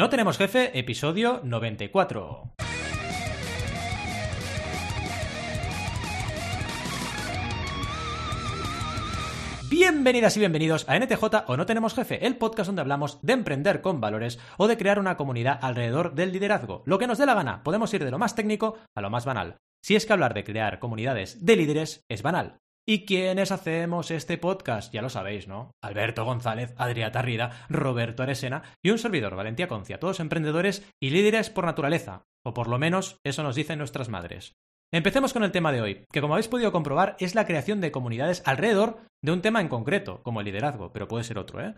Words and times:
No 0.00 0.08
tenemos 0.08 0.38
jefe, 0.38 0.78
episodio 0.78 1.42
94. 1.44 2.54
Bienvenidas 9.68 10.38
y 10.38 10.40
bienvenidos 10.40 10.88
a 10.88 10.98
NTJ 10.98 11.22
o 11.48 11.56
No 11.58 11.66
Tenemos 11.66 11.92
Jefe, 11.92 12.26
el 12.26 12.38
podcast 12.38 12.68
donde 12.68 12.80
hablamos 12.80 13.18
de 13.20 13.34
emprender 13.34 13.82
con 13.82 14.00
valores 14.00 14.38
o 14.56 14.68
de 14.68 14.78
crear 14.78 14.98
una 14.98 15.18
comunidad 15.18 15.58
alrededor 15.60 16.14
del 16.14 16.32
liderazgo. 16.32 16.82
Lo 16.86 16.98
que 16.98 17.06
nos 17.06 17.18
dé 17.18 17.26
la 17.26 17.34
gana, 17.34 17.62
podemos 17.62 17.92
ir 17.92 18.02
de 18.02 18.10
lo 18.10 18.18
más 18.18 18.34
técnico 18.34 18.78
a 18.94 19.02
lo 19.02 19.10
más 19.10 19.26
banal. 19.26 19.58
Si 19.82 19.96
es 19.96 20.06
que 20.06 20.14
hablar 20.14 20.32
de 20.32 20.44
crear 20.44 20.78
comunidades 20.78 21.44
de 21.44 21.56
líderes 21.56 22.06
es 22.08 22.22
banal. 22.22 22.59
¿Y 22.86 23.04
quiénes 23.04 23.52
hacemos 23.52 24.10
este 24.10 24.38
podcast? 24.38 24.92
Ya 24.92 25.02
lo 25.02 25.10
sabéis, 25.10 25.46
¿no? 25.46 25.72
Alberto 25.82 26.24
González, 26.24 26.74
Adrià 26.76 27.12
Tarrida, 27.12 27.66
Roberto 27.68 28.22
Aresena 28.22 28.62
y 28.82 28.90
un 28.90 28.98
servidor, 28.98 29.36
Valentía 29.36 29.68
Concia, 29.68 30.00
todos 30.00 30.20
emprendedores 30.20 30.90
y 31.00 31.10
líderes 31.10 31.50
por 31.50 31.66
naturaleza, 31.66 32.24
o 32.44 32.54
por 32.54 32.68
lo 32.68 32.78
menos 32.78 33.18
eso 33.24 33.42
nos 33.42 33.54
dicen 33.54 33.78
nuestras 33.78 34.08
madres. 34.08 34.56
Empecemos 34.92 35.32
con 35.32 35.44
el 35.44 35.52
tema 35.52 35.70
de 35.70 35.80
hoy, 35.80 36.04
que 36.10 36.20
como 36.20 36.34
habéis 36.34 36.48
podido 36.48 36.72
comprobar 36.72 37.14
es 37.20 37.36
la 37.36 37.46
creación 37.46 37.80
de 37.80 37.92
comunidades 37.92 38.42
alrededor 38.44 38.98
de 39.22 39.30
un 39.30 39.40
tema 39.40 39.60
en 39.60 39.68
concreto, 39.68 40.20
como 40.24 40.40
el 40.40 40.46
liderazgo, 40.46 40.92
pero 40.92 41.06
puede 41.06 41.22
ser 41.22 41.38
otro, 41.38 41.64
¿eh? 41.64 41.74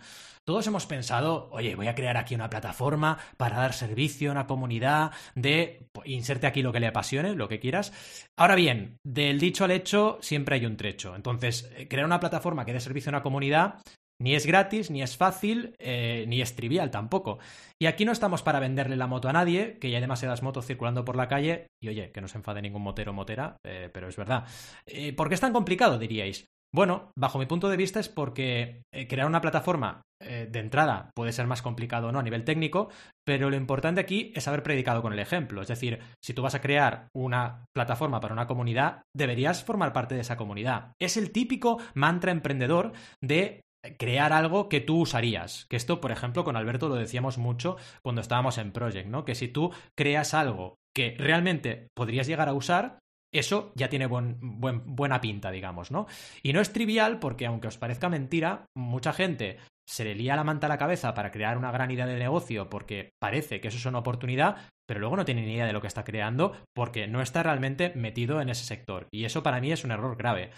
Todos 0.47 0.67
hemos 0.67 0.87
pensado, 0.87 1.51
oye, 1.51 1.75
voy 1.75 1.89
a 1.89 1.95
crear 1.95 2.17
aquí 2.17 2.35
una 2.35 2.49
plataforma 2.49 3.19
para 3.37 3.59
dar 3.59 3.75
servicio 3.75 4.31
a 4.31 4.33
una 4.33 4.47
comunidad 4.47 5.11
de... 5.35 5.89
pues, 5.93 6.09
inserte 6.09 6.47
aquí 6.47 6.63
lo 6.63 6.73
que 6.73 6.81
le 6.81 6.87
apasione, 6.87 7.35
lo 7.35 7.49
que 7.49 7.61
quieras. 7.61 7.93
Ahora 8.39 8.55
bien, 8.55 8.97
del 9.05 9.39
dicho 9.39 9.65
al 9.65 9.73
hecho 9.73 10.19
siempre 10.23 10.55
hay 10.55 10.65
un 10.65 10.79
trecho. 10.79 11.15
Entonces, 11.15 11.71
eh, 11.77 11.89
crear 11.89 12.07
una 12.07 12.21
plataforma 12.21 12.65
que 12.65 12.73
dé 12.73 12.81
servicio 12.81 13.11
a 13.11 13.15
una 13.17 13.23
comunidad 13.23 13.75
ni 14.23 14.37
es 14.37 14.47
gratis, 14.47 14.91
ni 14.91 15.03
es 15.03 15.17
fácil, 15.17 15.75
eh, 15.81 16.25
ni 16.29 16.41
es 16.41 16.55
trivial 16.55 16.91
tampoco. 16.91 17.41
Y 17.81 17.87
aquí 17.87 18.05
no 18.05 18.13
estamos 18.13 18.43
para 18.43 18.61
venderle 18.61 18.97
la 18.97 19.09
moto 19.09 19.29
a 19.29 19.33
nadie, 19.33 19.79
que 19.81 19.91
ya 19.91 19.97
hay 19.97 20.01
demasiadas 20.01 20.43
motos 20.45 20.65
circulando 20.65 21.05
por 21.05 21.17
la 21.17 21.27
calle, 21.27 21.67
y 21.83 21.89
oye, 21.89 22.13
que 22.13 22.21
no 22.21 22.29
se 22.29 22.39
enfade 22.39 22.63
ningún 22.63 22.83
motero 22.83 23.11
o 23.11 23.15
motera, 23.15 23.57
eh, 23.67 23.91
pero 23.93 24.09
es 24.09 24.17
verdad. 24.17 24.47
Eh, 24.87 25.13
¿Por 25.13 25.29
qué 25.29 25.35
es 25.35 25.41
tan 25.41 25.53
complicado, 25.53 25.99
diríais? 25.99 26.47
Bueno, 26.75 27.11
bajo 27.19 27.39
mi 27.39 27.47
punto 27.47 27.69
de 27.69 27.77
vista 27.77 28.01
es 28.01 28.09
porque 28.09 28.81
crear 29.07 29.27
una 29.27 29.43
plataforma 29.43 30.01
de 30.23 30.59
entrada 30.59 31.11
puede 31.15 31.33
ser 31.33 31.47
más 31.47 31.61
complicado 31.61 32.09
o 32.09 32.13
no 32.13 32.21
a 32.21 32.23
nivel 32.23 32.45
técnico, 32.45 32.89
pero 33.27 33.51
lo 33.51 33.57
importante 33.57 34.01
aquí 34.01 34.33
es 34.35 34.49
haber 34.49 34.63
predicado 34.63 35.03
con 35.03 35.13
el 35.13 35.19
ejemplo. 35.19 35.61
Es 35.61 35.69
decir, 35.69 35.99
si 36.25 36.33
tú 36.33 36.41
vas 36.41 36.55
a 36.55 36.63
crear 36.63 37.09
una 37.15 37.67
plataforma 37.75 38.21
para 38.21 38.33
una 38.33 38.47
comunidad, 38.47 39.03
deberías 39.15 39.65
formar 39.65 39.93
parte 39.93 40.15
de 40.15 40.23
esa 40.23 40.39
comunidad. 40.39 40.93
Es 40.99 41.19
el 41.19 41.31
típico 41.31 41.79
mantra 41.95 42.33
emprendedor 42.33 42.93
de 43.21 43.61
crear 43.99 44.33
algo 44.33 44.69
que 44.69 44.81
tú 44.81 45.01
usarías. 45.01 45.67
Que 45.69 45.77
esto, 45.77 46.01
por 46.01 46.13
ejemplo, 46.13 46.45
con 46.45 46.57
Alberto 46.57 46.89
lo 46.89 46.95
decíamos 46.95 47.39
mucho 47.39 47.77
cuando 48.03 48.21
estábamos 48.21 48.59
en 48.59 48.73
Project, 48.73 49.09
¿no? 49.09 49.25
Que 49.25 49.35
si 49.35 49.49
tú 49.49 49.73
creas 49.97 50.35
algo 50.35 50.77
que 50.95 51.17
realmente 51.19 51.89
podrías 51.95 52.27
llegar 52.27 52.49
a 52.49 52.55
usar, 52.55 52.99
eso 53.33 53.73
ya 53.75 53.89
tiene 53.89 54.07
buen, 54.07 54.37
buen- 54.41 54.83
buena 54.95 55.21
pinta, 55.21 55.51
digamos, 55.51 55.91
¿no? 55.91 56.07
Y 56.43 56.53
no 56.53 56.61
es 56.61 56.73
trivial 56.73 57.19
porque, 57.19 57.47
aunque 57.47 57.69
os 57.69 57.79
parezca 57.79 58.09
mentira, 58.09 58.67
mucha 58.77 59.13
gente 59.13 59.57
se 59.89 60.05
le 60.05 60.15
lía 60.15 60.37
la 60.37 60.45
manta 60.45 60.67
a 60.67 60.69
la 60.69 60.79
cabeza 60.79 61.15
para 61.15 61.33
crear 61.33 61.59
una 61.59 61.73
gran 61.73 61.91
idea 61.91 62.07
de 62.07 62.19
negocio 62.19 62.69
porque 62.71 63.11
parece 63.21 63.61
que 63.61 63.69
eso 63.69 63.79
es 63.79 63.87
una 63.87 63.99
oportunidad, 63.99 64.57
pero 64.87 65.01
luego 65.01 65.17
no 65.17 65.25
tiene 65.25 65.45
ni 65.45 65.55
idea 65.55 65.67
de 65.67 65.73
lo 65.73 65.81
que 65.81 65.87
está 65.87 66.05
creando 66.05 66.53
porque 66.75 67.09
no 67.09 67.21
está 67.21 67.43
realmente 67.43 67.93
metido 67.97 68.41
en 68.41 68.51
ese 68.51 68.65
sector. 68.65 69.09
Y 69.11 69.25
eso 69.25 69.43
para 69.43 69.61
mí 69.61 69.73
es 69.73 69.83
un 69.83 69.91
error 69.91 70.17
grave. 70.17 70.51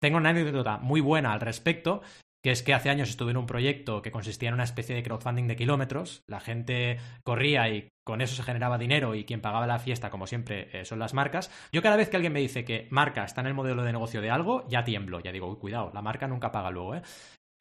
Tengo 0.00 0.16
una 0.16 0.30
anécdota 0.30 0.78
muy 0.78 1.00
buena 1.00 1.32
al 1.32 1.40
respecto, 1.40 2.02
que 2.42 2.50
es 2.50 2.62
que 2.62 2.74
hace 2.74 2.90
años 2.90 3.08
estuve 3.08 3.30
en 3.30 3.36
un 3.36 3.46
proyecto 3.46 4.02
que 4.02 4.10
consistía 4.10 4.48
en 4.48 4.54
una 4.54 4.64
especie 4.64 4.94
de 4.94 5.02
crowdfunding 5.02 5.46
de 5.46 5.56
kilómetros. 5.56 6.24
La 6.26 6.40
gente 6.40 6.98
corría 7.24 7.68
y 7.68 7.88
con 8.04 8.20
eso 8.20 8.34
se 8.34 8.42
generaba 8.42 8.78
dinero 8.78 9.14
y 9.14 9.24
quien 9.24 9.40
pagaba 9.40 9.66
la 9.66 9.78
fiesta, 9.78 10.10
como 10.10 10.26
siempre, 10.26 10.68
eh, 10.72 10.84
son 10.84 10.98
las 10.98 11.14
marcas. 11.14 11.50
Yo 11.72 11.82
cada 11.82 11.96
vez 11.96 12.08
que 12.08 12.16
alguien 12.16 12.32
me 12.32 12.40
dice 12.40 12.64
que 12.64 12.88
marca 12.90 13.24
está 13.24 13.40
en 13.42 13.46
el 13.46 13.54
modelo 13.54 13.84
de 13.84 13.92
negocio 13.92 14.20
de 14.20 14.30
algo, 14.30 14.66
ya 14.68 14.84
tiemblo, 14.84 15.20
ya 15.20 15.30
digo, 15.30 15.48
uy, 15.48 15.56
cuidado, 15.56 15.92
la 15.94 16.02
marca 16.02 16.26
nunca 16.26 16.50
paga 16.50 16.70
luego, 16.70 16.96
¿eh? 16.96 17.02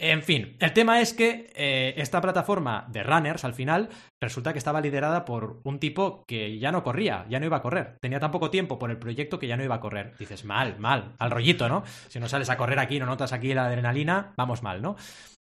En 0.03 0.23
fin, 0.23 0.57
el 0.59 0.73
tema 0.73 1.00
es 1.00 1.13
que 1.13 1.53
eh, 1.53 1.94
esta 1.95 2.22
plataforma 2.22 2.88
de 2.89 3.03
runners 3.03 3.45
al 3.45 3.53
final 3.53 3.89
resulta 4.19 4.51
que 4.51 4.57
estaba 4.57 4.81
liderada 4.81 5.25
por 5.25 5.62
un 5.63 5.79
tipo 5.79 6.23
que 6.28 6.57
ya 6.57 6.72
no 6.72 6.84
corría, 6.84 7.28
ya 7.29 7.39
no 7.39 7.45
iba 7.45 7.57
a 7.57 7.62
correr. 7.62 7.97
Tenía 8.01 8.19
tan 8.19 8.31
poco 8.31 8.50
tiempo 8.50 8.79
por 8.79 8.90
el 8.90 8.97
proyecto 8.97 9.38
que 9.38 9.45
ya 9.45 9.57
no 9.57 9.63
iba 9.63 9.75
a 9.75 9.79
correr. 9.79 10.17
Dices, 10.17 10.44
mal, 10.44 10.79
mal, 10.79 11.13
al 11.19 11.29
rollito, 11.29 11.69
¿no? 11.69 11.84
Si 12.07 12.19
no 12.19 12.28
sales 12.28 12.50
a 12.50 12.57
correr 12.57 12.79
aquí, 12.79 12.97
no 12.97 13.06
notas 13.06 13.31
aquí 13.31 13.53
la 13.53 13.67
adrenalina, 13.67 14.34
vamos 14.38 14.63
mal, 14.63 14.81
¿no? 14.81 14.95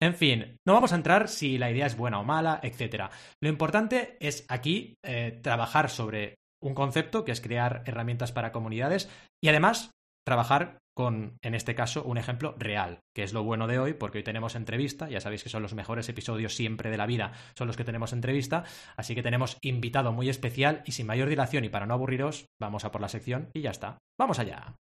En 0.02 0.16
fin, 0.16 0.58
no 0.68 0.74
vamos 0.74 0.92
a 0.92 0.98
entrar 0.98 1.30
si 1.30 1.58
la 1.58 1.72
idea 1.72 1.86
es 1.86 1.96
buena 1.96 2.20
o 2.20 2.26
mala, 2.26 2.60
etc. 2.62 3.06
Lo 3.42 3.48
importante 3.48 4.18
es 4.20 4.46
aquí 4.50 4.96
eh, 5.02 5.40
trabajar 5.42 5.90
sobre 5.90 6.36
un 6.62 6.76
concepto 6.76 7.24
que 7.24 7.32
es 7.32 7.40
crear 7.40 7.84
herramientas 7.86 8.34
para 8.34 8.52
comunidades 8.52 9.10
y 9.42 9.48
además 9.48 9.92
trabajar 10.24 10.80
con, 10.94 11.38
en 11.42 11.56
este 11.56 11.74
caso, 11.74 12.04
un 12.04 12.18
ejemplo 12.18 12.54
real, 12.58 13.00
que 13.16 13.24
es 13.24 13.34
lo 13.34 13.44
bueno 13.44 13.68
de 13.68 13.80
hoy, 13.80 13.94
porque 13.94 14.20
hoy 14.20 14.24
tenemos 14.24 14.56
entrevista, 14.56 15.10
ya 15.10 15.22
sabéis 15.22 15.44
que 15.44 15.50
son 15.50 15.64
los 15.64 15.74
mejores 15.74 16.10
episodios 16.10 16.56
siempre 16.56 16.90
de 16.92 16.98
la 16.98 17.06
vida, 17.06 17.32
son 17.58 17.68
los 17.68 17.78
que 17.78 17.86
tenemos 17.86 18.14
entrevista, 18.14 18.66
así 18.98 19.16
que 19.16 19.24
tenemos 19.24 19.58
invitado 19.62 20.12
muy 20.12 20.30
especial 20.30 20.84
y 20.86 20.92
sin 20.92 21.08
mayor 21.08 21.30
dilación 21.30 21.64
y 21.64 21.70
para 21.70 21.86
no 21.86 21.94
aburriros, 21.94 22.46
vamos 22.60 22.84
a 22.86 22.92
por 22.92 23.02
la 23.02 23.10
sección 23.10 23.50
y 23.54 23.62
ya 23.62 23.72
está. 23.72 23.98
¡Vamos 24.20 24.40
allá! 24.40 24.76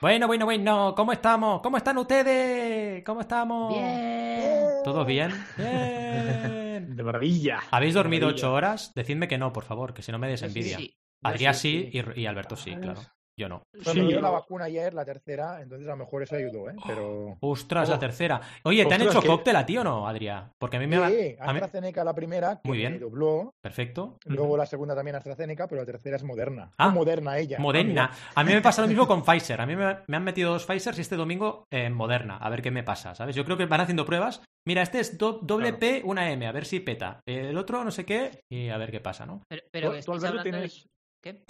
Bueno, 0.00 0.26
bueno, 0.26 0.44
bueno, 0.44 0.94
¿cómo 0.94 1.12
estamos? 1.12 1.62
¿Cómo 1.62 1.78
están 1.78 1.96
ustedes? 1.96 3.02
¿Cómo 3.04 3.22
estamos? 3.22 3.72
Bien. 3.72 4.68
¿Todos 4.84 5.06
bien? 5.06 5.32
Bien. 5.56 6.94
De 6.94 7.02
maravilla. 7.02 7.60
¿Habéis 7.70 7.94
dormido 7.94 8.28
ocho 8.28 8.52
horas? 8.52 8.92
Decidme 8.94 9.28
que 9.28 9.38
no, 9.38 9.52
por 9.52 9.64
favor, 9.64 9.94
que 9.94 10.02
si 10.02 10.12
no 10.12 10.18
me 10.18 10.28
des 10.28 10.42
envidia. 10.42 10.76
Sí, 10.76 10.94
Adrián 11.24 11.54
sí, 11.54 11.90
sí, 11.92 12.02
y, 12.16 12.20
y 12.22 12.26
Alberto 12.26 12.56
sí, 12.56 12.74
claro. 12.76 13.00
Yo 13.36 13.48
no. 13.48 13.62
Bueno, 13.72 13.90
Sí, 13.92 13.98
me 14.00 14.06
dio 14.06 14.16
yo- 14.18 14.20
la 14.20 14.30
vacuna 14.30 14.66
ayer, 14.66 14.94
la 14.94 15.04
tercera, 15.04 15.60
entonces 15.60 15.88
a 15.88 15.90
lo 15.90 15.96
mejor 15.96 16.22
eso 16.22 16.36
ayudó, 16.36 16.70
¿eh? 16.70 16.76
Pero... 16.86 17.36
Ostras, 17.40 17.88
la 17.88 17.96
Oh. 17.96 17.98
tercera. 17.98 18.40
Oye, 18.62 18.86
¿te 18.86 18.94
han 18.94 19.02
hecho 19.02 19.20
que- 19.20 19.26
cóctel 19.26 19.56
a 19.56 19.66
ti 19.66 19.76
o 19.76 19.82
no, 19.82 20.06
Adrián? 20.06 20.52
Porque 20.56 20.76
a 20.76 20.80
mí 20.80 20.86
me 20.86 20.98
va... 20.98 21.08
Sí, 21.10 21.34
AstraZeneca 21.40 22.04
la 22.04 22.14
primera, 22.14 22.60
que 22.62 22.68
Muy 22.68 22.78
bien. 22.78 22.92
me 22.92 22.98
dobló, 23.00 23.50
Perfecto. 23.60 24.18
luego 24.26 24.56
la 24.56 24.66
segunda 24.66 24.94
también 24.94 25.16
AstraZeneca, 25.16 25.66
pero 25.66 25.80
la 25.80 25.86
tercera 25.86 26.14
es 26.14 26.22
Moderna. 26.22 26.70
Ah, 26.78 26.90
Moderna 26.90 27.36
ella. 27.36 27.58
Moderna. 27.58 28.12
A 28.36 28.44
mí 28.44 28.52
me 28.52 28.60
pasa 28.60 28.82
lo 28.82 28.86
mismo 28.86 29.08
con 29.08 29.24
Pfizer. 29.24 29.60
A 29.60 29.66
mí 29.66 29.74
me, 29.74 29.96
me 30.06 30.16
han 30.16 30.22
metido 30.22 30.52
dos 30.52 30.64
Pfizer 30.64 30.94
y 30.96 31.00
este 31.00 31.16
domingo 31.16 31.64
en 31.72 31.92
Moderna. 31.92 32.36
A 32.36 32.48
ver 32.50 32.62
qué 32.62 32.70
me 32.70 32.84
pasa, 32.84 33.16
¿sabes? 33.16 33.34
Yo 33.34 33.44
creo 33.44 33.56
que 33.56 33.66
van 33.66 33.80
haciendo 33.80 34.06
pruebas. 34.06 34.44
Mira, 34.64 34.82
este 34.82 35.00
es 35.00 35.18
do- 35.18 35.40
doble 35.42 35.70
Claro. 35.76 35.78
P, 35.80 36.02
una 36.04 36.30
M, 36.30 36.46
a 36.46 36.52
ver 36.52 36.66
si 36.66 36.78
peta. 36.78 37.20
El 37.26 37.58
otro 37.58 37.82
no 37.82 37.90
sé 37.90 38.04
qué 38.04 38.42
y 38.48 38.68
a 38.68 38.78
ver 38.78 38.92
qué 38.92 39.00
pasa, 39.00 39.26
¿no? 39.26 39.42
Pero, 39.48 39.62
pero 39.72 39.90
¿Tú, 39.98 40.04
tú, 40.04 40.12
Alberto, 40.12 40.42
tienes, 40.44 40.86
¿Qué? 41.24 41.42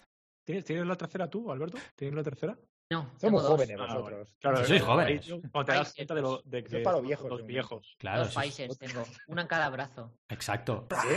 tienes, 0.45 0.65
tienes 0.65 0.87
la 0.87 0.95
tercera 0.97 1.29
tú, 1.29 1.51
Alberto? 1.51 1.79
¿Tienes 1.97 2.15
la 2.15 2.23
tercera? 2.23 2.57
No, 2.91 3.11
Somos 3.19 3.43
dos. 3.43 3.51
jóvenes 3.53 3.77
Ah, 3.81 3.87
nosotros. 3.89 4.35
Claro, 4.39 4.59
Sí, 4.59 4.65
sois 4.67 4.83
jóvenes. 4.83 5.27
Cuando 5.51 5.65
te 5.65 5.73
das 5.79 5.95
cuenta 5.95 6.15
de, 6.15 6.23
lo, 6.23 6.43
de 6.45 6.63
que 6.63 6.77
viejos, 7.03 7.29
los 7.31 7.45
viejos. 7.45 7.97
Claro, 7.99 8.19
Dos 8.21 8.29
eso 8.29 8.41
es- 8.41 8.47
Pfizers 8.47 8.79
tengo, 8.79 9.05
una 9.27 9.43
en 9.43 9.49
cada 9.49 9.69
brazo. 9.71 10.13
Exacto. 10.29 10.87
¿Sí? 11.03 11.09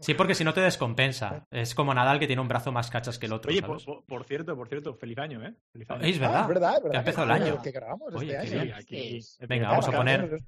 Sí, 0.00 0.14
porque 0.14 0.34
si 0.36 0.44
no 0.44 0.52
te 0.54 0.60
descompensa. 0.60 1.46
Es 1.50 1.74
como 1.74 1.94
Nadal 1.94 2.20
que 2.20 2.26
tiene 2.28 2.42
un 2.42 2.46
brazo 2.48 2.70
más 2.70 2.90
cachas 2.90 3.18
que 3.18 3.26
el 3.26 3.32
otro, 3.32 3.50
Oye, 3.50 3.62
por, 3.62 3.80
¿sabes? 3.80 3.84
por- 3.86 4.04
por 4.04 4.24
cierto, 4.26 4.54
por 4.54 4.68
cierto, 4.68 4.94
feliz 4.94 5.18
año, 5.18 5.42
¿eh? 5.44 5.54
Feliz 5.72 5.90
año. 5.90 6.02
Es 6.04 6.16
Ah, 6.16 6.20
verdad. 6.20 6.40
es 6.42 6.48
verdad, 6.48 6.76
es 6.76 6.82
verdad. 6.82 6.96
ha 6.96 6.98
empezado 7.00 7.26
que- 7.26 7.32
el 7.34 7.42
año. 7.42 7.62
Que 7.62 7.70
grabamos 7.72 8.14
Oye, 8.14 8.36
este 8.36 8.58
año. 8.60 8.74
aquí. 8.76 9.20
Venga, 9.48 9.68
vamos 9.70 9.86
a 9.86 9.88
Claro, 9.88 10.00
poner 10.00 10.42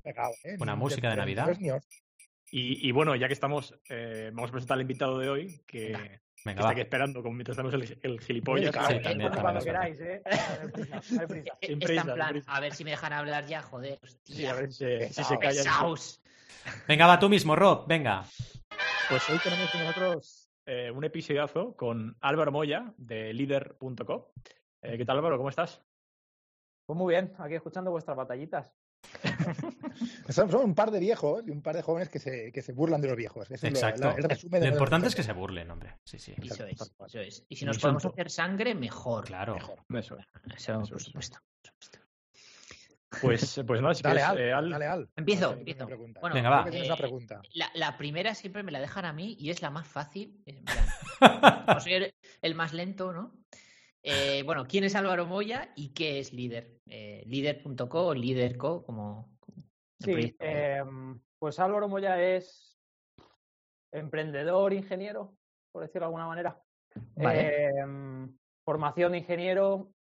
¿eh? 0.44 0.56
una 0.60 0.76
música 0.76 1.10
de 1.10 1.16
Navidad. 1.16 1.56
y 2.52 2.90
bueno, 2.92 3.16
ya 3.16 3.26
que 3.28 3.32
estamos, 3.32 3.74
eh, 3.88 4.30
vamos 4.34 4.50
a 4.50 4.52
presentar 4.52 4.74
al 4.74 4.82
invitado 4.82 5.18
de 5.18 5.30
hoy, 5.30 5.62
que, 5.66 6.20
que 6.42 6.48
Venga, 6.50 6.60
está 6.60 6.70
aquí 6.72 6.80
esperando 6.80 7.22
como 7.22 7.34
mientras 7.34 7.56
estamos 7.58 7.74
el, 7.74 7.98
el 8.02 8.20
gilipollas. 8.20 8.70
Claro, 8.72 8.88
Sí, 8.88 9.02
también, 9.02 9.30
también 9.30 9.42
cuando 9.42 9.58
es 9.60 9.64
verdad. 9.66 9.82
queráis. 9.96 10.24
No 10.30 10.62
hay 10.62 10.68
prisa, 10.70 11.00
no 11.14 11.20
hay 11.20 11.26
prisa. 11.26 11.58
Sin 11.60 11.72
Está 11.72 11.86
prisa, 11.86 12.00
en 12.00 12.06
sin 12.06 12.14
plan, 12.14 12.30
prisa. 12.32 12.52
a 12.52 12.60
ver 12.60 12.74
si 12.74 12.84
me 12.84 12.90
dejan 12.90 13.12
hablar 13.12 13.46
ya, 13.46 13.62
joder. 13.62 13.98
Sí, 14.24 14.46
a 14.46 14.54
ver 14.54 14.72
si, 14.72 14.84
si 15.12 15.24
se 15.24 15.38
callan. 15.38 15.56
Pesaos. 15.64 16.22
Venga, 16.88 17.06
va 17.06 17.18
tú 17.18 17.28
mismo, 17.28 17.54
Rob. 17.56 17.86
Venga. 17.86 18.24
Pues 19.08 19.28
hoy 19.28 19.38
tenemos 19.42 19.70
con 19.70 19.80
nosotros 19.84 20.50
eh, 20.66 20.90
un 20.90 21.04
episodiazo 21.04 21.76
con 21.76 22.16
Álvaro 22.20 22.52
Moya 22.52 22.92
de 22.96 23.32
líder.co. 23.34 24.32
Eh, 24.82 24.96
¿Qué 24.96 25.04
tal, 25.04 25.18
Álvaro? 25.18 25.36
¿Cómo 25.36 25.48
estás? 25.50 25.82
Pues 26.86 26.96
muy 26.98 27.14
bien, 27.14 27.32
aquí 27.38 27.54
escuchando 27.54 27.90
vuestras 27.90 28.16
batallitas. 28.16 28.74
Son, 30.30 30.50
son 30.50 30.64
un 30.64 30.74
par 30.74 30.90
de 30.90 31.00
viejos 31.00 31.42
y 31.46 31.50
un 31.50 31.60
par 31.62 31.74
de 31.76 31.82
jóvenes 31.82 32.08
que 32.08 32.18
se, 32.18 32.52
que 32.52 32.62
se 32.62 32.72
burlan 32.72 33.00
de 33.00 33.08
los 33.08 33.16
viejos. 33.16 33.50
Ese 33.50 33.54
es 33.68 33.72
lo- 33.74 33.78
Exacto. 33.78 34.02
la- 34.08 34.14
el 34.14 34.22
resumen 34.24 34.60
de 34.60 34.68
Lo 34.68 34.72
importante 34.74 35.08
es 35.08 35.14
que 35.14 35.22
se 35.22 35.32
burlen, 35.32 35.70
hombre. 35.70 35.96
Sí, 36.04 36.18
sí. 36.18 36.34
Eso 36.42 36.64
es, 36.64 36.80
eso 37.06 37.20
es. 37.20 37.44
Y 37.48 37.56
si 37.56 37.64
nos 37.64 37.78
podemos 37.78 38.04
hacer 38.06 38.30
sangre, 38.30 38.74
mejor. 38.74 39.24
Claro. 39.26 39.54
mejor. 39.54 39.80
Eso. 39.90 40.16
Eso, 40.56 40.80
Eso 40.82 40.88
por 40.88 40.96
es. 41.00 41.04
supuesto. 41.04 41.38
por 41.62 41.70
supuesto. 41.72 41.98
Pues, 43.20 43.60
pues 43.66 43.80
nada, 43.82 43.92
si 43.94 44.02
Dale, 44.02 44.20
quieres, 44.20 44.30
Al, 44.30 44.38
eh, 44.38 44.52
Al, 44.52 44.70
dale, 44.70 44.86
Al. 44.86 45.08
Empiezo, 45.16 45.52
empiezo. 45.52 45.86
Bueno, 45.86 46.34
Venga, 46.34 46.48
va. 46.50 46.68
eh, 46.70 46.86
una 46.86 46.96
pregunta. 46.96 47.42
La, 47.54 47.68
la 47.74 47.98
primera 47.98 48.34
siempre 48.36 48.62
me 48.62 48.70
la 48.70 48.78
dejan 48.80 49.04
a 49.04 49.12
mí 49.12 49.36
y 49.38 49.50
es 49.50 49.60
la 49.62 49.70
más 49.70 49.86
fácil. 49.88 50.40
Es, 50.46 50.54
mira, 50.60 51.64
como 51.66 51.80
soy 51.80 51.94
el, 51.94 52.14
el 52.40 52.54
más 52.54 52.72
lento, 52.72 53.12
¿no? 53.12 53.34
Eh, 54.02 54.42
bueno, 54.44 54.66
¿quién 54.66 54.84
es 54.84 54.94
Álvaro 54.94 55.26
Moya 55.26 55.72
y 55.76 55.92
qué 55.92 56.20
es 56.20 56.32
líder? 56.32 56.80
Eh, 56.86 57.22
líder.co 57.26 58.06
o 58.06 58.14
líderco, 58.14 58.82
como. 58.82 59.36
como 59.40 59.60
Sí, 60.00 60.34
eh, 60.38 60.82
Pues 61.38 61.58
Álvaro 61.58 61.88
Moya 61.88 62.22
es 62.22 62.78
emprendedor, 63.92 64.72
ingeniero, 64.72 65.36
por 65.72 65.82
decirlo 65.82 66.00
de 66.00 66.06
alguna 66.06 66.26
manera. 66.26 66.62
Vale. 67.16 67.68
Em, 67.68 68.36
formación 68.64 69.12
de 69.12 69.18
ingeniero, 69.18 69.92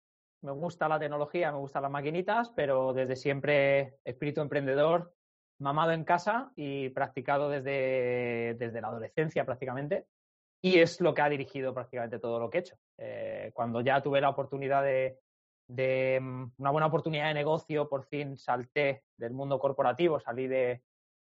me 0.42 0.52
gusta 0.52 0.88
la 0.88 0.98
tecnología, 0.98 1.50
me 1.50 1.58
gustan 1.58 1.82
las 1.82 1.90
maquinitas, 1.90 2.50
pero 2.50 2.92
desde 2.92 3.16
siempre 3.16 3.98
espíritu 4.04 4.40
emprendedor, 4.40 5.12
mamado 5.60 5.92
en 5.92 6.04
casa 6.04 6.52
y 6.54 6.90
practicado 6.90 7.50
desde, 7.50 8.54
desde 8.58 8.80
la 8.80 8.88
adolescencia 8.88 9.44
prácticamente. 9.44 10.06
Y 10.60 10.78
es 10.80 11.00
lo 11.00 11.14
que 11.14 11.22
ha 11.22 11.28
dirigido 11.28 11.72
prácticamente 11.72 12.18
todo 12.18 12.38
lo 12.40 12.50
que 12.50 12.58
he 12.58 12.60
hecho. 12.62 12.76
Eh, 12.98 13.50
cuando 13.54 13.80
ya 13.80 14.02
tuve 14.02 14.20
la 14.20 14.28
oportunidad 14.30 14.82
de, 14.82 15.18
de 15.68 16.18
mm, 16.20 16.52
una 16.58 16.70
buena 16.70 16.86
oportunidad 16.88 17.28
de 17.28 17.34
negocio, 17.34 17.88
por 17.88 18.04
fin 18.04 18.36
salté 18.36 19.04
del 19.16 19.32
mundo 19.32 19.58
corporativo, 19.58 20.18
salí 20.18 20.48
de, 20.48 20.82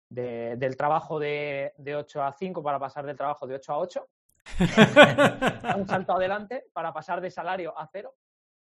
de- 0.09 0.55
del 0.57 0.75
trabajo 0.75 1.19
de, 1.19 1.73
de 1.77 1.95
8 1.95 2.23
a 2.23 2.33
5 2.33 2.63
para 2.63 2.79
pasar 2.79 3.05
del 3.05 3.17
trabajo 3.17 3.45
de 3.45 3.55
8 3.55 3.73
a 3.73 3.77
8 3.77 4.07
un 5.77 5.87
salto 5.87 6.13
adelante 6.13 6.65
para 6.73 6.91
pasar 6.93 7.21
de 7.21 7.29
salario 7.29 7.77
a 7.77 7.87
cero. 7.87 8.15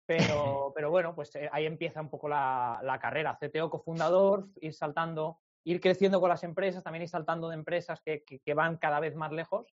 Pero, 0.05 0.71
pero 0.75 0.91
bueno, 0.91 1.15
pues 1.15 1.33
eh, 1.35 1.49
ahí 1.51 1.65
empieza 1.65 2.01
un 2.01 2.09
poco 2.09 2.27
la, 2.27 2.79
la 2.83 2.99
carrera. 2.99 3.37
CTO 3.39 3.69
cofundador, 3.69 4.47
ir 4.61 4.73
saltando, 4.73 5.39
ir 5.63 5.79
creciendo 5.79 6.19
con 6.19 6.29
las 6.29 6.43
empresas, 6.43 6.83
también 6.83 7.03
ir 7.03 7.09
saltando 7.09 7.47
de 7.49 7.55
empresas 7.55 8.01
que- 8.01 8.23
que 8.23 8.53
van 8.53 8.77
cada 8.77 8.99
vez 8.99 9.15
más 9.15 9.31
lejos 9.31 9.73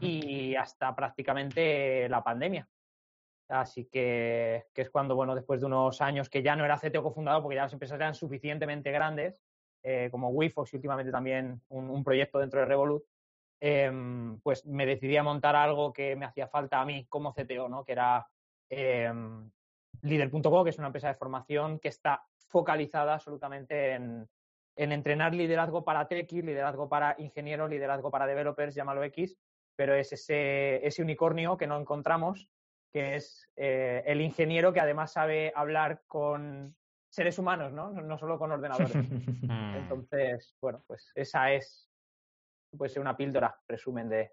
y 0.00 0.54
hasta 0.54 0.94
prácticamente 0.94 2.08
la 2.08 2.22
pandemia. 2.22 2.68
Así 3.48 3.84
que, 3.86 4.66
que 4.72 4.82
es 4.82 4.90
cuando, 4.90 5.14
bueno, 5.14 5.34
después 5.34 5.60
de 5.60 5.66
unos 5.66 6.00
años 6.00 6.28
que 6.30 6.42
ya 6.42 6.56
no 6.56 6.64
era 6.64 6.78
CTO 6.78 7.02
cofundador, 7.02 7.42
porque 7.42 7.56
ya 7.56 7.62
las 7.62 7.72
empresas 7.72 7.96
eran 7.96 8.14
suficientemente 8.14 8.90
grandes, 8.90 9.42
eh, 9.82 10.08
como 10.10 10.30
Wifox 10.30 10.72
y 10.72 10.76
últimamente 10.76 11.12
también 11.12 11.60
un, 11.68 12.04
proyecto 12.04 12.38
dentro 12.38 12.60
de 12.60 12.66
Revolut, 12.66 13.04
em, 13.60 14.40
pues 14.40 14.64
me 14.64 14.86
decidí 14.86 15.16
a 15.16 15.22
montar 15.22 15.56
algo 15.56 15.92
que 15.92 16.16
me 16.16 16.24
hacía 16.24 16.46
falta 16.46 16.80
a 16.80 16.84
mí 16.84 17.06
como 17.08 17.34
CTO, 17.34 17.68
¿no? 17.68 17.84
Que 17.84 17.92
era 17.92 18.26
em, 18.70 19.50
Leader.co, 20.02 20.64
que 20.64 20.70
es 20.70 20.78
una 20.78 20.86
empresa 20.86 21.08
de 21.08 21.14
formación 21.14 21.78
que 21.78 21.88
está 21.88 22.24
focalizada 22.48 23.14
absolutamente 23.14 23.92
en, 23.92 24.28
en 24.76 24.92
entrenar 24.92 25.34
liderazgo 25.34 25.84
para 25.84 26.08
techies, 26.08 26.44
liderazgo 26.44 26.88
para 26.88 27.14
ingenieros, 27.18 27.68
liderazgo 27.68 28.10
para 28.10 28.26
developers, 28.26 28.74
llámalo 28.74 29.02
X, 29.04 29.36
pero 29.76 29.94
es 29.94 30.12
ese, 30.12 30.86
ese 30.86 31.02
unicornio 31.02 31.56
que 31.56 31.66
no 31.66 31.78
encontramos, 31.78 32.48
que 32.92 33.16
es 33.16 33.48
eh, 33.56 34.02
el 34.06 34.20
ingeniero 34.20 34.72
que 34.72 34.80
además 34.80 35.12
sabe 35.12 35.52
hablar 35.54 36.02
con 36.06 36.76
seres 37.08 37.38
humanos, 37.38 37.72
¿no? 37.72 37.90
No 37.90 38.18
solo 38.18 38.38
con 38.38 38.52
ordenadores. 38.52 38.92
Mm. 39.42 39.74
Entonces, 39.74 40.54
bueno, 40.60 40.84
pues 40.86 41.10
esa 41.16 41.52
es, 41.52 41.90
puede 42.78 42.90
ser 42.90 43.02
una 43.02 43.16
píldora, 43.16 43.60
resumen 43.66 44.08
de 44.08 44.30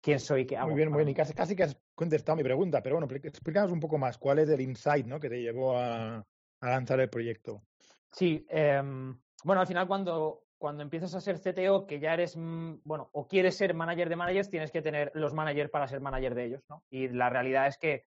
quién 0.00 0.20
soy 0.20 0.42
y 0.42 0.46
qué 0.46 0.56
hago. 0.56 0.68
Muy 0.68 0.76
bien, 0.76 0.90
muy 0.90 0.98
bien. 0.98 1.08
Y 1.08 1.14
casi, 1.14 1.34
casi 1.34 1.56
que 1.56 1.64
has 1.64 1.76
contestado 1.94 2.36
mi 2.36 2.44
pregunta, 2.44 2.80
pero 2.82 2.96
bueno, 2.96 3.12
explícanos 3.12 3.72
un 3.72 3.80
poco 3.80 3.98
más 3.98 4.18
cuál 4.18 4.38
es 4.38 4.48
el 4.48 4.60
insight 4.60 5.06
¿no? 5.06 5.18
que 5.18 5.28
te 5.28 5.42
llevó 5.42 5.76
a, 5.76 6.24
a 6.60 6.70
lanzar 6.70 7.00
el 7.00 7.10
proyecto. 7.10 7.64
Sí, 8.12 8.46
em, 8.48 9.18
bueno, 9.44 9.60
al 9.60 9.66
final 9.66 9.86
cuando, 9.88 10.44
cuando 10.62 10.84
empiezas 10.84 11.12
a 11.16 11.20
ser 11.20 11.40
CTO, 11.40 11.88
que 11.88 11.98
ya 11.98 12.14
eres, 12.14 12.36
mm, 12.36 12.82
bueno, 12.84 13.10
o 13.14 13.26
quieres 13.26 13.56
ser 13.56 13.74
manager 13.74 14.08
de 14.08 14.14
managers, 14.14 14.48
tienes 14.48 14.70
que 14.70 14.80
tener 14.80 15.10
los 15.12 15.34
managers 15.34 15.68
para 15.70 15.88
ser 15.88 16.00
manager 16.00 16.36
de 16.36 16.44
ellos, 16.44 16.62
¿no? 16.68 16.84
Y 16.88 17.08
la 17.08 17.28
realidad 17.28 17.66
es 17.66 17.78
que 17.78 18.06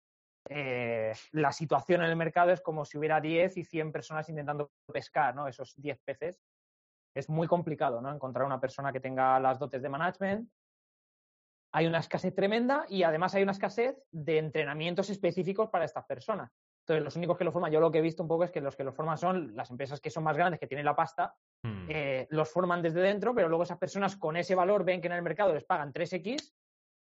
eh, 0.50 1.14
la 1.30 1.50
situación 1.50 2.02
en 2.02 2.10
el 2.10 2.16
mercado 2.16 2.50
es 2.50 2.60
como 2.60 2.84
si 2.84 2.98
hubiera 2.98 3.22
10 3.22 3.56
y 3.56 3.64
100 3.64 3.90
personas 3.90 4.28
intentando 4.28 4.70
pescar, 4.92 5.34
¿no? 5.34 5.48
Esos 5.48 5.74
10 5.76 5.98
peces. 6.04 6.42
Es 7.14 7.30
muy 7.30 7.48
complicado, 7.48 8.02
¿no? 8.02 8.12
Encontrar 8.12 8.44
una 8.44 8.60
persona 8.60 8.92
que 8.92 9.00
tenga 9.00 9.40
las 9.40 9.58
dotes 9.58 9.80
de 9.80 9.88
management. 9.88 10.50
Hay 11.72 11.86
una 11.86 12.00
escasez 12.00 12.34
tremenda 12.34 12.84
y 12.86 13.02
además 13.02 13.34
hay 13.34 13.44
una 13.44 13.52
escasez 13.52 13.96
de 14.10 14.36
entrenamientos 14.36 15.08
específicos 15.08 15.70
para 15.70 15.86
estas 15.86 16.04
personas. 16.04 16.52
Entonces, 16.82 17.04
los 17.04 17.16
únicos 17.16 17.38
que 17.38 17.44
lo 17.44 17.52
forman, 17.52 17.70
yo 17.70 17.80
lo 17.80 17.90
que 17.92 17.98
he 17.98 18.02
visto 18.02 18.22
un 18.22 18.28
poco 18.28 18.44
es 18.44 18.50
que 18.50 18.60
los 18.60 18.74
que 18.74 18.82
lo 18.82 18.92
forman 18.92 19.16
son 19.16 19.54
las 19.54 19.70
empresas 19.70 20.00
que 20.00 20.10
son 20.10 20.24
más 20.24 20.36
grandes, 20.36 20.58
que 20.58 20.66
tienen 20.66 20.84
la 20.84 20.96
pasta, 20.96 21.34
Mm. 21.64 21.86
eh, 21.88 22.26
los 22.30 22.50
forman 22.50 22.82
desde 22.82 23.00
dentro, 23.00 23.34
pero 23.34 23.48
luego 23.48 23.62
esas 23.62 23.78
personas 23.78 24.16
con 24.16 24.36
ese 24.36 24.56
valor 24.56 24.84
ven 24.84 25.00
que 25.00 25.06
en 25.06 25.12
el 25.12 25.22
mercado 25.22 25.54
les 25.54 25.64
pagan 25.64 25.92
3X 25.92 26.52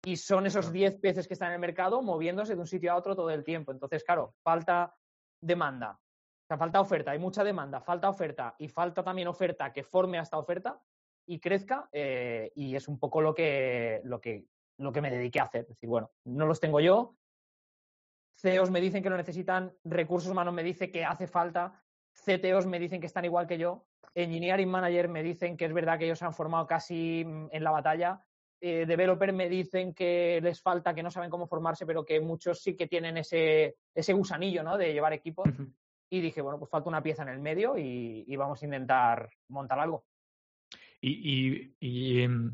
y 0.06 0.18
son 0.18 0.46
esos 0.46 0.72
10 0.72 1.00
peces 1.00 1.28
que 1.28 1.34
están 1.34 1.50
en 1.50 1.56
el 1.56 1.60
mercado 1.60 2.02
moviéndose 2.04 2.54
de 2.54 2.62
un 2.62 2.68
sitio 2.68 2.92
a 2.92 2.96
otro 2.96 3.16
todo 3.16 3.32
el 3.32 3.44
tiempo. 3.44 3.72
Entonces, 3.72 4.04
claro, 4.04 4.36
falta 4.44 4.96
demanda, 5.42 5.94
o 5.94 6.48
sea, 6.48 6.58
falta 6.58 6.80
oferta, 6.80 7.12
hay 7.12 7.20
mucha 7.20 7.44
demanda, 7.44 7.82
falta 7.82 8.08
oferta 8.10 8.56
y 8.60 8.68
falta 8.68 9.04
también 9.04 9.28
oferta 9.28 9.74
que 9.74 9.84
forme 9.84 10.20
a 10.20 10.22
esta 10.22 10.38
oferta 10.38 10.80
y 11.28 11.40
crezca 11.40 11.90
eh, 11.92 12.52
y 12.56 12.76
es 12.76 12.88
un 12.88 13.00
poco 13.00 13.22
lo 13.22 13.34
que, 13.34 14.02
lo, 14.04 14.22
que, 14.22 14.46
lo 14.78 14.92
que 14.92 15.02
me 15.02 15.10
dediqué 15.10 15.40
a 15.40 15.46
hacer. 15.46 15.62
Es 15.62 15.70
decir, 15.70 15.90
bueno, 15.90 16.12
no 16.26 16.46
los 16.46 16.60
tengo 16.60 16.80
yo, 16.80 17.16
CEOs 18.36 18.72
me 18.72 18.82
dicen 18.82 19.04
que 19.04 19.10
lo 19.10 19.18
necesitan, 19.18 19.74
recursos 19.84 20.32
humanos 20.32 20.54
me 20.54 20.64
dice 20.64 20.90
que 20.90 21.06
hace 21.06 21.28
falta, 21.28 21.84
CTOs 22.12 22.66
me 22.66 22.80
dicen 22.80 23.00
que 23.00 23.08
están 23.08 23.26
igual 23.26 23.48
que 23.48 23.58
yo, 23.58 23.86
Engineering 24.14 24.70
Manager 24.70 25.08
me 25.08 25.24
dicen 25.24 25.56
que 25.56 25.66
es 25.66 25.74
verdad 25.74 25.98
que 25.98 26.06
ellos 26.06 26.20
se 26.20 26.26
han 26.26 26.34
formado 26.34 26.68
casi 26.68 27.24
mm, 27.26 27.50
en 27.52 27.64
la 27.64 27.72
batalla, 27.72 28.24
eh, 28.60 28.86
Developer 28.86 29.34
me 29.34 29.50
dicen 29.50 29.94
que 29.94 30.40
les 30.42 30.62
falta, 30.62 30.94
que 30.94 31.02
no 31.02 31.10
saben 31.10 31.32
cómo 31.32 31.48
formarse, 31.48 31.86
pero 31.86 32.06
que 32.06 32.20
muchos 32.22 32.62
sí 32.62 32.76
que 32.76 32.88
tienen 32.88 33.18
ese, 33.18 33.78
ese 33.96 34.14
gusanillo 34.14 34.62
¿no? 34.62 34.78
de 34.78 34.94
llevar 34.94 35.14
equipos. 35.14 35.50
Y 36.14 36.20
dije, 36.20 36.42
bueno, 36.42 36.60
pues 36.60 36.70
falta 36.70 36.90
una 36.90 37.02
pieza 37.02 37.24
en 37.24 37.30
el 37.30 37.40
medio 37.40 37.78
y, 37.78 38.26
y 38.28 38.36
vamos 38.36 38.62
a 38.62 38.66
intentar 38.66 39.30
montar 39.48 39.80
algo. 39.80 40.06
Y, 41.00 41.10
y, 41.10 41.76
y, 41.80 42.22
em, 42.22 42.54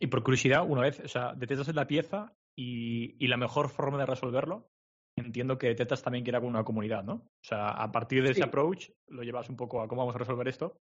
y 0.00 0.06
por 0.08 0.24
curiosidad, 0.24 0.64
una 0.66 0.80
vez, 0.80 1.00
o 1.00 1.08
sea, 1.08 1.34
detectas 1.34 1.72
la 1.74 1.86
pieza 1.86 2.34
y 2.56 3.26
la 3.26 3.36
mejor 3.36 3.68
forma 3.68 3.98
de 3.98 4.06
resolverlo, 4.06 4.70
entiendo 5.16 5.58
que 5.58 5.68
detectas 5.68 6.02
también 6.02 6.24
que 6.24 6.30
era 6.30 6.40
con 6.40 6.48
una 6.50 6.64
comunidad, 6.64 7.04
¿no? 7.04 7.14
O 7.14 7.30
sea, 7.42 7.70
a 7.70 7.90
partir 7.92 8.22
de 8.22 8.30
ese 8.30 8.42
approach 8.42 8.90
lo 9.08 9.22
llevas 9.22 9.48
un 9.48 9.56
poco 9.56 9.80
a 9.80 9.88
cómo 9.88 10.02
vamos 10.02 10.14
a 10.14 10.18
resolver 10.18 10.48
esto. 10.48 10.80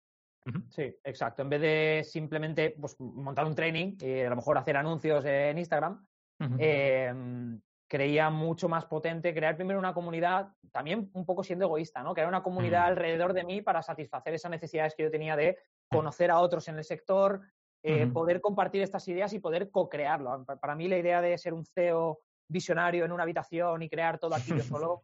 Sí, 0.70 0.94
exacto. 1.04 1.42
En 1.42 1.48
vez 1.48 1.60
de 1.60 2.02
simplemente 2.04 2.76
pues, 2.78 2.96
montar 3.00 3.46
un 3.46 3.54
training 3.54 3.96
y 4.00 4.20
a 4.20 4.30
lo 4.30 4.36
mejor 4.36 4.58
hacer 4.58 4.76
anuncios 4.76 5.24
en 5.24 5.58
Instagram, 5.58 6.06
eh, 6.58 7.12
creía 7.88 8.28
mucho 8.28 8.68
más 8.68 8.84
potente 8.86 9.32
crear 9.32 9.56
primero 9.56 9.78
una 9.78 9.94
comunidad, 9.94 10.52
también 10.72 11.10
un 11.14 11.24
poco 11.24 11.42
siendo 11.44 11.66
egoísta, 11.66 12.02
¿no? 12.02 12.12
Crear 12.12 12.28
una 12.28 12.42
comunidad 12.42 12.82
Mm. 12.84 12.88
alrededor 12.88 13.32
de 13.32 13.44
mí 13.44 13.62
para 13.62 13.82
satisfacer 13.82 14.34
esas 14.34 14.50
necesidades 14.50 14.94
que 14.94 15.04
yo 15.04 15.10
tenía 15.10 15.36
de 15.36 15.58
conocer 15.88 16.30
a 16.30 16.40
otros 16.40 16.66
en 16.68 16.76
el 16.76 16.84
sector, 16.84 17.42
eh, 17.82 18.06
poder 18.06 18.40
compartir 18.40 18.82
estas 18.82 19.06
ideas 19.08 19.32
y 19.32 19.38
poder 19.38 19.70
co-crearlo. 19.70 20.44
Pa- 20.44 20.56
Para 20.56 20.74
mí 20.74 20.88
la 20.88 20.98
idea 20.98 21.20
de 21.20 21.36
ser 21.38 21.52
un 21.54 21.64
CEO 21.64 22.20
visionario 22.54 23.04
en 23.04 23.12
una 23.12 23.24
habitación 23.24 23.82
y 23.82 23.90
crear 23.90 24.18
todo 24.18 24.34
aquí 24.34 24.52
yo 24.56 24.62
solo 24.78 25.02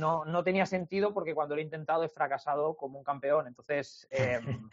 no, 0.00 0.24
no 0.24 0.42
tenía 0.42 0.66
sentido 0.66 1.12
porque 1.12 1.34
cuando 1.34 1.54
lo 1.54 1.60
he 1.60 1.64
intentado 1.64 2.02
he 2.02 2.08
fracasado 2.08 2.76
como 2.76 2.98
un 2.98 3.04
campeón. 3.04 3.46
Entonces, 3.46 4.08
eh, 4.10 4.40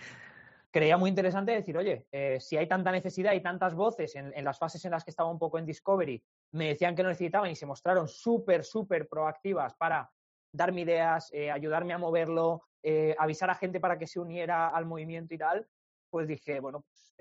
creía 0.72 0.98
muy 0.98 1.10
interesante 1.10 1.52
decir, 1.52 1.78
oye, 1.78 2.08
eh, 2.12 2.40
si 2.40 2.58
hay 2.58 2.68
tanta 2.68 2.92
necesidad 2.92 3.34
y 3.34 3.42
tantas 3.42 3.76
voces 3.76 4.16
en, 4.16 4.32
en 4.34 4.46
las 4.46 4.58
fases 4.58 4.84
en 4.86 4.92
las 4.92 5.04
que 5.04 5.12
estaba 5.12 5.30
un 5.30 5.38
poco 5.38 5.60
en 5.60 5.66
Discovery, 5.66 6.24
me 6.54 6.70
decían 6.70 6.96
que 6.96 7.04
no 7.04 7.10
necesitaban 7.10 7.52
y 7.52 7.56
se 7.56 7.66
mostraron 7.66 8.08
súper, 8.08 8.64
súper 8.64 9.08
proactivas 9.08 9.76
para 9.76 10.10
darme 10.54 10.82
ideas, 10.82 11.30
eh, 11.34 11.52
ayudarme 11.52 11.94
a 11.94 11.98
moverlo, 11.98 12.64
eh, 12.82 13.16
avisar 13.20 13.50
a 13.50 13.56
gente 13.56 13.80
para 13.80 13.98
que 13.98 14.08
se 14.08 14.20
uniera 14.20 14.70
al 14.70 14.86
movimiento 14.86 15.34
y 15.34 15.38
tal, 15.38 15.68
pues 16.10 16.28
dije, 16.28 16.60
bueno, 16.60 16.82
pues, 16.82 17.14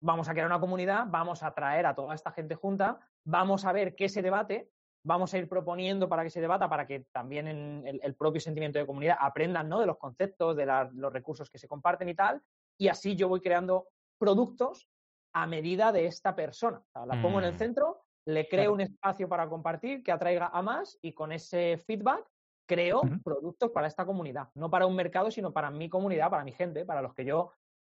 vamos 0.00 0.28
a 0.28 0.32
crear 0.32 0.46
una 0.46 0.60
comunidad, 0.60 1.04
vamos 1.08 1.42
a 1.42 1.52
traer 1.52 1.86
a 1.86 1.94
toda 1.94 2.14
esta 2.14 2.32
gente 2.32 2.54
junta, 2.54 3.00
vamos 3.24 3.64
a 3.64 3.72
ver 3.72 3.94
qué 3.94 4.08
se 4.08 4.22
debate, 4.22 4.70
vamos 5.04 5.32
a 5.32 5.38
ir 5.38 5.48
proponiendo 5.48 6.08
para 6.08 6.22
que 6.22 6.30
se 6.30 6.40
debata, 6.40 6.68
para 6.68 6.86
que 6.86 7.06
también 7.12 7.48
en 7.48 7.86
el, 7.86 8.00
el 8.02 8.14
propio 8.16 8.40
sentimiento 8.40 8.78
de 8.78 8.86
comunidad 8.86 9.16
aprendan 9.20 9.68
¿no? 9.68 9.80
de 9.80 9.86
los 9.86 9.98
conceptos, 9.98 10.56
de 10.56 10.66
la- 10.66 10.90
los 10.92 11.12
recursos 11.12 11.50
que 11.50 11.58
se 11.58 11.68
comparten 11.68 12.08
y 12.08 12.14
tal, 12.14 12.42
y 12.78 12.88
así 12.88 13.16
yo 13.16 13.28
voy 13.28 13.40
creando 13.40 13.88
productos 14.18 14.88
a 15.34 15.46
medida 15.46 15.92
de 15.92 16.06
esta 16.06 16.34
persona. 16.34 16.78
O 16.78 16.90
sea, 16.92 17.06
la 17.06 17.20
pongo 17.20 17.38
en 17.38 17.46
el 17.46 17.54
Mm. 17.54 17.58
centro, 17.58 18.00
le 18.26 18.48
creo 18.48 18.62
Claro. 18.64 18.72
un 18.74 18.80
espacio 18.82 19.28
para 19.28 19.48
compartir 19.48 20.02
que 20.02 20.12
atraiga 20.12 20.50
a 20.52 20.60
más 20.62 20.98
y 21.02 21.12
con 21.14 21.32
ese 21.32 21.78
feedback 21.78 22.26
creo 22.68 23.00
productos 23.24 23.70
para 23.70 23.86
esta 23.88 24.04
comunidad, 24.06 24.48
no 24.54 24.70
para 24.70 24.86
un 24.86 24.94
mercado, 24.94 25.30
sino 25.30 25.52
para 25.52 25.70
mi 25.70 25.88
comunidad, 25.88 26.30
para 26.30 26.44
mi 26.44 26.52
gente, 26.52 26.84
para 26.84 27.02
los 27.02 27.14
que 27.14 27.24
yo 27.24 27.52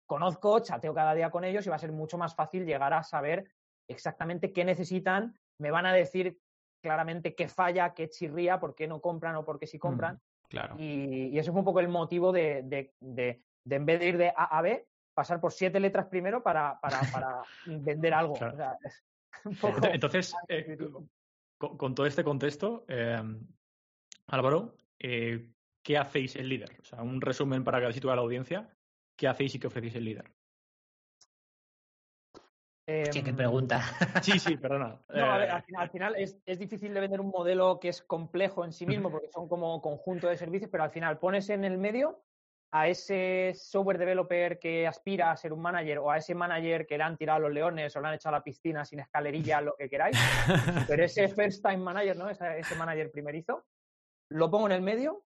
conozco, 0.06 0.60
chateo 0.60 0.94
cada 0.94 1.14
día 1.14 1.30
con 1.30 1.44
ellos 1.44 1.66
y 1.66 1.70
va 1.70 1.76
a 1.76 1.78
ser 1.80 1.92
mucho 1.92 2.18
más 2.18 2.34
fácil 2.34 2.64
llegar 2.66 2.92
a 2.92 3.02
saber 3.02 3.50
exactamente 3.88 4.52
qué 4.52 4.64
necesitan, 4.64 5.38
me 5.58 5.70
van 5.70 5.86
a 5.86 5.92
decir 5.92 6.38
claramente 6.82 7.34
qué 7.34 7.48
falla, 7.48 7.94
qué 7.94 8.08
chirría, 8.08 8.60
por 8.60 8.74
qué 8.74 8.86
no 8.86 9.00
compran 9.00 9.36
o 9.36 9.44
por 9.44 9.58
qué 9.58 9.66
sí 9.66 9.78
compran. 9.78 10.20
Claro. 10.48 10.76
Y, 10.78 11.28
y 11.28 11.38
ese 11.38 11.50
fue 11.50 11.60
un 11.60 11.64
poco 11.64 11.80
el 11.80 11.88
motivo 11.88 12.32
de, 12.32 12.62
de- 12.64 12.92
de- 13.00 13.42
de 13.66 13.76
en 13.76 13.86
vez 13.86 13.98
de 14.00 14.08
ir 14.08 14.18
de 14.18 14.28
A 14.28 14.58
a 14.58 14.62
B, 14.62 14.86
pasar 15.14 15.40
por 15.40 15.52
siete 15.52 15.80
letras 15.80 16.06
primero 16.06 16.42
para, 16.42 16.78
para, 16.80 17.00
para 17.12 17.42
vender 17.66 18.12
algo. 18.14 18.34
Claro. 18.34 18.52
O 18.52 18.56
sea, 18.56 18.78
es 18.84 19.04
un 19.46 19.56
poco 19.56 19.78
Ent- 19.80 19.94
Entonces, 19.94 20.34
eh, 20.48 20.76
con, 21.58 21.76
con 21.78 21.94
todo 21.94 22.04
este 22.06 22.22
contexto, 22.24 22.84
eh, 22.88 23.22
Álvaro, 24.26 24.76
eh, 24.98 25.50
¿qué 25.82 25.96
hacéis 25.98 26.36
el 26.36 26.48
líder? 26.48 26.76
O 26.80 26.84
sea, 26.84 27.02
un 27.02 27.20
resumen 27.20 27.64
para 27.64 27.80
que 27.80 27.92
situar 27.92 28.12
a 28.14 28.16
la 28.16 28.22
audiencia. 28.22 28.68
¿Qué 29.16 29.28
hacéis 29.28 29.54
y 29.54 29.58
qué 29.58 29.66
ofrecéis 29.66 29.94
el 29.96 30.04
líder? 30.04 30.32
Sí, 32.86 33.22
qué 33.22 33.30
Em, 33.30 33.36
pregunta. 33.36 33.80
Sí, 34.22 34.38
sí, 34.38 34.56
perdona. 34.56 35.00
No, 35.08 35.32
a 35.32 35.38
ver, 35.38 35.48
Eh, 35.48 35.52
al 35.52 35.62
final, 35.62 35.82
al 35.82 35.90
final 35.90 36.16
es, 36.16 36.38
es 36.44 36.58
difícil 36.58 36.92
de 36.92 37.00
vender 37.00 37.20
un 37.20 37.28
modelo 37.30 37.78
que 37.80 37.88
es 37.88 38.02
complejo 38.02 38.64
en 38.64 38.72
sí 38.72 38.84
mismo 38.86 39.10
porque 39.10 39.28
son 39.28 39.48
como 39.48 39.80
conjunto 39.80 40.28
de 40.28 40.36
servicios, 40.36 40.70
pero 40.70 40.84
al 40.84 40.90
final 40.90 41.18
pones 41.18 41.48
en 41.50 41.64
el 41.64 41.78
medio 41.78 42.24
a 42.72 42.88
ese 42.88 43.52
software 43.54 43.98
developer 43.98 44.58
que 44.58 44.86
aspira 44.86 45.30
a 45.30 45.36
ser 45.36 45.52
un 45.52 45.62
manager 45.62 45.98
o 46.00 46.10
a 46.10 46.16
ese 46.18 46.34
manager 46.34 46.86
que 46.86 46.98
le 46.98 47.04
han 47.04 47.16
tirado 47.16 47.38
los 47.40 47.52
leones 47.52 47.94
o 47.94 48.00
le 48.00 48.08
han 48.08 48.14
echado 48.14 48.34
a 48.34 48.38
la 48.40 48.44
piscina 48.44 48.84
sin 48.84 48.98
escalerilla, 48.98 49.60
lo 49.60 49.76
que 49.76 49.88
queráis, 49.88 50.18
pero 50.88 51.04
ese 51.04 51.28
first 51.36 51.62
time 51.64 51.78
manager, 51.78 52.16
¿no? 52.16 52.28
Ese, 52.28 52.58
ese 52.58 52.74
manager 52.74 53.12
primerizo, 53.12 53.64
lo 54.30 54.50
pongo 54.50 54.66
en 54.66 54.72
el 54.72 54.82
medio, 54.82 55.24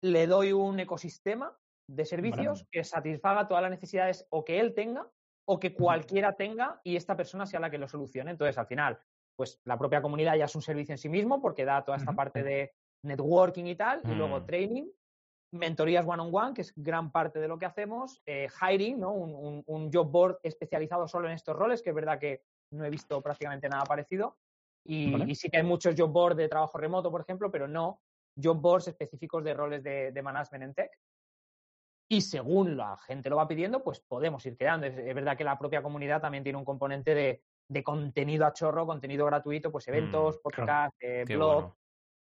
le 0.00 0.26
doy 0.26 0.52
un 0.52 0.80
ecosistema 0.80 1.54
de 1.88 2.04
servicios 2.04 2.66
que 2.70 2.84
satisfaga 2.84 3.46
todas 3.46 3.62
las 3.62 3.70
necesidades 3.70 4.26
o 4.30 4.44
que 4.44 4.60
él 4.60 4.74
tenga 4.74 5.10
o 5.48 5.58
que 5.60 5.74
cualquiera 5.74 6.32
tenga 6.34 6.80
y 6.82 6.96
esta 6.96 7.16
persona 7.16 7.46
sea 7.46 7.60
la 7.60 7.70
que 7.70 7.78
lo 7.78 7.86
solucione. 7.88 8.32
Entonces, 8.32 8.58
al 8.58 8.66
final, 8.66 8.98
pues 9.36 9.60
la 9.64 9.78
propia 9.78 10.02
comunidad 10.02 10.34
ya 10.36 10.46
es 10.46 10.54
un 10.56 10.62
servicio 10.62 10.92
en 10.92 10.98
sí 10.98 11.08
mismo 11.08 11.40
porque 11.40 11.64
da 11.64 11.84
toda 11.84 11.98
esta 11.98 12.12
parte 12.12 12.42
de 12.42 12.72
networking 13.04 13.66
y 13.66 13.76
tal, 13.76 14.02
y 14.04 14.14
luego 14.14 14.40
Mm. 14.40 14.46
training, 14.46 14.90
mentorías 15.52 16.04
one-on-one, 16.06 16.54
que 16.54 16.62
es 16.62 16.72
gran 16.74 17.12
parte 17.12 17.38
de 17.38 17.46
lo 17.48 17.58
que 17.58 17.66
hacemos, 17.66 18.20
eh, 18.26 18.48
hiring, 18.60 18.98
¿no? 18.98 19.12
Un, 19.12 19.34
un- 19.34 19.64
un 19.66 19.92
job 19.92 20.10
board 20.10 20.38
especializado 20.42 21.06
solo 21.06 21.28
en 21.28 21.34
estos 21.34 21.54
roles, 21.54 21.82
que 21.82 21.90
es 21.90 21.94
verdad 21.96 22.18
que 22.18 22.42
no 22.72 22.84
he 22.84 22.90
visto 22.90 23.22
prácticamente 23.22 23.68
nada 23.68 23.84
parecido. 23.84 24.38
Y, 24.84 25.12
Vale. 25.12 25.30
y 25.30 25.34
sí 25.36 25.48
que 25.48 25.58
hay 25.58 25.62
muchos 25.62 25.94
job 25.96 26.10
boards 26.10 26.36
de 26.36 26.48
trabajo 26.48 26.78
remoto, 26.78 27.10
por 27.12 27.20
ejemplo, 27.20 27.50
pero 27.50 27.68
no 27.68 28.02
job 28.42 28.60
boards 28.60 28.88
específicos 28.88 29.44
de 29.44 29.54
roles 29.54 29.82
de, 29.84 30.10
de 30.12 30.22
management 30.22 30.64
en 30.64 30.74
tech. 30.74 30.90
Y 32.08 32.20
según 32.20 32.76
la 32.76 32.96
gente 32.98 33.28
lo 33.30 33.36
va 33.36 33.48
pidiendo, 33.48 33.82
pues 33.82 34.00
podemos 34.00 34.44
ir 34.46 34.56
creando. 34.56 34.86
Es, 34.86 34.96
es 34.96 35.14
verdad 35.14 35.36
que 35.36 35.44
la 35.44 35.58
propia 35.58 35.82
comunidad 35.82 36.20
también 36.20 36.44
tiene 36.44 36.58
un 36.58 36.64
componente 36.64 37.14
de, 37.14 37.42
de 37.68 37.82
contenido 37.82 38.46
a 38.46 38.52
chorro, 38.52 38.86
contenido 38.86 39.26
gratuito, 39.26 39.72
pues 39.72 39.88
eventos, 39.88 40.36
Mm, 40.36 40.40
podcast, 40.42 40.94
eh, 41.00 41.24
Qué 41.26 41.36
blog, 41.36 41.54
bueno. 41.62 41.76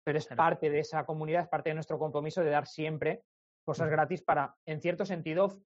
pero 0.04 0.18
es 0.18 0.26
Claro. 0.26 0.37
parte 0.37 0.68
de 0.70 0.80
esa 0.80 1.04
comunidad, 1.06 1.42
es 1.42 1.49
parte 1.49 1.70
de 1.70 1.75
nuestro 1.75 1.99
compromiso 1.99 2.42
de 2.42 2.50
dar 2.50 2.66
siempre 2.66 3.25
cosas 3.64 3.88
gratis 3.88 4.22
para, 4.22 4.54
en 4.66 4.80
cierto 4.82 5.04
sentido, 5.06 5.60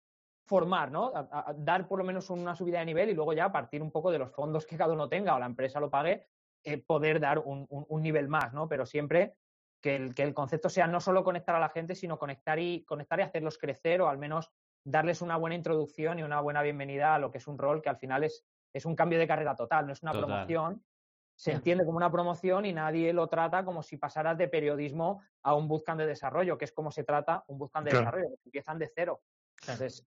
formar, 0.48 0.90
¿no? 0.90 1.12
A- 1.14 1.28
a- 1.30 1.50
a 1.50 1.54
dar 1.54 1.86
por 1.86 1.98
lo 1.98 2.04
menos 2.04 2.28
una 2.30 2.56
subida 2.56 2.80
de 2.80 2.86
nivel 2.86 3.10
y 3.10 3.14
luego 3.14 3.32
ya 3.32 3.44
a 3.44 3.52
partir 3.52 3.80
un 3.82 3.92
poco 3.92 4.10
de 4.10 4.18
los 4.18 4.32
fondos 4.32 4.66
que 4.66 4.76
cada 4.76 4.92
uno 4.92 5.08
tenga 5.08 5.36
o 5.36 5.38
la 5.38 5.46
empresa 5.46 5.78
lo 5.78 5.90
pague, 5.90 6.26
eh, 6.64 6.78
poder 6.78 7.20
dar 7.20 7.38
un, 7.38 7.64
un- 7.70 7.86
un 7.88 8.02
nivel 8.02 8.26
más, 8.28 8.52
¿no? 8.52 8.66
Pero 8.68 8.84
siempre 8.86 9.36
que 9.80 9.96
el, 9.96 10.14
que 10.14 10.22
el 10.22 10.34
concepto 10.34 10.68
sea 10.68 10.86
no 10.86 11.00
solo 11.00 11.24
conectar 11.24 11.54
a 11.54 11.60
la 11.60 11.68
gente, 11.70 11.94
sino 11.94 12.18
conectar 12.18 12.58
y, 12.58 12.84
conectar 12.84 13.18
y 13.20 13.22
hacerlos 13.22 13.58
crecer 13.58 14.00
o 14.02 14.08
al 14.08 14.18
menos 14.18 14.50
darles 14.84 15.22
una 15.22 15.36
buena 15.36 15.56
introducción 15.56 16.18
y 16.18 16.22
una 16.22 16.40
buena 16.40 16.62
bienvenida 16.62 17.14
a 17.14 17.18
lo 17.18 17.30
que 17.30 17.38
es 17.38 17.46
un 17.46 17.58
rol 17.58 17.82
que 17.82 17.88
al 17.88 17.96
final 17.98 18.24
es, 18.24 18.44
es 18.72 18.84
un 18.86 18.94
cambio 18.96 19.18
de 19.18 19.26
carrera 19.26 19.54
total, 19.54 19.86
no 19.86 19.92
es 19.92 20.02
una 20.02 20.12
Total. 20.12 20.26
promoción, 20.26 20.84
se 21.36 21.52
entiende 21.52 21.84
como 21.86 21.96
una 21.96 22.10
promoción 22.12 22.66
y 22.66 22.72
nadie 22.72 23.12
lo 23.14 23.26
trata 23.26 23.64
como 23.64 23.82
si 23.82 23.96
pasaras 23.96 24.36
de 24.36 24.48
periodismo 24.48 25.22
a 25.42 25.54
un 25.54 25.68
bootcamp 25.68 25.98
de 25.98 26.06
desarrollo, 26.06 26.58
que 26.58 26.66
es 26.66 26.72
como 26.72 26.90
se 26.90 27.02
trata 27.04 27.44
un 27.46 27.58
bootcamp 27.58 27.84
de 27.86 27.90
Claro. 27.92 28.04
desarrollo, 28.04 28.28
que 28.36 28.42
empiezan 28.46 28.78
de 28.78 28.90
cero. 28.94 29.20
Entonces, 29.62 30.06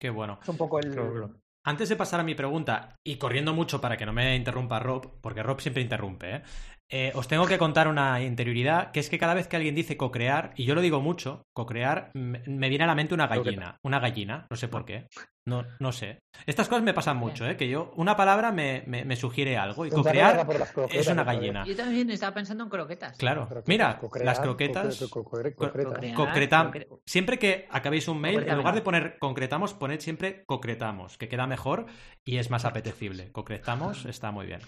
Qué 0.00 0.10
bueno. 0.10 0.38
es 0.40 0.48
un 0.48 0.56
poco 0.56 0.78
el... 0.78 0.92
claro. 0.92 1.34
Antes 1.64 1.88
de 1.88 1.96
pasar 1.96 2.20
a 2.20 2.22
mi 2.22 2.34
pregunta, 2.34 2.94
y 3.04 3.18
corriendo 3.18 3.52
mucho 3.52 3.80
para 3.80 3.96
que 3.96 4.06
no 4.06 4.12
me 4.12 4.36
interrumpa 4.36 4.78
Rob, 4.78 5.20
porque 5.20 5.42
Rob 5.42 5.60
siempre 5.60 5.82
interrumpe, 5.82 6.36
¿eh? 6.36 6.42
Eh, 6.90 7.12
os 7.14 7.28
tengo 7.28 7.46
que 7.46 7.58
contar 7.58 7.86
una 7.86 8.22
interioridad, 8.22 8.92
que 8.92 9.00
es 9.00 9.10
que 9.10 9.18
cada 9.18 9.34
vez 9.34 9.46
que 9.46 9.56
alguien 9.56 9.74
dice 9.74 9.98
cocrear, 9.98 10.52
y 10.56 10.64
yo 10.64 10.74
lo 10.74 10.80
digo 10.80 11.00
mucho, 11.00 11.42
cocrear, 11.52 12.10
me, 12.14 12.42
me 12.46 12.68
viene 12.70 12.84
a 12.84 12.86
la 12.86 12.94
mente 12.94 13.12
una 13.12 13.26
gallina. 13.26 13.76
Una 13.82 14.00
gallina, 14.00 14.46
no 14.48 14.56
sé 14.56 14.68
por 14.68 14.86
qué. 14.86 15.06
No, 15.44 15.64
no 15.80 15.92
sé. 15.92 16.18
Estas 16.46 16.68
cosas 16.68 16.82
me 16.84 16.92
pasan 16.94 17.16
mucho, 17.16 17.46
¿eh? 17.48 17.56
Que 17.56 17.68
yo, 17.68 17.92
una 17.96 18.16
palabra 18.16 18.52
me, 18.52 18.84
me- 18.86 19.04
me 19.04 19.16
sugiere 19.16 19.56
algo, 19.58 19.84
y 19.86 19.90
cocrear 19.90 20.46
es 20.90 21.06
una 21.08 21.24
gallina. 21.24 21.64
Yo 21.66 21.76
también 21.76 22.10
estaba 22.10 22.34
pensando 22.34 22.64
en 22.64 22.70
croquetas. 22.70 23.16
Claro. 23.18 23.42
Croquetas, 23.48 23.68
Mira, 23.68 23.98
cocrear, 23.98 24.26
las 24.26 24.40
croquetas... 24.40 25.00
coque- 25.10 25.24
coque- 25.30 25.54
co- 25.54 25.64
concretas. 25.66 25.92
Cocrear, 25.94 26.14
Concreta- 26.14 26.64
concre- 26.72 26.86
Siempre 27.06 27.38
que 27.38 27.66
acabéis 27.70 28.08
un 28.08 28.20
mail, 28.20 28.34
en 28.34 28.40
Concretamos. 28.40 28.58
lugar 28.62 28.74
de 28.74 28.82
poner 28.82 29.18
concretamos, 29.18 29.74
poned 29.74 30.00
siempre 30.00 30.44
concretamos, 30.46 31.16
que 31.18 31.28
queda 31.28 31.46
mejor 31.46 31.86
y 32.24 32.36
es 32.38 32.50
más 32.50 32.64
apetecible. 32.64 33.30
Concretamos 33.32 34.04
está 34.06 34.30
muy 34.30 34.46
bien. 34.46 34.60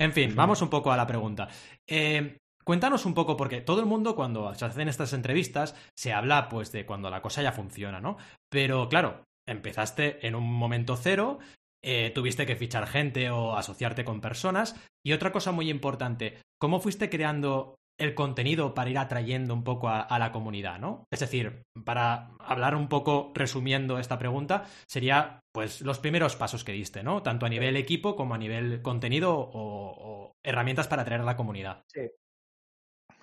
En 0.00 0.12
fin, 0.12 0.34
vamos 0.34 0.60
un 0.62 0.70
poco 0.70 0.90
a 0.90 0.96
la 0.96 1.06
pregunta. 1.06 1.48
Eh, 1.86 2.38
cuéntanos 2.64 3.06
un 3.06 3.14
poco, 3.14 3.36
porque 3.36 3.60
todo 3.60 3.80
el 3.80 3.86
mundo 3.86 4.16
cuando 4.16 4.54
se 4.54 4.64
hacen 4.64 4.88
estas 4.88 5.12
entrevistas 5.12 5.76
se 5.96 6.12
habla 6.12 6.48
pues 6.48 6.72
de 6.72 6.84
cuando 6.84 7.10
la 7.10 7.22
cosa 7.22 7.42
ya 7.42 7.52
funciona, 7.52 8.00
¿no? 8.00 8.16
Pero 8.50 8.88
claro, 8.88 9.24
empezaste 9.46 10.26
en 10.26 10.34
un 10.34 10.52
momento 10.52 10.96
cero, 10.96 11.38
eh, 11.82 12.10
tuviste 12.14 12.46
que 12.46 12.56
fichar 12.56 12.86
gente 12.86 13.30
o 13.30 13.56
asociarte 13.56 14.04
con 14.04 14.20
personas. 14.20 14.74
Y 15.04 15.12
otra 15.12 15.32
cosa 15.32 15.52
muy 15.52 15.70
importante, 15.70 16.38
¿cómo 16.58 16.80
fuiste 16.80 17.10
creando 17.10 17.76
el 17.98 18.14
contenido 18.14 18.74
para 18.74 18.90
ir 18.90 18.98
atrayendo 18.98 19.54
un 19.54 19.64
poco 19.64 19.88
a, 19.88 20.00
a 20.00 20.18
la 20.18 20.32
comunidad, 20.32 20.78
¿no? 20.78 21.04
Es 21.12 21.20
decir, 21.20 21.62
para 21.84 22.30
hablar 22.40 22.74
un 22.74 22.88
poco, 22.88 23.32
resumiendo 23.34 23.98
esta 23.98 24.18
pregunta, 24.18 24.64
sería 24.88 25.40
pues 25.52 25.80
los 25.80 25.98
primeros 25.98 26.36
pasos 26.36 26.64
que 26.64 26.72
diste, 26.72 27.02
¿no? 27.02 27.22
Tanto 27.22 27.46
a 27.46 27.48
nivel 27.48 27.76
equipo 27.76 28.16
como 28.16 28.34
a 28.34 28.38
nivel 28.38 28.82
contenido 28.82 29.38
o, 29.38 29.50
o 29.52 30.32
herramientas 30.44 30.88
para 30.88 31.02
atraer 31.02 31.20
a 31.20 31.24
la 31.24 31.36
comunidad. 31.36 31.82
Sí. 31.86 32.10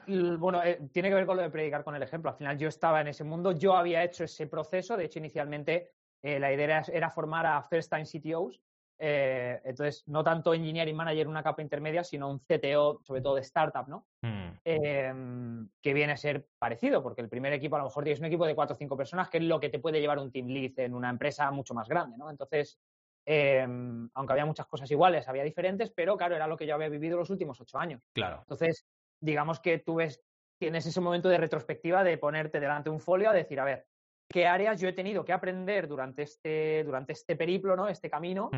Bueno, 0.08 0.63
eh, 0.63 0.80
tiene 0.92 1.10
que 1.10 1.16
ver 1.16 1.25
con 1.25 1.38
lo 1.38 1.44
de 1.44 1.50
predicar 1.50 1.84
con 1.84 1.96
el 1.96 2.04
ejemplo. 2.04 2.32
Al 2.32 2.38
final 2.38 2.58
yo 2.58 2.68
estaba 2.68 3.01
en 3.01 3.08
ese 3.08 3.24
mundo, 3.24 3.51
yo 3.51 3.75
había 3.75 4.04
hecho 4.04 4.24
ese 4.24 4.48
proceso. 4.48 4.98
De 4.98 5.06
hecho, 5.06 5.20
inicialmente 5.20 5.92
eh, 6.24 6.40
la 6.40 6.51
idea 6.51 6.66
era, 6.66 6.82
era 6.92 7.10
formar 7.10 7.46
a 7.46 7.62
first 7.62 7.92
time 7.92 8.06
CTOs. 8.06 8.60
Eh, 9.03 9.60
entonces, 9.65 10.03
no 10.08 10.24
tanto 10.24 10.53
engineering 10.53 10.96
manager, 10.96 11.27
una 11.27 11.41
capa 11.41 11.63
intermedia, 11.63 12.03
sino 12.03 12.29
un 12.29 12.39
CTO, 12.39 13.00
sobre 13.01 13.22
todo 13.22 13.34
de 13.34 13.41
startup, 13.41 13.88
¿no? 13.88 14.05
Hmm, 14.22 14.51
Em, 14.63 15.70
que 15.81 15.93
viene 15.96 16.13
a 16.13 16.17
ser 16.17 16.48
parecido, 16.60 17.01
porque 17.01 17.22
el 17.22 17.29
primer 17.29 17.51
equipo 17.51 17.77
a 17.77 17.79
lo 17.79 17.86
mejor 17.86 18.03
tienes 18.03 18.20
un 18.20 18.27
equipo 18.27 18.46
de 18.46 18.53
cuatro 18.53 18.75
o 18.75 18.77
cinco 18.77 18.96
personas, 18.96 19.27
que 19.27 19.39
es 19.39 19.43
lo 19.43 19.60
que 19.60 19.70
te 19.70 19.79
puede 19.79 20.00
llevar 20.00 20.20
un 20.20 20.31
team 20.31 20.48
lead 20.50 20.77
en 20.77 20.93
una 20.93 21.10
empresa 21.10 21.50
mucho 21.50 21.74
más 21.74 21.89
grande, 21.89 22.15
¿no? 22.15 22.29
Entonces, 22.29 22.79
em, 23.25 24.08
aunque 24.13 24.34
había 24.34 24.46
muchas 24.46 24.67
cosas 24.67 24.89
iguales, 24.91 25.27
había 25.27 25.43
diferentes, 25.43 25.89
pero 25.89 26.15
claro, 26.15 26.36
era 26.36 26.46
lo 26.46 26.58
que 26.58 26.67
yo 26.67 26.75
había 26.75 26.89
vivido 26.89 27.17
los 27.17 27.31
últimos 27.31 27.60
ocho 27.60 27.79
años. 27.79 28.03
claro. 28.13 28.41
Entonces, 28.41 28.86
digamos 29.20 29.60
que 29.60 29.79
tú 29.79 29.96
ves, 29.96 30.24
tienes 30.60 30.86
ese 30.86 31.01
momento 31.01 31.27
de 31.27 31.39
retrospectiva 31.39 32.03
de 32.03 32.20
ponerte 32.20 32.60
delante 32.60 32.91
de 32.91 32.93
un 32.93 33.00
folio 33.00 33.31
a 33.31 33.34
decir, 33.34 33.60
a 33.60 33.65
ver, 33.65 33.88
¿qué 34.31 34.46
áreas 34.46 34.79
yo 34.79 34.88
he 34.88 34.93
tenido 34.93 35.25
que 35.25 35.34
aprender 35.34 35.88
durante 35.88 36.22
este, 36.22 36.84
durante 36.84 37.13
este 37.13 37.36
periplo, 37.36 37.75
¿no? 37.75 37.88
Este 37.88 38.10
camino, 38.10 38.51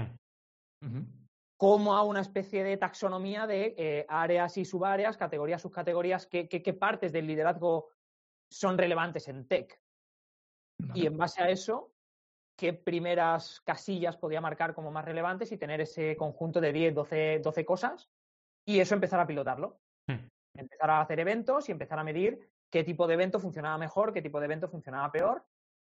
Como 1.57 1.95
a 1.95 2.03
una 2.03 2.21
especie 2.21 2.63
de 2.63 2.77
taxonomía 2.77 3.47
de 3.47 3.75
eh, 3.77 4.05
áreas 4.09 4.57
y 4.57 4.65
subáreas, 4.65 5.17
categorías, 5.17 5.61
subcategorías, 5.61 6.27
qué, 6.27 6.49
qué, 6.49 6.61
qué 6.61 6.73
partes 6.73 7.11
del 7.11 7.27
liderazgo 7.27 7.89
son 8.51 8.77
relevantes 8.77 9.27
en 9.27 9.47
tech. 9.47 9.79
Y 10.93 11.05
en 11.05 11.17
base 11.17 11.41
a 11.41 11.49
eso, 11.49 11.93
qué 12.57 12.73
primeras 12.73 13.61
casillas 13.61 14.17
podía 14.17 14.41
marcar 14.41 14.73
como 14.73 14.91
más 14.91 15.05
relevantes 15.05 15.51
y 15.51 15.57
tener 15.57 15.81
ese 15.81 16.15
conjunto 16.17 16.59
de 16.61 16.73
10, 16.73 16.93
12, 16.93 17.39
12 17.43 17.65
cosas 17.65 18.09
y 18.65 18.79
eso 18.79 18.95
empezar 18.95 19.19
a 19.19 19.27
pilotarlo. 19.27 19.79
Hmm. 20.07 20.27
Empezar 20.55 20.89
a 20.89 21.01
hacer 21.01 21.19
eventos 21.19 21.67
y 21.69 21.71
empezar 21.71 21.97
a 21.99 22.03
medir 22.03 22.39
qué 22.69 22.83
tipo 22.83 23.07
de 23.07 23.15
evento 23.15 23.39
funcionaba 23.39 23.77
mejor, 23.77 24.13
qué 24.13 24.21
tipo 24.21 24.39
de 24.39 24.45
evento 24.45 24.67
funcionaba 24.67 25.11
peor, 25.11 25.45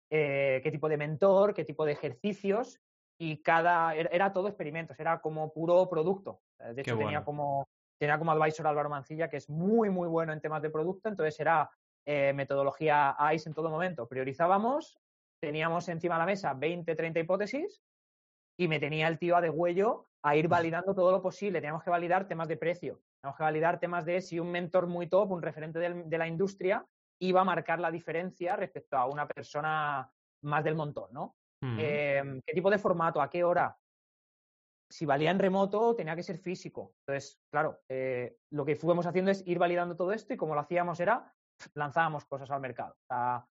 eh, 0.10 0.62
qué 0.64 0.72
tipo 0.72 0.88
de 0.88 0.98
mentor, 0.98 1.54
qué 1.54 1.66
tipo 1.66 1.86
de 1.86 1.94
ejercicios 1.94 2.80
y 3.20 3.42
cada 3.42 3.96
era, 3.96 4.10
era 4.12 4.34
todo 4.34 4.48
experimentos, 4.48 5.00
era 5.00 5.20
como 5.22 5.52
puro 5.54 5.90
producto. 5.90 6.42
De 6.60 6.82
hecho, 6.82 6.96
tenía 7.06 7.24
como 7.24 7.66
tenía 8.00 8.18
como 8.20 8.32
advisor 8.32 8.68
Álvaro 8.68 8.90
Mancilla, 8.90 9.30
que 9.30 9.38
es 9.38 9.50
muy, 9.50 9.90
muy 9.90 10.08
bueno 10.10 10.34
en 10.34 10.42
temas 10.42 10.62
de 10.62 10.70
producto, 10.70 11.08
entonces 11.10 11.40
era 11.40 11.70
eh, 12.06 12.34
metodología 12.34 13.16
ICE 13.34 13.50
en 13.50 13.54
todo 13.56 13.70
momento. 13.70 14.08
Priorizábamos, 14.10 15.00
teníamos 15.40 15.88
encima 15.88 16.16
de 16.16 16.20
la 16.20 16.26
mesa 16.26 16.54
20, 16.54 16.96
30 16.96 17.20
hipótesis 17.22 17.82
y 18.58 18.68
me 18.68 18.80
tenía 18.80 19.08
el 19.08 19.20
tío 19.20 19.36
a 19.38 19.42
degüello 19.42 20.08
a 20.22 20.36
ir 20.36 20.48
validando 20.50 20.94
todo 20.94 21.12
lo 21.12 21.22
posible. 21.22 21.60
Teníamos 21.60 21.84
que 21.84 21.90
validar 21.92 22.28
temas 22.28 22.48
de 22.48 22.58
precio, 22.58 23.02
teníamos 23.22 23.38
que 23.38 23.44
validar 23.44 23.80
temas 23.80 24.06
de 24.06 24.22
si 24.22 24.40
un 24.40 24.52
mentor 24.52 24.88
muy 24.88 25.08
top, 25.08 25.32
un 25.32 25.42
referente 25.42 25.80
del- 25.80 26.10
de 26.10 26.18
la 26.18 26.28
industria, 26.28 26.86
iba 27.22 27.42
a 27.42 27.46
marcar 27.46 27.80
la 27.80 27.92
diferencia 27.92 28.56
respecto 28.58 28.98
a 28.98 29.06
una 29.06 29.28
persona 29.28 30.12
más 30.42 30.64
del 30.64 30.76
montón, 30.76 31.14
¿no? 31.14 31.38
Eh, 31.78 32.40
¿Qué 32.46 32.54
tipo 32.54 32.70
de 32.70 32.78
formato? 32.78 33.22
¿A 33.22 33.30
qué 33.30 33.44
hora? 33.44 33.78
Si 34.90 35.06
valía 35.06 35.32
en 35.32 35.40
remoto, 35.40 35.96
tenía 35.96 36.16
que 36.16 36.22
ser 36.24 36.38
físico. 36.38 36.94
Entonces, 37.00 37.42
claro, 37.50 37.80
eh, 37.90 38.38
lo 38.52 38.64
que 38.64 38.76
fuimos 38.76 39.06
haciendo 39.08 39.32
es 39.32 39.46
ir 39.48 39.58
validando 39.58 39.96
todo 39.96 40.12
esto 40.12 40.34
y 40.34 40.38
como 40.38 40.54
lo 40.54 40.62
hacíamos 40.62 41.00
era, 41.00 41.34
lanzábamos 41.74 42.26
cosas 42.26 42.52
al 42.52 42.62
mercado. 42.62 42.94
O 43.02 43.06
sea, 43.08 43.48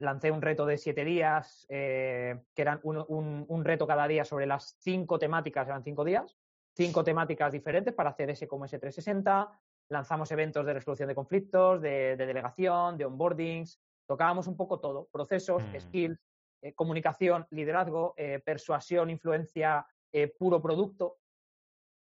lancé 0.00 0.30
un 0.30 0.42
reto 0.42 0.66
de 0.66 0.76
siete 0.76 1.04
días, 1.04 1.64
eh, 1.70 2.42
que 2.54 2.62
eran 2.62 2.80
un, 2.82 3.02
un- 3.08 3.46
un 3.48 3.64
reto 3.64 3.86
cada 3.86 4.06
día 4.06 4.24
sobre 4.24 4.46
las 4.46 4.76
cinco 4.80 5.18
temáticas, 5.18 5.66
eran 5.68 5.82
cinco 5.82 6.04
días, 6.04 6.36
cinco 6.76 7.02
temáticas 7.04 7.52
diferentes 7.52 7.94
para 7.94 8.10
hacer 8.10 8.28
ese 8.30 8.46
como 8.46 8.66
S360. 8.66 9.48
Lanzamos 9.88 10.30
eventos 10.30 10.66
de 10.66 10.74
resolución 10.74 11.08
de 11.08 11.14
conflictos, 11.14 11.80
de, 11.80 12.16
de 12.16 12.26
delegación, 12.26 12.98
de 12.98 13.06
onboardings. 13.06 13.80
Tocábamos 14.06 14.46
un 14.46 14.56
poco 14.56 14.78
todo, 14.80 15.08
procesos, 15.10 15.62
Mm. 15.72 15.80
skills, 15.80 16.18
eh, 16.62 16.72
comunicación, 16.74 17.46
liderazgo, 17.50 18.14
eh, 18.16 18.40
persuasión, 18.44 19.10
influencia, 19.10 19.86
eh, 20.12 20.28
puro 20.28 20.62
producto. 20.62 21.18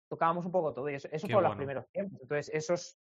Tocábamos 0.10 0.46
un 0.46 0.52
poco 0.52 0.74
todo 0.74 0.90
y 0.90 0.96
eso, 0.96 1.08
eso 1.12 1.28
fue 1.28 1.42
los 1.42 1.56
primeros 1.56 1.88
tiempos. 1.90 2.20
Entonces, 2.22 2.50
esos 2.54 3.00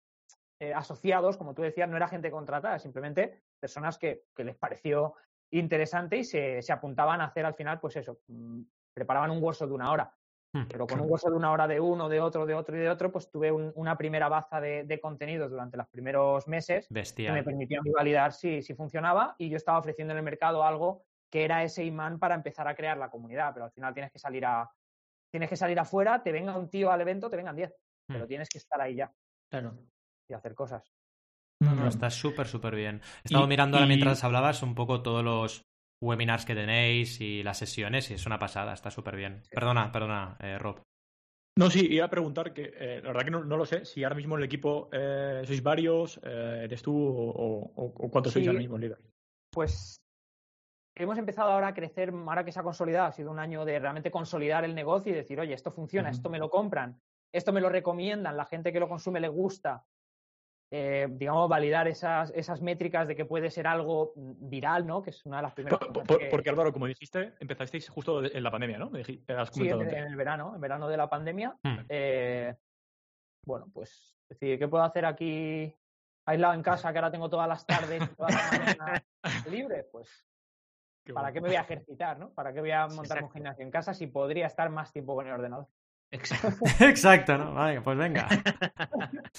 asociados, 0.74 1.36
como 1.36 1.52
tú 1.54 1.60
decías, 1.62 1.88
no 1.90 1.96
era 1.96 2.08
gente 2.08 2.30
contratada, 2.30 2.78
simplemente 2.78 3.42
personas 3.60 3.98
que, 3.98 4.24
que 4.34 4.44
les 4.44 4.56
pareció 4.56 5.14
interesante 5.50 6.16
y 6.16 6.24
se, 6.24 6.62
se 6.62 6.72
apuntaban 6.72 7.20
a 7.20 7.26
hacer 7.26 7.44
al 7.44 7.54
final, 7.54 7.80
pues 7.80 7.96
eso, 7.96 8.20
mm, 8.28 8.62
preparaban 8.94 9.30
un 9.30 9.42
workshop 9.42 9.68
de 9.68 9.74
una 9.74 9.90
hora. 9.92 10.14
Hmm. 10.54 10.64
Pero 10.68 10.86
con 10.86 11.00
un 11.00 11.10
workshop 11.10 11.32
de 11.32 11.36
una 11.36 11.52
hora 11.52 11.66
de 11.66 11.80
uno, 11.80 12.08
de 12.08 12.20
otro, 12.20 12.46
de 12.46 12.54
otro 12.54 12.76
y 12.76 12.80
de 12.80 12.88
otro, 12.88 13.12
pues 13.12 13.30
tuve 13.30 13.52
un- 13.52 13.72
una 13.74 13.98
primera 13.98 14.28
baza 14.28 14.60
de, 14.60 14.84
de 14.84 15.00
contenidos 15.00 15.50
durante 15.50 15.76
los 15.76 15.88
primeros 15.88 16.46
meses 16.48 16.86
que 17.32 17.32
me 17.32 17.42
permitían 17.44 17.82
validar 17.94 18.32
si, 18.32 18.62
si 18.62 18.72
funcionaba 18.74 19.34
y 19.36 19.50
yo 19.50 19.56
estaba 19.56 19.78
ofreciendo 19.78 20.12
en 20.12 20.18
el 20.18 20.24
mercado 20.24 20.62
algo 20.64 21.04
que 21.34 21.42
era 21.44 21.64
ese 21.64 21.84
imán 21.84 22.20
para 22.20 22.36
empezar 22.36 22.68
a 22.68 22.76
crear 22.76 22.96
la 22.96 23.10
comunidad, 23.10 23.52
pero 23.52 23.64
al 23.64 23.72
final 23.72 23.92
tienes 23.92 24.12
que 24.12 24.20
salir 24.20 24.46
a 24.46 24.70
tienes 25.32 25.50
que 25.50 25.56
salir 25.56 25.76
afuera, 25.80 26.22
te 26.22 26.30
venga 26.30 26.56
un 26.56 26.70
tío 26.70 26.92
al 26.92 27.00
evento, 27.00 27.28
te 27.28 27.36
vengan 27.36 27.56
10, 27.56 27.74
pero 28.06 28.24
Hmm. 28.24 28.28
tienes 28.28 28.48
que 28.48 28.58
estar 28.58 28.80
ahí 28.80 28.94
ya 28.94 29.12
Claro. 29.50 29.76
y 30.30 30.32
hacer 30.32 30.54
cosas. 30.54 30.92
No, 31.60 31.74
no, 31.74 31.88
está 31.88 32.08
súper, 32.08 32.46
súper 32.46 32.76
bien. 32.76 33.00
He 33.24 33.28
estado 33.28 33.46
Y- 33.46 33.48
mirando 33.48 33.76
ahora 33.78 33.86
y- 33.86 33.88
mientras 33.88 34.22
hablabas 34.22 34.62
un 34.62 34.76
poco 34.76 35.02
todos 35.02 35.24
los 35.24 35.64
webinars 36.00 36.44
que 36.44 36.54
tenéis 36.54 37.20
y 37.20 37.42
las 37.42 37.58
sesiones 37.58 38.12
y 38.12 38.14
es 38.14 38.26
una 38.26 38.38
pasada, 38.38 38.72
está 38.72 38.92
súper 38.92 39.16
bien. 39.16 39.42
Perdona, 39.50 39.90
perdona, 39.90 40.36
eh, 40.38 40.56
Rob. 40.56 40.82
No, 41.58 41.68
sí, 41.68 41.84
iba 41.90 42.04
a 42.04 42.10
preguntar 42.10 42.52
que 42.54 42.72
eh, 42.76 43.00
la 43.02 43.08
verdad 43.08 43.24
que 43.24 43.30
no, 43.32 43.42
no 43.44 43.56
lo 43.56 43.66
sé, 43.66 43.84
si 43.84 44.04
ahora 44.04 44.14
mismo 44.14 44.36
en 44.36 44.42
el 44.42 44.46
equipo 44.46 44.88
eh, 44.92 45.42
sois 45.44 45.64
varios, 45.64 46.20
eh, 46.22 46.60
eres 46.62 46.80
tú 46.80 46.94
o, 46.96 47.72
o- 47.74 47.92
o 48.06 48.08
cuántos 48.08 48.32
sois 48.32 48.46
ahora 48.46 48.60
mismo 48.60 48.78
líder. 48.78 49.00
Pues 49.50 49.96
hemos 51.02 51.18
empezado 51.18 51.50
ahora 51.50 51.68
a 51.68 51.74
crecer, 51.74 52.10
ahora 52.10 52.44
que 52.44 52.52
se 52.52 52.60
ha 52.60 52.62
consolidado, 52.62 53.06
ha 53.08 53.12
sido 53.12 53.30
un 53.30 53.38
año 53.38 53.64
de 53.64 53.78
realmente 53.78 54.10
consolidar 54.10 54.64
el 54.64 54.74
negocio 54.74 55.12
y 55.12 55.16
decir, 55.16 55.40
oye, 55.40 55.54
esto 55.54 55.70
funciona, 55.72 56.10
esto 56.10 56.30
me 56.30 56.38
lo 56.38 56.48
compran, 56.50 57.00
esto 57.32 57.52
me 57.52 57.60
lo 57.60 57.68
recomiendan, 57.68 58.36
la 58.36 58.44
gente 58.46 58.72
que 58.72 58.80
lo 58.80 58.88
consume 58.88 59.20
le 59.20 59.28
gusta. 59.28 59.84
Eh, 60.72 61.06
digamos, 61.10 61.48
validar 61.48 61.86
esas, 61.86 62.32
esas 62.34 62.60
métricas 62.60 63.06
de 63.06 63.14
que 63.14 63.24
puede 63.26 63.48
ser 63.50 63.66
algo 63.66 64.12
mm, 64.16 64.48
viral, 64.48 64.84
¿no? 64.86 65.02
Que 65.02 65.10
es 65.10 65.24
una 65.24 65.36
de 65.36 65.42
las 65.44 65.52
primeras 65.52 65.78
Por- 65.78 65.88
cosas 65.92 66.06
por- 66.08 66.18
que- 66.18 66.26
porque 66.26 66.50
Álvaro, 66.50 66.72
como 66.72 66.86
dijiste, 66.86 67.34
empezasteis 67.38 67.88
justo 67.88 68.24
en 68.24 68.42
la 68.42 68.50
pandemia, 68.50 68.78
¿no? 68.78 68.90
Me 68.90 68.98
dijiste, 68.98 69.32
has 69.34 69.50
Sí, 69.50 69.68
en, 69.68 69.80
el 69.82 70.16
verano, 70.16 70.52
en 70.54 70.60
verano 70.60 70.88
de 70.88 70.96
la 70.96 71.08
pandemia. 71.08 71.54
Hmm. 71.62 71.76
Eh, 71.88 72.54
bueno, 73.46 73.68
pues 73.72 74.16
decir, 74.28 74.58
¿qué 74.58 74.66
puedo 74.66 74.82
hacer 74.82 75.04
aquí 75.04 75.72
aislado 76.26 76.54
en 76.54 76.62
casa 76.62 76.90
que 76.92 76.98
ahora 76.98 77.10
tengo 77.12 77.28
todas 77.30 77.46
las 77.46 77.64
tardes 77.66 78.02
y 78.02 78.06
todas 78.16 78.34
las 78.34 78.52
mañanas 78.58 79.02
libres? 79.50 79.86
Pues, 79.92 80.08
Qué 81.04 81.12
¿para 81.12 81.26
bueno. 81.26 81.34
qué 81.34 81.40
me 81.42 81.48
voy 81.48 81.56
a 81.56 81.60
ejercitar, 81.60 82.18
no? 82.18 82.30
¿Para 82.32 82.52
qué 82.52 82.60
voy 82.60 82.70
a 82.70 82.86
montar 82.88 83.22
un 83.22 83.30
gimnasio 83.30 83.62
en 83.62 83.70
casa 83.70 83.92
si 83.92 84.06
podría 84.06 84.46
estar 84.46 84.70
más 84.70 84.90
tiempo 84.92 85.14
con 85.14 85.26
el 85.26 85.32
ordenador? 85.32 85.68
Exacto. 86.10 86.48
Exacto, 86.80 87.36
¿no? 87.36 87.52
Vale, 87.54 87.80
pues 87.82 87.98
venga. 87.98 88.26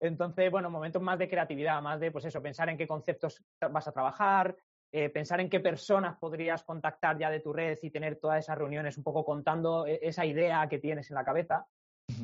Entonces, 0.00 0.50
bueno, 0.50 0.68
momentos 0.68 1.00
más 1.00 1.18
de 1.18 1.28
creatividad, 1.28 1.80
más 1.80 1.98
de, 1.98 2.10
pues 2.10 2.26
eso, 2.26 2.42
pensar 2.42 2.68
en 2.68 2.76
qué 2.76 2.86
conceptos 2.86 3.42
vas 3.70 3.88
a 3.88 3.92
trabajar, 3.92 4.54
eh, 4.92 5.08
pensar 5.08 5.40
en 5.40 5.48
qué 5.48 5.60
personas 5.60 6.18
podrías 6.18 6.62
contactar 6.64 7.18
ya 7.18 7.30
de 7.30 7.40
tu 7.40 7.52
red 7.52 7.78
y 7.80 7.90
tener 7.90 8.16
todas 8.16 8.40
esas 8.40 8.58
reuniones 8.58 8.98
un 8.98 9.04
poco 9.04 9.24
contando 9.24 9.86
eh, 9.86 9.98
esa 10.02 10.26
idea 10.26 10.68
que 10.68 10.78
tienes 10.78 11.10
en 11.10 11.14
la 11.14 11.24
cabeza. 11.24 11.66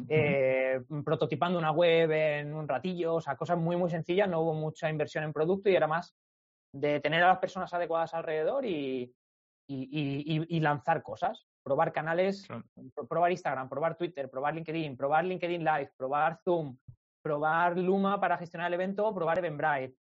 eh, 0.09 0.81
prototipando 1.05 1.59
una 1.59 1.73
web 1.73 2.11
en 2.13 2.55
un 2.55 2.69
ratillo, 2.69 3.17
o 3.17 3.21
sea, 3.21 3.37
cosas 3.37 3.59
muy, 3.59 3.77
muy 3.77 3.91
sencillas, 3.91 4.29
no 4.29 4.41
hubo 4.41 4.55
mucha 4.55 4.89
inversión 4.91 5.25
en 5.25 5.33
producto 5.33 5.71
y 5.71 5.75
era 5.75 5.89
más 5.89 6.15
de 6.73 7.01
tener 7.01 7.23
a 7.23 7.29
las 7.29 7.39
personas 7.39 7.73
adecuadas 7.75 8.15
alrededor 8.15 8.65
y, 8.65 9.15
y, 9.69 10.47
y- 10.49 10.61
lanzar 10.61 11.03
cosas, 11.03 11.47
probar 11.63 11.93
canales, 11.93 12.47
Claro. 12.47 12.65
probar 13.09 13.31
Instagram, 13.31 13.69
probar 13.69 13.97
Twitter, 13.97 14.29
probar 14.31 14.55
LinkedIn, 14.55 14.97
probar 14.97 15.25
LinkedIn 15.25 15.65
Live, 15.65 15.93
probar 15.97 16.39
Zoom, 16.45 16.77
probar 17.23 17.79
Luma 17.79 18.21
para 18.21 18.37
gestionar 18.39 18.69
el 18.69 18.75
evento, 18.75 19.15
probar 19.15 19.39
Eventbrite. 19.39 19.97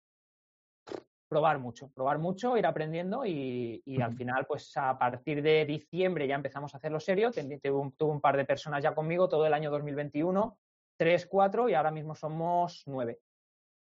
Probar 1.29 1.59
mucho, 1.59 1.89
probar 1.93 2.19
mucho, 2.19 2.57
ir 2.57 2.65
aprendiendo 2.65 3.25
y, 3.25 3.81
y 3.85 4.01
al 4.01 4.13
final, 4.17 4.45
pues 4.45 4.75
a 4.75 4.97
partir 4.97 5.41
de 5.41 5.63
diciembre 5.65 6.27
ya 6.27 6.35
empezamos 6.35 6.73
a 6.73 6.77
hacerlo 6.77 6.99
serio. 6.99 7.31
Tuve 7.31 7.71
un, 7.71 7.93
tuve 7.93 8.11
un 8.11 8.19
par 8.19 8.35
de 8.35 8.43
personas 8.43 8.83
ya 8.83 8.93
conmigo 8.93 9.29
todo 9.29 9.45
el 9.45 9.53
año 9.53 9.71
2021, 9.71 10.57
tres, 10.97 11.25
cuatro 11.27 11.69
y 11.69 11.73
ahora 11.73 11.89
mismo 11.91 12.15
somos 12.15 12.83
nueve. 12.85 13.19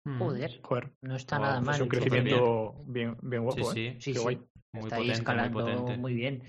Mm. 0.05 0.19
Joder, 0.19 0.59
Joder, 0.61 0.91
no 1.01 1.15
está 1.15 1.39
nada 1.39 1.55
pues 1.55 1.65
mal. 1.65 1.75
es 1.75 1.81
un 1.81 1.85
súper 1.87 1.99
crecimiento 1.99 2.75
bien, 2.85 3.17
bien 3.21 3.43
guapo, 3.43 3.71
Sí, 3.73 3.79
¿eh? 3.79 3.93
sí. 3.93 4.01
Sí, 4.01 4.13
Qué 4.13 4.19
sí. 4.19 4.23
guay. 4.23 4.39
Muy 4.71 4.83
está 4.83 4.95
ahí 4.97 5.01
muy 5.03 5.11
escalando 5.11 5.59
potente. 5.65 5.97
muy 5.97 6.13
bien. 6.13 6.43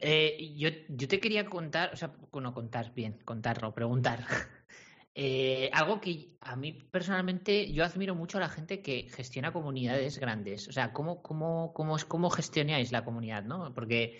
Eh, 0.00 0.54
yo, 0.56 0.70
yo 0.88 1.06
te 1.06 1.20
quería 1.20 1.44
contar, 1.46 1.90
o 1.92 1.96
sea, 1.96 2.12
bueno, 2.32 2.52
contar 2.54 2.92
bien, 2.94 3.18
contar, 3.24 3.62
no, 3.62 3.72
preguntar. 3.74 4.24
Eh, 5.14 5.68
algo 5.74 6.00
que 6.00 6.30
a 6.40 6.56
mí 6.56 6.72
personalmente 6.72 7.70
yo 7.70 7.84
admiro 7.84 8.14
mucho 8.14 8.38
a 8.38 8.40
la 8.40 8.48
gente 8.48 8.80
que 8.80 9.10
gestiona 9.10 9.52
comunidades 9.52 10.18
grandes. 10.18 10.68
O 10.68 10.72
sea, 10.72 10.94
¿cómo, 10.94 11.20
cómo, 11.20 11.74
cómo, 11.74 11.96
es- 11.96 12.06
cómo 12.06 12.30
gestionáis 12.30 12.92
la 12.92 13.04
comunidad, 13.04 13.44
no? 13.44 13.74
Porque, 13.74 14.18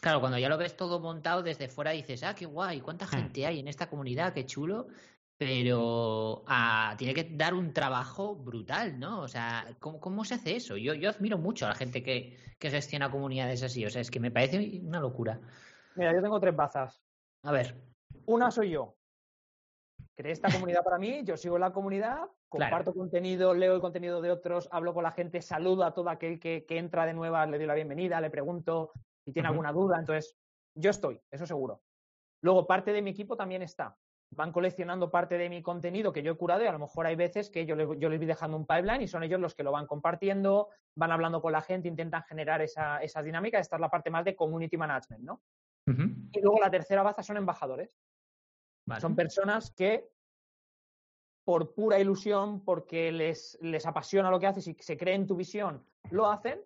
claro, 0.00 0.18
cuando 0.18 0.36
ya 0.36 0.48
lo 0.48 0.58
ves 0.58 0.76
todo 0.76 0.98
montado 0.98 1.44
desde 1.44 1.68
fuera 1.68 1.92
dices, 1.92 2.24
ah, 2.24 2.34
qué 2.34 2.46
guay, 2.46 2.80
cuánta 2.80 3.06
Hmm. 3.06 3.10
gente 3.10 3.46
hay 3.46 3.60
en 3.60 3.68
esta 3.68 3.88
comunidad, 3.88 4.34
qué 4.34 4.44
chulo. 4.44 4.88
Pero 5.38 6.42
ah, 6.48 6.96
tiene 6.98 7.14
que 7.14 7.22
dar 7.22 7.54
un 7.54 7.72
trabajo 7.72 8.34
brutal, 8.34 8.98
¿no? 8.98 9.20
O 9.20 9.28
sea, 9.28 9.64
¿cómo, 9.78 10.00
cómo 10.00 10.24
se 10.24 10.34
hace 10.34 10.56
eso? 10.56 10.76
Yo, 10.76 10.94
yo 10.94 11.08
admiro 11.08 11.38
mucho 11.38 11.64
a 11.64 11.68
la 11.68 11.74
gente 11.76 12.02
que, 12.02 12.36
que 12.58 12.70
gestiona 12.70 13.08
comunidades 13.08 13.62
así. 13.62 13.86
O 13.86 13.90
sea, 13.90 14.02
es 14.02 14.10
que 14.10 14.18
me 14.18 14.32
parece 14.32 14.80
una 14.82 14.98
locura. 14.98 15.40
Mira, 15.94 16.12
yo 16.12 16.20
tengo 16.20 16.40
tres 16.40 16.56
bazas. 16.56 17.00
A 17.44 17.52
ver, 17.52 17.76
Una 18.26 18.50
soy 18.50 18.70
yo. 18.70 18.96
Creé 20.16 20.32
esta 20.32 20.50
comunidad 20.50 20.82
para 20.82 20.98
mí, 20.98 21.22
yo 21.24 21.36
sigo 21.36 21.58
la 21.58 21.72
comunidad, 21.72 22.18
comparto 22.48 22.92
contenido, 22.92 23.54
leo 23.54 23.76
el 23.76 23.80
contenido 23.80 24.20
de 24.20 24.32
otros, 24.32 24.68
hablo 24.72 24.92
con 24.92 25.04
la 25.04 25.12
gente, 25.12 25.40
saludo 25.40 25.84
a 25.84 25.94
todo 25.94 26.10
aquel 26.10 26.40
que, 26.40 26.66
que 26.66 26.78
entra 26.78 27.06
de 27.06 27.14
nuevas, 27.14 27.48
le 27.48 27.58
doy 27.58 27.66
la 27.66 27.74
bienvenida, 27.74 28.20
le 28.20 28.30
pregunto 28.30 28.90
si 29.24 29.32
tiene 29.32 29.48
alguna 29.48 29.72
duda. 29.72 29.98
Entonces, 30.00 30.36
yo 30.74 30.90
estoy, 30.90 31.20
eso 31.30 31.46
seguro. 31.46 31.82
Luego, 32.42 32.66
parte 32.66 32.92
de 32.92 33.02
mi 33.02 33.10
equipo 33.10 33.36
también 33.36 33.62
está. 33.62 33.96
Van 34.30 34.52
coleccionando 34.52 35.10
parte 35.10 35.38
de 35.38 35.48
mi 35.48 35.62
contenido 35.62 36.12
que 36.12 36.22
yo 36.22 36.32
he 36.32 36.36
curado 36.36 36.62
y 36.62 36.66
a 36.66 36.72
lo 36.72 36.78
mejor 36.78 37.06
hay 37.06 37.16
veces 37.16 37.48
que 37.50 37.64
yo, 37.64 37.74
le- 37.74 37.98
yo 37.98 38.08
les 38.10 38.18
voy 38.18 38.26
dejando 38.26 38.56
un 38.56 38.66
pipeline 38.66 39.02
y 39.02 39.08
son 39.08 39.22
ellos 39.22 39.40
los 39.40 39.54
que 39.54 39.62
lo 39.62 39.72
van 39.72 39.86
compartiendo, 39.86 40.68
van 40.94 41.12
hablando 41.12 41.40
con 41.40 41.52
la 41.52 41.62
gente, 41.62 41.88
intentan 41.88 42.22
generar 42.24 42.60
esa, 42.60 42.98
esa 42.98 43.22
dinámica. 43.22 43.58
Esta 43.58 43.76
es 43.76 43.80
la 43.80 43.88
parte 43.88 44.10
más 44.10 44.24
de 44.24 44.36
community 44.36 44.76
management, 44.76 45.24
¿no? 45.24 45.42
Y 46.32 46.40
luego 46.42 46.58
la 46.60 46.70
tercera 46.70 47.02
baza 47.02 47.22
son 47.22 47.38
embajadores. 47.38 47.98
vale. 48.86 49.00
Son 49.00 49.16
personas 49.16 49.70
que, 49.70 50.10
por 51.44 51.72
pura 51.74 51.98
ilusión, 51.98 52.62
porque 52.62 53.10
les, 53.10 53.58
les 53.62 53.86
apasiona 53.86 54.30
lo 54.30 54.38
que 54.38 54.46
haces 54.48 54.66
y 54.68 54.74
se 54.78 54.98
creen 54.98 55.26
tu 55.26 55.34
visión, 55.36 55.82
lo 56.10 56.26
hacen. 56.30 56.60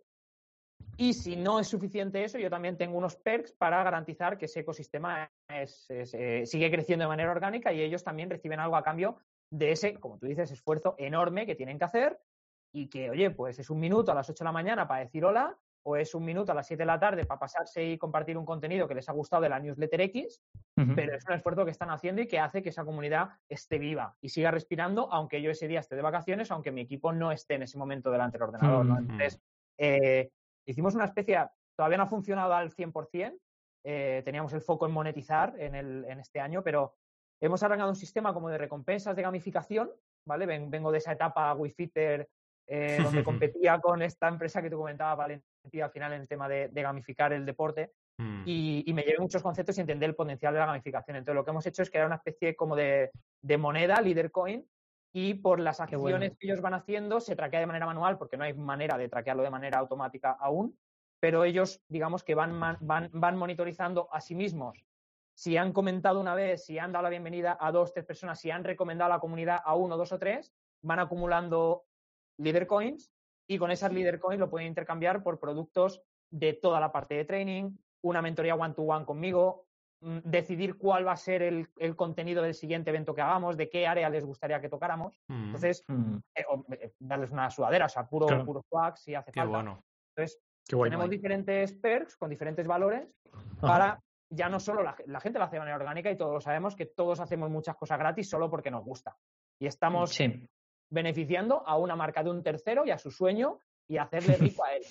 Y 0.96 1.14
si 1.14 1.36
no 1.36 1.58
es 1.58 1.68
suficiente 1.68 2.22
eso, 2.22 2.38
yo 2.38 2.50
también 2.50 2.76
tengo 2.76 2.96
unos 2.98 3.16
perks 3.16 3.52
para 3.52 3.82
garantizar 3.82 4.38
que 4.38 4.44
ese 4.44 4.60
ecosistema 4.60 5.30
es- 5.48 5.88
es, 5.90 6.14
eh, 6.14 6.46
sigue 6.46 6.70
creciendo 6.70 7.04
de 7.04 7.08
manera 7.08 7.30
orgánica 7.30 7.72
y 7.72 7.80
ellos 7.80 8.04
también 8.04 8.30
reciben 8.30 8.60
algo 8.60 8.76
a 8.76 8.82
cambio 8.82 9.16
de 9.50 9.72
ese, 9.72 9.94
como 9.94 10.18
tú 10.18 10.26
dices, 10.26 10.50
esfuerzo 10.50 10.94
enorme 10.98 11.46
que 11.46 11.54
tienen 11.54 11.78
que 11.78 11.84
hacer 11.84 12.20
y 12.74 12.88
que, 12.88 13.10
oye, 13.10 13.30
pues 13.30 13.58
es 13.58 13.68
un 13.70 13.80
minuto 13.80 14.12
a 14.12 14.14
las 14.14 14.28
8 14.30 14.44
de 14.44 14.48
la 14.48 14.52
mañana 14.52 14.86
para 14.88 15.00
decir 15.00 15.24
hola 15.24 15.58
o 15.84 15.96
es 15.96 16.14
un 16.14 16.24
minuto 16.24 16.52
a 16.52 16.54
las 16.54 16.66
7 16.68 16.82
de 16.82 16.86
la 16.86 17.00
tarde 17.00 17.26
para 17.26 17.40
pasarse 17.40 17.84
y 17.84 17.98
compartir 17.98 18.38
un 18.38 18.44
contenido 18.46 18.86
que 18.86 18.94
les 18.94 19.08
ha 19.08 19.12
gustado 19.12 19.42
de 19.42 19.48
la 19.48 19.58
newsletter 19.58 20.00
X 20.02 20.40
Ujú. 20.76 20.94
pero 20.94 21.16
es 21.16 21.24
un 21.26 21.34
esfuerzo 21.34 21.64
que 21.64 21.72
están 21.72 21.90
haciendo 21.90 22.22
y 22.22 22.28
que 22.28 22.38
hace 22.38 22.62
que 22.62 22.68
esa 22.68 22.84
comunidad 22.84 23.30
esté 23.48 23.78
viva 23.78 24.16
y 24.20 24.28
siga 24.28 24.50
respirando, 24.52 25.12
aunque 25.12 25.42
yo 25.42 25.50
ese 25.50 25.66
día 25.68 25.80
esté 25.80 25.96
de 25.96 26.02
vacaciones, 26.02 26.50
aunque 26.50 26.70
mi 26.70 26.82
equipo 26.82 27.12
no 27.12 27.32
esté 27.32 27.54
en 27.54 27.64
ese 27.64 27.76
momento 27.78 28.10
delante 28.10 28.38
del 28.38 28.48
ordenador. 28.48 28.86
¿no? 28.86 28.94
Mm. 28.94 28.98
Entonces, 28.98 29.40
eh, 29.76 30.30
hicimos 30.66 30.94
una 30.94 31.04
especie, 31.06 31.38
todavía 31.76 31.98
no 31.98 32.04
ha 32.04 32.08
funcionado 32.08 32.54
al 32.54 32.70
100%, 32.70 33.38
eh, 33.84 34.22
teníamos 34.24 34.52
el 34.52 34.60
foco 34.60 34.86
en 34.86 34.92
monetizar 34.92 35.54
en, 35.58 35.74
el, 35.74 36.04
en 36.08 36.20
este 36.20 36.40
año, 36.40 36.62
pero 36.62 36.94
hemos 37.40 37.62
arrancado 37.62 37.90
un 37.90 37.96
sistema 37.96 38.32
como 38.32 38.48
de 38.48 38.58
recompensas 38.58 39.16
de 39.16 39.22
gamificación, 39.22 39.90
¿vale? 40.26 40.46
Ven- 40.46 40.70
vengo 40.70 40.92
de 40.92 40.98
esa 40.98 41.12
etapa 41.12 41.52
WeFitter, 41.54 42.28
eh, 42.68 42.98
donde 43.02 43.24
competía 43.24 43.80
con 43.80 44.02
esta 44.02 44.28
empresa 44.28 44.62
que 44.62 44.70
tú 44.70 44.76
comentabas, 44.78 45.16
Valentía, 45.18 45.84
al 45.86 45.90
final 45.90 46.12
en 46.12 46.20
el 46.22 46.28
tema 46.28 46.48
de- 46.48 46.68
de 46.68 46.82
gamificar 46.82 47.32
el 47.32 47.44
deporte 47.44 47.92
Mm. 48.18 48.42
y, 48.44 48.84
y 48.86 48.92
me 48.92 49.02
llevé 49.02 49.18
muchos 49.18 49.42
conceptos 49.42 49.76
y 49.78 49.80
entender 49.80 50.10
el 50.10 50.14
potencial 50.14 50.52
de 50.52 50.60
la 50.60 50.66
gamificación. 50.66 51.16
Entonces, 51.16 51.34
lo 51.34 51.44
que 51.44 51.50
hemos 51.50 51.64
hecho 51.66 51.82
es 51.82 51.90
crear 51.90 52.06
una 52.06 52.16
especie 52.16 52.54
como 52.54 52.76
de, 52.76 53.10
de 53.42 53.56
moneda, 53.56 54.00
Leader 54.02 54.30
Coin, 54.30 54.64
y 55.12 55.34
por 55.34 55.60
las 55.60 55.80
acciones 55.80 56.00
bueno. 56.00 56.36
que 56.38 56.46
ellos 56.46 56.60
van 56.60 56.74
haciendo 56.74 57.20
se 57.20 57.36
traquea 57.36 57.60
de 57.60 57.66
manera 57.66 57.86
manual, 57.86 58.18
porque 58.18 58.36
no 58.36 58.44
hay 58.44 58.54
manera 58.54 58.96
de 58.96 59.08
traquearlo 59.08 59.42
de 59.42 59.50
manera 59.50 59.78
automática 59.78 60.30
aún, 60.32 60.78
pero 61.20 61.44
ellos, 61.44 61.82
digamos 61.88 62.24
que 62.24 62.34
van, 62.34 62.58
van, 62.80 63.10
van 63.12 63.36
monitorizando 63.36 64.08
a 64.12 64.20
sí 64.20 64.34
mismos. 64.34 64.84
Si 65.34 65.56
han 65.56 65.72
comentado 65.72 66.20
una 66.20 66.34
vez, 66.34 66.64
si 66.64 66.78
han 66.78 66.92
dado 66.92 67.04
la 67.04 67.10
bienvenida 67.10 67.56
a 67.60 67.70
dos, 67.72 67.92
tres 67.92 68.04
personas, 68.04 68.40
si 68.40 68.50
han 68.50 68.64
recomendado 68.64 69.12
a 69.12 69.16
la 69.16 69.20
comunidad 69.20 69.60
a 69.64 69.74
uno, 69.74 69.96
dos 69.96 70.12
o 70.12 70.18
tres, 70.18 70.52
van 70.82 70.98
acumulando 70.98 71.84
Leader 72.38 72.66
Coins 72.66 73.12
y 73.46 73.58
con 73.58 73.70
esas 73.70 73.92
Leader 73.92 74.18
Coins 74.18 74.40
lo 74.40 74.50
pueden 74.50 74.68
intercambiar 74.68 75.22
por 75.22 75.38
productos 75.38 76.02
de 76.30 76.54
toda 76.54 76.80
la 76.80 76.90
parte 76.90 77.14
de 77.14 77.24
training, 77.24 77.76
una 78.02 78.22
mentoría 78.22 78.54
one-to-one 78.54 79.04
conmigo, 79.04 79.66
mm, 79.66 79.71
decidir 80.24 80.76
cuál 80.76 81.06
va 81.06 81.12
a 81.12 81.16
ser 81.16 81.42
el, 81.42 81.68
el 81.78 81.94
contenido 81.96 82.42
del 82.42 82.54
siguiente 82.54 82.90
evento 82.90 83.14
que 83.14 83.20
hagamos, 83.22 83.56
de 83.56 83.70
qué 83.70 83.86
área 83.86 84.10
les 84.10 84.24
gustaría 84.24 84.60
que 84.60 84.68
tocáramos. 84.68 85.20
Mm, 85.28 85.44
Entonces, 85.46 85.84
Mm. 85.88 86.16
eh, 86.34 86.44
o, 86.48 86.64
eh, 86.74 86.92
darles 86.98 87.30
una 87.30 87.48
sudadera, 87.50 87.86
o 87.86 87.88
sea, 87.88 88.06
puro, 88.08 88.26
Claro. 88.26 88.44
puro 88.44 88.62
swag 88.68 88.98
si 88.98 89.14
hace 89.14 89.30
qué 89.32 89.40
falta. 89.40 89.54
bueno. 89.56 89.84
Entonces, 90.14 90.40
Qué 90.66 90.76
guay. 90.76 90.90
tenemos 90.90 91.08
diferentes 91.10 91.72
perks 91.74 92.16
con 92.16 92.30
diferentes 92.30 92.66
valores 92.66 93.08
para 93.60 94.00
ya 94.28 94.48
no 94.48 94.58
solo 94.58 94.82
la, 94.82 94.96
la 95.06 95.20
gente 95.20 95.38
lo 95.38 95.44
hace 95.44 95.56
de 95.56 95.60
manera 95.60 95.76
orgánica 95.76 96.10
y 96.10 96.16
todos 96.16 96.32
lo 96.32 96.40
sabemos 96.40 96.74
que 96.74 96.86
todos 96.86 97.20
hacemos 97.20 97.50
muchas 97.50 97.76
cosas 97.76 97.98
gratis 97.98 98.28
solo 98.28 98.48
porque 98.50 98.70
nos 98.70 98.84
gusta. 98.84 99.16
Y 99.60 99.66
estamos 99.66 100.10
Sí. 100.14 100.48
beneficiando 100.90 101.62
a 101.66 101.76
una 101.76 101.96
marca 101.96 102.22
de 102.22 102.30
un 102.30 102.42
tercero 102.42 102.84
y 102.86 102.90
a 102.90 102.98
su 102.98 103.10
sueño 103.10 103.58
y 103.88 103.98
hacerle 103.98 104.36
rico 104.36 104.64
a 104.64 104.74
él. 104.74 104.82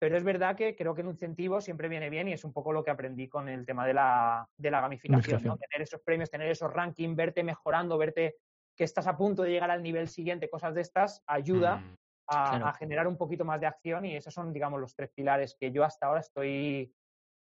Pero 0.00 0.16
es 0.16 0.24
verdad 0.24 0.56
que 0.56 0.74
creo 0.74 0.94
que 0.94 1.02
un 1.02 1.10
incentivo 1.10 1.60
siempre 1.60 1.88
viene 1.88 2.08
bien 2.08 2.26
y 2.26 2.32
es 2.32 2.42
un 2.42 2.52
poco 2.52 2.72
lo 2.72 2.82
que 2.82 2.90
aprendí 2.90 3.28
con 3.28 3.48
el 3.48 3.66
tema 3.66 3.86
de 3.86 3.94
la, 3.94 4.48
de 4.56 4.70
la 4.70 4.80
gamificación, 4.80 5.44
¿no? 5.44 5.58
Tener 5.58 5.82
esos 5.82 6.00
premios, 6.00 6.30
tener 6.30 6.50
esos 6.50 6.72
rankings, 6.72 7.14
verte 7.14 7.44
mejorando, 7.44 7.98
verte 7.98 8.36
que 8.74 8.84
estás 8.84 9.06
a 9.06 9.16
punto 9.16 9.42
de 9.42 9.50
llegar 9.50 9.70
al 9.70 9.82
nivel 9.82 10.08
siguiente, 10.08 10.48
cosas 10.48 10.74
de 10.74 10.80
estas, 10.80 11.22
ayuda 11.26 11.76
Mm, 11.76 11.94
a, 12.28 12.48
Claro. 12.50 12.66
a 12.66 12.72
generar 12.72 13.06
un 13.08 13.16
poquito 13.16 13.44
más 13.44 13.60
de 13.60 13.66
acción 13.66 14.06
y 14.06 14.16
esos 14.16 14.32
son, 14.32 14.52
digamos, 14.52 14.80
los 14.80 14.94
tres 14.94 15.10
pilares 15.14 15.56
que 15.58 15.70
yo 15.72 15.84
hasta 15.84 16.06
ahora 16.06 16.20
estoy 16.20 16.94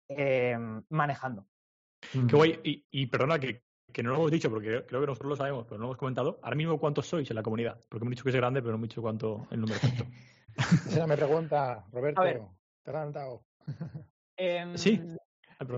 eh, 0.09 0.57
manejando. 0.89 1.47
Qué 2.11 2.35
guay. 2.35 2.59
Y, 2.63 2.85
y 2.91 3.07
perdona 3.07 3.39
que, 3.39 3.63
que 3.91 4.03
no 4.03 4.09
lo 4.09 4.15
hemos 4.17 4.31
dicho, 4.31 4.49
porque 4.49 4.83
creo 4.85 5.01
que 5.01 5.07
nosotros 5.07 5.29
lo 5.29 5.35
sabemos, 5.35 5.65
pero 5.65 5.77
no 5.77 5.83
lo 5.83 5.87
hemos 5.87 5.97
comentado. 5.97 6.39
Ahora 6.43 6.55
mismo, 6.55 6.77
¿cuántos 6.77 7.07
sois 7.07 7.29
en 7.29 7.35
la 7.35 7.43
comunidad? 7.43 7.79
Porque 7.89 8.03
hemos 8.03 8.11
dicho 8.11 8.23
que 8.23 8.29
es 8.29 8.35
grande, 8.35 8.61
pero 8.61 8.71
no 8.71 8.77
hemos 8.77 8.89
dicho 8.89 9.01
cuánto 9.01 9.47
el 9.49 9.61
número 9.61 9.77
exacto. 9.77 10.05
Esa 10.87 11.07
me 11.07 11.15
pregunta, 11.17 11.85
Roberto. 11.91 12.21
A 12.21 12.23
ver. 12.23 12.41
¿Te 12.83 12.91
has 12.91 12.93
levantado? 12.95 13.43
Em, 14.37 14.77
Sí. 14.77 15.01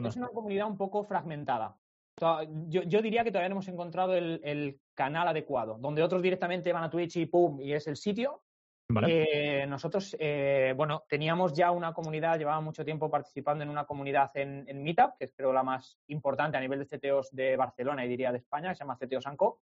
Es 0.08 0.16
una 0.16 0.30
comunidad 0.30 0.66
un 0.68 0.78
poco 0.78 1.04
fragmentada. 1.04 1.78
To- 2.16 2.42
Yo, 2.68 2.82
yo 2.82 3.02
diría 3.04 3.24
que 3.24 3.30
todavía 3.32 3.50
no 3.50 3.54
hemos 3.54 3.68
encontrado 3.68 4.16
el, 4.16 4.42
el 4.44 4.80
canal 4.96 5.28
adecuado, 5.28 5.78
donde 5.78 6.02
otros 6.02 6.24
directamente 6.24 6.74
van 6.74 6.84
a 6.84 6.90
Twitch 6.90 7.18
y 7.18 7.28
pum, 7.28 7.62
y 7.62 7.74
es 7.74 7.86
el 7.88 7.96
sitio. 7.96 8.42
Vale. 8.90 9.62
Eh, 9.62 9.68
nosotros, 9.68 10.16
eh, 10.18 10.74
bueno, 10.76 11.04
teníamos 11.08 11.54
ya 11.54 11.70
una 11.72 11.94
comunidad, 11.94 12.40
llevaba 12.40 12.62
mucho 12.62 12.84
tiempo 12.86 13.12
participando 13.12 13.64
en 13.64 13.70
una 13.70 13.86
comunidad 13.86 14.32
en, 14.34 14.64
en 14.68 14.82
Meetup, 14.82 15.18
que 15.20 15.26
es 15.26 15.34
creo 15.36 15.54
la 15.54 15.62
más 15.62 16.00
importante 16.08 16.58
a 16.58 16.62
nivel 16.62 16.80
de 16.80 16.98
CTOs 16.98 17.30
de 17.36 17.56
Barcelona 17.58 18.04
y 18.06 18.08
diría 18.08 18.32
de 18.32 18.38
España, 18.40 18.70
que 18.70 18.76
se 18.76 18.84
llama 18.84 18.98
CTO 18.98 19.22
Sanco. 19.22 19.60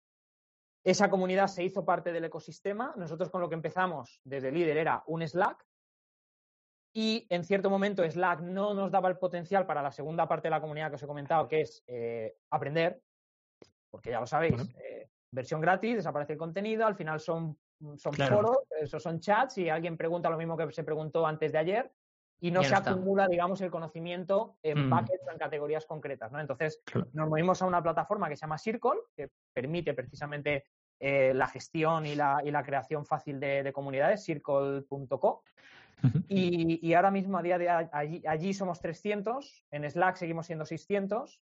Esa 0.83 1.09
comunidad 1.09 1.47
se 1.47 1.63
hizo 1.63 1.85
parte 1.85 2.11
del 2.11 2.25
ecosistema. 2.25 2.93
Nosotros 2.97 3.29
con 3.29 3.41
lo 3.41 3.49
que 3.49 3.55
empezamos 3.55 4.19
desde 4.23 4.51
líder 4.51 4.77
era 4.77 5.03
un 5.07 5.27
Slack. 5.27 5.65
Y 6.93 7.25
en 7.29 7.43
cierto 7.43 7.69
momento 7.69 8.03
Slack 8.09 8.41
no 8.41 8.73
nos 8.73 8.91
daba 8.91 9.07
el 9.09 9.17
potencial 9.17 9.65
para 9.65 9.81
la 9.81 9.91
segunda 9.91 10.27
parte 10.27 10.47
de 10.47 10.51
la 10.51 10.61
comunidad 10.61 10.89
que 10.89 10.95
os 10.95 11.03
he 11.03 11.07
comentado, 11.07 11.47
que 11.47 11.61
es 11.61 11.83
eh, 11.87 12.35
aprender, 12.49 13.01
porque 13.89 14.09
ya 14.11 14.19
lo 14.19 14.27
sabéis, 14.27 14.55
Bueno. 14.57 14.71
eh, 14.79 15.09
versión 15.31 15.61
gratis, 15.61 15.95
desaparece 15.95 16.33
el 16.33 16.39
contenido, 16.39 16.85
al 16.85 16.95
final 16.95 17.19
son, 17.21 17.57
son 17.95 18.11
Claro. 18.13 18.37
foros, 18.37 18.57
esos 18.81 19.01
son 19.01 19.21
chats 19.21 19.57
y 19.59 19.69
alguien 19.69 19.95
pregunta 19.95 20.29
lo 20.29 20.37
mismo 20.37 20.57
que 20.57 20.69
se 20.71 20.83
preguntó 20.83 21.25
antes 21.25 21.51
de 21.53 21.57
ayer 21.59 21.91
y 22.43 22.49
no 22.51 22.63
Ya 22.63 22.69
se 22.69 22.75
está. 22.75 22.91
acumula, 22.91 23.27
digamos, 23.27 23.61
el 23.61 23.69
conocimiento 23.69 24.57
en 24.63 24.87
Mm. 24.87 24.89
buckets 24.89 25.27
o 25.27 25.31
en 25.31 25.37
categorías 25.37 25.85
concretas, 25.85 26.31
¿no? 26.31 26.39
Entonces, 26.41 26.81
Claro. 26.85 27.07
nos 27.13 27.29
movimos 27.29 27.61
a 27.61 27.67
una 27.67 27.81
plataforma 27.83 28.27
que 28.27 28.35
se 28.35 28.41
llama 28.41 28.57
Circle, 28.57 28.99
que 29.15 29.29
permite 29.53 29.93
precisamente 29.93 30.65
eh, 30.99 31.33
la 31.33 31.47
gestión 31.47 32.05
y 32.05 32.15
la, 32.15 32.41
y 32.43 32.51
la 32.51 32.63
creación 32.63 33.05
fácil 33.05 33.39
de, 33.39 33.63
de 33.63 33.73
comunidades, 33.73 34.23
circle.co. 34.23 35.43
Y, 36.27 36.79
y 36.87 36.93
ahora 36.93 37.11
mismo, 37.11 37.37
a 37.37 37.41
día 37.43 37.57
de 37.57 37.69
allí, 37.69 38.23
allí 38.27 38.53
somos 38.53 38.79
300, 38.81 39.65
en 39.71 39.89
Slack 39.89 40.15
seguimos 40.15 40.45
siendo 40.47 40.65
600, 40.65 41.41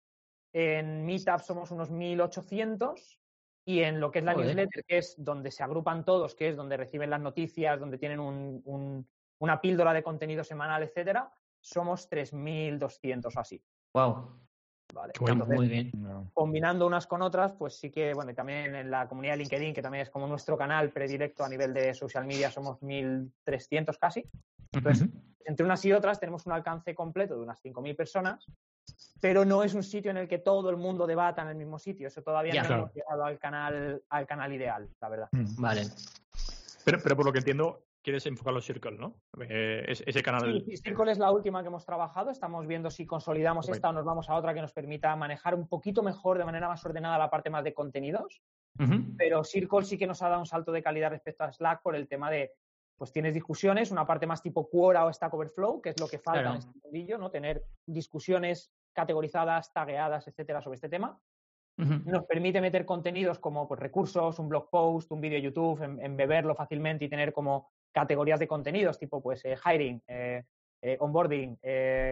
en 0.52 1.04
Meetup 1.04 1.40
somos 1.40 1.70
unos 1.70 1.90
1800 1.90 3.20
y 3.66 3.80
en 3.80 4.00
lo 4.00 4.10
que 4.10 4.20
es 4.20 4.24
la 4.24 4.32
Joder. 4.34 4.46
newsletter, 4.48 4.84
que 4.84 4.98
es 4.98 5.14
donde 5.18 5.50
se 5.50 5.62
agrupan 5.62 6.04
todos, 6.04 6.34
que 6.34 6.48
es 6.48 6.56
donde 6.56 6.76
reciben 6.76 7.10
las 7.10 7.20
noticias, 7.20 7.80
donde 7.80 7.98
tienen 7.98 8.20
un- 8.20 8.62
un- 8.64 9.08
una 9.38 9.60
píldora 9.60 9.92
de 9.92 10.02
contenido 10.02 10.44
semanal, 10.44 10.82
etcétera, 10.82 11.32
somos 11.60 12.08
3200 12.08 13.36
o 13.36 13.40
así. 13.40 13.62
Wow. 13.94 14.46
¿vale? 14.94 15.12
Entonces, 15.18 15.56
Muy 15.56 15.68
bien. 15.68 15.90
Combinando 16.32 16.86
unas 16.86 17.06
con 17.06 17.22
otras, 17.22 17.52
pues 17.52 17.76
sí 17.78 17.90
que, 17.90 18.14
bueno, 18.14 18.30
y 18.30 18.34
también 18.34 18.74
en 18.74 18.90
la 18.90 19.08
comunidad 19.08 19.34
de 19.34 19.38
LinkedIn, 19.38 19.74
que 19.74 19.82
también 19.82 20.02
es 20.02 20.10
como 20.10 20.26
nuestro 20.26 20.56
canal 20.56 20.90
predilecto 20.90 21.44
a 21.44 21.48
nivel 21.48 21.74
de 21.74 21.94
social 21.94 22.24
media, 22.26 22.50
somos 22.50 22.80
1.300 22.82 23.98
casi. 23.98 24.28
Entonces, 24.72 25.08
entre 25.44 25.64
unas 25.64 25.84
y 25.84 25.92
otras 25.92 26.18
tenemos 26.20 26.46
un 26.46 26.52
alcance 26.52 26.94
completo 26.94 27.34
de 27.34 27.42
unas 27.42 27.60
5.000 27.62 27.94
personas, 27.96 28.46
pero 29.20 29.44
no 29.44 29.62
es 29.62 29.74
un 29.74 29.82
sitio 29.82 30.10
en 30.10 30.18
el 30.18 30.28
que 30.28 30.38
todo 30.38 30.70
el 30.70 30.76
mundo 30.76 31.06
debata 31.06 31.42
en 31.42 31.48
el 31.48 31.56
mismo 31.56 31.78
sitio. 31.78 32.08
Eso 32.08 32.22
todavía 32.22 32.54
Ya. 32.54 32.62
no 32.62 32.66
Claro. 32.68 32.82
hemos 32.84 32.94
llegado 32.94 33.24
al 33.24 33.38
canal, 33.38 34.02
al 34.08 34.26
canal 34.26 34.52
ideal, 34.52 34.88
la 35.00 35.08
verdad. 35.08 35.28
Vale. 35.32 35.82
Pero, 36.84 36.98
pero 37.02 37.16
por 37.16 37.26
lo 37.26 37.32
que 37.32 37.38
entiendo, 37.38 37.85
quieres 38.06 38.24
enfocarlo 38.26 38.60
en 38.60 38.62
Circle, 38.62 38.96
¿no? 38.98 39.16
Eh, 39.40 39.84
es- 39.88 40.00
ese 40.06 40.22
canal. 40.22 40.62
Sí, 40.64 40.76
Circle 40.76 41.10
es 41.10 41.18
la 41.18 41.32
última 41.32 41.60
que 41.62 41.66
hemos 41.66 41.84
trabajado. 41.84 42.30
Estamos 42.30 42.64
viendo 42.68 42.88
si 42.88 43.04
consolidamos 43.04 43.68
esta 43.68 43.88
o 43.88 43.92
nos 43.92 44.04
vamos 44.04 44.30
a 44.30 44.36
otra 44.36 44.54
que 44.54 44.60
nos 44.60 44.72
permita 44.72 45.16
manejar 45.16 45.56
un 45.56 45.66
poquito 45.66 46.04
mejor, 46.04 46.38
de 46.38 46.44
manera 46.44 46.68
más 46.68 46.86
ordenada, 46.86 47.18
la 47.18 47.28
parte 47.30 47.50
más 47.50 47.64
de 47.64 47.74
contenidos. 47.74 48.40
Pero 49.18 49.42
Circle 49.42 49.82
sí 49.84 49.98
que 49.98 50.06
nos 50.06 50.22
ha 50.22 50.28
dado 50.28 50.38
un 50.40 50.46
salto 50.46 50.70
de 50.70 50.84
calidad 50.84 51.10
respecto 51.10 51.42
a 51.42 51.52
Slack 51.52 51.82
por 51.82 51.96
el 51.96 52.06
tema 52.06 52.30
de, 52.30 52.52
pues 52.96 53.10
tienes 53.10 53.34
discusiones, 53.34 53.90
una 53.90 54.06
parte 54.06 54.28
más 54.28 54.40
tipo 54.40 54.70
Quora 54.70 55.04
o 55.04 55.12
Stack 55.12 55.34
Overflow, 55.34 55.82
que 55.82 55.88
es 55.90 55.98
lo 56.00 56.06
que 56.06 56.20
falta 56.20 56.42
Claro. 56.42 56.54
en 56.54 56.58
este 56.58 56.78
mundillo, 56.84 57.18
¿no? 57.18 57.30
Tener 57.32 57.64
discusiones 57.86 58.70
categorizadas, 58.94 59.72
tagueadas, 59.72 60.28
etcétera, 60.28 60.62
sobre 60.62 60.76
este 60.76 60.88
tema. 60.88 61.18
Nos 61.78 62.24
permite 62.24 62.60
meter 62.62 62.86
contenidos 62.86 63.38
como 63.38 63.66
pues, 63.68 63.78
recursos, 63.80 64.38
un 64.38 64.48
blog 64.48 64.70
post, 64.70 65.10
un 65.12 65.20
vídeo 65.20 65.38
YouTube, 65.40 65.82
em- 65.82 66.00
embeberlo 66.00 66.54
fácilmente 66.54 67.04
y 67.04 67.08
tener 67.10 67.34
como 67.34 67.68
categorías 67.96 68.38
de 68.38 68.46
contenidos 68.46 68.98
tipo 68.98 69.22
pues 69.22 69.42
eh, 69.46 69.56
hiring, 69.64 70.02
eh, 70.06 70.44
eh, 70.82 70.98
onboarding, 71.00 71.58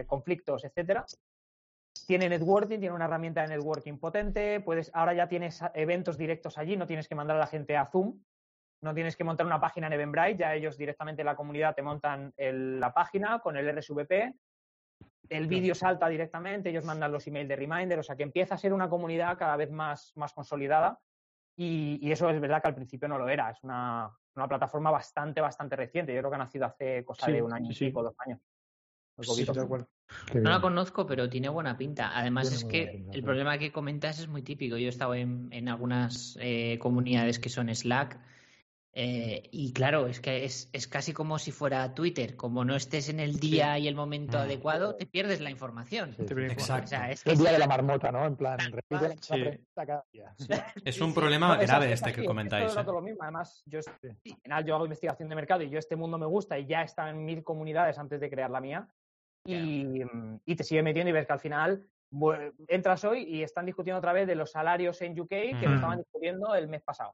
conflictos, 0.07 0.63
etcétera. 0.65 1.05
Tiene 2.07 2.27
networking, 2.27 2.79
tiene 2.79 2.95
una 2.95 3.05
herramienta 3.05 3.43
de 3.43 3.49
networking 3.49 3.99
potente, 3.99 4.59
puedes, 4.61 4.89
ahora 4.95 5.13
ya 5.13 5.27
tienes 5.27 5.61
eventos 5.75 6.17
directos 6.17 6.57
allí, 6.57 6.75
no 6.75 6.87
tienes 6.87 7.07
que 7.07 7.13
mandar 7.13 7.37
a 7.37 7.41
la 7.41 7.47
gente 7.47 7.77
a 7.77 7.85
Zoom, 7.85 8.19
no 8.81 8.93
tienes 8.95 9.15
que 9.15 9.23
montar 9.23 9.45
una 9.45 9.61
página 9.61 9.85
en 9.87 9.93
Eventbrite, 9.93 10.37
ya 10.37 10.55
ellos 10.55 10.75
directamente 10.75 11.21
en 11.21 11.27
la 11.27 11.35
comunidad 11.35 11.75
te 11.75 11.83
montan 11.83 12.33
el- 12.35 12.79
la 12.79 12.91
página 12.91 13.39
con 13.39 13.55
el 13.55 13.67
RSVP, 13.69 14.33
el 15.29 15.47
vídeo 15.47 15.75
salta 15.75 16.07
directamente, 16.09 16.69
ellos 16.71 16.83
mandan 16.85 17.11
los 17.11 17.27
emails 17.27 17.47
de 17.47 17.55
reminder, 17.55 17.99
o 17.99 18.03
sea 18.03 18.15
que 18.15 18.23
empieza 18.23 18.55
a 18.55 18.57
ser 18.57 18.73
una 18.73 18.89
comunidad 18.89 19.37
cada 19.37 19.55
vez 19.55 19.69
más, 19.71 20.11
más 20.15 20.33
consolidada 20.33 20.99
y, 21.55 21.99
y 22.01 22.11
eso 22.11 22.29
es 22.29 22.39
verdad 22.39 22.61
que 22.61 22.67
al 22.67 22.75
principio 22.75 23.07
no 23.07 23.17
lo 23.17 23.29
era, 23.29 23.51
es 23.51 23.63
una, 23.63 24.11
una 24.35 24.47
plataforma 24.47 24.91
bastante, 24.91 25.41
bastante 25.41 25.75
reciente, 25.75 26.13
yo 26.13 26.19
creo 26.19 26.31
que 26.31 26.35
ha 26.35 26.39
nacido 26.39 26.65
hace 26.65 27.03
cosa 27.05 27.27
Sí, 27.27 27.33
de 27.33 27.41
un 27.41 27.53
año 27.53 27.67
sí, 27.67 27.71
y 27.71 27.75
sí. 27.75 27.85
pico, 27.87 28.03
dos 28.03 28.15
años. 28.25 28.39
Sí, 29.21 29.45
de 29.45 29.61
acuerdo. 29.61 29.87
No 30.35 30.49
la 30.49 30.61
conozco, 30.61 31.07
pero 31.07 31.29
tiene 31.29 31.49
buena 31.49 31.77
pinta. 31.77 32.11
Además, 32.17 32.49
Tiene 32.49 32.57
es 32.57 32.65
que 32.65 32.97
pinta, 32.97 33.13
el 33.13 33.23
problema 33.23 33.57
que 33.57 33.71
comentas 33.71 34.19
es 34.19 34.27
muy 34.27 34.41
típico. 34.41 34.77
Yo 34.77 34.87
he 34.87 34.89
estado 34.89 35.15
en, 35.15 35.47
en 35.51 35.69
algunas 35.69 36.37
eh, 36.41 36.77
comunidades 36.79 37.39
que 37.39 37.49
son 37.49 37.73
Slack. 37.73 38.19
Eh, 38.97 39.43
y 39.51 39.73
claro, 39.73 40.07
es 40.07 40.21
que 40.21 40.45
es, 40.45 40.69
es 40.71 40.87
casi 40.87 41.11
como 41.11 41.37
si 41.37 41.51
fuera 41.51 41.93
Twitter. 41.93 42.37
Como 42.37 42.63
no 42.63 42.75
estés 42.77 43.09
en 43.09 43.19
el 43.19 43.39
día 43.41 43.77
y 43.77 43.89
el 43.89 43.95
momento 43.95 44.37
Mm. 44.37 44.41
adecuado, 44.41 44.95
te 44.95 45.05
pierdes 45.05 45.41
la 45.41 45.49
información. 45.51 46.11
Sí, 46.15 46.23
Te 46.23 46.27
sí. 46.29 46.33
viene 46.33 46.49
con- 46.55 46.61
Exacto. 46.61 46.85
O 46.85 46.87
sea, 46.87 47.11
es 47.11 47.23
que 47.23 47.31
El 47.31 47.37
día 47.39 47.51
de 47.51 47.59
la 47.59 47.67
marmota, 47.67 48.09
¿no? 48.11 48.25
En 48.25 48.37
plan, 48.37 48.57
repite 48.57 49.09
la 49.09 49.15
Sí. 49.21 49.33
pregunta 49.33 49.85
cada 49.85 50.05
día. 50.13 50.33
Es 50.85 51.01
un 51.01 51.09
sí. 51.09 51.15
problema 51.15 51.55
No, 51.55 51.61
es 51.61 51.67
grave 51.69 51.87
es 51.87 51.91
este 51.93 52.13
que 52.13 52.21
es 52.21 52.27
comentáis. 52.27 52.67
todo 52.71 52.79
el 52.81 52.87
¿eh? 52.87 52.91
lo 52.93 53.01
mismo. 53.01 53.23
Además, 53.23 53.61
yo 53.65 53.79
es- 53.79 53.87
al 53.89 54.17
final 54.41 54.65
yo 54.65 54.75
hago 54.75 54.85
investigación 54.85 55.27
de 55.27 55.35
mercado 55.35 55.61
y 55.63 55.69
yo 55.69 55.77
este 55.77 55.97
mundo 55.97 56.17
me 56.17 56.25
gusta 56.25 56.57
y 56.57 56.65
ya 56.65 56.81
está 56.81 57.09
en 57.09 57.25
mil 57.25 57.43
comunidades 57.43 57.97
antes 57.97 58.21
de 58.21 58.29
crear 58.29 58.49
la 58.49 58.61
mía. 58.61 58.87
Y, 59.45 59.83
mm, 60.05 60.39
y 60.45 60.55
te 60.55 60.63
sigue 60.63 60.81
metiendo 60.81 61.09
y 61.09 61.13
ves 61.13 61.27
que 61.27 61.33
al 61.33 61.39
final 61.41 61.85
entras 62.69 63.03
hoy 63.03 63.23
y 63.23 63.43
están 63.43 63.65
discutiendo 63.65 63.97
otra 63.99 64.13
vez 64.13 64.25
de 64.25 64.35
los 64.35 64.51
salarios 64.51 65.01
en 65.01 65.19
UK 65.19 65.27
que 65.59 65.67
lo 65.67 65.75
estaban 65.75 65.97
discutiendo 65.97 66.55
el 66.55 66.69
mes 66.69 66.81
pasado. 66.81 67.13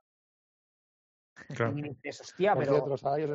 Claro. 1.53 1.77
Y 1.77 1.81
dices, 1.81 2.21
hostia, 2.21 2.55
pero 2.55 2.85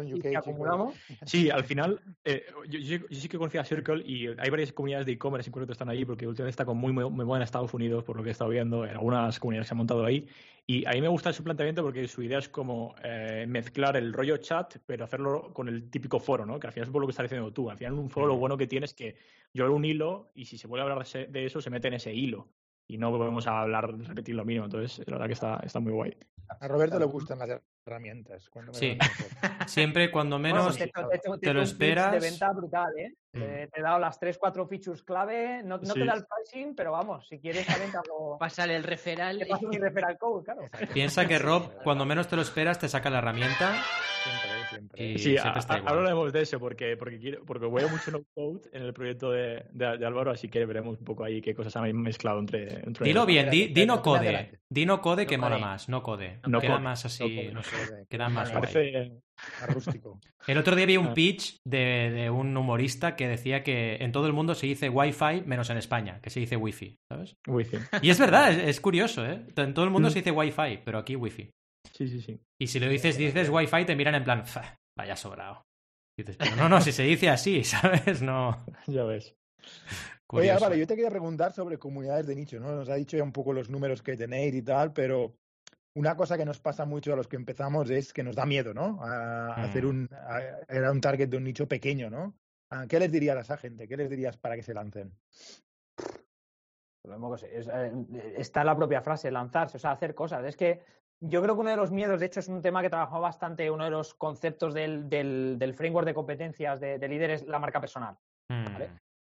en 0.00 0.08
¿y 0.08 0.14
UK, 0.14 0.36
acumulamos? 0.36 0.96
Sí, 1.24 1.50
al 1.50 1.64
final, 1.64 2.00
eh, 2.24 2.46
yo, 2.68 2.78
yo- 2.78 2.98
yo 3.08 3.20
sí 3.20 3.28
que 3.28 3.38
conocía 3.38 3.60
a 3.60 3.64
Circle 3.64 4.02
y 4.06 4.26
hay 4.28 4.50
varias 4.50 4.72
comunidades 4.72 5.06
de 5.06 5.12
e-commerce 5.12 5.50
concreto 5.50 5.68
que 5.68 5.72
están 5.72 5.88
ahí 5.88 6.04
porque 6.04 6.26
últimamente 6.26 6.50
está 6.50 6.64
con 6.64 6.76
muy, 6.76 6.92
muy, 6.92 7.08
muy 7.10 7.24
buena 7.24 7.42
en 7.42 7.44
Estados 7.44 7.72
Unidos, 7.74 8.04
por 8.04 8.16
lo 8.16 8.22
que 8.22 8.30
he 8.30 8.32
estado 8.32 8.50
viendo, 8.50 8.84
en 8.84 8.90
algunas 8.92 9.38
comunidades 9.38 9.66
que 9.66 9.68
se 9.68 9.74
han 9.74 9.78
montado 9.78 10.04
ahí. 10.04 10.28
Y 10.68 10.84
a 10.86 10.90
mí 10.92 11.00
me 11.00 11.08
gusta 11.08 11.32
su 11.32 11.44
planteamiento 11.44 11.82
porque 11.82 12.08
su 12.08 12.22
idea 12.22 12.38
es 12.38 12.48
como 12.48 12.94
eh, 13.04 13.44
mezclar 13.48 13.96
el 13.96 14.12
rollo 14.12 14.36
chat, 14.38 14.76
pero 14.84 15.04
hacerlo 15.04 15.52
con 15.52 15.68
el 15.68 15.90
típico 15.90 16.18
foro, 16.18 16.44
¿no? 16.44 16.58
Que 16.58 16.66
al 16.66 16.72
final 16.72 16.88
es 16.88 16.92
por 16.92 17.00
lo 17.00 17.06
que 17.06 17.12
estás 17.12 17.24
diciendo 17.24 17.52
tú. 17.52 17.70
Al 17.70 17.78
final, 17.78 17.92
en 17.92 17.98
un 18.00 18.10
foro 18.10 18.26
lo 18.26 18.36
bueno 18.36 18.56
que 18.56 18.66
tiene 18.66 18.86
es 18.86 18.94
que 18.94 19.16
yo 19.54 19.64
abro 19.64 19.76
un 19.76 19.84
hilo 19.84 20.32
y 20.34 20.46
si 20.46 20.58
se 20.58 20.66
vuelve 20.66 20.82
a 20.88 20.92
hablar 20.92 21.06
de 21.06 21.44
eso, 21.44 21.60
se 21.60 21.70
mete 21.70 21.86
en 21.88 21.94
ese 21.94 22.12
hilo. 22.12 22.48
Y 22.88 22.99
no 22.99 23.11
volvemos 23.11 23.46
a 23.49 23.61
hablar, 23.62 23.92
repetir 23.99 24.35
lo 24.35 24.44
mismo. 24.44 24.64
Entonces, 24.66 24.99
la 25.07 25.14
verdad 25.14 25.27
que 25.27 25.33
está, 25.33 25.57
está 25.64 25.81
muy 25.81 25.92
guay. 25.92 26.16
A 26.61 26.68
Roberto 26.68 26.99
le 27.01 27.07
gustan 27.07 27.40
las 27.40 27.61
herramientas. 27.85 28.49
cuando 28.49 28.70
me 28.72 28.79
Sí. 28.79 28.96
lo. 28.96 28.99
Siempre 29.68 30.11
cuando 30.12 30.38
Bueno, 30.38 30.55
menos 30.57 30.77
te 30.79 30.85
hecho- 30.85 31.09
te 31.09 31.18
te 31.18 31.29
he 31.29 31.38
te 31.38 31.53
lo 31.55 31.62
esperas. 31.62 32.12
de 32.12 32.20
venta 32.20 32.53
brutal, 32.53 32.96
¿eh? 32.96 33.14
Mm. 33.33 33.42
Eh, 33.42 33.68
te 33.72 33.81
he 33.81 33.83
dado 33.83 33.99
las 33.99 34.18
tres, 34.20 34.38
cuatro 34.38 34.66
features 34.68 35.03
clave. 35.03 35.62
No, 35.64 35.79
no 35.79 35.85
Sí. 35.85 35.94
te 36.01 36.05
da 36.05 36.14
el 36.14 36.25
pricing, 36.25 36.75
pero 36.77 36.92
vamos, 36.92 37.27
si 37.29 37.40
quieres 37.40 37.66
te 37.66 37.72
hago. 37.72 38.38
Pásale 38.38 38.77
el 38.77 38.85
referral. 38.85 39.38
Te 39.40 39.46
paso 39.46 39.66
mi 39.66 39.79
referral 39.79 40.16
code, 40.18 40.44
claro. 40.44 40.62
Piensa 40.94 41.27
que 41.27 41.38
Rob, 41.40 41.72
cuando 41.83 42.05
menos 42.07 42.29
te 42.29 42.37
lo 42.37 42.42
esperas, 42.42 42.79
te 42.79 42.88
saca 42.88 43.11
la 43.11 43.18
herramienta 43.18 43.75
Siempre, 44.22 44.51
siempre. 44.68 45.05
y 45.12 45.18
Sí, 45.18 45.31
siempre 45.33 45.50
a- 45.50 45.59
está 45.59 45.74
a- 45.74 45.79
igual. 45.79 45.88
ahora 45.88 46.00
hablaremos 46.00 46.33
de 46.33 46.42
eso 46.42 46.59
porque, 46.59 46.96
porque, 46.96 47.18
quiero, 47.18 47.44
porque 47.44 47.66
voy 47.66 47.83
a 47.83 47.87
mucho 47.88 48.11
no 48.11 48.22
code 48.35 48.68
en 48.72 48.83
el 48.83 48.92
proyecto 48.92 49.31
de, 49.31 49.64
de- 49.72 49.98
de 49.98 50.07
Álvaro, 50.07 50.31
así 50.31 50.48
que 50.48 50.64
veremos 50.66 50.98
un 50.98 51.05
poco 51.05 51.24
ahí 51.24 51.40
qué 51.40 51.55
cosas 51.55 51.74
han 51.76 51.90
mezclado 52.00 52.38
entre. 52.40 52.81
entre 52.85 53.05
Dilo 53.07 53.26
bien, 53.26 53.48
di, 53.50 53.87
no 53.87 54.02
code. 54.02 54.18
adelante. 54.20 54.59
Di 54.68 54.85
no 54.87 55.00
code 55.00 55.26
que 55.26 55.37
No 55.37 55.44
mola 55.44 55.57
code. 55.57 55.64
más, 55.66 55.88
no 55.88 56.02
code. 56.02 56.40
No 56.46 56.61
queda 56.61 56.72
code, 56.74 56.83
más 56.85 57.05
así, 57.05 57.22
no 57.22 57.29
code. 57.42 57.52
no 57.52 57.62
sé, 57.62 58.07
queda 58.09 58.29
más. 58.29 58.50
Parece. 58.50 59.12
rústico. 59.68 60.18
El 60.46 60.59
otro 60.59 60.74
día 60.76 60.87
vi 60.87 60.96
un 60.96 61.09
Ah. 61.09 61.14
pitch 61.14 61.57
de, 61.66 62.11
de 62.11 62.31
un 62.31 62.57
humorista 62.57 63.16
que 63.16 63.29
decía 63.29 63.62
que 63.62 63.96
en 63.96 64.12
todo 64.12 64.26
el 64.26 64.33
mundo 64.33 64.55
se 64.55 64.66
dice 64.66 64.88
Wi-Fi 64.88 65.42
menos 65.44 65.68
en 65.70 65.76
España, 65.76 66.20
que 66.22 66.31
se 66.31 66.40
dice 66.40 66.57
Wi-Fi, 66.57 66.96
¿sabes? 67.11 67.35
Wi-Fi. 67.46 67.76
Y 68.02 68.11
es 68.11 68.18
verdad, 68.18 68.50
es, 68.52 68.59
es 68.68 68.81
curioso, 68.81 69.26
¿eh? 69.26 69.44
En 69.57 69.74
todo 69.74 69.85
el 69.85 69.90
mundo 69.90 70.09
Mm. 70.09 70.12
se 70.12 70.18
dice 70.20 70.31
Wi-Fi, 70.31 70.81
pero 70.85 70.98
aquí 70.98 71.16
Wi-Fi. 71.16 71.50
Sí, 71.92 72.09
sí, 72.09 72.20
sí. 72.20 72.40
Y 72.61 72.66
si 72.66 72.81
lo 72.81 72.88
dices, 72.88 73.16
dices 73.16 73.49
Wi-Fi, 73.51 73.85
te 73.85 73.96
miran 73.96 74.14
en 74.14 74.25
plan, 74.25 74.46
"Fa, 74.46 74.79
vaya 74.96 75.16
sobrado. 75.16 75.66
Dices, 76.18 76.37
pero 76.37 76.57
no, 76.57 76.68
no, 76.68 76.81
si 76.81 76.92
se 76.92 77.03
dice 77.03 77.29
así, 77.29 77.62
¿sabes? 78.09 78.22
No. 78.22 78.64
Ya 78.87 79.05
ves. 79.05 79.35
Oye. 80.33 80.51
Álvaro, 80.51 80.75
yo 80.75 80.87
te 80.87 80.94
quería 80.96 81.11
preguntar 81.11 81.53
sobre 81.53 81.79
comunidades 81.79 82.27
de 82.27 82.35
nicho, 82.35 82.59
¿no? 82.59 82.72
Nos 82.75 82.88
ha 82.88 82.94
dicho 82.96 83.16
ya 83.16 83.22
un 83.22 83.33
poco 83.33 83.53
los 83.53 83.70
números 83.70 84.03
que 84.03 84.16
tenéis 84.16 84.55
y 84.55 84.62
tal, 84.62 84.92
pero 84.92 85.37
una 85.94 86.16
cosa 86.16 86.37
que 86.37 86.44
nos 86.44 86.59
pasa 86.61 86.85
mucho 86.85 87.12
a 87.12 87.16
los 87.16 87.29
que 87.29 87.37
empezamos 87.37 87.88
es 87.90 88.12
que 88.12 88.22
nos 88.22 88.37
da 88.37 88.44
miedo, 88.44 88.75
¿no? 88.75 88.99
A, 89.03 89.55
a 89.55 89.57
Mm. 89.59 89.64
hacer 89.64 89.87
un, 89.87 90.09
a- 90.12 90.40
era 90.68 90.90
un 90.90 91.01
target 91.01 91.29
de 91.29 91.37
un 91.37 91.44
nicho 91.44 91.66
pequeño, 91.68 92.11
¿no? 92.11 92.35
¿Qué 92.88 92.99
les 92.99 93.12
dirías 93.12 93.37
a 93.37 93.40
esa 93.42 93.57
gente? 93.57 93.87
¿Qué 93.87 93.96
les 93.96 94.11
dirías 94.11 94.37
para 94.37 94.57
que 94.57 94.62
se 94.62 94.75
lancen? 94.75 95.12
Lo 97.05 97.12
mismo 97.12 97.33
que 97.33 97.38
sé, 97.38 97.57
es, 97.59 97.68
eh, 97.68 98.35
está 98.37 98.64
la 98.64 98.75
propia 98.77 99.01
frase, 99.01 99.31
lanzarse, 99.31 99.77
o 99.77 99.81
sea, 99.81 99.92
hacer 99.92 100.14
cosas. 100.14 100.44
Es 100.44 100.57
que 100.57 100.83
yo 101.20 101.42
creo 101.42 101.55
que 101.55 101.61
uno 101.61 101.70
de 101.70 101.76
los 101.76 101.90
miedos, 101.90 102.20
de 102.20 102.26
hecho, 102.26 102.40
es 102.40 102.48
un 102.48 102.62
tema 102.62 102.83
que 102.83 102.90
trabajó 102.90 103.20
bastante, 103.20 103.70
uno 103.70 103.85
de 103.85 103.90
los 103.90 104.14
conceptos 104.14 104.74
del, 104.74 105.09
del, 105.09 105.57
del 105.59 105.74
framework 105.74 106.07
de 106.07 106.14
competencias 106.14 106.79
de, 106.81 106.98
de 106.98 107.09
líder 107.09 107.31
es 107.31 107.46
la 107.46 107.59
marca 107.59 107.81
personal, 107.81 108.16
Mm. 108.48 108.72
¿vale? 108.72 108.90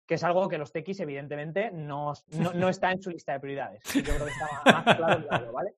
que 0.06 0.14
es 0.14 0.24
algo 0.24 0.48
que 0.48 0.56
los 0.58 0.72
techis, 0.72 1.00
evidentemente, 1.00 1.70
no, 1.70 2.14
no, 2.38 2.52
no 2.54 2.68
está 2.70 2.90
en 2.92 3.02
su 3.02 3.10
lista 3.10 3.32
de 3.34 3.40
prioridades. 3.40 3.82
Yo 3.94 4.02
creo 4.02 4.24
que 4.24 4.30
está 4.30 4.48
más, 4.64 4.96
claro 4.96 5.26
algo, 5.30 5.52
¿vale? 5.52 5.74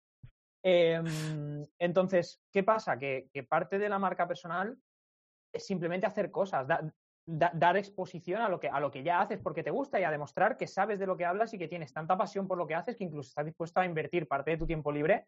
Em, 0.63 1.67
entonces, 1.79 2.41
¿qué 2.53 2.63
pasa? 2.63 2.97
Que, 2.99 3.29
que 3.33 3.43
parte 3.43 3.79
de 3.79 3.89
la 3.89 3.99
marca 3.99 4.29
personal 4.29 4.77
es 5.53 5.67
simplemente 5.67 6.07
hacer 6.07 6.31
cosas, 6.31 6.67
da- 6.69 6.93
da- 7.27 7.51
dar 7.55 7.77
exposición 7.77 8.41
a 8.43 8.49
lo, 8.49 8.61
que, 8.61 8.69
a 8.69 8.79
lo 8.79 8.91
que 8.91 9.03
ya 9.03 9.21
haces 9.21 9.41
porque 9.41 9.63
te 9.65 9.71
gusta 9.71 9.99
y 9.99 10.05
a 10.05 10.11
demostrar 10.13 10.57
que 10.57 10.67
sabes 10.69 10.99
de 11.01 11.07
lo 11.07 11.17
que 11.17 11.25
hablas 11.25 11.53
y 11.55 11.59
que 11.59 11.67
tienes 11.69 11.93
tanta 11.93 12.17
pasión 12.17 12.47
por 12.47 12.57
lo 12.59 12.67
que 12.67 12.75
haces 12.75 12.97
que 12.97 13.05
incluso 13.05 13.29
estás 13.31 13.47
dispuesto 13.47 13.81
a 13.81 13.87
invertir 13.87 14.29
parte 14.29 14.53
de 14.53 14.59
tu 14.59 14.67
tiempo 14.67 14.93
libre 14.93 15.27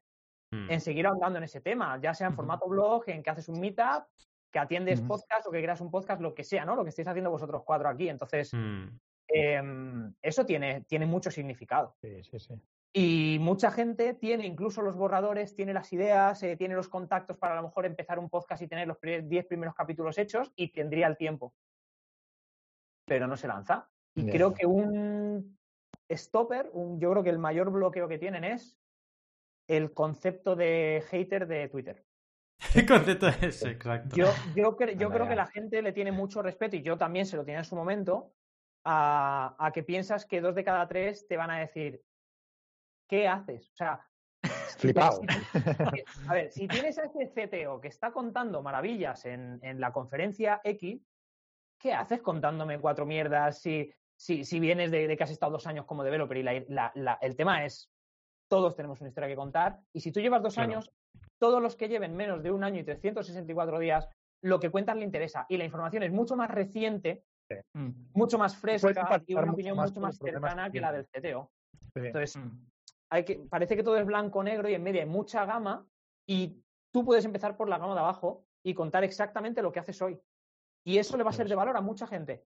Mm. 0.53 0.71
en 0.71 0.81
seguir 0.83 1.07
ahondando 1.07 1.38
en 1.38 1.45
ese 1.45 1.61
tema, 1.62 1.99
ya 2.01 2.12
sea 2.15 2.27
en 2.29 2.35
formato 2.35 2.69
blog, 2.69 3.05
en 3.09 3.23
que 3.23 3.31
haces 3.31 3.49
un 3.49 3.59
meetup, 3.59 4.05
que 4.51 4.59
atiendes 4.59 5.01
podcast 5.01 5.47
o 5.47 5.51
que 5.51 5.62
creas 5.62 5.81
un 5.81 5.91
podcast, 5.91 6.21
lo 6.21 6.35
que 6.35 6.45
sea, 6.45 6.67
¿no? 6.67 6.77
Lo 6.77 6.83
que 6.85 6.91
estéis 6.91 7.09
haciendo 7.09 7.31
vosotros 7.31 7.62
cuatro 7.65 7.88
aquí. 7.88 8.09
Entonces, 8.11 8.53
Mm. 8.53 8.88
em, 9.29 10.15
eso 10.21 10.45
tiene, 10.45 10.83
tiene 10.83 11.07
mucho 11.07 11.31
significado. 11.31 11.95
Sí, 12.03 12.23
sí, 12.23 12.38
sí. 12.38 12.55
Y 12.95 13.38
mucha 13.41 13.71
gente 13.71 14.12
tiene 14.12 14.45
incluso 14.47 14.83
los 14.83 14.95
borradores, 14.95 15.55
tiene 15.55 15.73
las 15.73 15.91
ideas, 15.95 16.43
eh, 16.43 16.59
tiene 16.59 16.75
los 16.75 16.91
contactos 16.91 17.38
para 17.38 17.55
a 17.55 17.57
lo 17.57 17.69
mejor 17.69 17.87
empezar 17.87 18.19
un 18.19 18.29
podcast 18.29 18.61
y 18.61 18.69
tener 18.69 18.87
los 18.87 18.99
10 19.01 19.47
primeros 19.47 19.75
capítulos 19.75 20.19
hechos 20.19 20.53
y 20.55 20.71
tendría 20.71 21.07
el 21.07 21.17
tiempo. 21.17 21.55
Pero 23.07 23.27
no 23.27 23.38
se 23.38 23.49
lanza. 23.49 23.88
Y 24.15 24.29
creo 24.31 24.53
que 24.53 24.67
un 24.67 25.59
stopper, 26.11 26.69
un- 26.75 27.01
yo 27.01 27.11
creo 27.12 27.23
que 27.23 27.31
el 27.31 27.38
mayor 27.38 27.71
bloqueo 27.71 28.07
que 28.09 28.19
tienen 28.19 28.45
es 28.45 28.79
el 29.77 29.93
concepto 29.93 30.55
de 30.57 31.03
hater 31.09 31.47
de 31.47 31.69
Twitter. 31.69 32.05
El 32.75 32.87
concepto 32.87 33.27
es 33.29 33.65
exacto. 33.65 34.15
Yo, 34.17 34.27
yo, 34.55 34.77
cre- 34.77 34.97
yo 34.97 35.07
Anda 35.09 35.17
creo 35.19 35.29
que 35.29 35.35
la 35.37 35.47
gente 35.47 35.83
le 35.83 35.93
tiene 35.93 36.13
mucho 36.13 36.43
respeto, 36.43 36.77
y 36.77 36.83
yo 36.83 36.97
también 36.97 37.27
se 37.27 37.37
lo 37.37 37.45
tenía 37.45 37.59
en 37.59 37.65
su 37.65 37.75
momento, 37.75 38.33
a, 38.85 39.57
a 39.59 39.73
que 39.73 39.83
piensas 39.83 40.27
que 40.27 40.41
dos 40.41 40.55
de 40.55 40.63
cada 40.65 40.87
tres 40.87 41.27
te 41.27 41.37
van 41.37 41.51
a 41.51 41.59
decir, 41.59 42.01
¿qué 43.09 43.27
haces? 43.29 43.69
O 43.73 43.77
sea, 43.77 44.07
Flipado. 44.79 45.21
si- 45.23 46.05
a 46.29 46.35
ver, 46.35 46.51
si 46.53 46.69
tienes 46.69 46.99
a 46.99 47.05
ese 47.05 47.33
CTO 47.33 47.81
que 47.81 47.89
está 47.89 48.13
contando 48.13 48.63
maravillas 48.63 49.25
en, 49.27 49.59
en 49.63 49.81
la 49.81 49.93
conferencia 49.93 50.61
X, 50.65 51.01
¿qué 51.79 51.93
haces 51.93 52.23
contándome 52.23 52.79
cuatro 52.79 53.07
mierdas 53.07 53.61
si, 53.61 53.93
si, 54.17 54.45
si 54.45 54.61
vienes 54.61 54.91
de, 54.93 55.09
de 55.09 55.17
que 55.17 55.25
has 55.25 55.31
estado 55.31 55.53
dos 55.53 55.67
años 55.67 55.85
como 55.85 56.05
developer? 56.05 56.37
Y 56.37 56.43
la- 56.43 56.65
la- 56.69 56.93
la- 56.95 57.19
el 57.21 57.35
tema 57.37 57.65
es, 57.65 57.92
todos 58.53 58.77
tenemos 58.77 59.01
una 59.01 59.09
historia 59.09 59.31
que 59.31 59.35
contar, 59.35 59.81
y 59.95 60.01
si 60.01 60.12
tú 60.12 60.21
llevas 60.21 60.43
dos 60.43 60.53
Claro. 60.53 60.69
años, 60.73 60.93
todos 61.41 61.62
los 61.62 61.75
que 61.75 61.88
lleven 61.88 62.15
menos 62.15 62.43
de 62.43 62.51
un 62.51 62.62
año 62.65 62.81
y 62.81 62.85
364 62.85 63.79
días, 63.79 64.07
lo 64.45 64.61
que 64.61 64.69
cuentas 64.69 64.95
le 64.95 65.07
interesa. 65.07 65.47
Y 65.49 65.57
la 65.57 65.65
información 65.65 66.03
es 66.03 66.12
mucho 66.12 66.37
más 66.37 66.51
reciente, 66.51 67.25
Mm. 67.75 67.91
mucho 68.12 68.37
más 68.38 68.55
fresca 68.55 69.23
y 69.27 69.33
una 69.33 69.47
mucho 69.47 69.55
opinión 69.55 69.77
más 69.79 69.91
mucho 69.91 70.01
más 70.03 70.19
cercana 70.19 70.71
que 70.71 70.81
la 70.83 70.93
del. 70.93 71.07
CTO. 71.07 71.51
Sí. 71.95 72.01
Entonces, 72.09 72.37
Mm. 72.37 72.67
hay 73.11 73.25
que, 73.25 73.37
parece 73.49 73.75
que 73.75 73.83
todo 73.83 73.97
es 73.97 74.05
blanco, 74.05 74.43
negro 74.43 74.69
y 74.69 74.75
en 74.75 74.83
medio 74.83 75.01
hay 75.01 75.09
mucha 75.09 75.47
gama 75.47 75.87
y 76.29 76.62
tú 76.93 77.07
puedes 77.07 77.25
empezar 77.25 77.57
por 77.57 77.71
la 77.71 77.79
gama 77.79 77.95
de 77.95 78.01
abajo 78.01 78.45
y 78.62 78.75
contar 78.75 79.03
exactamente 79.03 79.62
lo 79.62 79.73
que 79.73 79.81
haces 79.81 80.01
hoy. 80.03 80.21
Y 80.85 80.99
eso 80.99 81.17
le 81.17 81.25
va 81.25 81.31
a 81.31 81.33
ser 81.35 81.49
de 81.49 81.55
valor 81.55 81.75
a 81.77 81.81
mucha 81.81 82.07
gente. 82.07 82.45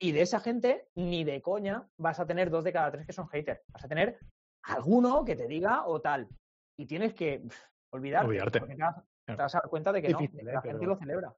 Y 0.00 0.10
de 0.12 0.22
esa 0.22 0.40
gente, 0.40 0.88
ni 0.96 1.22
de 1.22 1.40
coña 1.40 1.88
vas 1.98 2.18
a 2.18 2.26
tener 2.26 2.50
dos 2.50 2.64
de 2.64 2.72
cada 2.72 2.90
tres 2.90 3.06
que 3.06 3.12
son 3.12 3.28
haters. 3.28 3.60
Vas 3.72 3.84
a 3.84 3.88
tener 3.88 4.18
alguno 4.62 5.24
que 5.24 5.36
te 5.36 5.46
diga 5.46 5.86
o 5.86 6.00
tal. 6.00 6.28
Y 6.76 6.86
tienes 6.86 7.14
que 7.14 7.40
pff, 7.40 7.56
olvidarte. 7.90 8.28
Olvidarte. 8.28 8.58
porque 8.60 8.74
Te 8.76 8.82
vas, 8.82 8.96
te 9.26 9.34
vas 9.34 9.54
a 9.54 9.58
dar 9.60 9.70
cuenta 9.70 9.92
de 9.92 10.02
que 10.02 10.08
no, 10.10 10.18
Difícil, 10.18 10.38
de 10.38 10.44
que 10.44 10.50
¿eh? 10.50 10.54
la 10.54 10.60
gente 10.62 10.78
Pero- 10.78 10.90
lo 10.92 10.96
celebra. 10.98 11.36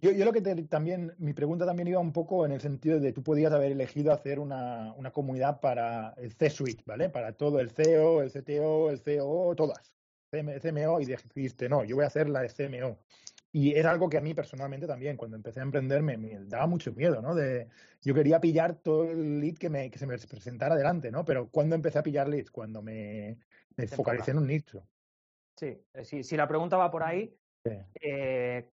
Yo, 0.00 0.10
yo 0.12 0.24
lo 0.24 0.32
que 0.32 0.40
te- 0.40 0.62
también, 0.68 1.12
mi 1.18 1.34
pregunta 1.34 1.66
también 1.66 1.88
iba 1.88 1.98
un 1.98 2.12
poco 2.12 2.46
en 2.46 2.52
el 2.52 2.60
sentido 2.60 2.98
de 3.00 3.12
tú 3.12 3.22
podías 3.22 3.52
haber 3.52 3.72
elegido 3.72 4.12
hacer 4.12 4.38
una, 4.38 4.94
una 4.94 5.10
comunidad 5.10 5.60
para 5.60 6.14
el 6.16 6.32
C-Suite, 6.32 6.82
¿vale? 6.86 7.10
Para 7.10 7.32
todo 7.32 7.58
el 7.60 7.70
CEO, 7.70 8.22
el 8.22 8.30
CTO, 8.30 8.90
el 8.90 9.02
COO, 9.02 9.54
todas. 9.56 9.92
CM 10.30 10.58
CMO 10.60 11.00
y 11.00 11.04
dijiste, 11.04 11.68
no, 11.68 11.84
yo 11.84 11.96
voy 11.96 12.04
a 12.04 12.06
hacer 12.06 12.30
la 12.30 12.40
de 12.40 12.48
CMO. 12.48 13.00
Y 13.54 13.74
era 13.74 13.90
algo 13.90 14.08
que 14.08 14.16
a 14.16 14.22
mí 14.22 14.32
personalmente 14.32 14.86
también, 14.86 15.18
cuando 15.18 15.36
empecé 15.36 15.60
a 15.60 15.64
emprender, 15.64 16.02
me, 16.02 16.16
me 16.16 16.38
daba 16.46 16.66
mucho 16.66 16.92
miedo, 16.92 17.20
¿no? 17.20 17.34
De, 17.34 17.68
yo 18.00 18.14
quería 18.14 18.40
pillar 18.40 18.76
todo 18.76 19.04
el 19.04 19.40
lead 19.40 19.58
que, 19.58 19.68
me, 19.68 19.90
que 19.90 19.98
se 19.98 20.06
me 20.06 20.16
presentara 20.16 20.74
delante, 20.74 21.10
¿no? 21.10 21.24
Pero 21.24 21.50
cuando 21.50 21.74
empecé 21.74 21.98
a 21.98 22.02
pillar 22.02 22.28
leads? 22.28 22.50
Cuando 22.50 22.80
me, 22.80 23.38
me 23.76 23.86
focalicé 23.86 24.30
en 24.30 24.38
un 24.38 24.46
nicho. 24.46 24.88
Sí, 25.58 25.78
eh, 25.92 26.04
si, 26.04 26.22
si 26.24 26.36
la 26.36 26.48
pregunta 26.48 26.76
va 26.78 26.90
por 26.90 27.02
ahí, 27.02 27.36
Sí. 27.64 27.78
eh, 28.00 28.68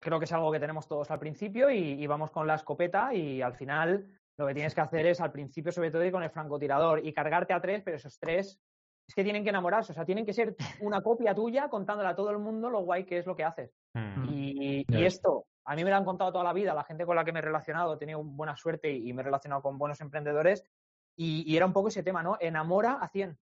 creo 0.00 0.18
que 0.18 0.24
es 0.24 0.32
algo 0.32 0.50
que 0.52 0.60
tenemos 0.60 0.86
todos 0.88 1.10
al 1.10 1.18
principio 1.18 1.70
y, 1.70 2.02
y 2.02 2.06
vamos 2.06 2.30
con 2.30 2.46
la 2.46 2.54
escopeta 2.54 3.12
y 3.12 3.42
al 3.42 3.54
final 3.54 4.18
lo 4.38 4.46
que 4.46 4.54
tienes 4.54 4.74
que 4.74 4.80
hacer 4.80 5.06
es 5.06 5.20
al 5.20 5.32
principio 5.32 5.72
sobre 5.72 5.90
todo 5.90 6.04
ir 6.04 6.12
con 6.12 6.22
el 6.22 6.30
francotirador 6.30 7.04
y 7.04 7.12
cargarte 7.12 7.52
a 7.52 7.60
tres, 7.60 7.82
pero 7.84 7.96
esos 7.96 8.18
tres 8.18 8.60
es 9.06 9.14
que 9.14 9.24
tienen 9.24 9.42
que 9.44 9.50
enamorarse, 9.50 9.92
o 9.92 9.94
sea, 9.94 10.06
tienen 10.06 10.24
que 10.24 10.32
ser 10.32 10.56
una 10.80 11.02
copia 11.02 11.34
tuya 11.34 11.68
contándole 11.68 12.08
a 12.08 12.14
todo 12.14 12.30
el 12.30 12.38
mundo 12.38 12.70
lo 12.70 12.80
guay 12.80 13.04
que 13.04 13.18
es 13.18 13.26
lo 13.26 13.36
que 13.36 13.44
haces. 13.44 13.74
Mm. 13.94 14.24
Y, 14.28 14.84
esto, 15.04 15.46
a 15.64 15.74
mí 15.74 15.84
me 15.84 15.90
lo 15.90 15.96
han 15.96 16.04
contado 16.04 16.32
toda 16.32 16.44
la 16.44 16.52
vida, 16.52 16.74
la 16.74 16.84
gente 16.84 17.06
con 17.06 17.16
la 17.16 17.24
que 17.24 17.32
me 17.32 17.38
he 17.38 17.42
relacionado, 17.42 17.94
he 17.94 17.96
tenido 17.96 18.22
buena 18.22 18.56
suerte 18.56 18.90
y, 18.90 19.08
y 19.08 19.12
me 19.12 19.22
he 19.22 19.24
relacionado 19.24 19.62
con 19.62 19.78
buenos 19.78 20.00
emprendedores 20.00 20.64
y, 21.16 21.50
y 21.50 21.56
era 21.56 21.66
un 21.66 21.72
poco 21.72 21.88
ese 21.88 22.02
tema, 22.02 22.22
¿no? 22.22 22.36
Enamora 22.40 22.94
a 22.94 23.08
100. 23.08 23.38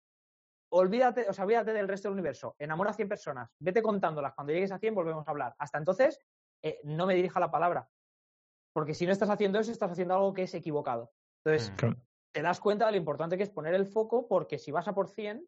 Olvídate, 0.73 1.29
o 1.29 1.33
sea, 1.33 1.45
olvídate 1.45 1.73
del 1.73 1.87
resto 1.87 2.07
del 2.07 2.13
universo. 2.13 2.55
Enamora 2.59 2.91
a 2.91 2.93
100 2.93 3.09
personas. 3.09 3.49
Vete 3.59 3.81
contándolas. 3.81 4.33
Cuando 4.33 4.53
llegues 4.53 4.71
a 4.71 4.79
100 4.79 4.95
volvemos 4.95 5.27
a 5.27 5.31
hablar. 5.31 5.55
Hasta 5.57 5.77
entonces, 5.77 6.19
eh, 6.61 6.79
no 6.83 7.05
me 7.05 7.15
dirija 7.15 7.39
la 7.39 7.51
palabra. 7.51 7.89
Porque 8.73 8.93
si 8.93 9.05
no 9.05 9.11
estás 9.11 9.29
haciendo 9.29 9.59
eso, 9.59 9.71
estás 9.71 9.91
haciendo 9.91 10.13
algo 10.13 10.33
que 10.33 10.43
es 10.43 10.53
equivocado. 10.53 11.11
Entonces, 11.43 11.73
Mm. 11.81 11.93
Te 12.31 12.41
das 12.41 12.61
cuenta 12.61 12.85
de 12.85 12.91
lo 12.91 12.97
importante 12.97 13.37
que 13.37 13.43
es 13.43 13.49
poner 13.49 13.73
el 13.73 13.85
foco, 13.85 14.27
porque 14.27 14.57
si 14.57 14.71
vas 14.71 14.87
a 14.87 14.93
por 14.93 15.09
100, 15.09 15.45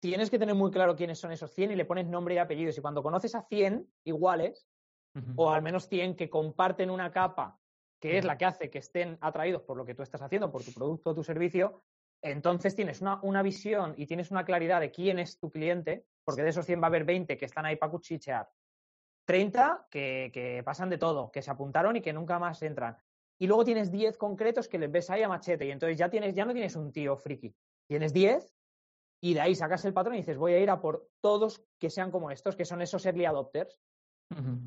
tienes 0.00 0.30
que 0.30 0.38
tener 0.38 0.54
muy 0.54 0.70
claro 0.70 0.96
quiénes 0.96 1.18
son 1.18 1.32
esos 1.32 1.52
100 1.52 1.72
y 1.72 1.76
le 1.76 1.84
pones 1.84 2.06
nombre 2.06 2.34
y 2.34 2.38
apellidos. 2.38 2.78
Y 2.78 2.80
cuando 2.80 3.02
conoces 3.02 3.34
a 3.34 3.42
100 3.42 3.86
iguales, 4.04 4.66
o 5.36 5.50
al 5.50 5.62
menos 5.62 5.88
100 5.88 6.14
que 6.14 6.30
comparten 6.30 6.90
una 6.90 7.10
capa 7.10 7.58
que 8.00 8.18
es 8.18 8.24
la 8.24 8.38
que 8.38 8.44
hace 8.44 8.70
que 8.70 8.78
estén 8.78 9.18
atraídos 9.20 9.62
por 9.62 9.76
lo 9.76 9.84
que 9.84 9.94
tú 9.94 10.02
estás 10.02 10.22
haciendo, 10.22 10.50
por 10.52 10.62
tu 10.62 10.72
producto 10.72 11.10
o 11.10 11.14
tu 11.14 11.24
servicio, 11.24 11.82
entonces 12.22 12.74
tienes 12.74 13.00
una, 13.00 13.20
una 13.22 13.42
visión 13.42 13.94
y 13.96 14.06
tienes 14.06 14.30
una 14.30 14.44
claridad 14.44 14.80
de 14.80 14.90
quién 14.90 15.18
es 15.18 15.38
tu 15.38 15.50
cliente, 15.50 16.06
porque 16.24 16.42
de 16.42 16.50
esos 16.50 16.66
100 16.66 16.80
va 16.80 16.84
a 16.84 16.88
haber 16.88 17.04
20 17.04 17.36
que 17.36 17.44
están 17.44 17.66
ahí 17.66 17.76
para 17.76 17.90
cuchichear, 17.90 18.48
30 19.24 19.88
que, 19.90 20.30
que 20.32 20.62
pasan 20.64 20.90
de 20.90 20.98
todo, 20.98 21.30
que 21.30 21.42
se 21.42 21.50
apuntaron 21.50 21.96
y 21.96 22.00
que 22.00 22.12
nunca 22.12 22.38
más 22.38 22.62
entran. 22.62 22.96
Y 23.38 23.46
luego 23.46 23.64
tienes 23.64 23.90
10 23.90 24.16
concretos 24.16 24.68
que 24.68 24.78
les 24.78 24.90
ves 24.90 25.10
ahí 25.10 25.22
a 25.22 25.28
machete 25.28 25.66
y 25.66 25.70
entonces 25.70 25.98
ya, 25.98 26.08
tienes, 26.08 26.34
ya 26.34 26.44
no 26.44 26.52
tienes 26.52 26.74
un 26.76 26.92
tío 26.92 27.16
friki, 27.16 27.54
tienes 27.86 28.12
10 28.12 28.57
y 29.20 29.34
de 29.34 29.40
ahí 29.40 29.54
sacas 29.54 29.84
el 29.84 29.92
patrón 29.92 30.14
y 30.16 30.18
dices 30.18 30.36
voy 30.36 30.52
a 30.52 30.60
ir 30.60 30.70
a 30.70 30.80
por 30.80 31.08
todos 31.20 31.64
que 31.78 31.90
sean 31.90 32.10
como 32.10 32.30
estos, 32.30 32.56
que 32.56 32.64
son 32.64 32.82
esos 32.82 33.04
early 33.06 33.24
adopters. 33.24 33.78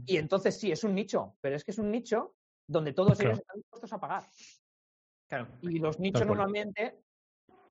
Y 0.08 0.18
entonces 0.18 0.60
sí, 0.60 0.72
es 0.72 0.84
un 0.84 0.96
nicho, 0.96 1.36
pero 1.40 1.56
es 1.56 1.64
que 1.64 1.72
es 1.72 1.78
un 1.78 1.92
nicho 1.92 2.36
donde 2.68 2.94
todos 2.94 3.18
Claro. 3.18 3.30
ellos 3.30 3.40
están 3.42 3.58
dispuestos 3.58 3.94
a 3.94 4.00
pagar. 4.00 4.24
Claro. 5.30 5.48
Y 5.62 5.80
los 5.80 6.00
nichos 6.00 6.26
normalmente 6.26 7.04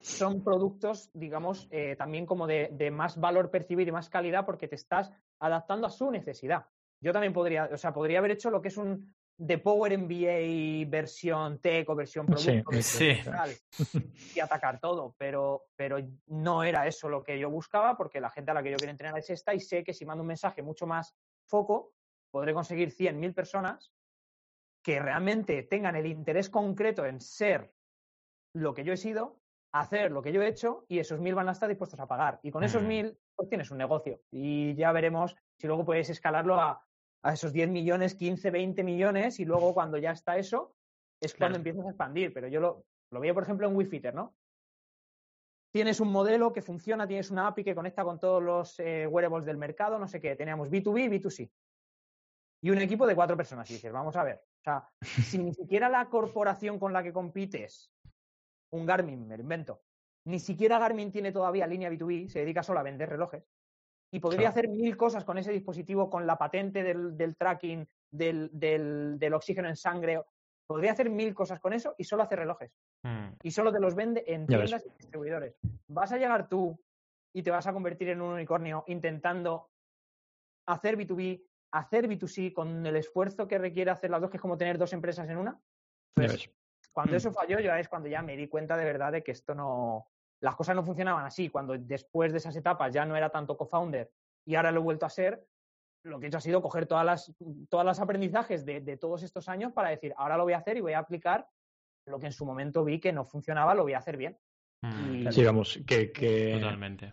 son 0.00 0.42
productos, 0.42 1.10
digamos, 1.12 1.68
eh, 1.70 1.96
también 1.96 2.26
como 2.26 2.46
de, 2.46 2.70
de 2.72 2.90
más 2.90 3.18
valor 3.18 3.50
percibir 3.50 3.88
y 3.88 3.92
más 3.92 4.08
calidad 4.08 4.46
porque 4.46 4.68
te 4.68 4.76
estás 4.76 5.12
adaptando 5.40 5.86
a 5.86 5.90
su 5.90 6.10
necesidad. 6.10 6.66
Yo 7.02 7.12
también 7.12 7.32
podría, 7.32 7.68
o 7.72 7.76
sea, 7.76 7.92
podría 7.92 8.18
haber 8.20 8.30
hecho 8.30 8.50
lo 8.50 8.62
que 8.62 8.68
es 8.68 8.76
un 8.76 9.14
The 9.44 9.58
Power 9.58 9.96
MBA 9.96 10.88
versión 10.90 11.58
tech 11.60 11.88
o 11.88 11.94
versión 11.94 12.26
Sí, 12.36 12.62
producto 12.62 12.82
sí. 12.82 13.12
tal, 13.24 13.54
y 14.34 14.40
atacar 14.40 14.78
todo, 14.80 15.14
pero, 15.16 15.64
pero 15.76 15.98
no 16.26 16.62
era 16.62 16.86
eso 16.86 17.08
lo 17.08 17.22
que 17.22 17.38
yo 17.38 17.48
buscaba 17.50 17.96
porque 17.96 18.20
la 18.20 18.30
gente 18.30 18.50
a 18.50 18.54
la 18.54 18.62
que 18.62 18.70
yo 18.70 18.76
quiero 18.76 18.90
entrenar 18.90 19.18
es 19.18 19.30
esta 19.30 19.54
y 19.54 19.60
sé 19.60 19.82
que 19.82 19.94
si 19.94 20.04
mando 20.04 20.22
un 20.22 20.28
mensaje 20.28 20.62
mucho 20.62 20.86
más 20.86 21.16
foco, 21.46 21.94
podré 22.30 22.52
conseguir 22.52 22.90
100, 22.90 23.18
1000 23.18 23.34
personas 23.34 23.92
que 24.82 25.00
realmente 25.00 25.62
tengan 25.62 25.96
el 25.96 26.06
interés 26.06 26.48
concreto 26.50 27.04
en 27.06 27.20
ser 27.20 27.72
lo 28.54 28.74
que 28.74 28.84
yo 28.84 28.92
he 28.92 28.96
sido, 28.96 29.40
hacer 29.72 30.10
lo 30.10 30.22
que 30.22 30.32
yo 30.32 30.42
he 30.42 30.48
hecho 30.48 30.84
y 30.88 30.98
esos 30.98 31.20
mil 31.20 31.34
van 31.34 31.48
a 31.48 31.52
estar 31.52 31.68
dispuestos 31.68 32.00
a 32.00 32.06
pagar. 32.06 32.40
Y 32.42 32.50
con 32.50 32.64
esos 32.64 32.82
Mm. 32.82 32.86
mil, 32.86 33.18
pues 33.34 33.48
tienes 33.48 33.70
un 33.70 33.78
negocio. 33.78 34.20
Y 34.30 34.74
ya 34.74 34.92
veremos 34.92 35.36
si 35.58 35.66
luego 35.66 35.84
puedes 35.84 36.10
escalarlo 36.10 36.60
a, 36.60 36.84
a 37.22 37.32
esos 37.32 37.52
10 37.52 37.68
millones, 37.68 38.14
15, 38.14 38.50
20 38.50 38.82
millones 38.82 39.40
y 39.40 39.44
luego 39.44 39.74
cuando 39.74 39.98
ya 39.98 40.12
está 40.12 40.38
eso, 40.38 40.74
es 41.20 41.34
cuando 41.34 41.58
empiezas 41.58 41.84
a 41.86 41.90
expandir. 41.90 42.32
Pero 42.32 42.48
yo 42.48 42.60
lo, 42.60 42.86
lo 43.10 43.20
veo, 43.20 43.34
por 43.34 43.42
ejemplo, 43.42 43.68
en 43.68 43.76
WeFitter, 43.76 44.14
¿no? 44.14 44.34
Tienes 45.72 46.00
un 46.00 46.10
modelo 46.10 46.52
que 46.52 46.62
funciona, 46.62 47.06
tienes 47.06 47.30
una 47.30 47.46
API 47.46 47.62
que 47.62 47.74
conecta 47.74 48.02
con 48.02 48.18
todos 48.18 48.42
los 48.42 48.80
eh, 48.80 49.06
wearables 49.06 49.46
del 49.46 49.56
mercado, 49.56 49.98
no 49.98 50.08
sé 50.08 50.20
qué. 50.20 50.34
Teníamos 50.34 50.68
B2B 50.68 51.04
y 51.04 51.18
B2C. 51.18 51.50
Y 52.62 52.70
un 52.70 52.78
equipo 52.78 53.06
de 53.06 53.14
cuatro 53.14 53.36
personas. 53.36 53.70
Y 53.70 53.74
dices, 53.74 53.92
vamos 53.92 54.16
a 54.16 54.24
ver. 54.24 54.42
O 54.60 54.62
sea, 54.62 54.88
si 55.00 55.38
ni 55.38 55.54
siquiera 55.54 55.88
la 55.88 56.08
corporación 56.08 56.78
con 56.78 56.92
la 56.92 57.02
que 57.02 57.12
compites, 57.12 57.92
un 58.72 58.84
Garmin, 58.84 59.26
me 59.26 59.36
lo 59.36 59.42
invento, 59.42 59.82
ni 60.26 60.38
siquiera 60.38 60.78
Garmin 60.78 61.10
tiene 61.10 61.32
todavía 61.32 61.66
línea 61.66 61.90
B2B, 61.90 62.28
se 62.28 62.40
dedica 62.40 62.62
solo 62.62 62.80
a 62.80 62.84
vender 62.84 63.08
relojes. 63.08 63.44
Y 64.12 64.18
podría 64.20 64.50
Claro. 64.50 64.50
hacer 64.50 64.68
mil 64.68 64.96
cosas 64.96 65.24
con 65.24 65.38
ese 65.38 65.52
dispositivo, 65.52 66.10
con 66.10 66.26
la 66.26 66.36
patente 66.36 66.82
del, 66.82 67.16
del 67.16 67.36
tracking, 67.36 67.86
del, 68.10 68.50
del- 68.52 69.18
del 69.18 69.34
oxígeno 69.34 69.68
en 69.68 69.76
sangre. 69.76 70.20
Podría 70.66 70.92
hacer 70.92 71.10
mil 71.10 71.34
cosas 71.34 71.60
con 71.60 71.72
eso 71.72 71.94
y 71.98 72.04
solo 72.04 72.22
hace 72.24 72.36
relojes. 72.36 72.72
Mm. 73.04 73.28
Y 73.42 73.50
solo 73.50 73.72
te 73.72 73.80
los 73.80 73.94
vende 73.94 74.24
en 74.26 74.46
tiendas 74.46 74.84
y 74.86 74.90
distribuidores. 74.98 75.54
Vas 75.88 76.12
a 76.12 76.16
llegar 76.18 76.48
tú 76.48 76.78
y 77.32 77.42
te 77.42 77.50
vas 77.50 77.66
a 77.66 77.72
convertir 77.72 78.08
en 78.08 78.20
un 78.20 78.32
unicornio 78.34 78.84
intentando 78.88 79.70
hacer 80.66 80.96
B2B, 80.96 81.44
hacer 81.72 82.08
B2C 82.08 82.52
con 82.52 82.84
el 82.84 82.96
esfuerzo 82.96 83.46
que 83.46 83.58
requiere 83.58 83.90
hacer 83.92 84.10
las 84.10 84.20
dos, 84.20 84.30
que 84.30 84.36
es 84.36 84.40
como 84.40 84.58
tener 84.58 84.76
dos 84.78 84.92
empresas 84.92 85.28
en 85.28 85.36
una. 85.38 85.60
Pues, 86.14 86.50
cuando 86.92 87.14
Mm. 87.14 87.16
eso 87.16 87.32
falló, 87.32 87.60
yo 87.60 87.72
es 87.74 87.88
cuando 87.88 88.08
ya 88.08 88.22
me 88.22 88.36
di 88.36 88.48
cuenta 88.48 88.76
de 88.76 88.84
verdad 88.84 89.12
de 89.12 89.22
que 89.22 89.30
esto 89.32 89.54
no. 89.54 90.08
Las 90.42 90.56
cosas 90.56 90.74
no 90.76 90.82
funcionaban 90.84 91.24
así. 91.26 91.48
Cuando 91.48 91.76
después 91.76 92.32
de 92.32 92.38
esas 92.38 92.56
etapas 92.56 92.92
ya 92.92 93.04
no 93.04 93.16
era 93.16 93.30
tanto 93.30 93.56
co-founder 93.56 94.10
y 94.46 94.54
ahora 94.54 94.72
lo 94.72 94.80
he 94.80 94.84
vuelto 94.84 95.06
a 95.06 95.10
ser, 95.10 95.46
lo 96.04 96.18
que 96.18 96.26
he 96.26 96.28
hecho 96.28 96.38
ha 96.38 96.40
sido 96.40 96.62
coger 96.62 96.86
todas 96.86 97.04
las, 97.04 97.34
todas 97.68 97.84
los 97.84 98.00
aprendizajes 98.00 98.64
de, 98.64 98.80
de 98.80 98.96
todos 98.96 99.22
estos 99.22 99.48
años 99.48 99.72
para 99.72 99.90
decir, 99.90 100.14
ahora 100.16 100.36
lo 100.38 100.44
voy 100.44 100.54
a 100.54 100.58
hacer 100.58 100.76
y 100.78 100.80
voy 100.80 100.94
a 100.94 100.98
aplicar 101.00 101.46
lo 102.06 102.18
que 102.18 102.26
en 102.26 102.32
su 102.32 102.46
momento 102.46 102.82
vi 102.84 102.98
que 102.98 103.12
no 103.12 103.24
funcionaba, 103.26 103.74
lo 103.74 103.82
voy 103.82 103.92
a 103.92 103.98
hacer 103.98 104.16
bien. 104.16 104.38
Mm. 104.82 105.14
Y- 105.28 105.32
Sí, 105.32 105.44
vamos, 105.44 105.78
que, 105.86 106.10
que 106.10 106.54
Totalmente. 106.58 107.12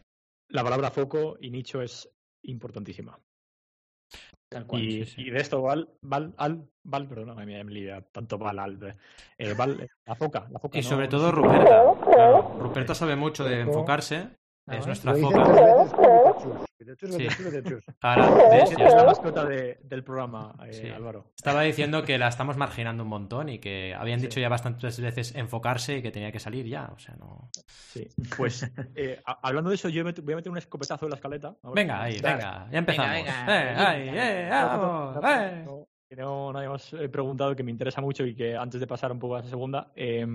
la 0.49 0.63
palabra 0.63 0.89
foco 0.89 1.37
y 1.41 1.51
nicho 1.51 1.81
es 1.81 2.09
importantísima. 2.45 3.19
Tal 4.49 4.65
cual. 4.65 4.81
Y, 4.83 5.05
sí, 5.05 5.15
sí. 5.15 5.21
y 5.23 5.29
de 5.29 5.39
esto, 5.39 5.61
Val, 5.61 5.89
Val, 6.01 6.33
Al, 6.37 6.63
Val, 6.83 7.07
perdona, 7.07 7.35
me, 7.35 7.45
me 7.63 7.71
lidia 7.71 8.01
tanto 8.01 8.37
Val, 8.37 8.59
Al, 8.59 8.95
eh, 9.37 9.53
Val, 9.53 9.81
eh, 9.81 9.87
la 10.05 10.15
foca, 10.15 10.47
la 10.49 10.59
foca. 10.59 10.77
Y 10.77 10.81
no- 10.81 10.87
sobre 10.89 11.07
todo 11.07 11.31
Ruperta. 11.31 11.83
Claro, 12.11 12.57
Ruperta 12.59 12.95
sabe 12.95 13.15
mucho 13.15 13.43
de 13.43 13.59
enfocarse. 13.61 14.29
Es 14.69 14.86
nuestra 14.86 15.15
foca. 15.15 15.45
Sí. 17.10 17.27
Ahora, 18.01 18.30
ves, 18.51 18.71
Es 18.71 18.77
la 18.93 19.03
mascota 19.03 19.45
de- 19.45 19.80
del 19.84 20.03
programa, 20.03 20.56
eh, 20.65 20.73
Sí. 20.73 20.88
Álvaro. 20.89 21.32
Estaba 21.36 21.62
diciendo 21.63 22.03
que 22.03 22.17
la 22.17 22.27
estamos 22.27 22.56
marginando 22.58 23.03
un 23.03 23.10
montón 23.10 23.49
y 23.49 23.60
que 23.60 23.93
habían 23.95 24.19
Sí. 24.19 24.27
dicho 24.27 24.39
ya 24.39 24.47
bastantes 24.49 24.99
veces 25.01 25.36
enfocarse 25.36 25.97
y 25.97 26.01
que 26.01 26.12
tenía 26.12 26.32
que 26.32 26.39
salir 26.39 26.65
ya. 26.65 26.89
O 26.95 26.99
sea, 26.99 27.15
no. 27.17 27.49
Sí. 27.53 28.08
Pues 28.38 28.69
eh, 28.95 29.21
hablando 29.41 29.69
de 29.69 29.75
eso, 29.75 29.89
yo 29.89 30.03
voy 30.03 30.34
a 30.34 30.36
meter 30.38 30.51
un 30.51 30.58
escopetazo 30.58 31.06
en 31.06 31.12
la 31.12 31.15
escaleta. 31.17 31.47
ahora. 31.63 31.73
Venga, 31.82 32.03
ahí, 32.03 32.19
venga, 32.21 32.67
ya 32.71 32.77
empezamos. 32.77 33.12
venga, 33.12 33.32
Eh, 33.62 33.65
venga. 33.65 33.89
ahí, 33.89 34.10
eh, 34.13 34.49
vamos, 34.51 35.17
eh. 35.23 35.63
No, 35.65 35.88
que 36.10 36.15
no, 36.15 36.53
nadie 36.53 36.69
más 36.69 36.93
he 36.93 37.10
preguntado 37.10 37.56
que 37.56 37.63
me 37.63 37.71
interesa 37.71 38.01
mucho 38.01 38.25
y 38.25 38.36
que 38.36 38.56
antes 38.56 38.80
de 38.80 38.88
pasar 38.88 39.12
un 39.12 39.19
poco 39.19 39.36
a 39.36 39.39
esa 39.41 39.49
segunda, 39.49 39.91
eh, 39.95 40.25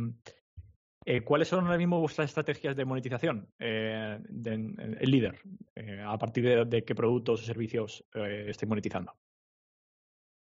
eh, 1.05 1.23
¿cuáles 1.23 1.49
son 1.49 1.65
ahora 1.65 1.79
mismo 1.79 2.01
vuestras 2.01 2.31
estrategias 2.31 2.77
de 2.77 2.85
monetización 2.85 3.49
eh, 3.59 4.19
en- 4.45 4.97
el 5.01 5.11
líder? 5.11 5.41
Eh, 5.75 6.03
¿A 6.05 6.17
partir 6.19 6.67
de, 6.67 6.85
qué 6.85 6.95
productos 6.95 7.43
o 7.43 7.45
servicios 7.45 8.05
eh, 8.15 8.47
estáis 8.49 8.69
monetizando? 8.69 9.13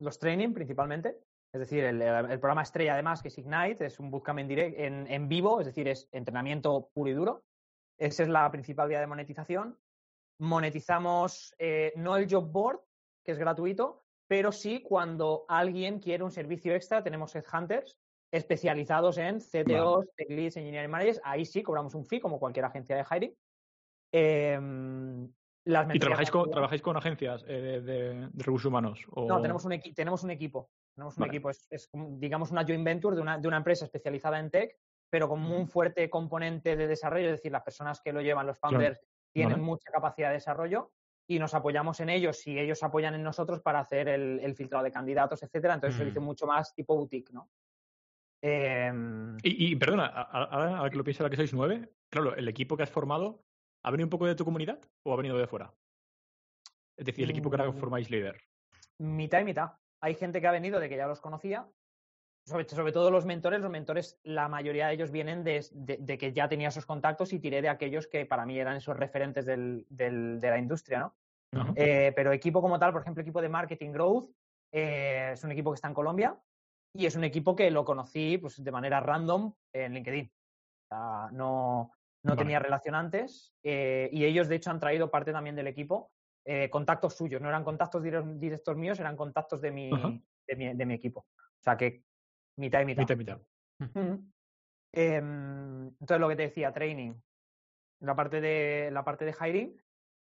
Los 0.00 0.18
training 0.18 0.52
principalmente. 0.52 1.18
Es 1.52 1.60
decir, 1.60 1.82
el, 1.84 1.98
programa 2.40 2.62
estrella 2.62 2.92
además, 2.92 3.22
que 3.22 3.28
es 3.28 3.38
Ignite, 3.38 3.86
es 3.86 3.98
un 3.98 4.10
bootcamp 4.10 4.38
en, 4.38 5.28
vivo, 5.28 5.60
es 5.60 5.66
decir, 5.66 5.88
es 5.88 6.08
entrenamiento 6.12 6.90
puro 6.92 7.10
y 7.10 7.14
duro. 7.14 7.44
Esa 7.98 8.22
es 8.22 8.28
la 8.28 8.50
principal 8.50 8.88
vía 8.88 9.00
de 9.00 9.06
monetización. 9.06 9.78
Monetizamos 10.40 11.54
eh, 11.58 11.92
no 11.96 12.16
el 12.16 12.30
job 12.30 12.52
board, 12.52 12.80
que 13.24 13.32
es 13.32 13.38
gratuito, 13.38 14.04
pero 14.28 14.52
sí 14.52 14.82
cuando 14.82 15.46
alguien 15.48 16.00
quiere 16.00 16.22
un 16.22 16.30
servicio 16.30 16.74
extra, 16.74 17.02
tenemos 17.02 17.34
headhunters 17.34 17.98
especializados 18.30 19.18
en 19.18 19.40
CTOs, 19.40 20.06
tech 20.16 20.28
leads, 20.30 20.56
engineering 20.56 20.90
managers. 20.90 21.20
Ahí 21.24 21.44
sí 21.44 21.62
cobramos 21.62 21.94
un 21.94 22.04
fee, 22.04 22.20
como 22.20 22.38
cualquier 22.38 22.64
agencia 22.66 22.96
de 22.96 23.04
hiring. 23.04 23.34
Em, 24.12 25.30
las 25.64 25.94
¿Y 25.94 25.98
trabajáis 25.98 26.30
con, 26.30 26.42
gratuitas- 26.44 26.50
trabajáis 26.52 26.82
con 26.82 26.96
agencias 26.96 27.44
eh, 27.46 27.80
de, 27.82 28.28
recursos 28.34 28.66
humanos? 28.66 29.00
O... 29.10 29.26
no, 29.28 29.40
tenemos 29.40 29.64
un, 29.64 29.78
tenemos 29.94 30.22
un 30.24 30.30
equipo. 30.30 30.70
Tenemos 30.94 31.16
un 31.16 31.20
Vale. 31.22 31.30
equipo. 31.32 31.50
Es, 31.50 31.66
es 31.70 31.90
digamos, 31.92 32.50
una 32.50 32.64
joint 32.64 32.84
venture 32.84 33.14
de 33.16 33.22
una, 33.22 33.38
de 33.38 33.48
una 33.48 33.58
empresa 33.58 33.84
especializada 33.84 34.38
en 34.40 34.50
tech, 34.50 34.76
pero 35.10 35.28
con 35.28 35.44
un 35.44 35.68
fuerte 35.68 36.08
componente 36.08 36.76
de 36.76 36.86
desarrollo. 36.86 37.26
Es 37.26 37.32
decir, 37.32 37.52
las 37.52 37.62
personas 37.62 38.00
que 38.00 38.12
lo 38.12 38.20
llevan, 38.22 38.46
los 38.46 38.58
founders, 38.58 39.00
tienen 39.32 39.52
Vale. 39.58 39.62
mucha 39.64 39.90
capacidad 39.90 40.28
de 40.28 40.34
desarrollo 40.34 40.90
y 41.30 41.38
nos 41.38 41.52
apoyamos 41.52 42.00
en 42.00 42.08
ellos 42.08 42.46
y 42.46 42.58
ellos 42.58 42.82
apoyan 42.82 43.14
en 43.14 43.22
nosotros 43.22 43.60
para 43.60 43.80
hacer 43.80 44.08
el, 44.08 44.40
el 44.40 44.54
filtrado 44.54 44.82
de 44.84 44.90
candidatos, 44.90 45.42
etcétera. 45.42 45.74
Entonces, 45.74 45.96
Mm. 45.96 45.98
servicio 45.98 46.22
mucho 46.22 46.46
más 46.46 46.74
tipo 46.74 46.96
boutique, 46.96 47.30
¿no? 47.32 47.50
Em, 48.42 49.36
Y, 49.42 49.72
y, 49.72 49.76
perdona, 49.76 50.06
ahora, 50.06 50.78
ahora 50.78 50.90
que 50.90 50.96
lo 50.96 51.04
pienso, 51.04 51.22
ahora 51.22 51.30
que 51.30 51.36
sois 51.36 51.52
nueve, 51.54 51.90
claro, 52.10 52.34
el 52.36 52.46
equipo 52.48 52.76
que 52.76 52.82
has 52.84 52.90
formado, 52.90 53.44
¿ha 53.84 53.90
venido 53.90 54.06
un 54.06 54.10
poco 54.10 54.26
de 54.26 54.34
tu 54.34 54.44
comunidad 54.44 54.80
o 55.04 55.12
ha 55.12 55.16
venido 55.16 55.36
de 55.38 55.46
fuera? 55.46 55.74
Es 56.96 57.04
decir, 57.06 57.24
el 57.24 57.30
equipo 57.30 57.50
que 57.50 57.56
ahora 57.56 57.70
Mm. 57.72 57.78
formáis 57.78 58.10
líder. 58.10 58.40
mitad 59.00 59.40
y 59.40 59.44
mitad. 59.44 59.72
Hay 60.00 60.14
gente 60.14 60.40
que 60.40 60.46
ha 60.48 60.52
venido 60.52 60.80
de 60.80 60.88
que 60.88 60.96
ya 60.96 61.06
los 61.06 61.20
conocía. 61.20 61.68
Sobre, 62.46 62.68
sobre 62.68 62.90
todo 62.92 63.10
los 63.12 63.24
mentores, 63.26 63.60
los 63.60 63.70
mentores, 63.70 64.18
la 64.24 64.48
mayoría 64.48 64.88
de 64.88 64.94
ellos 64.94 65.10
vienen 65.12 65.44
de, 65.44 65.64
de- 65.72 65.98
de 65.98 66.18
que 66.18 66.32
ya 66.32 66.48
tenía 66.48 66.68
esos 66.68 66.84
contactos 66.86 67.32
y 67.32 67.38
tiré 67.38 67.62
de 67.62 67.68
aquellos 67.68 68.06
que 68.08 68.26
para 68.26 68.44
mí 68.46 68.58
eran 68.58 68.76
esos 68.76 68.96
referentes 68.96 69.46
del- 69.46 69.86
del- 69.88 70.40
de 70.40 70.50
la 70.50 70.58
industria, 70.58 70.98
¿no? 71.00 71.14
Eh, 71.76 72.12
pero 72.16 72.32
equipo 72.32 72.60
como 72.60 72.78
tal, 72.78 72.92
por 72.92 73.02
ejemplo, 73.02 73.22
equipo 73.22 73.40
de 73.40 73.48
marketing 73.50 73.92
growth, 73.92 74.30
eh, 74.72 75.30
es 75.34 75.44
un 75.44 75.52
equipo 75.52 75.70
que 75.70 75.76
está 75.76 75.88
en 75.88 75.94
Colombia 75.94 76.36
y 76.94 77.06
es 77.06 77.16
un 77.16 77.24
equipo 77.24 77.54
que 77.54 77.70
lo 77.70 77.84
conocí 77.84 78.38
pues, 78.38 78.62
de 78.62 78.70
manera 78.72 79.00
random 79.00 79.52
en 79.72 79.94
LinkedIn. 79.94 80.26
O 80.26 80.88
sea, 80.88 81.28
no, 81.32 81.92
no 82.24 82.30
Vale. 82.30 82.38
tenía 82.38 82.58
relación 82.58 82.94
antes 82.94 83.54
eh, 83.62 84.08
y 84.12 84.24
ellos, 84.24 84.48
de 84.48 84.56
hecho, 84.56 84.70
han 84.70 84.80
traído 84.80 85.10
parte 85.10 85.32
también 85.32 85.54
del 85.56 85.66
equipo, 85.66 86.12
eh, 86.44 86.70
contactos 86.70 87.14
suyos. 87.14 87.40
No 87.42 87.48
eran 87.48 87.64
contactos 87.64 88.02
dire- 88.02 88.38
directos 88.38 88.76
míos, 88.76 88.98
eran 88.98 89.16
contactos 89.16 89.60
de 89.60 89.70
mi, 89.70 89.90
de 90.46 90.56
mi, 90.56 90.74
de 90.74 90.86
mi 90.86 90.94
equipo. 90.94 91.20
O 91.20 91.62
sea 91.62 91.76
que 91.76 92.04
mitad 92.56 92.80
y 92.80 92.86
mitad. 92.86 93.02
Mitad 93.02 93.14
y 93.14 93.18
mitad. 93.18 93.40
Em, 94.92 95.88
entonces, 95.88 96.20
lo 96.20 96.28
que 96.28 96.36
te 96.36 96.42
decía, 96.42 96.72
training, 96.72 97.14
la 98.00 98.16
parte 98.16 98.40
de, 98.40 98.90
la 98.90 99.04
parte 99.04 99.24
de 99.24 99.34
hiring. 99.38 99.76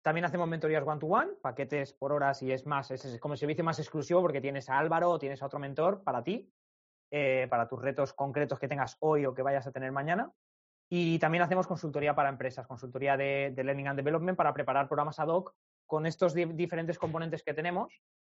También 0.03 0.25
hacemos 0.25 0.47
mentorías 0.47 0.85
one-to-one, 0.85 1.31
paquetes 1.41 1.93
por 1.93 2.11
horas 2.11 2.41
y 2.43 2.51
es 2.51 2.65
más, 2.67 2.91
es, 2.91 3.19
como 3.19 3.35
servicio 3.37 3.63
más 3.63 3.79
exclusivo 3.79 4.21
porque 4.21 4.41
tienes 4.41 4.69
a 4.69 4.77
Álvaro 4.77 5.09
o 5.09 5.17
tienes 5.17 5.41
a 5.41 5.45
otro 5.47 5.59
mentor 5.59 6.03
para 6.03 6.21
ti, 6.23 6.51
eh, 7.09 7.47
para 7.49 7.67
tus 7.67 7.81
retos 7.81 8.13
concretos 8.13 8.59
que 8.59 8.67
tengas 8.67 8.97
hoy 8.99 9.25
o 9.25 9.33
que 9.33 9.41
vayas 9.41 9.65
a 9.65 9.71
tener 9.71 9.91
mañana. 9.91 10.31
Y 10.89 11.17
también 11.19 11.41
hacemos 11.41 11.65
consultoría 11.65 12.13
para 12.13 12.29
empresas, 12.29 12.67
consultoría 12.67 13.15
de, 13.17 13.51
de 13.55 13.63
Learning 13.63 13.87
and 13.87 13.97
Development 13.97 14.37
para 14.37 14.53
preparar 14.53 14.87
programas 14.87 15.19
ad 15.19 15.29
hoc 15.29 15.55
con 15.87 16.05
estos 16.05 16.33
di- 16.33 16.45
diferentes 16.45 16.99
componentes 16.99 17.41
que 17.43 17.53
tenemos. 17.53 17.93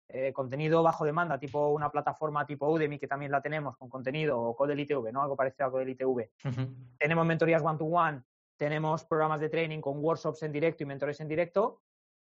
eh, 0.09 0.31
contenido 0.31 0.81
bajo 0.83 1.03
demanda, 1.03 1.37
tipo 1.37 1.67
una 1.67 1.91
plataforma 1.91 2.45
tipo 2.45 2.69
Udemy, 2.71 2.97
que 2.97 3.09
también 3.09 3.29
la 3.29 3.41
tenemos 3.41 3.75
con 3.75 3.89
contenido, 3.89 4.39
o 4.39 4.55
Codel 4.55 4.79
ITV, 4.79 5.11
¿no? 5.11 5.21
Algo 5.21 5.35
parecido 5.35 5.67
a 5.67 5.71
Codel 5.71 5.89
ITV. 5.89 6.29
Tenemos 6.97 7.25
mentorías 7.25 7.61
one-to-one, 7.61 8.23
tenemos 8.57 9.05
programas 9.05 9.39
de 9.39 9.49
training 9.49 9.81
con 9.81 10.03
workshops 10.03 10.43
en 10.43 10.51
directo 10.51 10.83
y 10.83 10.85
mentores 10.85 11.19
en 11.21 11.27
directo. 11.27 11.81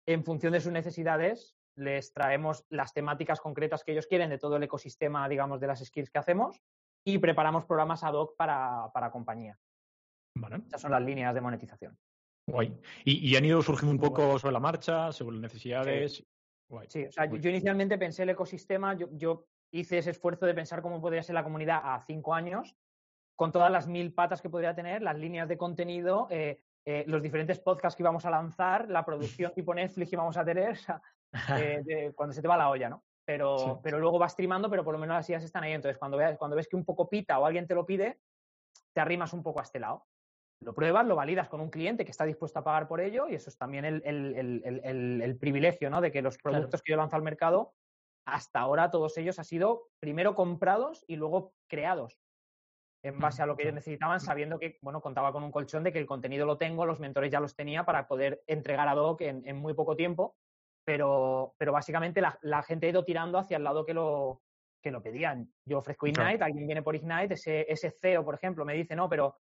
En 0.07 0.23
función 0.23 0.53
de 0.53 0.61
sus 0.61 0.71
necesidades, 0.71 1.55
les 1.75 2.13
traemos 2.13 2.65
las 2.69 2.93
temáticas 2.93 3.39
concretas 3.39 3.83
que 3.83 3.91
ellos 3.91 4.07
quieren 4.07 4.29
de 4.29 4.37
todo 4.37 4.55
el 4.55 4.63
ecosistema, 4.63 5.27
digamos, 5.29 5.59
de 5.59 5.67
las 5.67 5.83
skills 5.85 6.09
que 6.09 6.19
hacemos 6.19 6.61
y 7.05 7.17
preparamos 7.17 7.65
programas 7.65 8.03
ad 8.03 8.13
hoc 8.13 8.35
para, 8.35 8.89
para 8.93 9.11
compañía. 9.11 9.57
Vale. 10.37 10.61
Esas 10.67 10.81
son 10.81 10.91
las 10.91 11.01
líneas 11.01 11.33
de 11.33 11.41
monetización. 11.41 11.97
Guay. 12.47 12.79
Y, 13.05 13.29
y 13.29 13.35
han 13.35 13.45
ido 13.45 13.61
surgiendo 13.61 13.91
un 13.91 13.99
poco 13.99 14.39
sobre 14.39 14.53
la 14.53 14.59
marcha, 14.59 15.11
según 15.11 15.35
las 15.35 15.43
necesidades. 15.43 16.23
Guay. 16.69 16.87
Sí, 16.89 17.05
o 17.05 17.11
sea, 17.11 17.25
yo, 17.25 17.37
yo 17.37 17.49
inicialmente 17.49 17.97
pensé 17.97 18.23
el 18.23 18.29
ecosistema, 18.29 18.95
yo, 18.95 19.07
yo 19.11 19.45
hice 19.71 19.97
ese 19.97 20.11
esfuerzo 20.11 20.45
de 20.45 20.53
pensar 20.53 20.81
cómo 20.81 21.01
podría 21.01 21.23
ser 21.23 21.35
la 21.35 21.43
comunidad 21.43 21.81
a 21.83 22.03
cinco 22.05 22.33
años, 22.33 22.75
con 23.41 23.51
todas 23.51 23.71
las 23.71 23.87
mil 23.87 24.13
patas 24.13 24.39
que 24.39 24.51
podría 24.51 24.75
tener, 24.75 25.01
las 25.01 25.17
líneas 25.17 25.49
de 25.49 25.57
contenido, 25.57 26.27
eh, 26.29 26.61
eh, 26.85 27.05
los 27.07 27.23
diferentes 27.23 27.57
podcasts 27.59 27.97
que 27.97 28.03
íbamos 28.03 28.23
a 28.23 28.29
lanzar, 28.29 28.87
la 28.87 29.03
producción 29.03 29.51
tipo 29.55 29.73
Netflix 29.73 30.11
que 30.11 30.15
íbamos 30.15 30.37
a 30.37 30.45
tener, 30.45 30.73
o 30.73 30.75
sea, 30.75 31.01
eh, 31.57 31.81
de- 31.83 32.13
cuando 32.13 32.33
se 32.33 32.41
te 32.43 32.47
va 32.47 32.55
la 32.55 32.69
olla, 32.69 32.87
¿no? 32.87 33.03
Pero, 33.25 33.57
Sí. 33.57 33.71
pero 33.81 33.97
luego 33.97 34.19
vas 34.19 34.33
streamando, 34.33 34.69
pero 34.69 34.83
por 34.83 34.93
lo 34.93 34.99
menos 34.99 35.15
las 35.15 35.27
ideas 35.27 35.43
están 35.43 35.63
ahí. 35.63 35.71
Entonces, 35.71 35.97
cuando, 35.97 36.17
veas, 36.17 36.37
cuando 36.37 36.55
ves 36.55 36.67
que 36.67 36.75
un 36.75 36.85
poco 36.85 37.09
pita 37.09 37.39
o 37.39 37.45
alguien 37.47 37.65
te 37.65 37.73
lo 37.73 37.83
pide, 37.83 38.19
te 38.93 39.01
arrimas 39.01 39.33
un 39.33 39.41
poco 39.41 39.59
a 39.59 39.63
este 39.63 39.79
lado. 39.79 40.05
Lo 40.63 40.75
pruebas, 40.75 41.07
lo 41.07 41.15
validas 41.15 41.49
con 41.49 41.61
un 41.61 41.71
cliente 41.71 42.05
que 42.05 42.11
está 42.11 42.25
dispuesto 42.25 42.59
a 42.59 42.63
pagar 42.63 42.87
por 42.87 43.01
ello 43.01 43.27
y 43.27 43.33
eso 43.33 43.49
es 43.49 43.57
también 43.57 43.85
el, 43.85 44.03
el- 44.05 45.21
el- 45.23 45.37
privilegio, 45.39 45.89
¿no? 45.89 45.99
De 45.99 46.11
que 46.11 46.21
los 46.21 46.37
Claro. 46.37 46.57
productos 46.57 46.83
que 46.83 46.91
yo 46.91 46.97
lanzo 46.97 47.15
al 47.15 47.23
mercado, 47.23 47.73
hasta 48.27 48.59
ahora 48.59 48.91
todos 48.91 49.17
ellos 49.17 49.39
han 49.39 49.45
sido 49.45 49.89
primero 49.99 50.35
comprados 50.35 51.03
y 51.07 51.15
luego 51.15 51.55
creados 51.67 52.19
en 53.03 53.19
base 53.19 53.41
a 53.41 53.45
lo 53.45 53.55
que 53.55 53.63
ellos 53.63 53.75
necesitaban, 53.75 54.19
sabiendo 54.19 54.59
que, 54.59 54.77
bueno, 54.81 55.01
contaba 55.01 55.31
con 55.31 55.43
un 55.43 55.51
colchón 55.51 55.83
de 55.83 55.91
que 55.91 55.99
el 55.99 56.05
contenido 56.05 56.45
lo 56.45 56.57
tengo, 56.57 56.85
los 56.85 56.99
mentores 56.99 57.31
ya 57.31 57.39
los 57.39 57.55
tenía 57.55 57.83
para 57.83 58.07
poder 58.07 58.43
entregar 58.47 58.87
ad 58.87 58.97
hoc 58.97 59.21
en, 59.21 59.41
en 59.45 59.57
muy 59.57 59.73
poco 59.73 59.95
tiempo, 59.95 60.35
pero, 60.85 61.55
pero 61.57 61.71
básicamente 61.71 62.21
la, 62.21 62.37
la 62.41 62.61
gente 62.63 62.85
ha 62.87 62.89
ido 62.89 63.03
tirando 63.03 63.39
hacia 63.39 63.57
el 63.57 63.63
lado 63.63 63.85
que 63.85 63.93
lo, 63.93 64.41
que 64.81 64.91
lo 64.91 65.01
pedían. 65.01 65.51
Yo 65.65 65.79
ofrezco 65.79 66.05
Claro. 66.07 66.29
Ignite, 66.29 66.43
alguien 66.43 66.67
viene 66.67 66.83
por 66.83 66.95
Ignite, 66.95 67.33
ese, 67.33 67.65
ese 67.71 67.91
CEO, 67.91 68.23
por 68.23 68.35
ejemplo, 68.35 68.65
me 68.65 68.73
dice, 68.73 68.95
no, 68.95 69.09
pero 69.09 69.37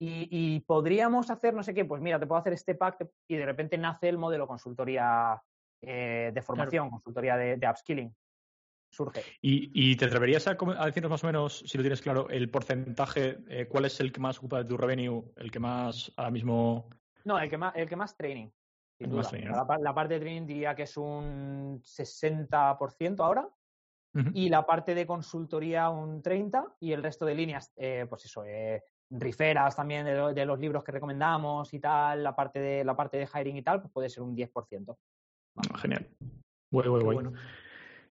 y, 0.00 0.28
y 0.30 0.60
podríamos 0.60 1.30
hacer 1.30 1.54
no 1.54 1.62
sé 1.62 1.72
qué, 1.72 1.84
pues 1.84 2.02
mira, 2.02 2.18
te 2.18 2.26
puedo 2.26 2.40
hacer 2.40 2.52
este 2.52 2.74
pack 2.74 3.06
y 3.28 3.36
de 3.36 3.46
repente 3.46 3.78
nace 3.78 4.08
el 4.08 4.18
modelo 4.18 4.46
consultoría 4.46 5.40
eh, 5.80 6.30
de 6.34 6.42
formación, 6.42 6.90
consultoría 6.90 7.36
de, 7.36 7.56
de 7.56 7.68
upskilling. 7.68 8.14
Surge. 8.94 9.22
¿Y, 9.42 9.70
y 9.74 9.96
te 9.96 10.04
atreverías 10.04 10.46
a, 10.46 10.54
decirnos 10.86 11.10
más 11.10 11.24
o 11.24 11.26
menos, 11.26 11.64
si 11.66 11.76
lo 11.76 11.82
tienes 11.82 12.00
claro, 12.00 12.28
el 12.30 12.48
porcentaje, 12.48 13.38
eh, 13.48 13.66
cuál 13.66 13.84
es 13.86 13.98
el 14.00 14.12
que 14.12 14.20
más 14.20 14.38
ocupa 14.38 14.58
de 14.58 14.64
tu 14.64 14.76
revenue, 14.76 15.24
el 15.36 15.50
que 15.50 15.58
más 15.58 16.12
ahora 16.16 16.30
mismo... 16.30 16.88
No, 17.24 17.38
el 17.38 17.50
que 17.50 17.58
más, 17.58 17.74
el 17.76 17.88
que 17.88 17.96
más 17.96 18.16
training. 18.16 18.48
Sin 18.98 19.10
duda. 19.10 19.22
más 19.22 19.30
training, 19.30 19.50
la, 19.50 19.64
¿no? 19.64 19.78
la 19.82 19.94
parte 19.94 20.14
de 20.14 20.20
training 20.20 20.46
diría 20.46 20.74
que 20.74 20.84
es 20.84 20.96
un 20.96 21.80
60% 21.82 23.24
ahora 23.24 23.48
Ujú. 24.14 24.30
y 24.32 24.48
la 24.48 24.64
parte 24.64 24.94
de 24.94 25.06
consultoría 25.06 25.90
un 25.90 26.22
30% 26.22 26.76
y 26.80 26.92
el 26.92 27.02
resto 27.02 27.26
de 27.26 27.34
líneas, 27.34 27.72
eh, 27.76 28.06
pues 28.08 28.24
eso, 28.26 28.44
eh, 28.44 28.84
riferas 29.10 29.74
también 29.74 30.04
de, 30.04 30.14
lo- 30.14 30.32
de 30.32 30.46
los 30.46 30.58
libros 30.60 30.84
que 30.84 30.92
recomendamos 30.92 31.74
y 31.74 31.80
tal, 31.80 32.22
la 32.22 32.36
parte 32.36 32.60
de 32.60 32.84
la 32.84 32.94
parte 32.94 33.16
de 33.16 33.26
hiring 33.34 33.56
y 33.56 33.62
tal, 33.62 33.80
pues 33.80 33.92
puede 33.92 34.08
ser 34.08 34.22
un 34.22 34.36
10%. 34.36 34.96
Ah, 35.56 35.78
Genial. 35.78 36.08
Guay. 36.70 36.88
bueno. 36.88 37.32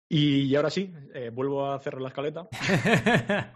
Y, 0.08 0.54
ahora 0.54 0.70
sí, 0.70 0.92
eh, 1.14 1.30
vuelvo 1.32 1.66
a 1.66 1.80
cerrar 1.80 2.00
la 2.00 2.08
escaleta 2.08 2.48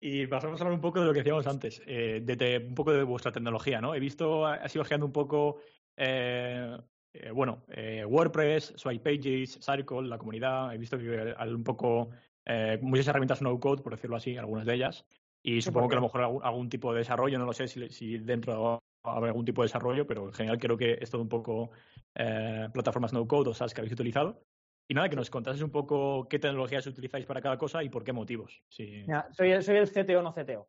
y 0.00 0.26
pasamos 0.28 0.60
a 0.60 0.64
hablar 0.64 0.76
un 0.76 0.80
poco 0.80 1.00
de 1.00 1.06
lo 1.06 1.12
que 1.12 1.20
decíamos 1.20 1.46
antes, 1.46 1.82
eh, 1.86 2.20
de 2.22 2.64
un 2.68 2.74
poco 2.74 2.92
de 2.92 3.02
vuestra 3.02 3.32
tecnología, 3.32 3.80
¿no? 3.80 3.94
He 3.94 4.00
visto, 4.00 4.46
has 4.46 4.72
ido 4.74 4.82
ojeando 4.82 5.06
un 5.06 5.12
poco, 5.12 5.58
eh, 5.96 6.78
eh, 7.14 7.30
bueno, 7.32 7.64
eh, 7.68 8.04
WordPress, 8.04 8.74
Swipe 8.76 9.16
Pages, 9.16 9.58
Circle, 9.60 10.08
la 10.08 10.18
comunidad, 10.18 10.72
he 10.72 10.78
visto 10.78 10.96
que 10.96 11.34
hay 11.36 11.50
un 11.50 11.64
poco 11.64 12.10
eh, 12.44 12.78
muchas 12.80 13.08
herramientas 13.08 13.42
no 13.42 13.58
code, 13.58 13.82
por 13.82 13.94
decirlo 13.94 14.16
así, 14.16 14.36
algunas 14.36 14.66
de 14.66 14.74
ellas, 14.74 15.04
y 15.42 15.62
supongo 15.62 15.88
que 15.88 15.96
a 15.96 16.00
lo 16.00 16.02
mejor 16.02 16.20
algún, 16.22 16.44
algún 16.44 16.68
tipo 16.68 16.92
de 16.92 17.00
desarrollo, 17.00 17.38
no 17.38 17.46
lo 17.46 17.52
sé 17.52 17.66
si, 17.66 17.88
si 17.90 18.18
dentro 18.18 18.80
habrá 19.04 19.28
algún 19.28 19.44
tipo 19.44 19.62
de 19.62 19.66
desarrollo, 19.66 20.06
pero 20.06 20.26
en 20.26 20.32
general 20.32 20.58
creo 20.58 20.76
que 20.76 20.98
es 21.00 21.10
todo 21.10 21.22
un 21.22 21.28
poco 21.28 21.70
eh, 22.14 22.68
plataformas 22.72 23.12
no 23.12 23.26
code 23.26 23.50
o 23.50 23.54
SaaS 23.54 23.74
que 23.74 23.80
habéis 23.80 23.92
utilizado. 23.92 24.44
Y 24.88 24.94
nada, 24.94 25.08
que 25.08 25.16
nos 25.16 25.30
contases 25.30 25.62
un 25.62 25.70
poco 25.70 26.28
qué 26.28 26.38
tecnologías 26.38 26.86
utilizáis 26.86 27.24
para 27.26 27.40
cada 27.40 27.56
cosa 27.56 27.82
y 27.82 27.88
por 27.88 28.04
qué 28.04 28.12
motivos. 28.12 28.62
Sí. 28.68 29.04
Mira, 29.06 29.28
soy, 29.32 29.52
el- 29.52 29.62
soy 29.62 29.76
el 29.76 29.88
CTO 29.88 30.22
no 30.22 30.32
CTO. 30.32 30.68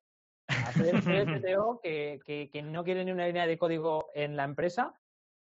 Soy 0.76 0.90
el, 0.90 1.02
soy 1.02 1.16
el 1.16 1.42
CTO 1.42 1.80
que, 1.84 2.20
que- 2.26 2.50
que 2.52 2.62
no 2.62 2.84
quiere 2.84 3.04
ni 3.04 3.12
una 3.12 3.28
línea 3.28 3.48
de 3.48 3.58
código 3.58 4.10
en 4.14 4.36
la 4.36 4.44
empresa, 4.44 5.00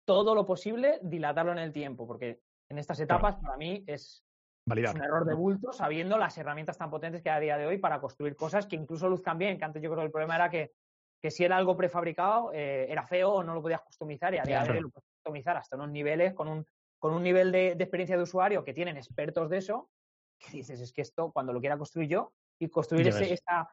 todo 0.05 0.35
lo 0.35 0.47
posible 0.47 0.99
dilatarlo 1.03 1.53
en 1.53 1.59
el 1.59 1.73
tiempo, 1.73 2.07
porque 2.07 2.41
en 2.69 2.79
estas 2.79 3.01
etapas 3.01 3.37
para 3.37 3.57
mí 3.57 3.85
es, 3.87 4.25
un 4.67 5.03
error 5.03 5.25
de 5.27 5.35
bulto 5.35 5.73
sabiendo 5.73 6.17
las 6.19 6.39
herramientas 6.39 6.79
tan 6.79 6.89
potentes 6.91 7.21
que 7.23 7.31
hay 7.31 7.37
a 7.37 7.41
día 7.41 7.59
de 7.59 7.67
hoy 7.67 7.79
para 7.79 8.01
construir 8.01 8.37
cosas 8.37 8.67
que 8.67 8.77
incluso 8.77 9.09
luzcan 9.09 9.37
bien, 9.37 9.59
que 9.59 9.65
antes 9.65 9.83
yo 9.83 9.91
creo 9.91 10.01
que 10.01 10.07
el 10.07 10.13
problema 10.13 10.37
era 10.37 10.49
que, 10.49 10.73
que 11.21 11.31
si 11.31 11.45
era 11.45 11.57
algo 11.57 11.77
prefabricado 11.77 12.53
eh, 12.53 12.87
era 12.91 13.05
feo 13.07 13.33
o 13.33 13.43
no 13.43 13.55
lo 13.55 13.63
podías 13.63 13.83
customizar 13.83 14.33
y 14.35 14.39
a 14.39 14.45
día 14.45 14.63
de 14.63 14.71
hoy 14.71 14.81
lo 14.81 14.91
puedes 14.91 15.09
customizar 15.17 15.57
hasta 15.57 15.77
unos 15.77 15.91
niveles 15.91 16.33
con 16.33 16.49
un, 16.49 16.67
con 17.03 17.15
un 17.15 17.25
nivel 17.25 17.51
de, 17.51 17.75
de 17.75 17.83
experiencia 17.83 18.17
de 18.17 18.23
usuario 18.23 18.63
que 18.63 18.73
tienen 18.73 18.97
expertos 18.97 19.51
de 19.51 19.57
eso, 19.59 19.91
que 20.39 20.53
dices, 20.59 20.81
es 20.81 20.93
que 20.93 21.03
esto 21.03 21.33
cuando 21.33 21.53
lo 21.53 21.59
quiera 21.59 21.77
construir 21.77 22.09
yo 22.09 22.33
y 22.61 22.69
construir 22.69 23.09
ese- 23.09 23.33
esa, 23.33 23.69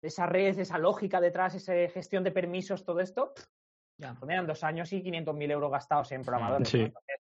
esa 0.00 0.24
red, 0.24 0.58
esa 0.58 0.78
lógica 0.78 1.20
detrás, 1.20 1.54
esa 1.54 1.74
gestión 1.90 2.24
de 2.24 2.32
permisos, 2.32 2.82
todo 2.82 3.00
esto, 3.00 3.34
Ya. 3.98 4.16
pues 4.18 4.30
eran 4.30 4.46
dos 4.46 4.64
años 4.64 4.90
y 4.94 5.02
500.000 5.02 5.50
euros 5.50 5.70
gastados 5.70 6.10
en 6.12 6.22
programadores. 6.22 6.70
Sí. 6.70 6.78
¿no? 6.78 6.84
Entonces, 6.86 7.16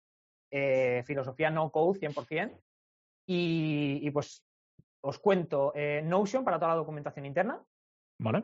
eh, 0.52 1.04
filosofía 1.06 1.50
no 1.50 1.72
code 1.72 1.98
100%. 1.98 2.60
Y, 3.30 4.00
y 4.04 4.12
pues 4.12 4.44
os 5.02 5.18
cuento 5.20 5.72
eh, 5.76 6.02
Notion 6.04 6.44
para 6.44 6.58
toda 6.60 6.72
la 6.72 6.76
documentación 6.78 7.26
interna, 7.26 7.64
¿Vale? 8.20 8.44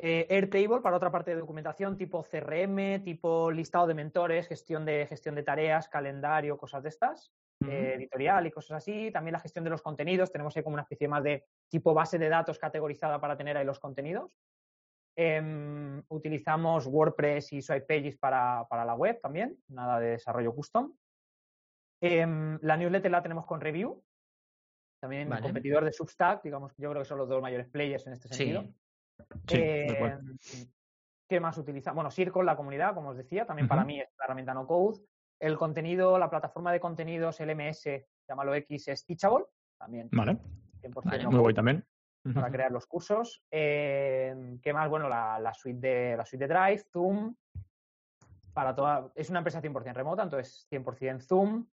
Eh, 0.00 0.26
Airtable 0.30 0.80
para 0.80 0.96
otra 0.96 1.10
parte 1.10 1.32
de 1.32 1.40
documentación 1.40 1.96
tipo 1.96 2.22
CRM, 2.22 3.02
tipo 3.02 3.50
listado 3.50 3.88
de 3.88 3.94
mentores, 3.94 4.46
gestión 4.46 4.84
de, 4.84 5.06
gestión 5.06 5.34
de 5.34 5.42
tareas, 5.42 5.88
calendario, 5.88 6.56
cosas 6.56 6.84
de 6.84 6.88
estas, 6.88 7.32
eh, 7.66 7.94
editorial 7.96 8.46
y 8.46 8.52
cosas 8.52 8.78
así. 8.78 9.10
También 9.10 9.32
la 9.32 9.40
gestión 9.40 9.64
de 9.64 9.70
los 9.70 9.82
contenidos, 9.82 10.30
tenemos 10.30 10.56
ahí 10.56 10.62
como 10.62 10.74
una 10.74 10.82
especie 10.82 11.08
más 11.08 11.24
de 11.24 11.46
tipo 11.68 11.94
base 11.94 12.16
de 12.16 12.28
datos 12.28 12.60
categorizada 12.60 13.20
para 13.20 13.36
tener 13.36 13.56
ahí 13.56 13.64
los 13.64 13.80
contenidos. 13.80 14.30
Em, 15.16 16.00
utilizamos 16.10 16.86
WordPress 16.86 17.52
y 17.54 17.60
Swipe 17.60 17.86
Pages 17.86 18.16
para, 18.18 18.68
para 18.70 18.84
la 18.84 18.94
web 18.94 19.20
también, 19.20 19.58
nada 19.66 19.98
de 19.98 20.10
desarrollo 20.10 20.54
custom. 20.54 20.96
Em, 22.00 22.56
la 22.62 22.76
newsletter 22.76 23.10
la 23.10 23.20
tenemos 23.20 23.44
con 23.44 23.60
Review, 23.60 24.00
también 25.00 25.28
Vale. 25.28 25.42
competidor 25.42 25.84
de 25.84 25.92
Substack, 25.92 26.44
digamos, 26.44 26.72
yo 26.76 26.90
creo 26.90 27.02
que 27.02 27.08
son 27.08 27.18
los 27.18 27.28
dos 27.28 27.42
mayores 27.42 27.66
players 27.66 28.06
en 28.06 28.12
este 28.12 28.28
sentido. 28.28 28.62
Sí, 28.62 28.74
Eh. 29.50 30.66
¿Qué 31.28 31.40
más 31.40 31.58
utiliza? 31.58 31.92
Bueno, 31.92 32.10
Circle, 32.10 32.44
la 32.44 32.56
comunidad, 32.56 32.94
como 32.94 33.10
os 33.10 33.16
decía, 33.16 33.44
también 33.46 33.68
para 33.68 33.84
mí 33.84 34.00
es 34.00 34.08
la 34.18 34.24
herramienta 34.24 34.54
no 34.54 34.66
code. 34.66 35.00
El 35.38 35.56
contenido, 35.58 36.18
la 36.18 36.30
plataforma 36.30 36.72
de 36.72 36.80
contenidos 36.80 37.38
LMS, 37.40 37.84
llámalo 38.26 38.54
X, 38.54 38.88
es 38.88 39.04
Teachable, 39.04 39.44
también 39.78 40.08
Vale. 40.10 40.38
100% 40.82 41.02
Vale. 41.04 41.22
no 41.24 41.30
Muy 41.30 41.32
code 41.32 41.42
guay 41.42 41.54
también. 41.54 41.84
para 42.34 42.50
crear 42.50 42.72
los 42.72 42.86
cursos. 42.86 43.44
Eh, 43.50 44.58
¿Qué 44.62 44.72
más? 44.72 44.88
Bueno, 44.88 45.08
la, 45.08 45.38
la 45.38 45.52
suite 45.52 45.78
de, 45.86 46.16
la 46.16 46.24
suite 46.24 46.46
de 46.48 46.54
Drive, 46.54 46.84
Zoom, 46.90 47.34
para 48.54 48.74
toda, 48.74 49.12
es 49.14 49.28
una 49.30 49.38
empresa 49.40 49.60
100% 49.62 49.92
remota, 49.94 50.22
entonces 50.22 50.66
100% 50.70 51.20
Zoom 51.22 51.66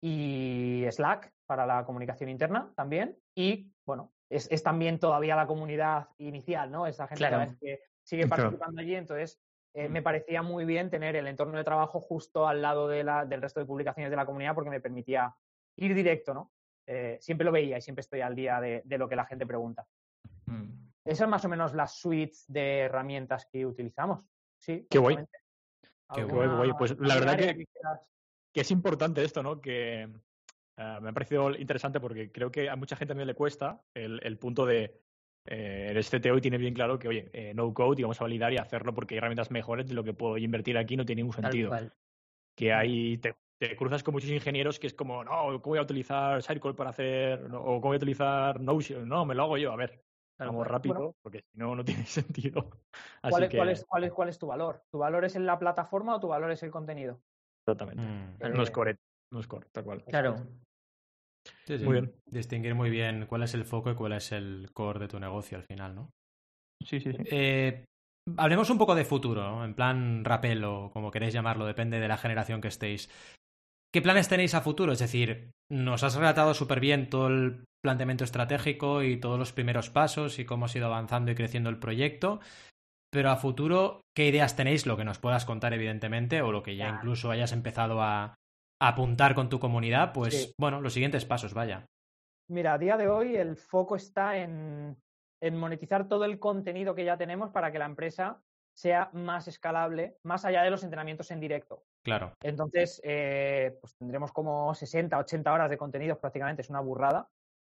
y 0.00 0.84
Slack 0.90 1.32
para 1.46 1.66
la 1.66 1.84
comunicación 1.84 2.28
interna 2.30 2.70
también. 2.76 3.16
Y 3.34 3.72
bueno, 3.84 4.12
es, 4.30 4.48
es 4.50 4.62
también 4.62 4.98
todavía 4.98 5.36
la 5.36 5.46
comunidad 5.46 6.08
inicial, 6.18 6.70
¿no? 6.70 6.86
Esa 6.86 7.06
gente 7.08 7.26
Claro. 7.26 7.52
que 7.60 7.80
sigue 8.02 8.26
Claro. 8.26 8.42
participando 8.44 8.80
allí, 8.80 8.94
entonces 8.94 9.40
eh, 9.74 9.88
me 9.88 10.02
parecía 10.02 10.42
muy 10.42 10.64
bien 10.64 10.90
tener 10.90 11.14
el 11.16 11.26
entorno 11.26 11.56
de 11.58 11.64
trabajo 11.64 12.00
justo 12.00 12.48
al 12.48 12.60
lado 12.62 12.88
de 12.88 13.04
la, 13.04 13.24
del 13.24 13.40
resto 13.42 13.60
de 13.60 13.66
publicaciones 13.66 14.10
de 14.10 14.16
la 14.16 14.26
comunidad 14.26 14.54
porque 14.54 14.70
me 14.70 14.80
permitía 14.80 15.34
ir 15.76 15.94
directo, 15.94 16.34
¿no? 16.34 16.52
Eh, 16.86 17.18
siempre 17.20 17.44
lo 17.44 17.52
veía 17.52 17.76
y 17.76 17.82
siempre 17.82 18.00
estoy 18.00 18.22
al 18.22 18.34
día 18.34 18.60
de, 18.60 18.82
de 18.84 18.98
lo 18.98 19.08
que 19.08 19.16
la 19.16 19.26
gente 19.26 19.46
pregunta. 19.46 19.86
Mm. 20.46 20.88
Esas 21.04 21.18
son 21.18 21.30
más 21.30 21.44
o 21.44 21.48
menos 21.48 21.74
las 21.74 21.98
suites 21.98 22.44
de 22.48 22.80
herramientas 22.80 23.46
que 23.46 23.64
utilizamos. 23.66 24.24
Sí. 24.58 24.86
Qué 24.90 24.98
guay. 24.98 25.16
Qué 25.16 26.20
¿Alguna- 26.22 26.46
guay, 26.46 26.56
guay. 26.56 26.72
Pues 26.78 26.98
la 26.98 27.14
verdad 27.16 27.36
que- 27.36 27.66
que 28.52 28.60
es 28.62 28.70
importante 28.70 29.22
esto, 29.22 29.42
¿no? 29.42 29.60
Que 29.60 30.08
eh, 30.78 30.98
me 31.02 31.10
ha 31.10 31.12
parecido 31.12 31.50
interesante 31.54 32.00
porque 32.00 32.30
creo 32.32 32.50
que 32.50 32.70
a 32.70 32.76
mucha 32.76 32.96
gente 32.96 33.10
también 33.10 33.26
le 33.28 33.34
cuesta 33.34 33.82
el, 33.94 34.20
el 34.22 34.38
punto 34.38 34.64
de 34.64 35.02
eh, 35.44 35.88
eres 35.90 36.08
CTO 36.10 36.36
y 36.36 36.40
tienes 36.40 36.60
bien 36.60 36.74
claro 36.74 36.98
que, 36.98 37.08
oye, 37.08 37.30
eh, 37.32 37.52
no 37.54 37.72
code 37.74 38.00
y 38.00 38.02
vamos 38.04 38.20
a 38.20 38.24
validar 38.24 38.52
y 38.52 38.58
hacerlo 38.58 38.94
porque 38.94 39.14
hay 39.14 39.18
herramientas 39.18 39.50
mejores 39.50 39.86
de 39.86 39.94
lo 39.94 40.04
que 40.04 40.12
puedo 40.14 40.36
invertir 40.38 40.76
aquí, 40.78 40.96
no 40.96 41.04
tiene 41.04 41.20
ningún 41.22 41.34
sentido. 41.34 41.70
Que 42.54 42.72
hay, 42.72 43.18
te, 43.18 43.36
te 43.58 43.76
cruzas 43.76 44.02
con 44.02 44.12
muchos 44.14 44.30
ingenieros 44.30 44.78
que 44.78 44.86
es 44.88 44.94
como, 44.94 45.24
no, 45.24 45.30
¿cómo 45.30 45.60
voy 45.60 45.78
a 45.78 45.82
utilizar 45.82 46.42
Circle 46.42 46.74
para 46.74 46.90
hacer, 46.90 47.48
no, 47.48 47.60
o 47.60 47.80
cómo 47.80 47.88
voy 47.90 47.94
a 47.94 47.98
utilizar 47.98 48.60
Notion? 48.60 49.08
No, 49.08 49.24
me 49.24 49.34
lo 49.34 49.44
hago 49.44 49.56
yo, 49.58 49.72
a 49.72 49.76
ver, 49.76 50.04
Tal 50.36 50.48
vamos 50.48 50.64
cual. 50.66 50.70
rápido, 50.70 50.94
Bueno. 50.94 51.16
porque 51.22 51.42
si 51.50 51.56
no, 51.58 51.74
no 51.76 51.84
tiene 51.84 52.04
sentido. 52.06 52.70
Así 53.22 53.30
¿Cuál, 53.30 53.42
es, 53.44 53.50
que, 53.50 53.56
cuál 53.56 53.68
es- 53.70 53.84
cuál 53.86 54.04
es- 54.04 54.12
cuál 54.12 54.28
es 54.28 54.38
tu 54.38 54.46
valor? 54.48 54.82
¿Tu 54.90 54.98
valor 54.98 55.24
es 55.24 55.34
en 55.36 55.46
la 55.46 55.58
plataforma 55.58 56.14
o 56.16 56.20
tu 56.20 56.28
valor 56.28 56.50
es 56.50 56.62
el 56.62 56.70
contenido? 56.70 57.22
Exactamente. 57.66 58.02
Mm. 58.02 58.54
No 58.54 58.62
es 58.62 58.70
core, 58.70 58.98
no 59.32 59.40
es 59.40 59.46
core, 59.46 59.66
tal 59.72 59.84
cual. 59.84 60.04
Claro. 60.04 60.36
Sí, 61.66 61.78
sí. 61.78 61.84
Muy 61.84 61.94
bien. 61.94 62.12
Distinguir 62.26 62.74
muy 62.74 62.90
bien 62.90 63.26
cuál 63.26 63.42
es 63.42 63.54
el 63.54 63.64
foco 63.64 63.90
y 63.90 63.94
cuál 63.94 64.12
es 64.12 64.32
el 64.32 64.70
core 64.72 65.00
de 65.00 65.08
tu 65.08 65.18
negocio 65.18 65.58
al 65.58 65.64
final, 65.64 65.94
¿no? 65.94 66.10
Sí, 66.84 67.00
sí, 67.00 67.12
sí. 67.12 67.22
Eh, 67.30 67.84
hablemos 68.36 68.70
un 68.70 68.78
poco 68.78 68.94
de 68.94 69.04
futuro, 69.04 69.42
¿no? 69.42 69.64
en 69.64 69.74
plan 69.74 70.24
rapel 70.24 70.64
o 70.64 70.90
como 70.92 71.10
queréis 71.10 71.34
llamarlo, 71.34 71.66
depende 71.66 72.00
de 72.00 72.08
la 72.08 72.16
generación 72.16 72.60
que 72.60 72.68
estéis. 72.68 73.10
¿Qué 73.92 74.02
planes 74.02 74.28
tenéis 74.28 74.54
a 74.54 74.60
futuro? 74.60 74.92
Es 74.92 74.98
decir, 74.98 75.50
nos 75.70 76.02
has 76.02 76.14
relatado 76.14 76.52
súper 76.52 76.80
bien 76.80 77.08
todo 77.08 77.28
el 77.28 77.64
planteamiento 77.82 78.24
estratégico 78.24 79.02
y 79.02 79.18
todos 79.18 79.38
los 79.38 79.52
primeros 79.52 79.88
pasos 79.88 80.38
y 80.38 80.44
cómo 80.44 80.66
ha 80.66 80.70
ido 80.74 80.86
avanzando 80.86 81.30
y 81.30 81.34
creciendo 81.34 81.70
el 81.70 81.78
proyecto. 81.78 82.40
Pero 83.10 83.30
a 83.30 83.36
futuro, 83.36 84.02
¿qué 84.14 84.28
ideas 84.28 84.56
tenéis? 84.56 84.84
Lo 84.84 84.98
que 84.98 85.04
nos 85.04 85.18
puedas 85.18 85.46
contar, 85.46 85.72
evidentemente, 85.72 86.42
o 86.42 86.52
lo 86.52 86.62
que 86.62 86.76
ya 86.76 86.90
incluso 86.90 87.30
hayas 87.30 87.52
empezado 87.52 88.02
a 88.02 88.34
apuntar 88.80 89.34
con 89.34 89.48
tu 89.48 89.58
comunidad, 89.58 90.12
pues 90.12 90.42
Sí. 90.44 90.52
bueno, 90.58 90.80
los 90.80 90.92
siguientes 90.92 91.24
pasos, 91.24 91.54
vaya. 91.54 91.86
Mira, 92.50 92.74
a 92.74 92.78
día 92.78 92.96
de 92.96 93.08
hoy 93.08 93.36
el 93.36 93.56
foco 93.56 93.96
está 93.96 94.36
en, 94.38 94.96
en 95.42 95.56
monetizar 95.56 96.08
todo 96.08 96.24
el 96.24 96.38
contenido 96.38 96.94
que 96.94 97.04
ya 97.04 97.16
tenemos 97.16 97.50
para 97.50 97.70
que 97.72 97.78
la 97.78 97.84
empresa 97.86 98.40
sea 98.74 99.10
más 99.12 99.48
escalable, 99.48 100.18
más 100.22 100.44
allá 100.44 100.62
de 100.62 100.70
los 100.70 100.84
entrenamientos 100.84 101.30
en 101.32 101.40
directo. 101.40 101.82
Claro. 102.04 102.32
Entonces, 102.42 103.00
eh, 103.04 103.76
pues 103.80 103.96
tendremos 103.98 104.32
como 104.32 104.72
60, 104.72 105.18
80 105.18 105.52
horas 105.52 105.68
de 105.68 105.76
contenidos 105.76 106.18
prácticamente, 106.18 106.62
es 106.62 106.70
una 106.70 106.80
burrada. 106.80 107.28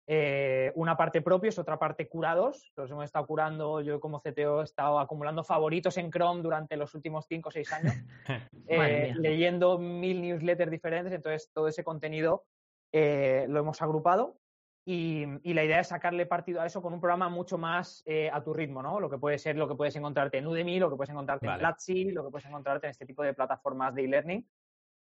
Eh, 0.06 0.72
una 0.76 0.98
parte 0.98 1.22
propios, 1.22 1.58
otra 1.58 1.80
parte 1.80 2.10
curados. 2.10 2.72
Los 2.76 2.92
hemos 2.92 3.06
estado 3.06 3.26
curando, 3.26 3.82
yo 3.82 4.00
como 4.00 4.20
CTO 4.20 4.62
he 4.62 4.64
estado 4.66 5.00
acumulando 5.00 5.44
favoritos 5.44 5.98
en 5.98 6.12
Chrome 6.12 6.42
durante 6.42 6.76
los 6.76 6.94
últimos 6.94 7.26
5 7.28 7.50
o 7.50 7.52
6 7.52 7.74
años, 7.74 7.94
eh, 8.68 9.14
leyendo 9.16 9.78
mil 9.78 10.22
newsletters 10.22 10.72
diferentes. 10.72 11.14
Entonces, 11.14 11.50
todo 11.54 11.68
ese 11.68 11.84
contenido 11.84 12.46
eh, 12.92 13.46
lo 13.48 13.60
hemos 13.60 13.82
agrupado 13.82 14.40
y, 14.86 15.26
y 15.44 15.54
la 15.54 15.64
idea 15.64 15.80
es 15.80 15.88
sacarle 15.88 16.26
partido 16.26 16.62
a 16.62 16.66
eso 16.66 16.82
con 16.82 16.94
un 16.94 17.00
programa 17.00 17.30
mucho 17.30 17.58
más 17.58 18.04
eh, 18.06 18.30
a 18.32 18.44
tu 18.44 18.54
ritmo, 18.54 18.84
¿no? 18.84 19.00
Lo 19.00 19.10
que 19.10 19.18
puede 19.18 19.38
ser 19.38 19.56
lo 19.56 19.68
que 19.68 19.76
puedes 19.76 19.96
encontrarte 19.96 20.38
en 20.38 20.48
Udemy, 20.48 20.80
lo 20.80 20.90
que 20.90 20.98
puedes 20.98 21.10
encontrarte 21.10 21.48
Vale. 21.48 21.56
en 21.56 21.60
Platzi, 21.60 22.12
lo 22.12 22.26
que 22.26 22.32
puedes 22.32 22.46
encontrarte 22.46 22.88
en 22.88 22.92
este 22.92 23.06
tipo 23.06 23.24
de 23.24 23.34
plataformas 23.34 23.96
de 23.96 24.04
e-learning 24.04 24.48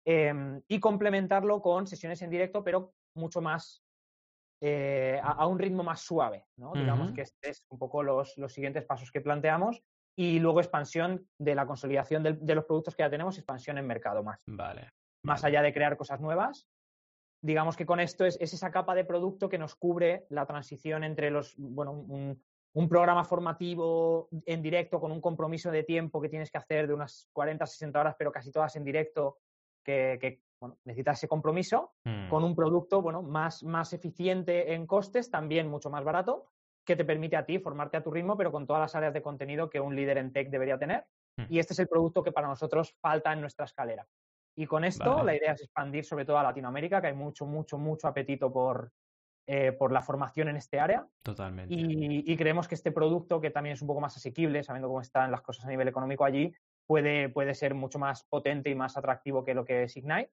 eh, 0.06 0.62
y 0.68 0.80
complementarlo 0.80 1.62
con 1.62 1.88
sesiones 1.88 2.22
en 2.22 2.30
directo, 2.30 2.64
pero 2.64 2.93
mucho 3.16 3.41
más 3.41 3.84
eh, 4.68 5.20
a, 5.22 5.34
a 5.34 5.45
un 5.45 5.59
ritmo 5.59 5.84
más 5.84 6.01
suave, 6.01 6.47
¿no? 6.57 6.74
Digamos 6.74 7.11
que 7.11 7.22
este 7.22 7.51
es 7.51 7.63
un 7.70 7.78
poco 7.78 8.01
los, 8.01 8.36
los 8.38 8.51
siguientes 8.51 8.84
pasos 8.84 9.11
que 9.11 9.22
planteamos 9.22 9.84
y 10.18 10.39
luego 10.39 10.59
expansión 10.59 11.30
de 11.38 11.53
la 11.53 11.68
consolidación 11.68 12.24
de 12.24 12.55
los 12.55 12.66
productos 12.66 12.95
que 12.95 13.03
ya 13.03 13.09
tenemos, 13.11 13.38
expansión 13.38 13.78
en 13.78 13.86
mercado 13.86 14.24
más 14.24 14.39
Vale. 14.47 14.89
más 15.24 15.43
Vale. 15.43 15.57
allá 15.57 15.63
de 15.63 15.72
crear 15.72 15.95
cosas 15.97 16.20
nuevas. 16.20 16.68
Digamos 17.43 17.78
que 17.78 17.86
con 17.86 17.99
esto 17.99 18.26
es, 18.26 18.39
es 18.41 18.55
esa 18.55 18.72
capa 18.72 18.95
de 18.95 19.05
producto 19.05 19.49
que 19.49 19.59
nos 19.59 19.76
cubre 19.76 20.26
la 20.30 20.47
transición 20.47 21.03
entre 21.03 21.30
los, 21.30 21.53
bueno, 21.57 21.91
un, 21.91 22.43
un 22.74 22.89
programa 22.89 23.24
formativo 23.24 24.30
en 24.47 24.63
directo 24.63 24.99
con 24.99 25.11
un 25.11 25.22
compromiso 25.22 25.70
de 25.70 25.84
tiempo 25.84 26.20
que 26.20 26.30
tienes 26.30 26.49
que 26.49 26.57
hacer 26.57 26.88
de 26.88 26.95
unas 26.95 27.30
40, 27.34 27.68
60 27.68 27.99
horas, 27.99 28.16
pero 28.18 28.32
casi 28.32 28.51
todas 28.51 28.76
en 28.78 28.84
directo, 28.84 29.38
que, 29.84 30.18
que, 30.20 30.41
bueno, 30.60 30.78
necesitas 30.86 31.18
ese 31.18 31.28
compromiso, 31.28 31.93
Mm. 32.06 32.30
con 32.30 32.43
un 32.43 32.56
producto 32.56 33.01
bueno, 33.01 33.22
más, 33.22 33.64
más 33.64 33.93
eficiente 33.93 34.74
en 34.74 34.88
costes, 34.88 35.30
también 35.30 35.68
mucho 35.68 35.89
más 35.89 36.03
barato, 36.03 36.47
que 36.86 36.95
te 36.95 37.03
permite 37.06 37.36
a 37.36 37.45
ti 37.45 37.60
formarte 37.60 37.97
a 37.97 38.03
tu 38.03 38.12
ritmo, 38.12 38.38
pero 38.38 38.51
con 38.51 38.68
todas 38.68 38.80
las 38.82 38.95
áreas 38.95 39.14
de 39.14 39.22
contenido 39.22 39.70
que 39.70 39.80
un 39.80 39.95
líder 39.95 40.18
en 40.20 40.32
tech 40.32 40.49
debería 40.49 40.78
tener. 40.78 41.06
Mm. 41.38 41.45
Y 41.49 41.60
este 41.60 41.74
es 41.74 41.80
el 41.80 41.88
producto 41.88 42.24
que 42.24 42.32
para 42.32 42.47
nosotros 42.47 42.95
falta 43.01 43.34
en 43.34 43.41
nuestra 43.41 43.66
escalera. 43.66 44.06
Y 44.58 44.68
con 44.68 44.86
esto 44.86 45.16
Vale. 45.16 45.26
la 45.26 45.36
idea 45.36 45.51
es 45.53 45.62
expandir 45.64 46.06
sobre 46.06 46.24
todo 46.26 46.38
a 46.38 46.43
Latinoamérica, 46.43 47.01
que 47.01 47.08
hay 47.08 47.14
mucho, 47.14 47.45
mucho, 47.45 47.78
mucho 47.78 48.08
apetito 48.08 48.53
por, 48.53 48.91
eh, 49.47 49.74
por 49.74 49.91
la 49.91 50.01
formación 50.01 50.47
en 50.47 50.56
este 50.58 50.80
área. 50.80 51.06
Totalmente. 51.24 51.74
Y, 51.76 52.24
y 52.32 52.38
creemos 52.38 52.68
que 52.68 52.76
este 52.76 52.91
producto, 52.91 53.41
que 53.41 53.49
también 53.51 53.74
es 53.74 53.82
un 53.82 53.88
poco 53.88 53.99
más 53.99 54.16
asequible, 54.16 54.64
sabiendo 54.64 54.88
cómo 54.88 55.01
están 55.01 55.30
las 55.32 55.41
cosas 55.41 55.66
a 55.66 55.70
nivel 55.70 55.88
económico 55.89 56.24
allí, 56.24 56.53
puede, 56.88 57.28
puede 57.30 57.53
ser 57.53 57.74
mucho 57.74 57.99
más 57.99 58.24
potente 58.24 58.70
y 58.70 58.76
más 58.76 58.95
atractivo 58.95 59.43
que 59.43 59.53
lo 59.56 59.66
que 59.66 59.84
es 59.84 59.97
Ignite. 59.97 60.32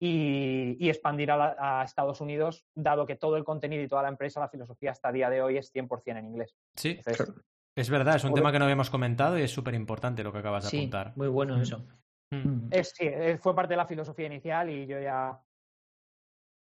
Y, 0.00 0.76
y 0.78 0.88
expandir 0.90 1.30
a, 1.32 1.36
la- 1.36 1.56
a 1.58 1.82
Estados 1.84 2.20
Unidos, 2.20 2.64
dado 2.74 3.04
que 3.04 3.16
todo 3.16 3.36
el 3.36 3.44
contenido 3.44 3.82
y 3.82 3.88
toda 3.88 4.02
la 4.02 4.08
empresa, 4.08 4.38
la 4.38 4.48
filosofía 4.48 4.92
hasta 4.92 5.08
el 5.08 5.14
día 5.16 5.28
de 5.30 5.42
hoy 5.42 5.56
es 5.58 5.72
100% 5.74 6.18
en 6.18 6.26
inglés. 6.26 6.54
Sí, 6.76 6.90
Entonces, 6.98 7.32
es 7.76 7.90
verdad, 7.90 8.14
es 8.16 8.24
un 8.24 8.32
tema 8.34 8.52
que 8.52 8.58
no 8.60 8.64
habíamos 8.64 8.90
comentado 8.90 9.36
y 9.38 9.42
es 9.42 9.50
súper 9.50 9.74
importante 9.74 10.22
lo 10.22 10.32
que 10.32 10.38
acabas 10.38 10.64
de 10.64 10.70
Sí, 10.70 10.78
apuntar. 10.78 11.12
muy 11.16 11.28
bueno 11.28 11.56
Mm. 11.56 11.60
eso. 11.62 11.84
Mm. 12.30 12.68
es- 12.70 12.90
sí, 12.96 13.06
eh, 13.06 13.38
fue 13.38 13.54
parte 13.56 13.72
de 13.72 13.78
la 13.78 13.86
filosofía 13.86 14.26
inicial 14.26 14.70
y 14.70 14.86
yo 14.86 15.00
ya, 15.00 15.40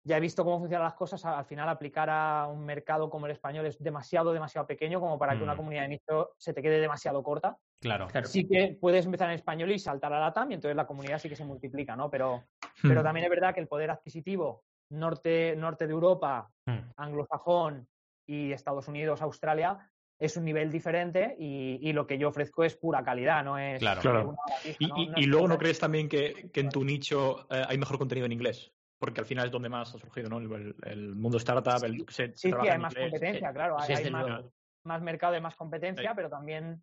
ya 0.04 0.18
he 0.18 0.20
visto 0.20 0.44
cómo 0.44 0.60
funcionan 0.60 0.84
las 0.86 0.94
cosas. 0.94 1.26
Al 1.26 1.46
final, 1.46 1.68
aplicar 1.68 2.10
a 2.12 2.48
un 2.48 2.64
mercado 2.64 3.10
como 3.10 3.26
el 3.26 3.32
español 3.32 3.66
es 3.66 3.82
demasiado, 3.82 4.34
demasiado 4.34 4.68
pequeño 4.68 5.00
como 5.00 5.18
para 5.18 5.36
que 5.36 5.44
una 5.44 5.56
Mm. 5.56 5.58
comunidad 5.58 5.82
de 5.84 5.88
nicho 5.88 6.34
se 6.38 6.54
te 6.54 6.62
quede 6.62 6.80
demasiado 6.80 7.24
corta. 7.24 7.58
Claro. 7.86 8.08
Claro. 8.08 8.28
Sí 8.28 8.48
que 8.48 8.78
puedes 8.82 9.06
empezar 9.06 9.30
en 9.30 9.36
español 9.36 9.72
y 9.72 9.78
saltar 9.80 10.12
a 10.12 10.20
la 10.20 10.34
TAM 10.34 10.50
y 10.52 10.54
entonces 10.56 10.76
la 10.76 10.88
comunidad 10.88 11.20
sí 11.20 11.30
que 11.30 11.36
se 11.36 11.46
multiplica, 11.46 11.96
¿no? 11.96 12.10
Pero, 12.10 12.44
pero 12.82 13.02
Hmm. 13.02 13.04
también 13.04 13.26
es 13.26 13.30
verdad 13.30 13.54
que 13.54 13.60
el 13.62 13.68
poder 13.68 13.92
adquisitivo 13.92 14.64
norte, 14.92 15.56
norte 15.56 15.86
de 15.88 15.94
Europa, 15.94 16.50
Mm. 16.68 16.80
anglosajón 16.98 17.88
y 18.28 18.52
Estados 18.52 18.88
Unidos, 18.88 19.22
Australia, 19.22 19.78
es 20.20 20.36
un 20.38 20.46
nivel 20.46 20.72
diferente 20.72 21.36
y, 21.38 21.78
y 21.88 21.94
lo 21.94 22.08
que 22.08 22.18
yo 22.18 22.30
ofrezco 22.30 22.64
es 22.64 22.76
pura 22.76 23.04
calidad, 23.04 23.44
no 23.44 23.58
es 23.60 23.80
Claro. 23.80 24.02
Claro. 24.02 24.36
Y, 24.80 24.88
¿no? 24.88 24.98
y- 24.98 25.08
No 25.08 25.14
y 25.18 25.26
luego, 25.26 25.48
¿no 25.48 25.58
crees 25.60 25.78
también 25.80 26.10
que, 26.10 26.50
que 26.52 26.62
en 26.62 26.70
tu 26.70 26.84
nicho 26.84 27.46
eh, 27.52 27.64
hay 27.68 27.78
mejor 27.78 27.98
contenido 28.00 28.26
en 28.26 28.32
inglés? 28.32 28.72
Porque 28.98 29.20
al 29.20 29.26
final 29.28 29.46
es 29.48 29.52
donde 29.52 29.70
más 29.70 29.94
ha 29.94 30.00
surgido, 30.00 30.30
¿no? 30.30 30.40
El, 30.40 30.52
el- 30.54 30.76
el 30.86 31.16
mundo 31.16 31.38
startup, 31.38 31.84
el, 31.84 32.06
se, 32.08 32.28
se 32.28 32.28
Sí, 32.28 32.34
sí, 32.36 32.50
trabaja 32.50 32.72
hay 32.72 32.76
en 32.78 32.82
más 32.82 32.94
inglés. 32.94 33.12
competencia, 33.12 33.54
claro. 33.54 33.76
Hay, 33.80 33.94
hay 33.94 34.10
más, 34.12 34.46
más 34.86 35.02
mercado 35.02 35.36
y 35.36 35.42
más 35.42 35.56
competencia, 35.56 36.10
Sí. 36.10 36.16
pero 36.16 36.30
también. 36.30 36.82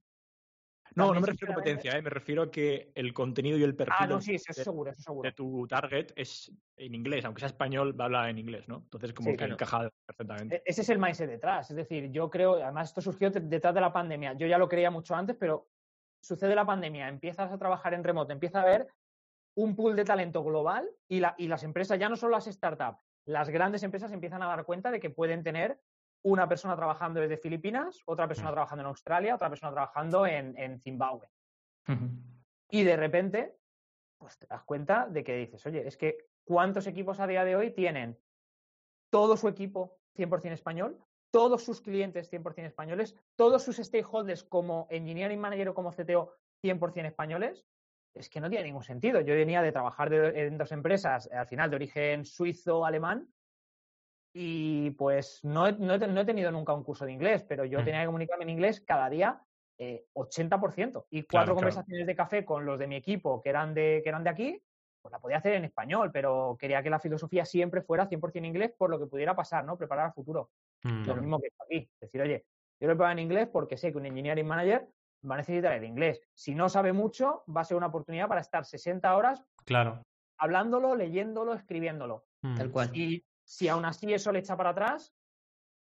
No, 0.95 1.13
no 1.15 1.21
me 1.21 1.27
refiero 1.27 1.53
a 1.53 1.55
competencia, 1.57 1.93
¿eh? 1.97 2.03
me 2.03 2.11
refiero 2.11 2.43
a 2.43 2.51
que 2.51 2.93
el 2.95 3.13
contenido 3.15 3.57
y 3.59 3.63
el 3.63 3.75
perfil 3.75 3.95
Ah, 3.99 4.07
no, 4.07 4.17
de- 4.17 4.23
sí, 4.23 4.35
eso 4.35 4.53
de, 4.55 4.65
seguro, 4.65 4.91
eso 4.91 5.03
seguro. 5.03 5.29
de 5.29 5.33
tu 5.35 5.67
target 5.67 6.13
es 6.17 6.53
en 6.77 6.95
inglés, 6.95 7.25
aunque 7.25 7.41
sea 7.41 7.49
español, 7.49 7.99
va 7.99 8.05
a 8.05 8.07
hablar 8.07 8.29
en 8.29 8.39
inglés, 8.39 8.69
¿no? 8.69 8.77
Entonces, 8.77 9.13
como 9.13 9.27
Sí, 9.27 9.33
que 9.33 9.39
claro. 9.39 9.55
encaja 9.55 9.91
perfectamente. 10.07 10.57
E- 10.57 10.63
Ese 10.67 10.83
es 10.83 10.89
el 10.91 10.99
mindset 10.99 11.29
detrás. 11.31 11.71
Es 11.71 11.77
decir, 11.77 12.11
yo 12.11 12.29
creo, 12.31 12.55
además 12.63 12.89
esto 12.91 13.01
surgió 13.01 13.31
de- 13.31 13.41
detrás 13.41 13.75
de 13.75 13.81
la 13.81 13.93
pandemia. 13.93 14.35
Yo 14.35 14.47
ya 14.47 14.59
lo 14.59 14.69
creía 14.69 14.91
mucho 14.91 15.15
antes, 15.15 15.37
pero 15.39 15.69
sucede 16.21 16.55
la 16.55 16.67
pandemia, 16.67 17.09
empiezas 17.09 17.51
a 17.51 17.59
trabajar 17.59 17.95
en 17.95 18.05
remoto, 18.05 18.33
empieza 18.33 18.61
a 18.61 18.63
haber 18.63 18.89
un 19.55 19.75
pool 19.77 19.97
de 19.97 20.05
talento 20.05 20.43
global 20.45 20.89
y, 21.09 21.21
la, 21.21 21.35
y 21.37 21.49
las 21.49 21.63
empresas, 21.63 21.99
ya 21.99 22.09
no 22.09 22.17
solo 22.17 22.33
las 22.33 22.47
startups, 22.47 22.99
las 23.27 23.51
grandes 23.51 23.83
empresas 23.83 24.13
empiezan 24.13 24.43
a 24.43 24.47
dar 24.47 24.65
cuenta 24.65 24.91
de 24.91 24.99
que 25.01 25.11
pueden 25.11 25.43
tener 25.43 25.79
una 26.25 26.49
persona 26.49 26.77
trabajando 26.77 27.21
desde 27.21 27.37
Filipinas, 27.37 28.01
otra 28.07 28.29
persona 28.29 28.51
trabajando 28.53 28.83
en 28.83 28.87
Australia, 28.89 29.35
otra 29.35 29.49
persona 29.49 29.73
trabajando 29.73 30.27
en, 30.27 30.57
en 30.57 30.79
Zimbabue. 30.81 31.29
Y 32.71 32.85
de 32.85 32.97
repente, 32.97 33.57
pues 34.19 34.39
te 34.39 34.47
das 34.47 34.63
cuenta 34.65 35.07
de 35.09 35.25
que 35.25 35.37
dices, 35.37 35.65
oye, 35.67 35.87
es 35.87 35.97
que 35.97 36.29
¿cuántos 36.45 36.87
equipos 36.87 37.19
a 37.21 37.27
día 37.27 37.45
de 37.45 37.57
hoy 37.57 37.71
tienen 37.73 38.19
todo 39.11 39.37
su 39.37 39.49
equipo 39.49 39.99
100% 40.17 40.53
español, 40.53 40.99
todos 41.31 41.65
sus 41.65 41.81
clientes 41.81 42.31
100% 42.33 42.67
españoles, 42.67 43.17
todos 43.37 43.63
sus 43.63 43.77
stakeholders 43.77 44.45
como 44.45 44.87
engineering 44.91 45.41
manager 45.41 45.71
o 45.71 45.75
como 45.75 45.91
CTO 45.93 46.35
100% 46.63 47.07
españoles? 47.07 47.67
Es 48.15 48.29
que 48.29 48.41
no 48.41 48.49
tiene 48.51 48.65
ningún 48.67 48.83
sentido. 48.85 49.21
Yo 49.23 49.35
venía 49.35 49.63
de 49.63 49.73
trabajar 49.73 50.11
de- 50.11 50.47
en 50.47 50.59
dos 50.59 50.71
empresas, 50.73 51.29
al 51.33 51.47
final 51.47 51.71
de 51.71 51.77
origen 51.77 52.25
suizo-alemán, 52.25 53.27
y 54.33 54.91
pues 54.93 55.41
no 55.45 55.67
he, 55.67 55.73
no 55.73 55.95
he 55.95 55.99
te- 55.99 56.07
no 56.09 56.21
he 56.21 56.25
tenido 56.25 56.51
nunca 56.51 56.73
un 56.73 56.83
curso 56.85 57.05
de 57.05 57.13
inglés, 57.13 57.45
pero 57.49 57.65
yo 57.65 57.81
Mm. 57.81 57.85
tenía 57.85 58.01
que 58.01 58.07
comunicarme 58.07 58.45
en 58.45 58.51
inglés 58.51 58.81
cada 58.81 59.09
día 59.11 59.43
eh, 59.79 60.07
80%. 60.15 61.07
Y 61.11 61.23
cuatro 61.23 61.29
Claro, 61.29 61.45
claro. 61.45 61.55
conversaciones 61.57 62.07
de 62.07 62.15
café 62.15 62.45
con 62.45 62.65
los 62.65 62.79
de 62.79 62.87
mi 62.87 62.95
equipo 62.97 63.41
que 63.43 63.49
eran 63.51 63.75
de, 63.75 64.01
que 64.03 64.09
eran 64.11 64.23
de 64.23 64.31
aquí, 64.31 64.63
pues 65.01 65.11
la 65.13 65.19
podía 65.19 65.39
hacer 65.39 65.55
en 65.55 65.65
español, 65.65 66.11
pero 66.13 66.57
quería 66.59 66.83
que 66.83 66.91
la 66.91 67.01
filosofía 67.01 67.45
siempre 67.45 67.83
fuera 67.83 68.07
100% 68.09 68.47
inglés 68.47 68.73
por 68.79 68.91
lo 68.91 68.99
que 69.01 69.07
pudiera 69.07 69.35
pasar, 69.35 69.65
¿no? 69.65 69.77
Preparar 69.77 70.07
al 70.07 70.13
futuro. 70.13 70.51
Mm. 70.85 71.05
Lo 71.07 71.17
mismo 71.17 71.41
que 71.41 71.49
aquí. 71.59 71.91
Decir, 72.01 72.21
oye, 72.23 72.45
yo 72.81 72.87
lo 72.87 72.93
he 72.93 72.97
probado 72.97 73.13
en 73.13 73.19
inglés 73.19 73.49
porque 73.53 73.77
sé 73.77 73.91
que 73.91 73.99
un 73.99 74.07
engineering 74.07 74.47
manager 74.47 74.89
va 75.29 75.35
a 75.35 75.39
necesitar 75.39 75.73
el 75.73 75.85
inglés. 75.85 76.21
Si 76.35 76.55
no 76.55 76.69
sabe 76.69 76.93
mucho, 76.93 77.43
va 77.55 77.63
a 77.63 77.65
ser 77.65 77.77
una 77.77 77.87
oportunidad 77.89 78.29
para 78.29 78.41
estar 78.41 78.65
60 78.65 79.17
horas 79.17 79.45
Claro. 79.65 80.03
hablándolo, 80.39 80.95
leyéndolo, 80.95 81.55
escribiéndolo. 81.55 82.25
Mm. 82.43 82.57
Tal 82.57 82.71
cual. 82.71 82.91
Y 82.97 83.25
si 83.45 83.69
aún 83.69 83.85
así 83.85 84.13
eso 84.13 84.33
le 84.33 84.41
echa 84.41 84.57
para 84.57 84.71
atrás, 84.71 85.15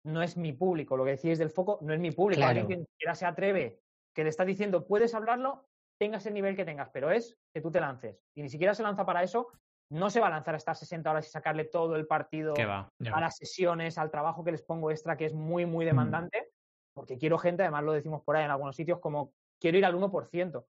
no 0.05 0.21
es 0.21 0.37
mi 0.37 0.53
público. 0.53 0.95
Lo 0.95 1.03
que 1.03 1.11
decís 1.11 1.37
del 1.37 1.49
foco 1.49 1.79
no 1.81 1.93
es 1.93 1.99
mi 1.99 2.11
público. 2.11 2.39
Claro. 2.39 2.61
Alguien 2.61 2.67
que 2.67 2.77
ni 2.77 2.85
siquiera 2.85 3.15
se 3.15 3.25
atreve, 3.25 3.81
que 4.13 4.23
le 4.23 4.29
está 4.29 4.45
diciendo, 4.45 4.87
puedes 4.87 5.13
hablarlo, 5.13 5.67
tengas 5.99 6.25
el 6.25 6.33
nivel 6.33 6.55
que 6.55 6.65
tengas, 6.65 6.89
pero 6.91 7.11
es 7.11 7.37
que 7.53 7.61
tú 7.61 7.71
te 7.71 7.81
lances. 7.81 8.23
Y 8.35 8.41
ni 8.41 8.49
siquiera 8.49 8.73
se 8.73 8.83
lanza 8.83 9.05
para 9.05 9.23
eso, 9.23 9.47
no 9.89 10.09
se 10.09 10.19
va 10.19 10.27
a 10.27 10.31
lanzar 10.31 10.53
a 10.53 10.57
estar 10.57 10.75
60 10.75 11.09
horas 11.09 11.27
y 11.27 11.29
sacarle 11.29 11.65
todo 11.65 11.95
el 11.95 12.07
partido. 12.07 12.53
Ya 12.55 12.89
a 13.13 13.19
las 13.21 13.37
sesiones, 13.37 13.97
al 13.97 14.11
trabajo 14.11 14.43
que 14.43 14.51
les 14.51 14.61
pongo 14.61 14.91
extra, 14.91 15.17
que 15.17 15.25
es 15.25 15.33
muy, 15.33 15.65
muy 15.65 15.85
Mm. 15.85 15.89
demandante, 15.89 16.51
porque 16.93 17.17
quiero 17.17 17.37
gente, 17.37 17.63
además 17.63 17.83
lo 17.83 17.93
decimos 17.93 18.21
por 18.23 18.35
ahí 18.35 18.45
en 18.45 18.51
algunos 18.51 18.75
sitios, 18.75 18.99
como 18.99 19.33
quiero 19.59 19.77
ir 19.77 19.85
al 19.85 19.95
1%. 19.95 20.67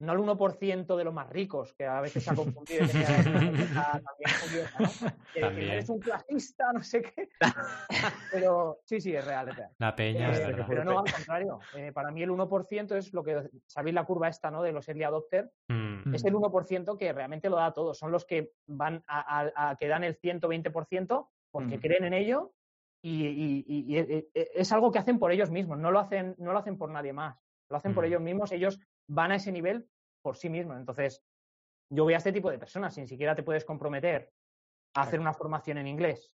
No 0.00 0.12
el 0.12 0.18
1% 0.18 0.96
de 0.96 1.04
los 1.04 1.14
más 1.14 1.28
ricos, 1.30 1.72
que 1.74 1.86
a 1.86 2.00
veces 2.00 2.24
se 2.24 2.30
ha 2.30 2.34
confundido 2.64 2.84
esa 2.84 3.22
también 3.22 4.30
curiosa, 4.42 4.78
¿no? 4.78 4.88
Que, 5.32 5.40
que 5.40 5.72
eres 5.72 5.88
un 5.88 6.00
clasista, 6.00 6.72
no 6.74 6.82
sé 6.82 7.02
qué. 7.02 7.28
Pero 8.30 8.78
sí, 8.84 9.00
sí, 9.00 9.14
es 9.14 9.24
real, 9.24 9.48
es 9.48 9.56
real. 9.56 9.70
La 9.78 9.94
peña, 9.94 10.32
es 10.32 10.40
Eh, 10.40 10.46
verdad. 10.46 10.66
pero 10.68 10.84
no, 10.84 10.98
al 11.00 11.12
contrario. 11.12 11.60
Eh, 11.76 11.92
para 11.92 12.10
mí 12.10 12.22
el 12.22 12.30
1% 12.30 12.96
es 12.96 13.12
lo 13.12 13.22
que, 13.22 13.48
sabéis 13.66 13.94
la 13.94 14.04
curva 14.04 14.28
esta, 14.28 14.50
¿no? 14.50 14.62
De 14.62 14.72
los 14.72 14.88
early 14.88 15.04
adopters, 15.04 15.50
Mm, 15.68 16.14
es 16.14 16.24
el 16.24 16.34
1% 16.34 16.98
que 16.98 17.12
realmente 17.12 17.48
lo 17.48 17.56
da 17.56 17.72
todo. 17.72 17.94
Son 17.94 18.10
los 18.10 18.24
que 18.24 18.52
van 18.66 19.02
a, 19.06 19.40
a- 19.40 19.70
a 19.70 19.76
que 19.76 19.88
dan 19.88 20.04
el 20.04 20.18
120% 20.18 21.28
porque 21.50 21.78
Mm. 21.78 21.80
creen 21.80 22.04
en 22.04 22.14
ello 22.14 22.52
y, 23.02 23.26
y- 23.26 23.64
y- 23.66 23.84
y 23.94 23.98
e- 23.98 24.28
e- 24.34 24.50
es 24.54 24.72
algo 24.72 24.90
que 24.92 24.98
hacen 24.98 25.18
por 25.18 25.30
ellos 25.32 25.50
mismos. 25.50 25.78
No 25.78 25.90
lo 25.90 26.00
hacen, 26.00 26.34
no 26.38 26.52
lo 26.52 26.58
hacen 26.58 26.76
por 26.76 26.90
nadie 26.90 27.12
más. 27.12 27.38
Lo 27.70 27.76
hacen 27.76 27.94
por 27.94 28.04
Mm. 28.04 28.06
ellos 28.08 28.20
mismos. 28.20 28.52
Ellos 28.52 28.78
van 29.08 29.32
a 29.32 29.36
ese 29.36 29.52
nivel 29.52 29.88
por 30.22 30.36
sí 30.36 30.48
mismos. 30.48 30.76
Entonces, 30.76 31.24
yo 31.90 32.04
voy 32.04 32.14
a 32.14 32.18
este 32.18 32.32
tipo 32.32 32.50
de 32.50 32.58
personas. 32.58 32.94
Si 32.94 33.00
ni 33.00 33.06
siquiera 33.06 33.34
te 33.34 33.42
puedes 33.42 33.64
comprometer 33.64 34.32
a 34.94 35.02
hacer 35.02 35.20
una 35.20 35.32
formación 35.32 35.78
en 35.78 35.86
inglés 35.86 36.34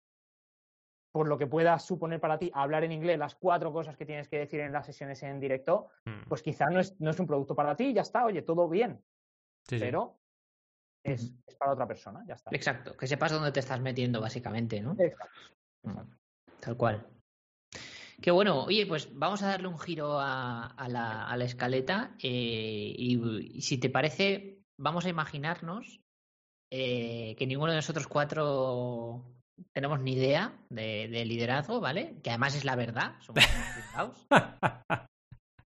por 1.18 1.28
lo 1.28 1.38
que 1.38 1.47
pueda 1.47 1.80
suponer 1.80 2.20
para 2.20 2.38
ti 2.38 2.51
hablar 2.53 2.84
en 2.84 2.91
inglés 2.91 3.18
las 3.18 3.34
cuatro 3.34 3.74
cosas 3.74 3.97
que 3.97 4.05
tienes 4.05 4.28
que 4.28 4.38
decir 4.38 4.59
en 4.59 4.72
las 4.72 4.86
sesiones 4.86 5.24
en 5.24 5.39
directo, 5.39 5.88
mm. 6.05 6.28
pues 6.28 6.43
quizá 6.43 6.65
no 6.70 6.80
es, 6.80 6.99
no 7.01 7.09
es 7.09 7.20
un 7.20 7.26
producto 7.26 7.55
para 7.55 7.76
ti, 7.76 7.91
ya 7.91 8.01
está, 8.01 8.24
oye, 8.26 8.43
todo 8.43 8.70
bien, 8.70 9.03
Sí, 9.68 9.80
sí. 9.80 9.86
pero 9.86 10.20
es, 11.03 11.34
es 11.47 11.55
para 11.55 11.72
otra 11.72 11.88
persona, 11.88 12.24
ya 12.28 12.36
está. 12.36 12.51
Exacto, 12.53 12.95
que 12.95 13.07
sepas 13.07 13.32
dónde 13.32 13.51
te 13.51 13.61
estás 13.61 13.82
metiendo, 13.82 14.22
básicamente, 14.22 14.80
¿no? 14.80 14.95
Exacto. 14.99 15.39
Mm, 15.84 15.97
Tal 16.59 16.78
cual. 16.78 17.07
Qué 18.22 18.32
bueno. 18.32 18.63
Oye, 18.63 18.86
pues 18.88 19.09
vamos 19.13 19.43
a 19.43 19.47
darle 19.49 19.68
un 19.68 19.78
giro 19.80 20.20
a, 20.20 20.65
a 20.65 20.89
la, 20.89 21.28
a 21.28 21.38
la 21.38 21.45
escaleta 21.45 22.15
eh, 22.22 22.93
y, 22.97 23.57
y 23.57 23.61
si 23.61 23.78
te 23.78 23.89
parece, 23.89 24.59
vamos 24.80 25.05
a 25.05 25.09
imaginarnos 25.09 26.01
eh, 26.72 27.36
que 27.38 27.45
ninguno 27.45 27.72
de 27.72 27.78
nosotros 27.78 28.07
cuatro 28.07 29.24
tenemos 29.72 29.99
ni 29.99 30.13
idea 30.13 30.57
de, 30.70 31.07
de 31.09 31.26
liderazgo, 31.26 31.80
¿vale? 31.80 32.20
Que 32.24 32.32
además 32.32 32.55
es 32.55 32.65
la 32.65 32.76
verdad, 32.76 33.15
somos 33.22 33.43
unos. 33.95 34.28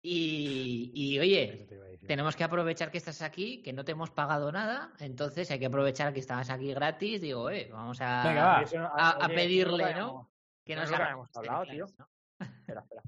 Y, 0.04 0.92
y 0.94 1.20
oye, 1.20 1.68
tenemos 2.08 2.36
que 2.36 2.44
aprovechar 2.44 2.92
que 2.92 2.98
estás 3.00 3.22
aquí, 3.22 3.62
que 3.62 3.74
no 3.74 3.84
te 3.84 3.92
hemos 3.94 4.12
pagado 4.12 4.52
nada, 4.52 4.94
entonces 5.00 5.50
hay 5.52 5.60
que 5.60 5.66
aprovechar 5.66 6.14
que 6.14 6.20
estabas 6.20 6.50
aquí 6.50 6.72
gratis. 6.74 7.20
Digo, 7.20 7.50
eh, 7.50 7.68
vamos 7.72 8.00
a, 8.00 8.24
Venga, 8.28 8.46
va. 8.46 8.62
Eso 8.62 8.80
no- 8.80 8.88
a- 8.96 9.10
a 9.10 9.26
oye, 9.26 9.34
pedirle, 9.36 9.94
¿no? 9.96 10.30
que 10.66 10.76
no 10.76 10.82
nos 10.84 10.92
hablado, 10.92 11.66
¿no? 11.98 12.08
Espera, 12.40 12.82
espera. 12.82 13.02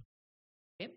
¿Qué? 0.78 0.96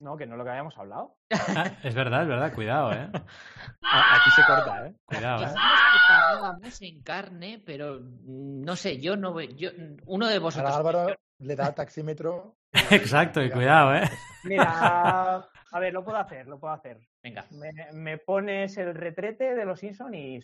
No, 0.00 0.16
que 0.16 0.26
no 0.26 0.34
es 0.34 0.38
lo 0.38 0.44
que 0.44 0.50
habíamos 0.50 0.76
hablado. 0.76 1.16
Es 1.82 1.94
verdad, 1.94 2.22
es 2.22 2.28
verdad. 2.28 2.54
Cuidado, 2.54 2.92
eh. 2.92 3.10
Aquí 3.12 4.30
se 4.34 4.44
corta, 4.46 4.86
¿eh? 4.86 4.94
Cuidado, 5.04 5.44
eh. 5.44 5.46
Dijimos 5.48 5.80
que 5.92 5.98
pagábamos 6.08 6.82
en 6.82 7.02
carne, 7.02 7.62
pero 7.64 8.00
mm, 8.00 8.62
no 8.62 8.76
sé, 8.76 9.00
yo 9.00 9.16
no 9.16 9.40
yo 9.40 9.70
uno 10.06 10.28
de 10.28 10.38
vosotros. 10.38 10.72
Ahora 10.72 11.00
Álvaro 11.02 11.16
le 11.38 11.56
da 11.56 11.74
taxímetro. 11.74 12.56
Exacto, 12.90 13.42
y 13.42 13.50
cuidado, 13.50 13.94
eh. 13.94 14.08
Mira, 14.44 15.36
a 15.72 15.78
ver, 15.78 15.92
lo 15.92 16.04
puedo 16.04 16.18
hacer, 16.18 16.46
lo 16.46 16.58
puedo 16.58 16.72
hacer. 16.74 16.98
Venga, 17.22 17.44
Me, 17.50 17.70
me 17.92 18.18
pones 18.18 18.76
el 18.78 18.94
retrete 18.94 19.54
de 19.54 19.64
los 19.64 19.78
Simpson 19.78 20.14
y. 20.14 20.40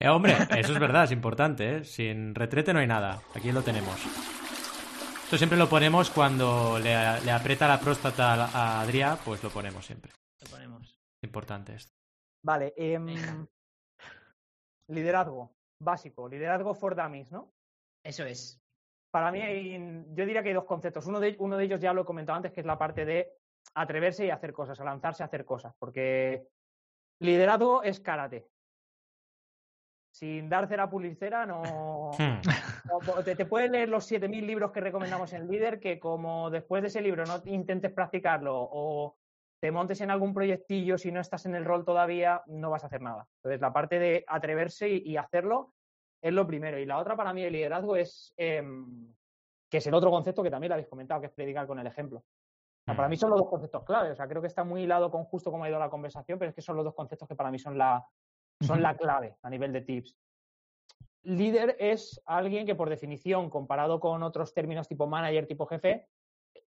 Eh, 0.00 0.08
hombre, 0.08 0.36
eso 0.56 0.72
es 0.72 0.78
verdad, 0.78 1.04
es 1.04 1.12
importante, 1.12 1.76
¿eh? 1.76 1.84
Sin 1.84 2.34
retrete 2.34 2.72
no 2.72 2.80
hay 2.80 2.86
nada. 2.86 3.20
Aquí 3.34 3.52
lo 3.52 3.62
tenemos. 3.62 3.96
Esto 5.26 5.38
siempre 5.38 5.58
lo 5.58 5.68
ponemos 5.68 6.10
cuando 6.10 6.78
le, 6.78 6.94
le 7.24 7.32
aprieta 7.32 7.66
la 7.66 7.80
próstata 7.80 8.34
a, 8.34 8.44
a 8.78 8.80
Adrià, 8.82 9.16
pues 9.24 9.42
lo 9.42 9.50
ponemos 9.50 9.84
siempre. 9.84 10.12
lo 10.44 10.48
ponemos. 10.50 10.96
Importante 11.24 11.74
esto. 11.74 11.92
Vale, 12.44 12.72
em, 12.76 13.44
liderazgo 14.88 15.50
básico, 15.82 16.28
liderazgo 16.28 16.74
for 16.74 16.94
dummies, 16.94 17.32
¿no? 17.32 17.50
Eso 18.04 18.24
es. 18.24 18.60
Para 19.12 19.32
mí, 19.32 19.40
hay- 19.40 20.04
yo 20.14 20.24
diría 20.24 20.42
que 20.44 20.50
hay 20.50 20.54
dos 20.54 20.64
conceptos. 20.64 21.06
Uno 21.06 21.18
de, 21.18 21.34
uno 21.40 21.56
de 21.56 21.64
ellos 21.64 21.80
ya 21.80 21.92
lo 21.92 22.02
he 22.02 22.04
comentado 22.04 22.36
antes, 22.36 22.52
que 22.52 22.60
es 22.60 22.66
la 22.66 22.78
parte 22.78 23.04
de 23.04 23.32
atreverse 23.74 24.26
y 24.26 24.30
hacer 24.30 24.52
cosas, 24.52 24.78
a 24.78 24.84
lanzarse 24.84 25.24
a 25.24 25.26
hacer 25.26 25.44
cosas, 25.44 25.74
porque 25.78 26.46
liderazgo 27.20 27.82
es 27.82 27.98
karate. 27.98 28.46
Sin 30.16 30.48
dar 30.48 30.66
cera 30.66 30.88
pulicera, 30.88 31.44
no. 31.44 32.10
Hmm. 32.18 32.40
no- 32.88 33.22
Te, 33.22 33.36
te 33.36 33.44
puedes 33.44 33.70
leer 33.70 33.90
los 33.90 34.10
7.000 34.10 34.46
libros 34.46 34.72
que 34.72 34.80
recomendamos 34.80 35.30
en 35.34 35.46
Líder, 35.46 35.78
que 35.78 35.98
como 35.98 36.48
después 36.48 36.80
de 36.80 36.88
ese 36.88 37.02
libro 37.02 37.24
no 37.26 37.42
intentes 37.44 37.92
practicarlo 37.92 38.54
o 38.56 39.16
te 39.60 39.70
montes 39.70 40.00
en 40.00 40.10
algún 40.10 40.32
proyectillo 40.32 40.96
si 40.96 41.12
no 41.12 41.20
estás 41.20 41.44
en 41.44 41.54
el 41.54 41.66
rol 41.66 41.84
todavía, 41.84 42.42
no 42.46 42.70
vas 42.70 42.84
a 42.84 42.86
hacer 42.86 43.02
nada. 43.02 43.26
Entonces, 43.38 43.60
la 43.60 43.72
parte 43.74 43.98
de 43.98 44.24
atreverse 44.26 44.88
y, 44.88 44.98
y 45.04 45.16
hacerlo 45.18 45.74
es 46.22 46.32
lo 46.32 46.46
primero. 46.46 46.78
Y 46.78 46.86
la 46.86 46.96
otra 46.98 47.14
para 47.14 47.34
mí 47.34 47.42
de 47.42 47.50
liderazgo 47.50 47.96
es, 47.96 48.32
em, 48.38 49.12
que 49.70 49.78
es 49.78 49.86
el 49.86 49.92
otro 49.94 50.10
concepto 50.10 50.42
que 50.42 50.50
también 50.50 50.70
lo 50.70 50.74
habéis 50.76 50.88
comentado, 50.88 51.20
que 51.20 51.26
es 51.26 51.32
predicar 51.34 51.66
con 51.66 51.78
el 51.78 51.86
ejemplo. 51.86 52.20
O 52.20 52.84
sea, 52.86 52.96
para 52.96 53.08
mí 53.08 53.16
son 53.18 53.30
los 53.30 53.40
dos 53.40 53.50
conceptos 53.50 53.84
claves. 53.84 54.12
O 54.12 54.16
sea, 54.16 54.28
creo 54.28 54.40
que 54.40 54.48
está 54.48 54.64
muy 54.64 54.84
hilado 54.84 55.10
con 55.10 55.24
justo 55.24 55.50
cómo 55.50 55.64
ha 55.64 55.68
ido 55.68 55.78
la 55.78 55.90
conversación, 55.90 56.38
pero 56.38 56.48
es 56.48 56.54
que 56.54 56.62
son 56.62 56.76
los 56.76 56.84
dos 56.86 56.94
conceptos 56.94 57.28
que 57.28 57.34
para 57.34 57.50
mí 57.50 57.58
son 57.58 57.76
la, 57.76 58.06
son 58.60 58.82
la 58.82 58.96
clave 58.96 59.36
a 59.42 59.50
nivel 59.50 59.72
de 59.72 59.82
tips. 59.82 60.16
Líder 61.22 61.76
es 61.80 62.20
alguien 62.24 62.66
que, 62.66 62.74
por 62.74 62.88
definición, 62.88 63.50
comparado 63.50 63.98
con 63.98 64.22
otros 64.22 64.54
términos 64.54 64.88
tipo 64.88 65.06
manager, 65.06 65.46
tipo 65.46 65.66
jefe, 65.66 66.08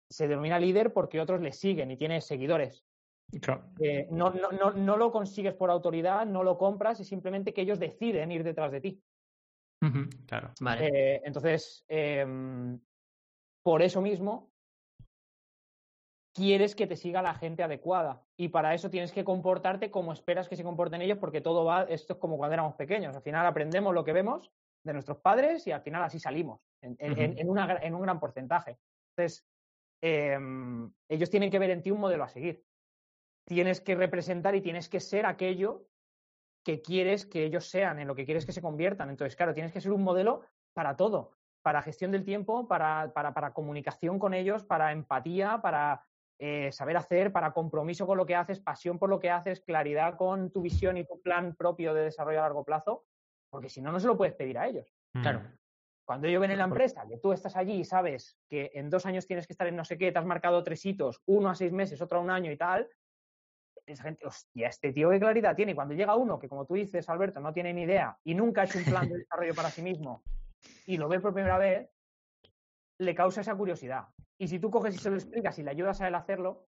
se 0.09 0.27
denomina 0.27 0.59
líder 0.59 0.93
porque 0.93 1.19
otros 1.19 1.41
le 1.41 1.51
siguen 1.51 1.91
y 1.91 1.97
tiene 1.97 2.21
seguidores. 2.21 2.85
Claro. 3.41 3.65
Eh, 3.79 4.07
no, 4.09 4.29
no, 4.29 4.51
no, 4.51 4.71
no 4.71 4.95
lo 4.95 5.11
consigues 5.11 5.53
por 5.53 5.69
autoridad, 5.69 6.25
no 6.25 6.43
lo 6.43 6.57
compras, 6.57 6.99
es 7.01 7.07
simplemente 7.07 7.53
que 7.53 7.61
ellos 7.61 7.79
deciden 7.79 8.31
ir 8.31 8.43
detrás 8.43 8.71
de 8.71 8.81
ti. 8.81 9.03
Claro. 10.25 10.53
Vale. 10.59 10.87
Eh, 10.87 11.21
entonces, 11.23 11.85
em, 11.87 12.79
por 13.63 13.81
eso 13.81 14.01
mismo, 14.01 14.51
quieres 16.37 16.75
que 16.75 16.85
te 16.85 16.95
siga 16.95 17.23
la 17.23 17.33
gente 17.33 17.63
adecuada. 17.63 18.21
Y 18.37 18.49
para 18.49 18.75
eso 18.75 18.91
tienes 18.91 19.11
que 19.11 19.23
comportarte 19.23 19.89
como 19.89 20.13
esperas 20.13 20.47
que 20.47 20.55
se 20.55 20.63
comporten 20.63 21.01
ellos, 21.01 21.17
porque 21.17 21.41
todo 21.41 21.65
va, 21.65 21.83
esto 21.89 22.13
es 22.13 22.19
como 22.19 22.37
cuando 22.37 22.53
éramos 22.53 22.75
pequeños. 22.75 23.15
Al 23.15 23.23
final 23.23 23.45
aprendemos 23.47 23.93
lo 23.93 24.03
que 24.03 24.13
vemos 24.13 24.51
de 24.85 24.93
nuestros 24.93 25.17
padres 25.17 25.65
y 25.65 25.71
al 25.71 25.81
final 25.81 26.03
así 26.03 26.19
salimos, 26.19 26.61
en, 26.81 26.95
en- 26.99 27.13
en- 27.19 27.39
en 27.39 27.49
una 27.49 27.67
gra- 27.67 27.79
en 27.81 27.95
un 27.95 28.01
gran 28.03 28.19
porcentaje. 28.19 28.77
Entonces, 29.15 29.47
em, 30.01 30.93
ellos 31.09 31.29
tienen 31.31 31.49
que 31.49 31.57
ver 31.59 31.71
en 31.71 31.81
ti 31.81 31.89
un 31.89 31.99
modelo 31.99 32.23
a 32.23 32.27
seguir. 32.29 32.63
Tienes 33.45 33.81
que 33.81 33.95
representar 33.95 34.53
y 34.55 34.61
tienes 34.61 34.89
que 34.89 34.99
ser 34.99 35.25
aquello 35.25 35.87
que 36.63 36.81
quieres 36.83 37.25
que 37.25 37.45
ellos 37.45 37.67
sean, 37.69 37.97
en 37.99 38.07
lo 38.07 38.13
que 38.15 38.25
quieres 38.25 38.45
que 38.45 38.51
se 38.51 38.61
conviertan. 38.61 39.09
Entonces, 39.09 39.35
claro, 39.35 39.53
tienes 39.53 39.71
que 39.71 39.81
ser 39.81 39.91
un 39.91 40.03
modelo 40.03 40.41
para 40.73 40.95
todo, 40.95 41.31
para 41.63 41.81
gestión 41.81 42.11
del 42.11 42.23
tiempo, 42.23 42.67
para, 42.67 43.11
para, 43.13 43.33
para 43.33 43.53
comunicación 43.53 44.19
con 44.19 44.33
ellos, 44.33 44.63
para 44.63 44.91
empatía, 44.91 45.59
para 45.61 46.06
eh, 46.39 46.71
saber 46.71 46.97
hacer, 46.97 47.31
para 47.31 47.51
compromiso 47.51 48.05
con 48.05 48.17
lo 48.17 48.25
que 48.25 48.35
haces, 48.35 48.59
pasión 48.59 48.99
por 48.99 49.09
lo 49.09 49.19
que 49.19 49.29
haces, 49.29 49.61
claridad 49.61 50.17
con 50.17 50.51
tu 50.51 50.61
visión 50.61 50.97
y 50.97 51.05
tu 51.05 51.21
plan 51.21 51.55
propio 51.55 51.93
de 51.93 52.03
desarrollo 52.03 52.39
a 52.39 52.43
largo 52.43 52.63
plazo, 52.63 53.05
porque 53.49 53.69
si 53.69 53.81
no, 53.81 53.91
no 53.91 53.99
se 53.99 54.07
lo 54.07 54.17
puedes 54.17 54.35
pedir 54.35 54.57
a 54.57 54.67
ellos. 54.67 54.93
Claro. 55.13 55.41
Cuando 56.05 56.27
ellos 56.27 56.39
ven 56.39 56.51
en 56.51 56.59
la 56.59 56.65
empresa 56.65 57.05
que 57.07 57.17
tú 57.17 57.33
estás 57.33 57.57
allí 57.57 57.79
y 57.79 57.83
sabes 57.83 58.37
que 58.47 58.71
en 58.75 58.89
dos 58.89 59.05
años 59.05 59.27
tienes 59.27 59.45
que 59.45 59.53
estar 59.53 59.67
en 59.67 59.75
no 59.75 59.83
sé 59.83 59.97
qué, 59.97 60.11
te 60.11 60.19
has 60.19 60.25
marcado 60.25 60.63
tres 60.63 60.85
hitos, 60.85 61.21
uno 61.25 61.49
a 61.49 61.55
seis 61.55 61.73
meses, 61.73 62.01
otro 62.01 62.19
a 62.19 62.21
un 62.21 62.29
año 62.29 62.51
y 62.51 62.57
tal, 62.57 62.87
esa 63.85 64.03
gente, 64.03 64.25
hostia, 64.25 64.67
este 64.67 64.93
tío 64.93 65.09
qué 65.09 65.19
claridad 65.19 65.55
tiene. 65.55 65.71
Y 65.71 65.75
cuando 65.75 65.95
llega 65.95 66.15
uno 66.15 66.39
que, 66.39 66.47
como 66.47 66.65
tú 66.65 66.75
dices, 66.75 67.09
Alberto, 67.09 67.39
no 67.39 67.51
tiene 67.51 67.73
ni 67.73 67.81
idea 67.83 68.17
y 68.23 68.35
nunca 68.35 68.61
ha 68.61 68.65
hecho 68.65 68.77
un 68.77 68.85
plan 68.85 69.09
de 69.09 69.17
desarrollo 69.17 69.55
para 69.55 69.69
sí 69.69 69.81
mismo 69.81 70.23
y 70.85 70.97
lo 70.97 71.07
ve 71.07 71.19
por 71.19 71.33
primera 71.33 71.57
vez, 71.57 71.89
le 72.99 73.15
causa 73.15 73.41
esa 73.41 73.55
curiosidad. 73.55 74.07
Y 74.39 74.47
si 74.47 74.59
tú 74.59 74.69
coges 74.71 74.95
y 74.95 74.97
se 74.97 75.09
lo 75.09 75.15
explicas 75.15 75.57
y 75.59 75.63
le 75.63 75.71
ayudas 75.71 76.01
a 76.01 76.07
él 76.07 76.15
a 76.15 76.19
hacerlo, 76.19 76.67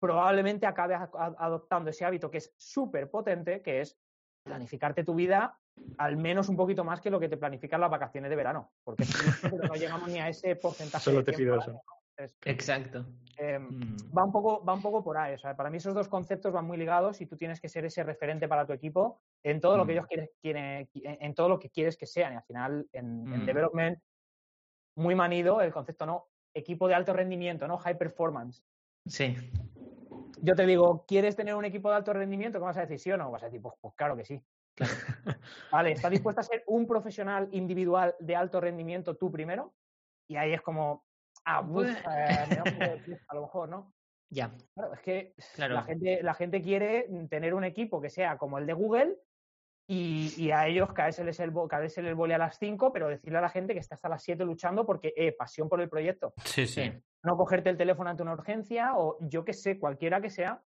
probablemente 0.00 0.66
acabe 0.66 0.94
a- 0.94 1.10
a- 1.12 1.34
adoptando 1.38 1.90
ese 1.90 2.04
hábito 2.04 2.30
que 2.30 2.38
es 2.38 2.54
súper 2.56 3.10
potente, 3.10 3.62
que 3.62 3.80
es 3.80 3.98
planificarte 4.44 5.04
tu 5.04 5.14
vida 5.14 5.58
al 5.98 6.16
menos 6.16 6.48
un 6.48 6.56
poquito 6.56 6.82
más 6.82 7.00
que 7.00 7.08
lo 7.10 7.20
que 7.20 7.28
te 7.28 7.36
planifican 7.36 7.80
las 7.80 7.90
vacaciones 7.90 8.30
de 8.30 8.36
verano, 8.36 8.72
porque 8.82 9.04
si 9.04 9.48
no, 9.48 9.58
no 9.68 9.74
llegamos 9.74 10.08
ni 10.08 10.18
a 10.18 10.28
ese 10.28 10.56
porcentaje. 10.56 11.04
Solo 11.04 11.18
de 11.18 11.24
te 11.24 11.32
pido 11.34 11.56
eso. 11.56 11.80
Entonces, 12.16 12.36
Exacto. 12.44 13.06
eh, 13.36 13.60
Mm. 13.60 13.96
va 14.16 14.24
un 14.24 14.32
poco 14.32 14.64
va 14.64 14.74
un 14.74 14.82
poco 14.82 15.04
por 15.04 15.16
ahí 15.16 15.34
o 15.34 15.38
sea 15.38 15.54
para 15.56 15.70
mí 15.70 15.76
esos 15.76 15.94
dos 15.94 16.08
conceptos 16.08 16.52
van 16.52 16.64
muy 16.66 16.76
ligados 16.76 17.20
y 17.20 17.26
tú 17.26 17.36
tienes 17.36 17.60
que 17.60 17.68
ser 17.68 17.84
ese 17.84 18.02
referente 18.02 18.48
para 18.48 18.66
tu 18.66 18.72
equipo 18.72 19.20
en 19.44 19.60
todo 19.60 19.76
lo 19.76 19.86
que 19.86 19.92
Mm. 19.92 19.96
ellos 19.96 20.06
quieren, 20.08 20.28
quieren- 20.42 20.88
en 20.94 21.18
en 21.20 21.34
todo 21.36 21.48
lo 21.48 21.60
que 21.60 21.70
quieres 21.70 21.96
que 21.96 22.06
sean 22.06 22.32
y 22.32 22.36
al 22.36 22.42
final 22.42 22.88
en, 22.92 23.32
en 23.32 23.42
Mm. 23.42 23.46
development 23.46 23.98
muy 24.98 25.14
manido 25.14 25.60
el 25.60 25.72
concepto 25.72 26.06
no 26.06 26.28
equipo 26.54 26.88
de 26.88 26.94
alto 26.94 27.12
rendimiento 27.12 27.66
no 27.68 27.78
high 27.78 27.96
performance 27.96 28.62
Sí. 29.06 29.36
yo 30.42 30.54
te 30.54 30.66
digo 30.66 31.04
quieres 31.06 31.34
tener 31.36 31.54
un 31.54 31.64
equipo 31.64 31.88
de 31.88 31.96
alto 31.96 32.12
rendimiento 32.12 32.58
qué 32.58 32.64
vas 32.64 32.76
a 32.76 32.82
decir 32.82 32.98
sí 32.98 33.10
o 33.12 33.16
no 33.16 33.30
vas 33.30 33.42
a 33.42 33.46
decir 33.46 33.62
pues, 33.62 33.74
pues 33.80 33.94
claro 33.94 34.16
que 34.16 34.24
sí 34.24 34.42
vale 35.72 35.92
estás 35.92 36.10
dispuesto 36.10 36.40
a 36.40 36.44
ser 36.44 36.64
un 36.66 36.86
profesional 36.86 37.48
individual 37.52 38.14
de 38.18 38.36
alto 38.36 38.60
rendimiento 38.60 39.16
tú 39.16 39.30
primero 39.30 39.74
y 40.28 40.36
ahí 40.36 40.52
es 40.52 40.60
como 40.62 41.06
ah, 41.44 41.62
Bueno. 41.62 41.90
eh, 41.90 42.58
a 43.28 43.34
lo 43.34 43.42
mejor 43.42 43.68
no 43.68 43.94
Ya. 44.30 44.52
Claro, 44.74 44.94
es 44.94 45.00
que 45.00 45.34
Claro. 45.54 45.74
la, 45.74 45.82
gente, 45.84 46.22
la 46.22 46.34
gente 46.34 46.60
quiere 46.60 47.08
tener 47.30 47.54
un 47.54 47.64
equipo 47.64 48.00
que 48.00 48.10
sea 48.10 48.36
como 48.36 48.58
el 48.58 48.66
de 48.66 48.74
Google 48.74 49.16
y, 49.90 50.34
y 50.36 50.50
a 50.50 50.66
ellos 50.68 50.92
caérseles 50.92 51.40
el, 51.40 51.50
el 52.04 52.14
boli 52.14 52.32
a 52.34 52.38
las 52.38 52.58
5, 52.58 52.92
pero 52.92 53.08
decirle 53.08 53.38
a 53.38 53.40
la 53.40 53.48
gente 53.48 53.72
que 53.72 53.80
está 53.80 53.94
hasta 53.94 54.08
las 54.10 54.22
7 54.22 54.44
luchando 54.44 54.84
porque, 54.84 55.14
eh, 55.16 55.32
pasión 55.32 55.68
por 55.68 55.80
el 55.80 55.88
proyecto. 55.88 56.34
Sí, 56.44 56.66
sí. 56.66 56.82
Sí. 56.84 56.92
No 57.24 57.36
cogerte 57.36 57.70
el 57.70 57.76
teléfono 57.78 58.10
ante 58.10 58.22
una 58.22 58.34
urgencia 58.34 58.92
o 58.96 59.16
yo 59.22 59.44
que 59.44 59.54
sé, 59.54 59.78
cualquiera 59.78 60.20
que 60.20 60.30
sea, 60.30 60.62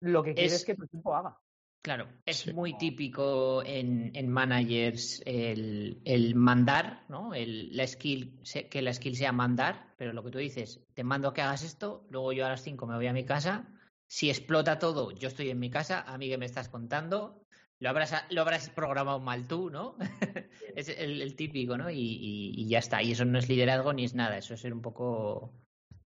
lo 0.00 0.22
que 0.22 0.34
quieres 0.34 0.54
Es- 0.54 0.60
es 0.60 0.66
que 0.66 0.74
tu 0.74 0.84
equipo 0.84 1.14
haga. 1.14 1.38
Claro, 1.82 2.08
es 2.24 2.38
Sí. 2.38 2.54
muy 2.54 2.78
típico 2.78 3.62
en, 3.62 4.10
en 4.16 4.28
managers 4.30 5.22
el, 5.26 6.00
el 6.06 6.34
mandar, 6.34 7.04
¿no? 7.10 7.34
El, 7.34 7.76
la 7.76 7.86
skill, 7.86 8.40
se- 8.42 8.70
que 8.70 8.80
la 8.80 8.94
skill 8.94 9.14
sea 9.16 9.32
mandar, 9.32 9.92
pero 9.98 10.14
lo 10.14 10.24
que 10.24 10.30
tú 10.30 10.38
dices, 10.38 10.82
te 10.94 11.04
mando 11.04 11.34
que 11.34 11.42
hagas 11.42 11.62
esto, 11.62 12.06
luego 12.08 12.32
yo 12.32 12.46
a 12.46 12.48
las 12.48 12.62
5 12.62 12.86
me 12.86 12.96
voy 12.96 13.06
a 13.06 13.12
mi 13.12 13.26
casa, 13.26 13.68
si 14.06 14.30
explota 14.30 14.78
todo, 14.78 15.10
yo 15.10 15.28
estoy 15.28 15.50
en 15.50 15.58
mi 15.58 15.68
casa, 15.68 16.00
a 16.06 16.16
mí 16.16 16.28
que 16.30 16.38
me 16.38 16.46
estás 16.46 16.70
contando, 16.70 17.43
lo 17.84 17.90
habrás, 17.90 18.24
lo 18.30 18.40
habrás 18.40 18.70
programado 18.70 19.20
mal 19.20 19.46
tú, 19.46 19.68
¿no? 19.68 19.96
es 20.74 20.88
el, 20.88 21.20
el 21.20 21.36
típico, 21.36 21.76
¿no? 21.76 21.90
Y, 21.90 21.98
y- 22.00 22.52
y 22.56 22.68
ya 22.68 22.78
está, 22.78 23.02
y 23.02 23.12
eso 23.12 23.26
no 23.26 23.38
es 23.38 23.46
liderazgo 23.48 23.92
ni 23.92 24.04
es 24.04 24.14
nada, 24.14 24.38
eso 24.38 24.54
es 24.54 24.60
ser 24.60 24.72
un 24.72 24.80
poco 24.80 25.52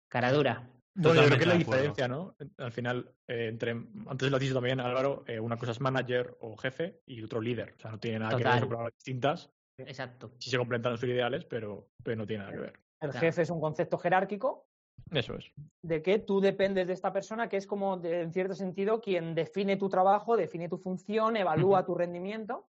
cara 0.08 0.32
dura. 0.32 0.68
Bueno, 0.94 1.22
yo 1.22 1.28
creo 1.28 1.38
que 1.38 1.44
Totalmente 1.44 1.46
la 1.46 1.54
diferencia, 1.54 2.08
¿no? 2.08 2.34
Al 2.56 2.72
final, 2.72 3.14
eh, 3.28 3.46
entre, 3.48 3.70
antes 4.08 4.28
lo 4.28 4.36
has 4.36 4.40
dicho 4.40 4.54
también, 4.54 4.80
Álvaro, 4.80 5.22
eh, 5.28 5.38
una 5.38 5.56
cosa 5.56 5.70
es 5.70 5.80
manager 5.80 6.36
o 6.40 6.56
jefe 6.56 7.00
y 7.06 7.22
otro 7.22 7.40
líder. 7.40 7.74
O 7.78 7.80
sea, 7.80 7.92
no 7.92 8.00
tiene 8.00 8.18
nada 8.18 8.36
que 8.36 8.42
ver, 8.42 8.58
son 8.58 8.68
palabras 8.68 8.94
distintas. 8.94 9.50
Exacto. 9.78 10.32
Sí 10.40 10.50
se 10.50 10.58
complementan 10.58 10.98
sus 10.98 11.08
ideales, 11.08 11.44
pero, 11.44 11.92
pero 12.02 12.16
no 12.16 12.26
tiene 12.26 12.42
nada 12.42 12.52
que 12.52 12.60
ver. 12.60 12.72
El 13.00 13.10
Claro. 13.10 13.26
jefe 13.26 13.42
es 13.42 13.50
un 13.50 13.60
concepto 13.60 13.96
jerárquico 13.98 14.67
Eso 15.10 15.34
es. 15.36 15.50
de 15.82 16.02
que 16.02 16.18
tú 16.18 16.40
dependes 16.40 16.86
de 16.86 16.92
esta 16.92 17.12
persona, 17.12 17.48
que 17.48 17.56
es 17.56 17.66
como, 17.66 17.96
de- 17.96 18.20
en 18.22 18.32
cierto 18.32 18.54
sentido, 18.54 19.00
quien 19.00 19.34
define 19.34 19.76
tu 19.76 19.88
trabajo, 19.88 20.36
define 20.36 20.68
tu 20.68 20.76
función, 20.78 21.36
evalúa 21.36 21.84
tu 21.86 21.94
rendimiento. 21.94 22.68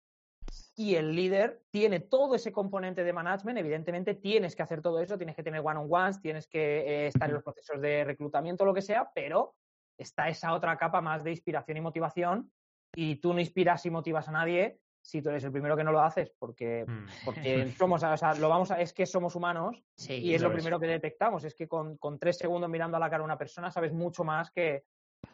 Y 0.76 0.96
el 0.96 1.16
líder 1.16 1.64
tiene 1.72 2.00
todo 2.00 2.36
ese 2.36 2.52
componente 2.52 3.04
de 3.04 3.12
management. 3.12 3.58
Evidentemente, 3.58 4.14
tienes 4.14 4.56
que 4.56 4.64
hacer 4.64 4.82
todo 4.82 5.00
eso, 5.02 5.18
tienes 5.18 5.36
que 5.36 5.44
tener 5.44 5.62
one-on-ones, 5.62 6.22
tienes 6.22 6.48
que 6.48 6.80
eh, 6.80 7.08
estar 7.08 7.28
en 7.30 7.36
los 7.36 7.44
procesos 7.44 7.82
de 7.82 8.04
reclutamiento, 8.06 8.64
lo 8.64 8.74
que 8.74 8.82
sea, 8.82 9.12
pero 9.14 9.56
está 9.98 10.30
esa 10.30 10.54
otra 10.54 10.78
capa 10.78 11.02
más 11.02 11.24
de 11.24 11.32
inspiración 11.32 11.78
y 11.78 11.82
motivación. 11.82 12.52
Y 12.96 13.16
tú 13.18 13.34
no 13.34 13.40
inspiras 13.40 13.86
y 13.86 13.90
motivas 13.90 14.28
a 14.30 14.32
nadie 14.32 14.80
si 15.08 15.22
tú 15.22 15.30
eres 15.30 15.41
el 15.45 15.53
primero 15.53 15.78
que 15.78 15.86
no 15.86 15.93
lo 15.93 16.01
haces, 16.01 16.34
porque, 16.38 16.84
Mm. 16.86 17.05
porque 17.24 17.41
somos, 17.78 18.03
o 18.03 18.18
sea, 18.18 18.34
lo 18.36 18.49
vamos 18.49 18.72
a, 18.72 18.82
es 18.82 18.91
que 18.91 19.05
somos 19.05 19.36
humanos 19.36 19.82
Sí, 19.95 20.16
y 20.16 20.34
es 20.36 20.41
lo 20.41 20.51
primero 20.51 20.80
que 20.80 20.88
detectamos, 20.88 21.45
es 21.45 21.55
que 21.55 21.66
con, 21.66 21.95
con 21.97 22.20
tres 22.20 22.38
segundos 22.38 22.70
mirando 22.70 22.97
a 22.97 22.99
la 22.99 23.10
cara 23.10 23.22
a 23.22 23.26
una 23.26 23.38
persona 23.38 23.72
sabes 23.72 23.93
mucho 23.93 24.26
más 24.26 24.51
que, 24.51 24.84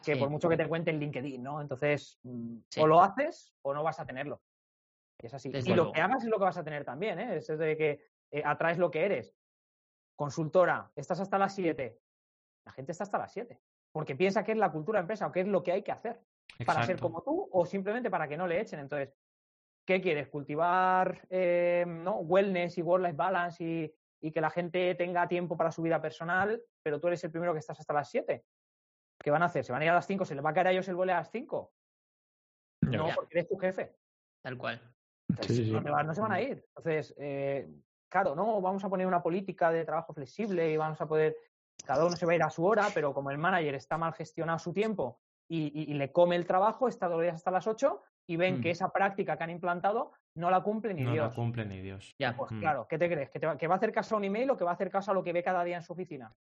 que 0.04 0.14
Sí. 0.14 0.20
por 0.20 0.30
mucho 0.30 0.48
que 0.48 0.56
te 0.56 0.68
cuente 0.68 0.92
en 0.92 1.00
LinkedIn, 1.00 1.42
¿no? 1.42 1.60
Entonces, 1.60 2.20
mm, 2.22 2.58
Sí. 2.68 2.80
o 2.80 2.86
lo 2.86 3.02
haces 3.02 3.52
o 3.62 3.74
no 3.74 3.82
vas 3.82 3.98
a 3.98 4.06
tenerlo. 4.06 4.40
Es 5.20 5.34
así. 5.34 5.50
Desde 5.50 5.72
y 5.72 5.74
lo 5.74 5.90
que 5.90 6.00
hagas 6.00 6.22
es 6.22 6.30
lo 6.30 6.38
que 6.38 6.44
vas 6.44 6.58
a 6.58 6.62
tener 6.64 6.84
también, 6.84 7.18
¿eh? 7.18 7.36
Es 7.36 7.46
de 7.48 7.76
que 7.76 8.00
eh, 8.30 8.42
atraes 8.44 8.78
lo 8.78 8.90
que 8.92 9.04
eres. 9.04 9.34
Consultora, 10.16 10.92
estás 10.94 11.18
hasta 11.18 11.36
las 11.38 11.54
7. 11.54 11.98
La 12.64 12.72
gente 12.72 12.92
está 12.92 13.04
hasta 13.04 13.18
las 13.18 13.32
7. 13.32 13.60
Porque 13.92 14.14
piensa 14.14 14.44
que 14.44 14.52
es 14.52 14.58
la 14.58 14.70
cultura 14.70 14.98
de 14.98 15.02
empresa 15.02 15.26
o 15.26 15.32
que 15.32 15.40
es 15.40 15.48
lo 15.48 15.62
que 15.62 15.72
hay 15.72 15.82
que 15.82 15.92
hacer 15.92 16.20
para 16.64 16.82
ser 16.84 17.00
como 17.00 17.22
tú 17.22 17.48
o 17.50 17.66
simplemente 17.66 18.10
para 18.10 18.28
que 18.28 18.36
no 18.36 18.46
le 18.46 18.60
echen. 18.60 18.78
Entonces, 18.80 19.12
¿qué 19.84 20.00
quieres? 20.00 20.28
¿Cultivar 20.28 21.26
eh, 21.30 21.84
¿no? 21.86 22.18
wellness 22.20 22.78
y 22.78 22.82
work-life 22.82 23.16
balance 23.16 23.62
y, 23.64 23.94
y 24.20 24.30
que 24.32 24.40
la 24.40 24.50
gente 24.50 24.94
tenga 24.94 25.28
tiempo 25.28 25.56
para 25.56 25.70
su 25.72 25.82
vida 25.82 26.00
personal, 26.00 26.62
pero 26.82 27.00
tú 27.00 27.08
eres 27.08 27.22
el 27.24 27.30
primero 27.30 27.52
que 27.52 27.58
estás 27.58 27.78
hasta 27.80 27.92
las 27.92 28.08
7? 28.10 28.44
¿Qué 29.22 29.30
van 29.30 29.42
a 29.42 29.46
hacer? 29.46 29.64
¿Se 29.64 29.72
van 29.72 29.82
a 29.82 29.84
ir 29.84 29.90
a 29.90 29.94
las 29.94 30.06
5? 30.06 30.24
¿Se 30.24 30.34
les 30.34 30.44
va 30.44 30.50
a 30.50 30.54
caer 30.54 30.68
a 30.68 30.72
ellos 30.72 30.88
el 30.88 30.94
vuelo 30.96 31.12
a 31.12 31.16
las 31.16 31.30
5? 31.30 31.72
Ya. 32.90 32.98
No, 32.98 33.08
Ya. 33.08 33.14
porque 33.14 33.38
eres 33.38 33.48
tu 33.48 33.56
jefe. 33.56 33.96
Tal 34.42 34.58
cual. 34.58 34.80
Sí, 35.40 35.54
sí, 35.54 35.64
sí. 35.64 35.70
No, 35.72 36.14
se 36.14 36.20
van 36.20 36.32
a 36.32 36.40
ir. 36.40 36.64
Entonces, 36.68 37.14
eh, 37.18 37.68
claro, 38.10 38.34
no, 38.34 38.60
vamos 38.60 38.84
a 38.84 38.88
poner 38.88 39.06
una 39.06 39.22
política 39.22 39.70
de 39.70 39.84
trabajo 39.84 40.12
flexible 40.12 40.70
y 40.70 40.76
vamos 40.76 41.00
a 41.00 41.06
poder, 41.08 41.36
cada 41.84 42.04
uno 42.04 42.14
se 42.16 42.26
va 42.26 42.32
a 42.32 42.34
ir 42.36 42.42
a 42.42 42.50
su 42.50 42.64
hora, 42.64 42.88
pero 42.94 43.14
como 43.14 43.30
el 43.30 43.38
manager 43.38 43.74
está 43.74 43.96
mal 43.96 44.12
gestionado 44.14 44.58
su 44.58 44.72
tiempo 44.72 45.20
y, 45.48 45.66
y- 45.82 45.90
y 45.90 45.94
le 45.94 46.12
come 46.12 46.36
el 46.36 46.46
trabajo, 46.46 46.88
está 46.88 47.08
los 47.08 47.20
días 47.22 47.34
hasta 47.36 47.50
las 47.50 47.66
8 47.66 48.02
y 48.28 48.36
ven 48.36 48.58
Mm. 48.58 48.60
que 48.62 48.70
esa 48.70 48.88
práctica 48.90 49.36
que 49.36 49.44
han 49.44 49.50
implantado 49.50 50.12
no 50.36 50.50
la 50.50 50.60
cumple 50.62 50.94
ni 50.94 51.02
No 51.02 51.12
Dios. 51.12 51.26
lo 51.28 51.34
cumple 51.34 51.64
ni 51.64 51.80
Dios. 51.80 52.12
Ya. 52.20 52.34
Pues 52.36 52.50
Mm. 52.52 52.60
claro, 52.60 52.86
¿qué 52.88 52.98
te 52.98 53.08
crees? 53.10 53.30
¿Que, 53.30 53.38
te 53.38 53.46
va, 53.46 53.56
que 53.58 53.66
va 53.68 53.74
a 53.74 53.76
hacer 53.78 53.92
caso 53.92 54.14
a 54.14 54.18
un 54.18 54.24
email 54.24 54.50
o 54.50 54.56
que 54.56 54.64
va 54.64 54.70
a 54.70 54.74
hacer 54.74 54.90
caso 54.90 55.10
a 55.10 55.14
lo 55.14 55.22
que 55.22 55.32
ve 55.32 55.42
cada 55.42 55.62
día 55.64 55.76
en 55.76 55.82
su 55.82 55.92
oficina? 55.92 56.32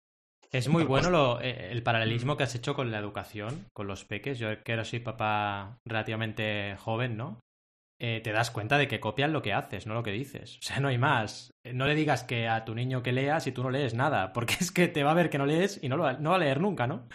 Es 0.51 0.69
muy 0.69 0.85
bueno 0.85 1.09
lo- 1.11 1.41
eh, 1.41 1.71
el 1.73 1.83
paralelismo 1.83 2.37
que 2.37 2.43
has 2.45 2.55
hecho 2.55 2.75
con 2.75 2.91
la 2.91 2.99
educación, 2.99 3.67
con 3.73 3.87
los 3.87 4.05
peques. 4.05 4.39
Yo 4.39 4.63
que 4.63 4.73
ahora 4.73 4.85
soy 4.85 5.01
papá 5.01 5.79
relativamente 5.87 6.77
joven, 6.79 7.17
¿no? 7.17 7.41
Eh, 8.01 8.21
te 8.23 8.33
das 8.33 8.51
cuenta 8.51 8.79
de 8.79 8.89
que 8.89 8.99
copian 9.01 9.33
lo 9.33 9.43
que 9.43 9.53
haces, 9.53 9.87
no 9.87 9.95
lo 9.95 10.03
que 10.03 10.11
dices. 10.13 10.59
O 10.61 10.63
sea, 10.63 10.81
no 10.81 10.89
hay 10.89 10.99
más. 10.99 11.53
No 11.73 11.87
le 11.87 11.95
digas 11.95 12.25
que 12.25 12.49
a 12.49 12.65
tu 12.65 12.75
niño 12.75 13.03
que 13.03 13.13
lea 13.13 13.41
si 13.41 13.53
tú 13.53 13.63
no 13.63 13.71
lees 13.71 13.95
nada, 13.95 14.33
porque 14.33 14.55
es 14.61 14.73
que 14.73 14.89
te 14.89 15.05
va 15.05 15.13
a 15.13 15.15
ver 15.15 15.31
que 15.31 15.39
no 15.39 15.47
lees 15.47 15.83
y 15.83 15.89
no, 15.89 15.97
lo 15.97 16.13
no 16.19 16.31
va 16.31 16.37
a 16.37 16.41
leer 16.41 16.61
nunca, 16.61 16.87
¿no? 16.87 17.07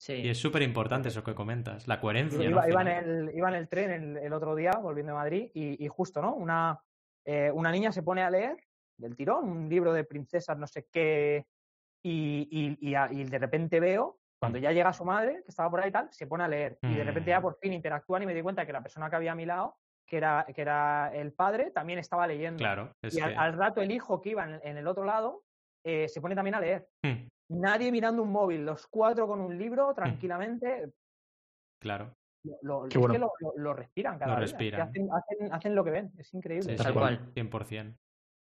Sí. 0.00 0.14
Y 0.14 0.28
es 0.28 0.38
súper 0.38 0.62
importante 0.62 1.08
eso 1.08 1.24
que 1.24 1.34
comentas, 1.34 1.88
la 1.88 2.00
coherencia. 2.00 2.42
Iba, 2.48 2.68
iba 2.68 2.82
en 2.82 2.88
el, 2.88 3.30
iba 3.36 3.48
en 3.48 3.54
el 3.56 3.68
tren 3.68 3.90
el, 3.90 4.16
el 4.18 4.32
otro 4.32 4.54
día, 4.54 4.70
volviendo 4.80 5.12
de 5.12 5.18
Madrid, 5.18 5.50
y, 5.54 5.84
y 5.84 5.88
justo, 5.88 6.22
¿no? 6.22 6.34
Una, 6.34 6.80
eh, 7.24 7.50
una 7.52 7.70
niña 7.72 7.90
se 7.92 8.02
pone 8.02 8.22
a 8.22 8.30
leer 8.30 8.56
del 8.96 9.16
tirón, 9.16 9.48
un 9.48 9.68
libro 9.68 9.92
de 9.92 10.04
princesas, 10.04 10.56
no 10.56 10.66
sé 10.66 10.86
qué, 10.92 11.46
y, 12.02 12.48
y- 12.80 12.88
y 12.90 12.94
a- 12.94 13.08
de 13.08 13.38
repente 13.38 13.80
veo, 13.80 14.18
cuando 14.40 14.58
ya 14.58 14.70
llega 14.72 14.92
su 14.92 15.04
madre, 15.04 15.42
que 15.44 15.48
estaba 15.50 15.68
por 15.70 15.80
ahí 15.80 15.88
y 15.88 15.92
tal, 15.92 16.08
se 16.12 16.28
pone 16.28 16.44
a 16.44 16.48
leer. 16.48 16.78
Y 16.82 16.94
de 16.94 17.02
repente 17.04 17.30
ya 17.30 17.40
Mm. 17.40 17.42
por 17.42 17.58
fin 17.58 17.72
interactúan 17.72 18.22
y 18.22 18.26
me 18.26 18.34
di 18.34 18.40
cuenta 18.42 18.64
que 18.64 18.72
la 18.72 18.80
persona 18.82 19.10
que 19.10 19.16
había 19.16 19.32
a 19.32 19.34
mi 19.34 19.46
lado, 19.46 19.76
que 20.06 20.16
era, 20.16 20.46
que 20.54 20.62
era 20.62 21.10
el 21.12 21.32
padre, 21.32 21.70
también 21.72 21.98
estaba 21.98 22.26
leyendo. 22.26 22.58
Claro, 22.58 22.92
es 23.02 23.16
y 23.16 23.20
al, 23.20 23.30
que... 23.32 23.36
al 23.36 23.52
rato 23.54 23.80
el 23.82 23.90
hijo 23.90 24.22
que 24.22 24.30
iba 24.30 24.44
en, 24.44 24.60
en 24.62 24.76
el 24.78 24.86
otro 24.86 25.04
lado 25.04 25.42
eh, 25.84 26.08
se 26.08 26.20
pone 26.20 26.36
también 26.36 26.54
a 26.54 26.60
leer. 26.60 26.88
Hmm, 27.02 27.26
Nadie 27.50 27.90
mirando 27.90 28.22
un 28.22 28.30
móvil, 28.30 28.64
los 28.64 28.86
cuatro 28.86 29.26
con 29.26 29.40
un 29.40 29.56
libro 29.58 29.92
tranquilamente. 29.94 30.92
claro. 31.80 32.14
Lo, 32.44 32.84
lo- 32.84 32.88
Qué 32.88 32.96
es 32.98 33.00
bueno. 33.00 33.12
que 33.14 33.18
lo, 33.18 33.32
lo- 33.40 33.52
lo 33.56 33.74
respiran 33.74 34.18
cada 34.18 34.32
Lo 34.34 34.36
día. 34.36 34.46
respiran. 34.46 34.88
hacen, 34.88 35.08
hacen- 35.12 35.52
hacen 35.52 35.74
lo 35.74 35.84
que 35.84 35.90
ven. 35.90 36.12
Es 36.16 36.32
increíble. 36.34 36.76
Sí, 36.76 36.82
Tal 36.82 36.94
cual. 36.94 37.32
100%. 37.34 37.96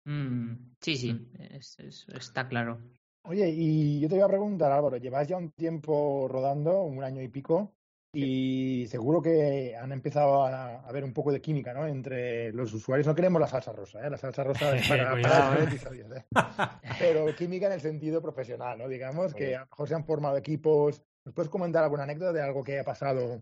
Mm, 0.06 0.52
sí, 0.80 0.96
sí, 0.96 1.30
es- 1.38 1.78
es- 1.78 2.06
está 2.08 2.48
claro. 2.48 2.78
Oye, 3.26 3.48
y 3.50 4.00
yo 4.00 4.08
te 4.08 4.14
voy 4.16 4.24
a 4.24 4.28
preguntar, 4.28 4.70
Álvaro, 4.72 4.96
llevas 4.96 5.28
ya 5.28 5.36
un 5.36 5.50
tiempo 5.52 6.26
rodando, 6.28 6.82
un 6.82 7.02
año 7.04 7.22
y 7.22 7.28
pico, 7.28 7.74
y 8.14 8.86
seguro 8.88 9.20
que 9.20 9.76
han 9.76 9.92
empezado 9.92 10.44
a, 10.44 10.80
a 10.86 10.92
ver 10.92 11.04
un 11.04 11.12
poco 11.12 11.32
de 11.32 11.40
química, 11.40 11.72
¿no? 11.74 11.86
Entre 11.86 12.52
los 12.52 12.72
usuarios. 12.72 13.06
No 13.06 13.14
queremos 13.14 13.40
la 13.40 13.46
salsa 13.46 13.72
rosa, 13.72 14.06
¿eh? 14.06 14.10
La 14.10 14.16
salsa 14.18 14.44
rosa 14.44 14.76
es 14.76 14.88
para, 14.88 15.58
¿eh? 15.58 15.64
episodios, 15.64 16.10
¿eh? 16.16 16.24
Pero 16.98 17.26
química 17.34 17.66
en 17.66 17.72
el 17.72 17.80
sentido 17.80 18.22
profesional, 18.22 18.78
¿no? 18.78 18.88
Digamos 18.88 19.34
que 19.34 19.56
a 19.56 19.60
lo 19.60 19.66
mejor 19.66 19.88
se 19.88 19.94
han 19.94 20.04
formado 20.04 20.36
equipos. 20.36 21.02
¿Nos 21.24 21.34
puedes 21.34 21.50
comentar 21.50 21.82
alguna 21.82 22.02
anécdota 22.04 22.32
de 22.32 22.42
algo 22.42 22.62
que 22.62 22.72
haya 22.74 22.84
pasado 22.84 23.40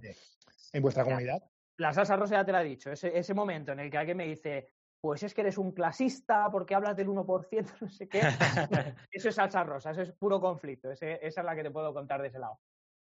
en 0.72 0.82
vuestra 0.82 1.04
comunidad? 1.04 1.42
La 1.78 1.92
salsa 1.92 2.16
rosa 2.16 2.36
ya 2.36 2.44
te 2.44 2.52
la 2.52 2.62
he 2.62 2.66
dicho. 2.66 2.90
Ese, 2.92 3.16
ese 3.18 3.34
momento 3.34 3.72
en 3.72 3.80
el 3.80 3.90
que 3.90 3.98
alguien 3.98 4.16
me 4.16 4.26
dice, 4.26 4.68
pues 5.00 5.22
es 5.24 5.34
que 5.34 5.40
eres 5.40 5.58
un 5.58 5.72
clasista 5.72 6.48
porque 6.50 6.74
hablas 6.76 6.96
del 6.96 7.08
1%, 7.08 7.66
no 7.80 7.88
sé 7.88 8.08
qué. 8.08 8.20
eso 9.10 9.28
es 9.30 9.34
salsa 9.34 9.64
rosa, 9.64 9.90
eso 9.90 10.02
es 10.02 10.12
puro 10.12 10.40
conflicto. 10.40 10.92
Ese- 10.92 11.18
esa 11.26 11.40
es 11.40 11.44
la 11.44 11.56
que 11.56 11.64
te 11.64 11.70
puedo 11.72 11.92
contar 11.92 12.22
de 12.22 12.28
ese 12.28 12.38
lado. 12.38 12.60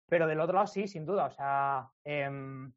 Pero 0.10 0.28
del 0.28 0.40
otro 0.40 0.56
lado 0.56 0.68
sí, 0.68 0.88
sin 0.88 1.06
duda. 1.06 1.26
O 1.26 1.32
sea, 1.32 1.92
em, 2.04 2.72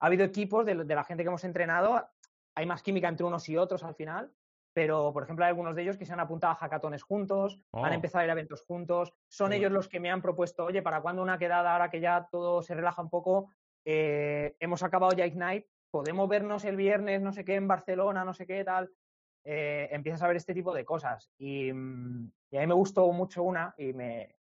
ha 0.00 0.06
habido 0.06 0.24
equipos 0.24 0.66
de, 0.66 0.74
de 0.84 0.94
la 0.94 1.04
gente 1.04 1.22
que 1.22 1.28
hemos 1.28 1.44
entrenado. 1.44 2.08
Hay 2.54 2.66
más 2.66 2.82
química 2.82 3.08
entre 3.08 3.24
unos 3.26 3.48
y 3.48 3.56
otros 3.56 3.82
al 3.84 3.94
final. 3.94 4.32
Pero, 4.74 5.12
por 5.12 5.22
ejemplo, 5.22 5.44
hay 5.44 5.50
algunos 5.50 5.76
de 5.76 5.82
ellos 5.82 5.98
que 5.98 6.06
se 6.06 6.14
han 6.14 6.20
apuntado 6.20 6.52
a 6.52 6.56
hackatones 6.56 7.02
juntos, 7.02 7.60
Oh. 7.72 7.84
han 7.84 7.92
empezado 7.92 8.22
a 8.22 8.24
ir 8.24 8.30
a 8.30 8.32
eventos 8.32 8.62
juntos. 8.62 9.12
Son 9.28 9.52
ellos 9.52 9.70
los 9.70 9.86
que 9.86 10.00
me 10.00 10.10
han 10.10 10.22
propuesto, 10.22 10.64
oye, 10.64 10.80
¿para 10.80 11.02
cuándo 11.02 11.22
una 11.22 11.38
quedada 11.38 11.72
ahora 11.72 11.90
que 11.90 12.00
ya 12.00 12.26
todo 12.30 12.62
se 12.62 12.74
relaja 12.74 13.02
un 13.02 13.10
poco? 13.10 13.50
Eh, 13.84 14.56
hemos 14.60 14.82
acabado 14.82 15.12
ya 15.12 15.26
Ignite, 15.26 15.68
podemos 15.90 16.26
vernos 16.26 16.64
el 16.64 16.76
viernes, 16.76 17.20
no 17.20 17.32
sé 17.32 17.44
qué, 17.44 17.56
en 17.56 17.68
Barcelona, 17.68 18.24
no 18.24 18.32
sé 18.32 18.46
qué, 18.46 18.64
tal. 18.64 18.90
Eh, 19.44 19.88
empiezas 19.92 20.22
a 20.22 20.28
ver 20.28 20.36
este 20.36 20.54
tipo 20.54 20.72
de 20.72 20.86
cosas. 20.86 21.30
Y, 21.36 21.70
mm, 21.70 22.32
y 22.52 22.56
a 22.56 22.60
mí 22.60 22.66
me 22.66 22.74
gustó 22.74 23.12
mucho 23.12 23.42
una 23.42 23.74
y 23.76 23.92
me 23.92 24.36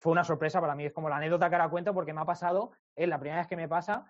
fue 0.00 0.12
una 0.12 0.24
sorpresa 0.24 0.60
para 0.60 0.74
mí. 0.74 0.84
Es 0.86 0.92
como 0.92 1.08
la 1.08 1.16
anécdota 1.16 1.48
que 1.48 1.54
ahora 1.56 1.68
cuento 1.70 1.94
porque 1.94 2.12
me 2.12 2.20
ha 2.22 2.24
pasado, 2.24 2.72
es 2.96 3.08
la 3.08 3.18
primera 3.20 3.40
vez 3.40 3.48
que 3.48 3.56
me 3.56 3.68
pasa. 3.68 4.06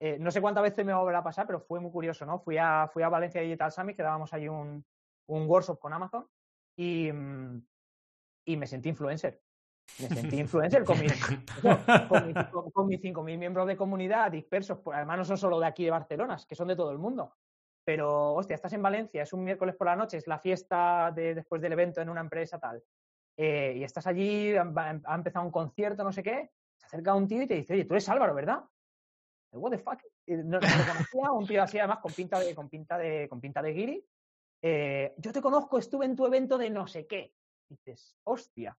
Eh, 0.00 0.18
no 0.18 0.30
sé 0.30 0.40
cuántas 0.40 0.62
veces 0.64 0.84
me 0.84 0.92
va 0.92 0.98
a 0.98 1.02
volver 1.02 1.16
a 1.16 1.22
pasar, 1.22 1.46
pero 1.46 1.60
fue 1.60 1.78
muy 1.80 1.90
curioso, 1.92 2.26
¿no? 2.26 2.38
Fui 2.40 2.58
a, 2.58 2.88
fui 2.92 3.02
a 3.02 3.08
Valencia 3.08 3.40
Digital 3.40 3.70
Summit, 3.70 3.96
que 3.96 4.02
dábamos 4.02 4.32
ahí 4.34 4.48
un, 4.48 4.84
un 5.28 5.46
workshop 5.48 5.78
con 5.78 5.92
Amazon 5.92 6.26
y, 6.76 7.10
y 8.46 8.56
me 8.56 8.66
sentí 8.66 8.88
influencer. 8.88 9.42
Me 10.00 10.08
sentí 10.08 10.40
influencer 10.40 10.82
con 10.84 10.98
mis, 10.98 11.12
con 12.08 12.26
mis, 12.26 12.36
con- 12.50 12.70
con 12.70 12.86
mis 12.86 13.00
5.000 13.00 13.38
miembros 13.38 13.66
de 13.66 13.76
comunidad 13.76 14.30
dispersos, 14.32 14.78
pues, 14.80 14.96
además 14.96 15.18
no 15.18 15.24
son 15.24 15.38
solo 15.38 15.60
de 15.60 15.66
aquí 15.66 15.84
de 15.84 15.90
Barcelona, 15.90 16.36
que 16.48 16.54
son 16.54 16.68
de 16.68 16.76
todo 16.76 16.90
el 16.90 16.98
mundo. 16.98 17.34
Pero, 17.86 18.32
hostia, 18.32 18.54
estás 18.54 18.72
en 18.72 18.82
Valencia, 18.82 19.22
es 19.22 19.32
un 19.34 19.44
miércoles 19.44 19.76
por 19.76 19.86
la 19.86 19.96
noche, 19.96 20.16
es 20.16 20.26
la 20.26 20.38
fiesta 20.38 21.12
de, 21.14 21.34
después 21.34 21.60
del 21.60 21.72
evento 21.74 22.00
en 22.00 22.08
una 22.08 22.22
empresa 22.22 22.58
tal. 22.58 22.82
Eh, 23.36 23.74
y 23.76 23.84
estás 23.84 24.06
allí, 24.06 24.54
ha, 24.56 25.14
empezado 25.14 25.44
un 25.44 25.50
concierto, 25.50 26.04
no 26.04 26.12
sé 26.12 26.22
qué, 26.22 26.50
acerca 26.82 27.14
un 27.14 27.26
tío 27.26 27.42
y 27.42 27.46
te 27.46 27.54
dice, 27.54 27.74
oye, 27.74 27.84
tú 27.84 27.94
eres 27.94 28.08
Álvaro, 28.08 28.34
¿verdad? 28.34 28.64
What 29.52 29.70
the 29.70 29.78
fuck? 29.78 30.00
No, 30.26 30.58
no 30.58 30.60
lo 30.60 30.60
conocía, 30.60 31.32
un 31.32 31.46
tío 31.46 31.62
así 31.62 31.78
además 31.78 31.98
con 31.98 32.12
pinta 32.12 32.38
de, 32.40 32.54
con 32.54 32.68
pinta 32.68 32.98
de, 32.98 33.28
con 33.28 33.40
pinta 33.40 33.62
de 33.62 33.72
guiri. 33.72 34.06
Eh, 34.62 35.14
yo 35.18 35.32
te 35.32 35.42
conozco, 35.42 35.78
estuve 35.78 36.06
en 36.06 36.16
tu 36.16 36.26
evento 36.26 36.58
de 36.58 36.70
no 36.70 36.86
sé 36.86 37.06
qué. 37.06 37.34
Y 37.68 37.74
dices, 37.74 38.16
hostia. 38.24 38.76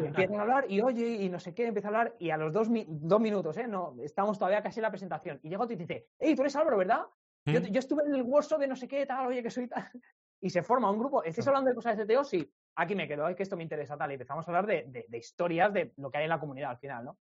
Y 0.00 0.04
empiezan 0.04 0.38
a 0.38 0.42
hablar 0.42 0.66
y 0.68 0.80
oye, 0.80 1.06
y 1.06 1.28
no 1.28 1.40
sé 1.40 1.54
qué, 1.54 1.66
empieza 1.66 1.88
a 1.88 1.90
hablar 1.90 2.16
y 2.18 2.30
a 2.30 2.36
los 2.36 2.52
dos, 2.52 2.68
dos 2.86 3.20
minutos, 3.20 3.56
¿eh? 3.56 3.66
No, 3.66 3.96
estamos 4.02 4.38
todavía 4.38 4.62
casi 4.62 4.80
en 4.80 4.82
la 4.82 4.90
presentación. 4.90 5.40
Y 5.42 5.48
llega 5.48 5.62
otro 5.62 5.74
y 5.74 5.78
te 5.78 5.86
dice, 5.86 6.08
hey, 6.18 6.34
tú 6.34 6.42
eres 6.42 6.56
Álvaro, 6.56 6.76
¿verdad? 6.76 7.06
Yo, 7.46 7.60
yo, 7.60 7.78
estuve 7.78 8.02
en 8.04 8.14
el 8.14 8.22
workshop 8.22 8.58
de 8.58 8.66
no 8.66 8.76
sé 8.76 8.88
qué, 8.88 9.06
tal, 9.06 9.26
oye, 9.26 9.42
que 9.42 9.50
soy 9.50 9.68
tal. 9.68 9.88
Y 10.38 10.50
se 10.50 10.62
forma 10.62 10.90
un 10.90 10.98
grupo. 10.98 11.24
¿Estáis 11.24 11.48
hablando 11.48 11.70
de 11.70 11.74
cosas 11.74 11.96
de 11.96 12.04
CTO? 12.04 12.22
Sí. 12.22 12.52
Aquí 12.76 12.94
me 12.94 13.08
quedo, 13.08 13.26
es 13.28 13.36
que 13.36 13.42
esto 13.42 13.56
me 13.56 13.62
interesa 13.62 13.96
tal. 13.96 14.10
Y 14.10 14.14
empezamos 14.14 14.46
a 14.46 14.50
hablar 14.50 14.66
de, 14.66 14.84
de, 14.88 15.06
de, 15.08 15.18
historias 15.18 15.72
de 15.72 15.92
lo 15.96 16.10
que 16.10 16.18
hay 16.18 16.24
en 16.24 16.30
la 16.30 16.40
comunidad 16.40 16.70
al 16.70 16.78
final, 16.78 17.04
¿no? 17.04 17.18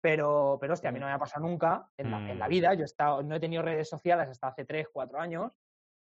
Pero, 0.00 0.56
pero 0.60 0.74
hostia, 0.74 0.90
a 0.90 0.92
mí 0.92 1.00
no 1.00 1.06
me 1.06 1.12
ha 1.12 1.18
pasado 1.18 1.46
nunca 1.46 1.88
en 1.96 2.10
la, 2.10 2.30
en 2.30 2.38
la 2.38 2.48
vida. 2.48 2.74
Yo 2.74 2.82
he 2.82 2.84
estado, 2.84 3.22
no 3.22 3.34
he 3.34 3.40
tenido 3.40 3.62
redes 3.62 3.88
sociales 3.88 4.28
hasta 4.28 4.48
hace 4.48 4.64
tres, 4.64 4.88
cuatro 4.92 5.18
años. 5.18 5.52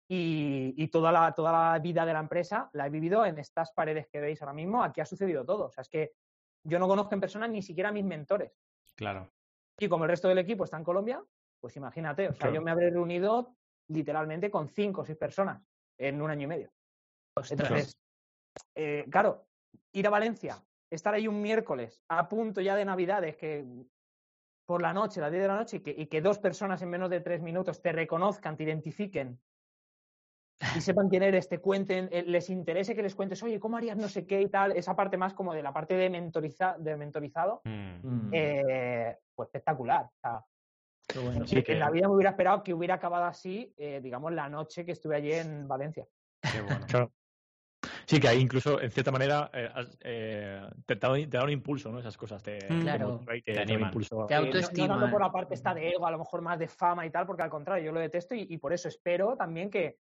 Y, 0.08 0.74
y, 0.76 0.88
toda, 0.88 1.10
la, 1.10 1.32
toda 1.32 1.50
la 1.50 1.78
vida 1.78 2.04
de 2.04 2.12
la 2.12 2.20
empresa 2.20 2.68
la 2.74 2.86
he 2.86 2.90
vivido 2.90 3.24
en 3.24 3.38
estas 3.38 3.72
paredes 3.72 4.06
que 4.08 4.20
veis 4.20 4.42
ahora 4.42 4.52
mismo. 4.52 4.82
Aquí 4.82 5.00
ha 5.00 5.06
sucedido 5.06 5.44
todo. 5.44 5.66
O 5.66 5.70
sea, 5.70 5.82
es 5.82 5.88
que 5.88 6.12
yo 6.62 6.78
no 6.78 6.86
conozco 6.86 7.14
en 7.14 7.20
persona 7.20 7.48
ni 7.48 7.62
siquiera 7.62 7.88
a 7.88 7.92
mis 7.92 8.04
mentores. 8.04 8.52
Claro. 8.94 9.30
Y 9.78 9.88
como 9.88 10.04
el 10.04 10.10
resto 10.10 10.28
del 10.28 10.38
equipo 10.38 10.64
está 10.64 10.76
en 10.76 10.84
Colombia, 10.84 11.22
pues 11.60 11.76
imagínate, 11.76 12.28
o 12.28 12.32
sea, 12.32 12.40
claro. 12.40 12.54
yo 12.54 12.62
me 12.62 12.70
habré 12.70 12.90
reunido 12.90 13.56
literalmente 13.88 14.50
con 14.50 14.68
cinco 14.68 15.00
o 15.00 15.04
seis 15.04 15.18
personas 15.18 15.62
en 15.98 16.20
un 16.20 16.30
año 16.30 16.42
y 16.42 16.46
medio. 16.46 16.72
Entonces, 17.36 17.98
eh, 18.74 19.04
claro, 19.10 19.46
ir 19.92 20.06
a 20.06 20.10
Valencia, 20.10 20.56
estar 20.90 21.14
ahí 21.14 21.28
un 21.28 21.40
miércoles 21.40 22.02
a 22.08 22.28
punto 22.28 22.60
ya 22.60 22.76
de 22.76 22.84
Navidades, 22.84 23.36
que 23.36 23.64
por 24.66 24.80
la 24.80 24.92
noche, 24.92 25.20
las 25.20 25.30
10 25.30 25.42
de 25.42 25.48
la 25.48 25.56
noche, 25.56 25.76
y 25.78 25.80
que, 25.80 25.94
y 25.96 26.06
que 26.06 26.20
dos 26.20 26.38
personas 26.38 26.80
en 26.82 26.90
menos 26.90 27.10
de 27.10 27.20
tres 27.20 27.42
minutos 27.42 27.82
te 27.82 27.92
reconozcan, 27.92 28.56
te 28.56 28.64
identifiquen 28.64 29.38
y 30.76 30.80
sepan 30.80 31.08
quién 31.08 31.22
eres, 31.22 31.48
te 31.48 31.58
cuenten, 31.58 32.08
eh, 32.12 32.24
les 32.26 32.48
interese 32.50 32.94
que 32.94 33.02
les 33.02 33.14
cuentes, 33.14 33.42
oye, 33.42 33.58
¿cómo 33.58 33.76
harías 33.76 33.96
no 33.96 34.08
sé 34.08 34.26
qué 34.26 34.40
y 34.40 34.48
tal? 34.48 34.72
Esa 34.72 34.94
parte 34.94 35.16
más 35.16 35.34
como 35.34 35.52
de 35.52 35.62
la 35.62 35.72
parte 35.72 35.94
de, 35.94 36.08
mentoriza, 36.10 36.76
de 36.78 36.96
mentorizado, 36.96 37.60
mm. 37.64 38.30
eh, 38.32 39.18
pues 39.34 39.48
espectacular. 39.48 40.04
O 40.04 40.18
sea, 40.20 40.44
bueno. 41.22 41.46
sí, 41.46 41.62
que... 41.62 41.72
En 41.72 41.80
la 41.80 41.90
vida 41.90 42.08
me 42.08 42.14
hubiera 42.14 42.30
esperado 42.30 42.62
que 42.62 42.72
hubiera 42.72 42.94
acabado 42.94 43.24
así, 43.24 43.72
eh, 43.76 44.00
digamos, 44.02 44.32
la 44.32 44.48
noche 44.48 44.84
que 44.84 44.92
estuve 44.92 45.16
allí 45.16 45.32
en 45.32 45.66
Valencia. 45.66 46.06
Qué 46.40 46.60
bueno. 46.60 46.86
Claro. 46.86 47.12
Sí, 48.06 48.20
que 48.20 48.28
ahí 48.28 48.40
incluso, 48.40 48.80
en 48.80 48.90
cierta 48.90 49.10
manera, 49.10 49.50
eh, 49.52 49.70
eh, 50.00 50.68
te, 50.86 50.96
te, 50.96 51.06
da 51.06 51.12
un, 51.12 51.20
te, 51.30 51.36
da 51.38 51.44
un, 51.44 51.50
impulso, 51.50 51.90
¿no? 51.90 51.98
Esas 51.98 52.16
cosas. 52.16 52.42
Te, 52.42 52.58
claro. 52.80 53.20
te, 53.26 53.40
te, 53.42 53.64
te 53.66 53.72
impulso. 53.72 54.26
Te 54.26 54.34
autoestima. 54.34 54.88
No, 54.88 54.94
no 54.94 55.00
tanto 55.00 55.12
por 55.12 55.22
la 55.22 55.32
parte 55.32 55.54
esta 55.54 55.74
de 55.74 55.90
ego, 55.90 56.06
a 56.06 56.10
lo 56.10 56.18
mejor 56.18 56.42
más 56.42 56.58
de 56.58 56.68
fama 56.68 57.06
y 57.06 57.10
tal, 57.10 57.26
porque 57.26 57.42
al 57.42 57.50
contrario, 57.50 57.86
yo 57.86 57.92
lo 57.92 58.00
detesto 58.00 58.34
y, 58.34 58.46
y 58.48 58.58
por 58.58 58.72
eso 58.72 58.88
espero 58.88 59.36
también 59.36 59.70
que, 59.70 59.98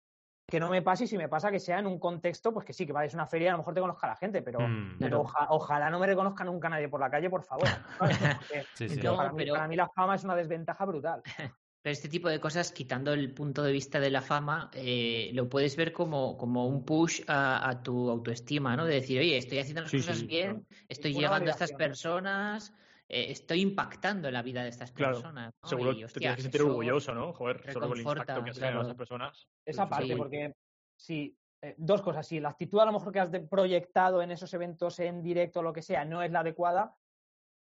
que 0.49 0.59
no 0.59 0.69
me 0.69 0.81
pase 0.81 1.03
y 1.03 1.07
si 1.07 1.17
me 1.17 1.29
pasa 1.29 1.51
que 1.51 1.59
sea 1.59 1.79
en 1.79 1.87
un 1.87 1.99
contexto, 1.99 2.53
pues 2.53 2.65
que 2.65 2.73
sí, 2.73 2.85
que 2.85 2.93
vayas 2.93 3.13
a 3.13 3.17
una 3.17 3.27
feria, 3.27 3.49
a 3.49 3.51
lo 3.53 3.59
mejor 3.59 3.73
te 3.73 3.81
conozca 3.81 4.07
la 4.07 4.15
gente, 4.15 4.41
pero, 4.41 4.59
Mm, 4.59 4.97
pero 4.99 5.21
oja, 5.21 5.47
ojalá 5.49 5.89
no 5.89 5.99
me 5.99 6.07
reconozca 6.07 6.43
nunca 6.43 6.69
nadie 6.69 6.89
por 6.89 6.99
la 6.99 7.09
calle, 7.09 7.29
por 7.29 7.43
favor. 7.43 7.67
Sí, 8.73 8.89
sí. 8.89 9.01
No, 9.01 9.15
para, 9.15 9.31
mí, 9.31 9.37
pero- 9.37 9.53
para 9.53 9.67
mí 9.67 9.75
la 9.75 9.89
fama 9.89 10.15
es 10.15 10.23
una 10.23 10.35
desventaja 10.35 10.85
brutal. 10.85 11.21
Pero 11.81 11.93
este 11.93 12.09
tipo 12.09 12.27
de 12.27 12.39
cosas, 12.39 12.71
quitando 12.71 13.13
el 13.13 13.33
punto 13.33 13.63
de 13.63 13.71
vista 13.71 13.99
de 13.99 14.09
la 14.09 14.21
fama, 14.21 14.69
eh, 14.73 15.31
lo 15.33 15.47
puedes 15.47 15.77
ver 15.77 15.93
como, 15.93 16.37
como 16.37 16.67
un 16.67 16.83
push 16.83 17.21
a, 17.27 17.69
a 17.69 17.81
tu 17.81 18.09
autoestima, 18.09 18.75
¿no? 18.75 18.85
De 18.85 18.95
decir, 18.95 19.19
oye, 19.19 19.37
estoy 19.37 19.59
haciendo 19.59 19.83
las 19.83 19.91
Sí, 19.91 19.99
cosas 19.99 20.19
sí, 20.19 20.27
bien, 20.27 20.67
estoy 20.89 21.11
Una 21.11 21.21
llegando 21.21 21.49
a 21.49 21.53
estas 21.53 21.71
personas, 21.71 22.73
eh, 23.07 23.27
estoy 23.29 23.61
impactando 23.61 24.27
en 24.27 24.33
la 24.33 24.41
vida 24.41 24.63
de 24.63 24.69
estas 24.69 24.91
Claro, 24.91 25.15
personas. 25.15 25.53
¿no? 25.63 25.69
Seguro 25.69 25.91
Y, 25.93 26.05
te 26.05 26.19
tienes 26.19 26.35
que 26.35 26.41
sentir 26.43 26.61
orgulloso, 26.61 27.13
¿no? 27.13 27.33
Joder, 27.33 27.71
sobre 27.71 28.01
el 28.01 28.05
impacto 28.05 28.43
que 28.43 28.49
has 28.49 28.57
claro. 28.57 28.81
esas 28.81 28.95
personas. 28.95 29.47
Esa 29.65 29.89
parte, 29.89 30.07
sí. 30.07 30.15
porque 30.15 30.53
si 30.97 31.37
eh, 31.61 31.75
dos 31.77 32.01
cosas, 32.01 32.27
si 32.27 32.39
la 32.39 32.49
actitud 32.49 32.79
a 32.79 32.85
lo 32.85 32.93
mejor 32.93 33.11
que 33.13 33.19
has 33.19 33.31
de- 33.31 33.41
proyectado 33.41 34.21
en 34.21 34.31
esos 34.31 34.53
eventos 34.53 34.99
en 34.99 35.21
directo 35.23 35.59
o 35.59 35.63
lo 35.63 35.73
que 35.73 35.81
sea 35.81 36.05
no 36.05 36.21
es 36.21 36.31
la 36.31 36.41
adecuada, 36.41 36.95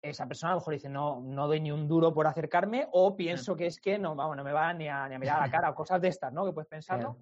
esa 0.04 0.28
persona 0.28 0.52
a 0.52 0.56
lo 0.56 0.60
mejor 0.60 0.74
dice, 0.74 0.90
no, 0.90 1.22
no 1.22 1.48
doy 1.48 1.62
ni 1.62 1.72
un 1.72 1.88
duro 1.88 2.14
por 2.14 2.28
acercarme, 2.28 2.88
o 2.92 3.16
pienso 3.16 3.56
que 3.56 3.68
es 3.68 3.80
que 3.80 3.98
no, 3.98 4.16
vamos, 4.16 4.36
no 4.36 4.44
me 4.44 4.52
va 4.52 4.74
ni 4.74 4.88
a, 4.90 5.08
ni 5.08 5.16
a 5.16 5.20
mirar 5.20 5.38
a 5.38 5.46
la 5.46 5.52
cara, 5.52 5.70
o 5.70 5.76
cosas 5.76 6.02
de 6.02 6.10
estas, 6.10 6.32
¿no? 6.34 6.46
Que 6.46 6.52
puedes 6.52 6.68
pensarlo. 6.68 7.18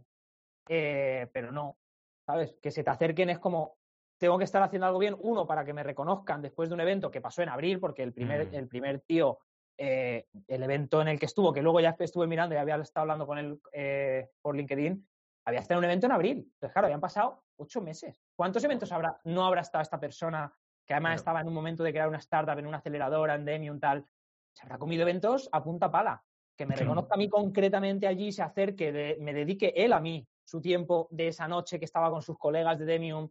Eh, 0.67 1.29
pero 1.31 1.51
no, 1.51 1.77
¿sabes? 2.25 2.55
Que 2.61 2.71
se 2.71 2.83
te 2.83 2.89
acerquen 2.89 3.29
es 3.29 3.39
como, 3.39 3.77
tengo 4.17 4.37
que 4.37 4.45
estar 4.45 4.63
haciendo 4.63 4.87
algo 4.87 4.99
bien, 4.99 5.15
uno, 5.19 5.45
para 5.45 5.63
que 5.63 5.73
me 5.73 5.83
reconozcan 5.83 6.41
después 6.41 6.69
de 6.69 6.75
un 6.75 6.81
evento 6.81 7.11
que 7.11 7.21
pasó 7.21 7.43
en 7.43 7.49
abril, 7.49 7.79
porque 7.79 8.01
el 8.03 8.13
primer, 8.13 8.47
Mm. 8.47 8.55
el 8.55 8.67
primer 8.67 9.01
tío, 9.01 9.37
eh, 9.77 10.25
el 10.47 10.63
evento 10.63 11.01
en 11.01 11.07
el 11.07 11.19
que 11.19 11.27
estuvo, 11.27 11.53
que 11.53 11.61
luego 11.61 11.79
ya 11.79 11.95
estuve 11.99 12.25
mirando 12.25 12.55
y 12.55 12.57
había 12.57 12.75
estado 12.77 13.03
hablando 13.03 13.27
con 13.27 13.37
él 13.37 13.59
eh, 13.73 14.29
por 14.41 14.55
LinkedIn, 14.55 15.07
había 15.45 15.59
estado 15.59 15.79
en 15.79 15.85
un 15.85 15.91
evento 15.91 16.05
en 16.07 16.11
abril. 16.11 16.37
Entonces, 16.37 16.71
claro, 16.73 16.87
habían 16.87 16.99
pasado 16.99 17.43
ocho 17.57 17.81
meses. 17.81 18.23
¿Cuántos 18.35 18.63
eventos 18.63 18.91
habrá, 18.91 19.19
no 19.23 19.45
habrá 19.45 19.61
estado 19.61 19.81
esta 19.81 19.99
persona 19.99 20.51
que 20.91 20.95
además 20.95 21.11
Claro. 21.11 21.19
estaba 21.21 21.41
en 21.41 21.47
un 21.47 21.53
momento 21.53 21.83
de 21.83 21.91
crear 21.93 22.09
una 22.09 22.17
startup, 22.17 22.59
en 22.59 22.67
una 22.67 22.79
aceleradora, 22.79 23.35
en 23.35 23.45
Demium, 23.45 23.79
tal? 23.79 24.05
Se 24.51 24.63
habrá 24.63 24.77
comido 24.77 25.03
eventos 25.03 25.47
a 25.53 25.63
punta 25.63 25.89
pala. 25.89 26.21
Que 26.57 26.65
me 26.65 26.75
reconozca 26.75 27.15
a 27.15 27.17
mí 27.17 27.29
concretamente 27.29 28.07
allí, 28.07 28.33
se 28.33 28.41
acerque, 28.43 28.91
de- 28.91 29.17
me 29.21 29.33
dedique 29.33 29.71
él 29.73 29.93
a 29.93 30.01
mí 30.01 30.27
su 30.43 30.59
tiempo 30.59 31.07
de 31.09 31.29
esa 31.29 31.47
noche 31.47 31.79
que 31.79 31.85
estaba 31.85 32.11
con 32.11 32.21
sus 32.21 32.37
colegas 32.37 32.77
de 32.77 32.83
Demium 32.83 33.29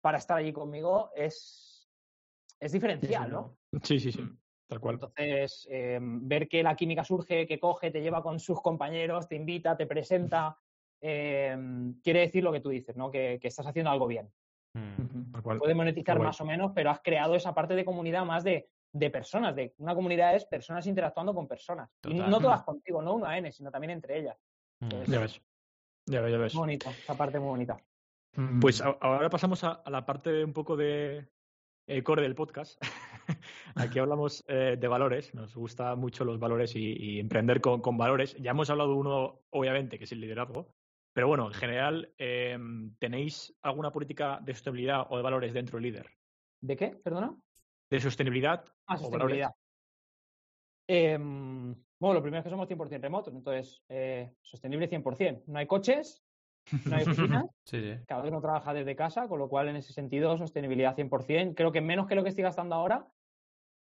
para 0.00 0.18
estar 0.18 0.36
allí 0.38 0.52
conmigo, 0.52 1.10
es, 1.16 1.90
es 2.60 2.70
diferencial, 2.70 3.28
¿no? 3.28 3.56
Sí, 3.82 3.98
sí, 3.98 4.12
sí. 4.12 4.22
Tal 4.68 4.78
cual. 4.78 4.94
Entonces, 4.94 5.66
eh, 5.68 5.98
ver 6.00 6.46
que 6.46 6.62
la 6.62 6.76
química 6.76 7.02
surge, 7.02 7.44
que 7.44 7.58
coge, 7.58 7.90
te 7.90 8.02
lleva 8.02 8.22
con 8.22 8.38
sus 8.38 8.62
compañeros, 8.62 9.26
te 9.26 9.34
invita, 9.34 9.76
te 9.76 9.86
presenta, 9.88 10.56
eh, 11.00 11.56
quiere 12.04 12.20
decir 12.20 12.44
lo 12.44 12.52
que 12.52 12.60
tú 12.60 12.68
dices, 12.68 12.96
¿no? 12.96 13.10
Que, 13.10 13.40
que 13.42 13.48
estás 13.48 13.66
haciendo 13.66 13.90
algo 13.90 14.06
bien. 14.06 14.32
Mm. 14.74 15.40
Cual. 15.42 15.58
Puede 15.58 15.74
monetizar 15.74 16.18
más 16.18 16.40
o 16.40 16.44
menos, 16.44 16.72
pero 16.74 16.90
has 16.90 17.00
creado 17.00 17.34
esa 17.34 17.54
parte 17.54 17.74
de 17.74 17.84
comunidad 17.84 18.24
más 18.24 18.44
de, 18.44 18.68
de 18.92 19.10
personas. 19.10 19.54
De, 19.54 19.74
una 19.78 19.94
comunidad 19.94 20.34
es 20.34 20.44
personas 20.46 20.86
interactuando 20.86 21.34
con 21.34 21.46
personas. 21.48 21.90
Y 22.08 22.14
no 22.14 22.40
todas 22.40 22.62
contigo, 22.62 23.00
no 23.02 23.14
uno 23.14 23.26
a 23.26 23.38
N, 23.38 23.50
sino 23.52 23.70
también 23.70 23.90
entre 23.92 24.18
ellas. 24.18 24.36
Mm. 24.80 24.88
Ya 25.10 25.20
ves. 25.20 25.40
Ya 26.06 26.20
ves, 26.20 26.32
ya 26.32 26.38
ves. 26.38 26.54
Muy 26.54 26.60
bonito, 26.62 26.90
esa 26.90 27.16
parte 27.16 27.38
muy 27.38 27.48
bonita. 27.48 27.76
Pues 28.60 28.80
a- 28.80 28.96
ahora 29.00 29.30
pasamos 29.30 29.62
a, 29.64 29.72
a 29.72 29.90
la 29.90 30.04
parte 30.04 30.44
un 30.44 30.52
poco 30.52 30.76
de 30.76 31.28
eh, 31.86 32.02
core 32.02 32.22
del 32.22 32.34
podcast. 32.34 32.82
Aquí 33.76 33.98
hablamos 34.00 34.44
eh, 34.48 34.76
de 34.78 34.88
valores, 34.88 35.34
nos 35.34 35.54
gustan 35.54 35.98
mucho 35.98 36.24
los 36.24 36.38
valores 36.40 36.74
y, 36.74 36.94
y 36.98 37.20
emprender 37.20 37.60
con, 37.60 37.80
con 37.80 37.96
valores. 37.96 38.34
Ya 38.40 38.50
hemos 38.50 38.68
hablado 38.70 38.90
de 38.90 38.96
uno, 38.96 39.40
obviamente, 39.50 39.98
que 39.98 40.04
es 40.04 40.12
el 40.12 40.20
liderazgo, 40.20 40.68
pero 41.14 41.28
bueno, 41.28 41.46
en 41.46 41.54
general, 41.54 42.12
eh, 42.18 42.58
¿tenéis 42.98 43.56
alguna 43.62 43.92
política 43.92 44.40
de 44.42 44.52
sostenibilidad 44.52 45.06
o 45.08 45.16
de 45.16 45.22
valores 45.22 45.54
dentro 45.54 45.76
del 45.76 45.84
líder? 45.84 46.10
¿De 46.60 46.76
qué? 46.76 46.88
¿Perdona? 46.88 47.36
¿De 47.88 48.00
sostenibilidad 48.00 48.64
Ah, 48.86 48.96
o 48.96 48.98
sostenibilidad. 48.98 49.52
Em, 50.88 51.72
bueno, 52.00 52.14
lo 52.14 52.22
primero 52.22 52.40
es 52.40 52.44
que 52.44 52.50
somos 52.50 52.66
100% 52.66 53.00
remotos, 53.00 53.32
entonces 53.32 53.82
eh, 53.88 54.34
sostenible 54.42 54.88
100%. 54.88 55.44
No 55.46 55.58
hay 55.58 55.66
coches, 55.66 56.24
no 56.84 56.96
hay 56.96 57.04
oficinas, 57.04 57.46
Sí, 57.64 57.80
sí. 57.80 58.04
cada 58.08 58.24
uno 58.24 58.40
trabaja 58.40 58.74
desde 58.74 58.96
casa, 58.96 59.28
con 59.28 59.38
lo 59.38 59.48
cual 59.48 59.68
en 59.68 59.76
ese 59.76 59.92
sentido 59.92 60.36
sostenibilidad 60.36 60.96
100%. 60.96 61.54
Creo 61.54 61.70
que 61.70 61.80
menos 61.80 62.08
que 62.08 62.16
lo 62.16 62.24
que 62.24 62.30
estoy 62.30 62.42
gastando 62.42 62.74
ahora 62.74 63.06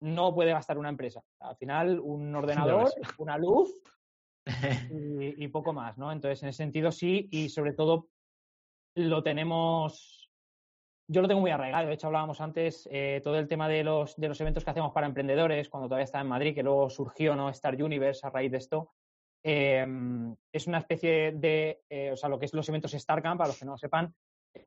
no 0.01 0.36
puede 0.36 0.51
gastar 0.51 0.78
una 0.78 0.89
empresa. 0.89 1.24
Al 1.39 1.55
final 1.55 2.01
un 2.01 2.36
ordenador, 2.36 2.91
una 3.17 3.38
luz 3.38 3.80
y, 4.91 5.48
poco 5.48 5.74
más, 5.74 5.98
¿no? 5.98 6.12
Entonces 6.12 6.44
en 6.44 6.50
ese 6.50 6.58
sentido 6.58 6.91
sí 6.91 7.30
y 7.32 7.50
sobre 7.50 7.74
todo 7.74 8.10
lo 8.96 9.24
tenemos 9.24 10.30
yo 11.08 11.22
lo 11.22 11.28
tengo 11.28 11.41
muy 11.41 11.52
arraigado. 11.52 11.88
De 11.88 11.94
hecho, 11.94 12.08
hablábamos 12.08 12.39
antes 12.39 12.88
eh, 12.89 13.20
todo 13.24 13.38
el 13.38 13.48
tema 13.48 13.68
de 13.68 13.84
los, 13.84 14.16
de 14.16 14.30
los 14.30 14.39
eventos 14.39 14.64
que 14.64 14.72
hacemos 14.72 14.94
para 14.94 15.06
emprendedores, 15.06 15.70
cuando 15.70 15.88
todavía 15.88 16.06
estaba 16.06 16.22
en 16.22 16.30
Madrid, 16.30 16.56
que 16.56 16.64
luego 16.64 16.89
surgió 16.89 17.36
¿no? 17.36 17.50
Star 17.50 17.76
Universe 17.82 18.26
a 18.26 18.30
raíz 18.30 18.52
de 18.52 18.58
esto. 18.58 18.94
Eh, 19.44 19.86
es 20.54 20.68
una 20.68 20.78
especie 20.78 21.34
de, 21.34 21.82
eh, 21.89 22.12
o 22.12 22.16
sea, 22.16 22.30
lo 22.30 22.39
que 22.39 22.46
es 22.46 22.54
los 22.54 22.68
eventos 22.70 22.91
StarCamp, 22.91 23.38
para 23.38 23.50
los 23.50 23.60
que 23.60 23.66
no 23.66 23.74
lo 23.74 23.78
sepan, 23.78 24.16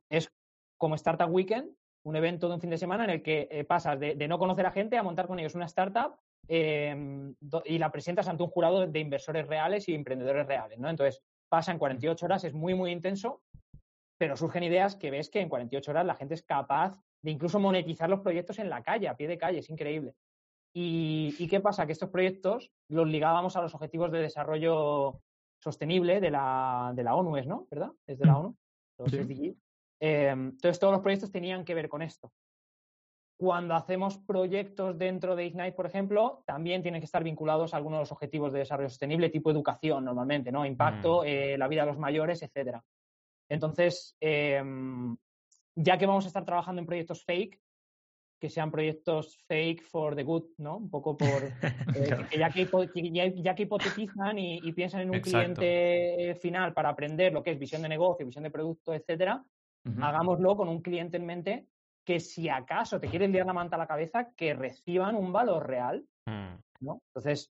es 0.09 0.31
como 0.77 0.95
Startup 0.95 1.29
Weekend, 1.29 1.75
un 2.05 2.15
evento 2.15 2.47
de 2.47 2.55
un 2.55 2.61
fin 2.61 2.69
de 2.69 2.77
semana 2.77 3.05
en 3.05 3.09
el 3.09 3.23
que 3.23 3.47
eh, 3.49 3.63
pasas 3.63 3.99
de, 3.99 4.15
de 4.15 4.27
no 4.27 4.37
conocer 4.37 4.65
a 4.65 4.71
gente 4.71 4.97
a 4.97 5.03
montar 5.03 5.27
con 5.27 5.39
ellos 5.39 5.55
una 5.55 5.65
startup 5.65 6.15
eh, 6.47 7.33
do- 7.39 7.63
y 7.65 7.77
la 7.77 7.91
presentas 7.91 8.27
ante 8.27 8.43
un 8.43 8.49
jurado 8.49 8.85
de 8.87 8.99
inversores 8.99 9.47
reales 9.47 9.87
y 9.89 9.93
emprendedores 9.95 10.45
reales, 10.47 10.79
¿no? 10.79 10.89
Entonces, 10.89 11.21
pasa 11.49 11.71
en 11.71 11.79
48 11.79 12.25
horas, 12.25 12.43
es 12.43 12.53
muy, 12.53 12.73
muy 12.75 12.91
intenso, 12.91 13.41
pero 14.17 14.35
surgen 14.35 14.63
ideas 14.63 14.95
que 14.95 15.11
ves 15.11 15.29
que 15.29 15.39
en 15.41 15.49
48 15.49 15.91
horas 15.91 16.05
la 16.05 16.15
gente 16.15 16.33
es 16.33 16.43
capaz 16.43 16.97
de 17.21 17.31
incluso 17.31 17.59
monetizar 17.59 18.09
los 18.09 18.21
proyectos 18.21 18.59
en 18.59 18.69
la 18.69 18.81
calle, 18.83 19.07
a 19.07 19.15
pie 19.15 19.27
de 19.27 19.37
calle, 19.37 19.59
es 19.59 19.69
increíble. 19.69 20.15
¿Y, 20.73 21.35
y 21.39 21.47
qué 21.47 21.59
pasa? 21.59 21.85
Que 21.85 21.91
estos 21.93 22.09
proyectos 22.09 22.71
los 22.89 23.07
ligábamos 23.07 23.55
a 23.55 23.61
los 23.61 23.73
objetivos 23.73 24.11
de 24.11 24.19
desarrollo 24.19 25.21
sostenible 25.59 26.19
de 26.19 26.29
la, 26.31 26.91
de 26.95 27.03
la 27.03 27.15
ONU, 27.15 27.37
¿es, 27.37 27.47
¿no? 27.47 27.67
¿Verdad? 27.71 27.91
Es 28.05 28.19
de 28.19 28.25
la 28.25 28.37
ONU, 28.37 28.55
los 28.99 29.09
Sí. 29.11 29.17
SDGs. 29.17 29.57
Eh, 29.99 30.27
entonces, 30.29 30.77
todos 30.79 30.93
los 30.93 31.01
proyectos 31.01 31.31
tenían 31.31 31.65
que 31.65 31.73
ver 31.73 31.89
con 31.89 32.01
esto. 32.03 32.31
Cuando 33.39 33.75
hacemos 33.75 34.17
proyectos 34.17 34.97
dentro 34.97 35.35
de 35.35 35.45
Ignite, 35.45 35.73
por 35.73 35.85
ejemplo, 35.85 36.43
también 36.47 36.81
tienen 36.81 36.99
que 37.01 37.05
estar 37.05 37.23
vinculados 37.23 37.71
a 37.73 37.77
algunos 37.77 37.97
de 37.97 38.01
los 38.01 38.11
objetivos 38.11 38.51
de 38.51 38.59
desarrollo 38.59 38.89
sostenible, 38.89 39.29
tipo 39.29 39.51
educación 39.51 40.03
normalmente, 40.05 40.51
¿no? 40.51 40.65
Impacto, 40.65 41.23
eh, 41.23 41.55
la 41.55 41.67
vida 41.67 41.81
de 41.81 41.87
los 41.87 41.99
mayores, 41.99 42.41
etcétera. 42.41 42.83
Entonces, 43.47 44.17
em, 44.19 45.15
ya 45.75 45.99
que 45.99 46.07
vamos 46.07 46.25
a 46.25 46.29
estar 46.29 46.45
trabajando 46.45 46.81
en 46.81 46.87
proyectos 46.87 47.23
fake, 47.25 47.61
que 48.39 48.49
sean 48.49 48.71
proyectos 48.71 49.37
fake 49.47 49.83
for 49.83 50.15
the 50.15 50.23
good, 50.23 50.45
¿no? 50.57 50.77
Un 50.77 50.89
poco 50.89 51.15
por... 51.15 51.43
eh, 51.95 52.27
que 52.31 52.39
ya, 52.39 52.49
que, 52.49 52.67
que 52.91 53.11
ya- 53.11 53.27
ya 53.35 53.53
que 53.53 53.63
hipotetizan 53.63 54.39
y, 54.39 54.57
y 54.63 54.71
piensan 54.73 55.01
en 55.01 55.11
un 55.11 55.17
Exacto. 55.17 55.61
cliente 55.61 56.35
final 56.41 56.73
para 56.73 56.89
aprender 56.89 57.33
lo 57.33 57.43
que 57.43 57.51
es 57.51 57.59
visión 57.59 57.83
de 57.83 57.89
negocio, 57.89 58.25
visión 58.25 58.43
de 58.43 58.51
producto, 58.51 58.95
etcétera, 58.95 59.45
hagámoslo 60.01 60.57
con 60.57 60.69
un 60.69 60.81
cliente 60.81 61.17
en 61.17 61.25
mente 61.25 61.67
que 62.07 62.21
si 62.21 62.47
acaso 62.47 63.01
te 63.01 63.09
quieres 63.09 63.29
liar 63.29 63.45
la 63.45 63.51
manta 63.51 63.75
a 63.75 63.79
la 63.79 63.85
cabeza, 63.85 64.31
que 64.33 64.53
reciban 64.53 65.13
un 65.15 65.33
valor 65.33 65.67
real, 65.67 66.05
Mm. 66.25 66.55
¿no? 66.85 67.01
Entonces, 67.09 67.51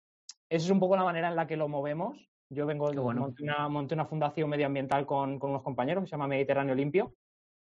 esa 0.49 0.65
es 0.65 0.69
un 0.71 0.79
poco 0.79 0.95
la 0.95 1.03
manera 1.03 1.27
en 1.29 1.35
la 1.35 1.45
que 1.45 1.55
lo 1.57 1.67
movemos. 1.67 2.17
Yo 2.51 2.65
vengo, 2.65 2.89
Qué 2.89 2.97
bueno. 2.99 3.21
monté, 3.21 3.43
una, 3.43 3.67
monté 3.69 3.93
una 3.93 4.05
fundación 4.05 4.49
medioambiental 4.49 5.05
con, 5.05 5.37
con 5.37 5.51
unos 5.51 5.61
compañeros 5.61 6.03
que 6.03 6.07
se 6.07 6.11
llama 6.11 6.27
Mediterráneo 6.27 6.73
Limpio 6.73 7.13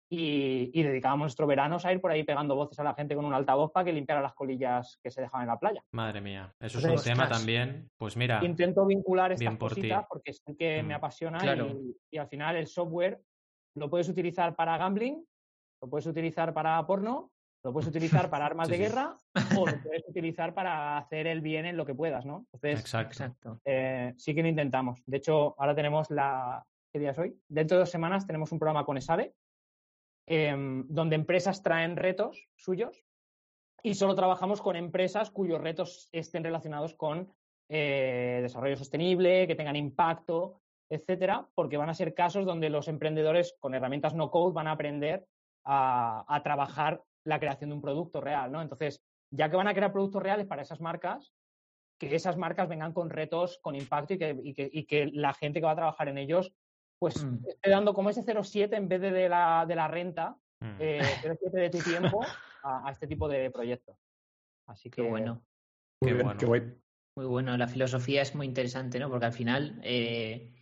y, 0.09 0.70
y 0.72 0.82
dedicábamos 0.84 1.24
nuestros 1.24 1.49
veranos 1.49 1.84
a 1.84 1.93
ir 1.93 2.01
por 2.01 2.12
ahí 2.12 2.22
pegando 2.22 2.55
voces 2.55 2.78
a 2.78 2.84
la 2.84 2.95
gente 2.95 3.16
con 3.16 3.24
un 3.24 3.34
altavoz 3.34 3.72
para 3.72 3.84
que 3.84 3.93
limpiara 3.93 4.20
las 4.20 4.34
colillas 4.34 4.99
que 5.03 5.11
se 5.11 5.22
dejaban 5.22 5.43
en 5.43 5.49
la 5.49 5.59
playa. 5.59 5.82
Madre 5.93 6.20
mía, 6.20 6.53
eso 6.61 6.78
es 6.78 6.84
Entonces, 6.84 7.07
un 7.11 7.16
tema 7.16 7.28
también. 7.28 7.89
Pues 7.99 8.16
mira, 8.16 8.45
Intento 8.45 8.87
vincular 8.87 9.32
estas 9.32 9.41
bien 9.41 9.59
por 9.59 9.74
ti. 9.74 9.80
cositas 9.82 10.07
porque 10.09 10.32
sé 10.32 10.57
que 10.57 10.82
me 10.84 10.95
Mm, 10.95 10.99
apasiona 10.99 11.39
claro. 11.39 11.66
y, 11.66 11.97
y 12.12 12.18
al 12.18 12.28
final 12.28 12.55
el 12.57 12.68
software 12.68 13.20
lo 13.76 13.91
puedes 13.91 14.09
utilizar 14.09 14.55
para 14.55 14.78
gambling, 14.78 15.24
lo 15.87 15.91
puedes 15.91 16.07
utilizar 16.07 16.53
para 16.53 16.84
porno, 16.84 17.30
lo 17.62 17.72
puedes 17.72 17.89
utilizar 17.89 18.28
para 18.28 18.45
armas 18.47 18.66
Sí, 18.68 18.72
de 18.72 18.76
sí. 18.76 18.82
guerra 18.82 19.16
o 19.57 19.66
lo 19.66 19.82
puedes 19.82 20.03
utilizar 20.09 20.53
para 20.53 20.99
hacer 20.99 21.28
el 21.28 21.41
bien 21.41 21.64
en 21.64 21.76
lo 21.76 21.87
que 21.87 21.95
puedas, 21.95 22.26
¿no? 22.26 22.47
Entonces, 22.53 22.80
exacto. 22.80 23.12
Exacto. 23.12 23.61
eh, 23.64 24.12
sí 24.16 24.34
que 24.34 24.43
lo 24.43 24.49
intentamos. 24.49 25.03
De 25.07 25.18
hecho, 25.18 25.55
ahora 25.59 25.74
tenemos 25.74 26.11
la... 26.11 26.64
¿Qué 26.93 26.99
día 26.99 27.11
es 27.12 27.18
hoy? 27.18 27.39
Dentro 27.49 27.76
de 27.76 27.80
dos 27.80 27.91
semanas 27.91 28.26
tenemos 28.26 28.51
un 28.53 28.59
programa 28.59 28.84
con 28.84 28.97
ESADE, 28.97 29.32
em, 30.26 30.84
donde 30.89 31.14
empresas 31.14 31.62
traen 31.62 31.97
retos 31.97 32.49
suyos 32.57 33.05
y 33.82 33.95
solo 33.95 34.14
trabajamos 34.16 34.61
con 34.61 34.74
empresas 34.74 35.30
cuyos 35.30 35.61
retos 35.61 36.09
estén 36.11 36.43
relacionados 36.43 36.95
con 36.95 37.32
eh, 37.68 38.41
desarrollo 38.43 38.76
sostenible, 38.76 39.47
que 39.47 39.55
tengan 39.55 39.76
impacto, 39.76 40.62
etcétera, 40.89 41.47
porque 41.55 41.76
van 41.76 41.91
a 41.91 41.95
ser 41.95 42.14
casos 42.14 42.45
donde 42.45 42.70
los 42.70 42.89
emprendedores 42.89 43.55
con 43.61 43.74
herramientas 43.74 44.14
no 44.14 44.30
code 44.30 44.55
van 44.55 44.66
a 44.68 44.72
aprender 44.72 45.26
a, 45.67 46.25
a 46.27 46.43
trabajar 46.43 47.03
la 47.25 47.39
creación 47.39 47.71
de 47.71 47.77
un 47.77 47.83
producto 47.83 48.21
real, 48.21 48.51
¿no? 48.53 48.62
Entonces, 48.62 49.03
ya 49.31 49.51
que 49.51 49.57
van 49.57 49.69
a 49.69 49.75
crear 49.75 49.93
productos 49.93 50.23
reales 50.23 50.47
para 50.47 50.62
esas 50.62 50.81
marcas, 50.81 51.35
que 51.99 52.14
esas 52.14 52.37
marcas 52.37 52.69
vengan 52.69 52.93
con 52.93 53.11
retos, 53.11 53.59
con 53.62 53.75
impacto 53.75 54.14
y 54.14 54.19
que, 54.19 54.37
y 54.43 54.55
que, 54.55 54.71
y 54.73 54.85
que 54.85 55.07
la 55.12 55.35
gente 55.35 55.61
que 55.61 55.67
va 55.67 55.73
a 55.73 55.77
trabajar 55.77 56.09
en 56.09 56.19
ellos, 56.19 56.53
pues 56.99 57.25
Mm. 57.25 57.45
esté 57.49 57.71
dando 57.71 57.93
como 57.95 58.11
ese 58.11 58.23
0,7 58.23 58.77
en 58.77 58.89
vez 58.89 59.01
de, 59.01 59.11
de 59.11 59.29
la, 59.29 59.67
de 59.67 59.75
la 59.75 59.89
renta, 59.89 60.37
Mm. 60.61 60.77
eh, 60.81 61.01
0,7 61.23 61.51
de 61.53 61.71
tu 61.71 61.79
tiempo 61.79 62.23
a, 62.62 62.89
a 62.89 62.93
este 62.93 63.07
tipo 63.07 63.29
de 63.29 63.51
proyectos. 63.51 63.99
Así 64.67 64.89
que 64.89 65.03
Qué 65.03 65.09
bueno. 65.09 65.43
Qué 66.01 66.09
Muy 66.09 66.12
bien, 66.14 66.25
bueno. 66.27 66.41
qué 66.41 66.47
guay. 66.47 66.62
Muy 67.19 67.27
bueno, 67.27 67.57
la 67.57 67.67
filosofía 67.67 68.23
es 68.23 68.35
muy 68.35 68.47
interesante, 68.47 68.99
¿no? 68.99 69.09
Porque 69.09 69.27
al 69.27 69.33
final, 69.33 69.81
eh, 69.83 70.55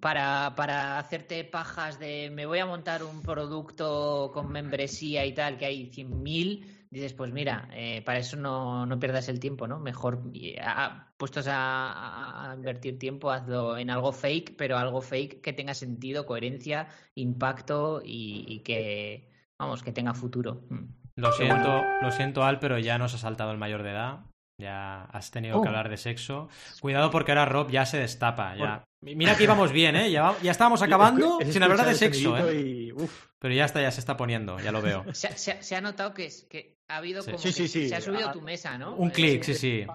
para, 0.00 0.54
para 0.54 0.98
hacerte 0.98 1.44
pajas 1.44 1.98
de 1.98 2.30
me 2.30 2.46
voy 2.46 2.58
a 2.58 2.66
montar 2.66 3.02
un 3.02 3.22
producto 3.22 4.30
con 4.34 4.50
membresía 4.52 5.24
y 5.24 5.32
tal, 5.32 5.56
que 5.56 5.66
hay 5.66 5.90
100.000, 5.90 6.86
dices, 6.90 7.12
pues 7.14 7.32
mira, 7.32 7.68
eh, 7.72 8.02
para 8.02 8.18
eso 8.18 8.36
no, 8.36 8.86
no 8.86 8.98
pierdas 8.98 9.28
el 9.28 9.40
tiempo, 9.40 9.66
¿no? 9.66 9.78
Mejor, 9.80 10.22
a- 10.62 11.12
puestos 11.16 11.46
a, 11.48 11.92
a- 11.92 12.50
a 12.50 12.54
invertir 12.54 12.98
tiempo, 12.98 13.30
hazlo 13.30 13.76
en 13.78 13.90
algo 13.90 14.12
fake, 14.12 14.56
pero 14.56 14.76
algo 14.76 15.00
fake 15.00 15.40
que 15.40 15.52
tenga 15.52 15.74
sentido, 15.74 16.26
coherencia, 16.26 16.88
impacto 17.14 18.02
y, 18.04 18.44
y 18.46 18.60
que, 18.60 19.30
vamos, 19.58 19.82
que 19.82 19.92
tenga 19.92 20.14
futuro. 20.14 20.62
Mm. 20.68 20.84
Lo 21.16 21.32
siento, 21.32 21.82
lo 22.02 22.10
siento, 22.10 22.42
Al, 22.42 22.58
pero 22.58 22.78
ya 22.78 22.98
nos 22.98 23.14
ha 23.14 23.18
saltado 23.18 23.52
el 23.52 23.58
mayor 23.58 23.84
de 23.84 23.90
edad. 23.90 24.20
Ya 24.58 25.02
has 25.06 25.30
tenido 25.30 25.60
que 25.60 25.66
Oh. 25.66 25.70
hablar 25.70 25.88
de 25.88 25.96
sexo. 25.96 26.48
Cuidado 26.80 27.10
porque 27.10 27.32
ahora 27.32 27.44
Rob 27.44 27.70
ya 27.70 27.84
se 27.86 27.98
destapa. 27.98 28.54
Ya. 28.56 28.84
Mira 29.02 29.36
que 29.36 29.44
íbamos 29.44 29.72
bien, 29.72 29.96
¿eh? 29.96 30.10
Ya, 30.10 30.34
ya 30.42 30.50
estábamos 30.52 30.80
acabando 31.28 31.38
sin 31.50 31.62
hablar 31.62 31.84
de 31.84 31.94
sexo, 31.94 32.36
¿eh? 32.38 32.54
y, 32.60 32.92
Pero 33.38 33.52
ya 33.54 33.64
está, 33.64 33.82
ya 33.82 33.90
se 33.90 34.00
está 34.00 34.16
poniendo, 34.16 34.58
ya 34.60 34.70
lo 34.72 34.80
veo. 34.80 35.04
Se, 35.12 35.26
ha- 35.28 35.36
se 35.36 35.52
ha- 35.52 35.62
se 35.62 35.76
ha 35.76 35.80
notado 35.80 36.14
que, 36.14 36.26
es, 36.26 36.46
que 36.48 36.76
ha 36.88 36.96
habido 36.98 37.22
Sí. 37.22 37.26
como 37.32 37.38
Sí, 37.42 37.48
que 37.48 37.52
sí, 37.54 37.68
sí. 37.68 37.88
se 37.88 37.96
ha 37.96 38.00
subido 38.00 38.28
Ah, 38.28 38.32
tu 38.32 38.40
mesa, 38.42 38.78
¿no? 38.78 38.94
Un 38.94 39.10
clic, 39.10 39.42
sí, 39.42 39.54
sí. 39.54 39.86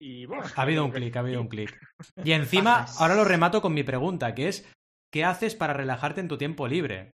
y, 0.00 0.24
Ha 0.56 0.62
habido 0.62 0.84
un 0.84 0.90
clic, 0.90 1.14
ha 1.16 1.20
habido 1.20 1.40
un 1.40 1.48
clic. 1.48 1.78
Y 2.24 2.32
encima, 2.32 2.86
ahora 2.98 3.14
lo 3.14 3.24
remato 3.24 3.60
con 3.60 3.74
mi 3.74 3.82
pregunta, 3.84 4.34
que 4.34 4.48
es, 4.48 4.66
¿qué 5.12 5.24
haces 5.24 5.54
para 5.54 5.74
relajarte 5.74 6.20
en 6.20 6.28
tu 6.28 6.38
tiempo 6.38 6.66
libre? 6.66 7.10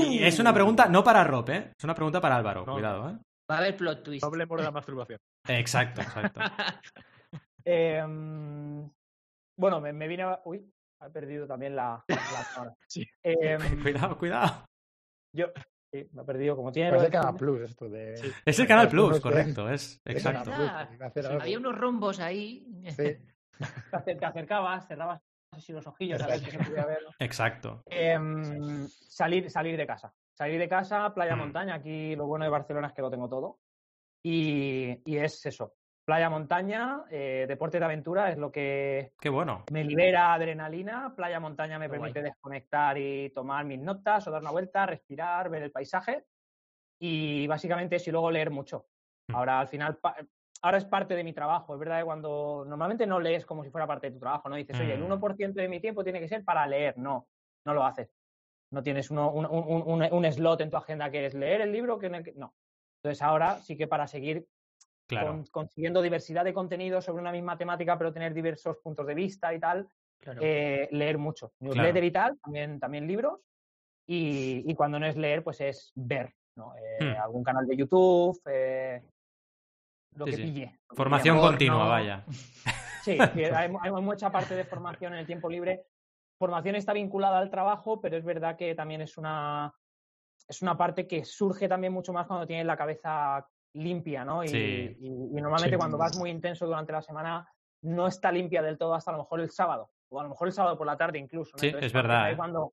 Y 0.00 0.22
es 0.22 0.38
una 0.38 0.52
pregunta 0.54 0.86
no 0.86 1.02
para 1.02 1.24
Rob, 1.24 1.48
¿eh? 1.50 1.72
Es 1.76 1.84
una 1.84 1.94
pregunta 1.94 2.20
para 2.20 2.36
Álvaro, 2.36 2.64
No, 2.66 2.74
cuidado, 2.74 3.10
¿eh? 3.10 3.16
Va 3.50 3.56
a 3.56 3.58
haber 3.58 3.76
plot 3.76 4.02
twist. 4.02 4.22
No 4.22 4.28
hablemos 4.28 4.58
de 4.58 4.64
la 4.64 4.70
masturbación. 4.70 5.18
Exacto, 5.48 6.00
exacto. 6.00 6.40
Eh, 7.64 8.02
mm, 8.04 8.90
bueno, 9.56 9.80
me, 9.80 9.92
me 9.92 10.08
vine 10.08 10.24
a... 10.24 10.40
Uy, 10.44 10.68
he 11.00 11.10
perdido 11.10 11.46
también 11.46 11.76
la... 11.76 12.04
la 12.08 12.16
cámara. 12.54 12.74
Sí. 12.88 13.06
Eh, 13.22 13.56
cuidado, 13.82 14.18
cuidado. 14.18 14.64
yo... 15.32 15.46
Sí, 15.94 16.08
me 16.12 16.22
he 16.22 16.24
perdido. 16.24 16.56
Como 16.56 16.72
tiene... 16.72 16.90
Parece 16.90 17.04
lo 17.06 17.10
de- 17.10 17.18
Canal 17.18 17.36
Plus 17.36 17.60
esto 17.70 17.88
de. 17.88 18.16
Sí. 18.16 18.32
Es 18.46 18.58
el 18.58 18.66
Canal 18.66 18.88
Plus, 18.88 19.08
Plus, 19.10 19.20
correcto, 19.20 19.68
es 19.68 20.00
exacto. 20.06 20.50
Plus. 20.50 21.26
Había 21.26 21.58
unos 21.58 21.76
rombos 21.78 22.18
ahí. 22.18 22.66
Sí. 22.96 22.96
te 23.58 23.96
acer- 23.96 24.18
te 24.18 24.24
acercabas, 24.24 24.88
cerrabas 24.88 25.20
así 25.52 25.70
los 25.72 25.86
ojillos 25.86 26.20
a 26.22 26.26
ver 26.28 26.40
qué 26.42 26.50
se 26.50 26.58
podía 26.58 26.86
ver. 26.86 26.98
Exacto. 27.18 27.82
Em, 27.86 28.88
salir, 28.88 29.50
salir 29.50 29.76
de 29.76 29.86
casa. 29.86 30.12
Salir 30.42 30.58
de 30.58 30.68
casa, 30.68 31.14
playa, 31.14 31.36
Mm. 31.36 31.38
montaña. 31.38 31.74
Aquí 31.76 32.16
lo 32.16 32.26
bueno 32.26 32.44
de 32.44 32.50
Barcelona 32.50 32.88
es 32.88 32.92
que 32.94 33.00
lo 33.02 33.08
tengo 33.12 33.28
todo. 33.28 33.60
Y, 34.24 35.00
y 35.08 35.16
es 35.18 35.46
eso. 35.46 35.74
Playa, 36.04 36.28
montaña, 36.28 37.04
eh, 37.12 37.44
deporte 37.46 37.78
de 37.78 37.84
aventura 37.84 38.28
es 38.28 38.38
lo 38.38 38.50
que 38.50 39.12
Qué 39.20 39.28
bueno. 39.28 39.64
me 39.70 39.84
libera 39.84 40.34
adrenalina. 40.34 41.14
Playa, 41.14 41.38
montaña 41.38 41.78
me 41.78 41.84
Qué 41.84 41.90
guay. 41.96 42.00
permite 42.12 42.22
desconectar 42.22 42.98
y 42.98 43.30
tomar 43.30 43.64
mis 43.66 43.78
notas 43.78 44.26
o 44.26 44.32
dar 44.32 44.40
una 44.42 44.50
vuelta, 44.50 44.84
respirar, 44.84 45.48
ver 45.48 45.62
el 45.62 45.70
paisaje. 45.70 46.24
Y 47.00 47.46
básicamente 47.46 47.94
eso 47.94 48.10
y 48.10 48.12
luego 48.12 48.28
leer 48.32 48.50
mucho. 48.50 48.86
Mm. 49.28 49.36
Ahora 49.36 49.60
al 49.60 49.68
final, 49.68 50.00
ahora 50.60 50.78
es 50.78 50.84
parte 50.86 51.14
de 51.14 51.22
mi 51.22 51.32
trabajo. 51.32 51.74
Es 51.74 51.78
verdad 51.78 52.00
que 52.00 52.04
cuando 52.04 52.64
normalmente 52.66 53.06
no 53.06 53.20
lees 53.20 53.46
como 53.46 53.62
si 53.62 53.70
fuera 53.70 53.86
parte 53.86 54.08
de 54.08 54.14
tu 54.14 54.18
trabajo, 54.18 54.48
¿no? 54.48 54.56
Dices, 54.56 54.80
oye, 54.80 54.94
el 54.94 55.00
Mm. 55.02 55.04
1% 55.12 55.60
de 55.60 55.68
mi 55.68 55.78
tiempo 55.78 56.02
tiene 56.02 56.18
que 56.18 56.26
ser 56.26 56.42
para 56.44 56.66
leer. 56.66 56.98
No, 56.98 57.28
no 57.64 57.74
lo 57.74 57.84
haces. 57.84 58.12
No 58.72 58.82
tienes 58.82 59.10
uno- 59.10 59.30
un, 59.30 59.44
un- 59.46 59.82
un- 60.02 60.12
un 60.12 60.32
slot 60.32 60.60
en 60.62 60.70
tu 60.70 60.76
agenda 60.76 61.10
que 61.10 61.26
es 61.26 61.34
leer 61.34 61.60
el 61.60 61.72
libro. 61.72 61.98
Que 61.98 62.06
en 62.06 62.14
el 62.16 62.24
que- 62.24 62.32
No. 62.34 62.54
Entonces 63.02 63.22
ahora 63.22 63.58
sí 63.62 63.76
que 63.76 63.86
para 63.86 64.06
seguir 64.06 64.46
Claro. 65.08 65.28
con- 65.28 65.44
consiguiendo 65.46 66.00
diversidad 66.00 66.44
de 66.44 66.54
contenidos 66.54 67.04
sobre 67.04 67.20
una 67.20 67.32
misma 67.32 67.58
temática, 67.58 67.98
pero 67.98 68.12
tener 68.12 68.32
diversos 68.32 68.78
puntos 68.78 69.06
de 69.06 69.14
vista 69.14 69.52
y 69.52 69.60
tal, 69.60 69.88
Claro. 70.20 70.40
eh, 70.42 70.88
leer 70.92 71.18
mucho. 71.18 71.52
Newsletter 71.60 72.04
y 72.04 72.10
tal, 72.10 72.38
también, 72.38 72.80
también 72.80 73.06
libros. 73.06 73.40
Y, 74.06 74.62
y 74.70 74.74
cuando 74.74 74.98
no 74.98 75.06
es 75.06 75.16
leer, 75.16 75.42
pues 75.44 75.60
es 75.60 75.92
ver. 75.94 76.32
¿no? 76.56 76.74
Eh, 76.76 76.98
Hmm. 77.00 77.22
Algún 77.22 77.42
canal 77.42 77.66
de 77.66 77.76
YouTube, 77.76 78.38
eh, 78.46 79.02
lo 80.16 80.24
Sí, 80.26 80.30
que 80.30 80.36
sí. 80.36 80.42
pille. 80.44 80.78
Formación 80.90 81.38
continua, 81.40 81.86
vaya. 81.88 82.24
Sí, 83.02 83.16
sí, 83.16 83.18
hay, 83.68 83.72
hay 83.80 83.90
mucha 83.90 84.30
parte 84.30 84.54
de 84.54 84.64
formación 84.64 85.12
en 85.14 85.20
el 85.20 85.26
tiempo 85.26 85.48
libre. 85.48 85.84
Formación 86.42 86.74
está 86.74 86.92
vinculada 86.92 87.38
al 87.38 87.50
trabajo, 87.50 88.00
pero 88.00 88.16
es 88.16 88.24
verdad 88.24 88.56
que 88.56 88.74
también 88.74 89.00
es 89.00 89.16
una, 89.16 89.72
es 90.48 90.60
una 90.60 90.76
parte 90.76 91.06
que 91.06 91.24
surge 91.24 91.68
también 91.68 91.92
mucho 91.92 92.12
más 92.12 92.26
cuando 92.26 92.48
tienes 92.48 92.66
la 92.66 92.76
cabeza 92.76 93.48
limpia, 93.74 94.24
¿no? 94.24 94.42
Y, 94.42 94.48
Sí. 94.48 94.96
y- 94.98 95.38
y 95.38 95.40
normalmente 95.40 95.76
Sí. 95.76 95.78
cuando 95.78 95.98
vas 95.98 96.16
muy 96.16 96.30
intenso 96.30 96.66
durante 96.66 96.90
la 96.90 97.00
semana 97.00 97.48
no 97.82 98.08
está 98.08 98.32
limpia 98.32 98.60
del 98.60 98.76
todo 98.76 98.92
hasta 98.92 99.12
a 99.12 99.14
lo 99.14 99.20
mejor 99.20 99.40
el 99.40 99.50
sábado, 99.50 99.92
o 100.08 100.18
a 100.18 100.24
lo 100.24 100.30
mejor 100.30 100.48
el 100.48 100.52
sábado 100.52 100.76
por 100.76 100.84
la 100.84 100.96
tarde 100.96 101.20
incluso. 101.20 101.56
¿no? 101.56 101.60
Sí, 101.60 101.66
Entonces, 101.68 101.86
es 101.86 101.92
verdad, 101.92 102.24
ahí 102.24 102.32
¿eh? 102.32 102.36
cuando 102.36 102.72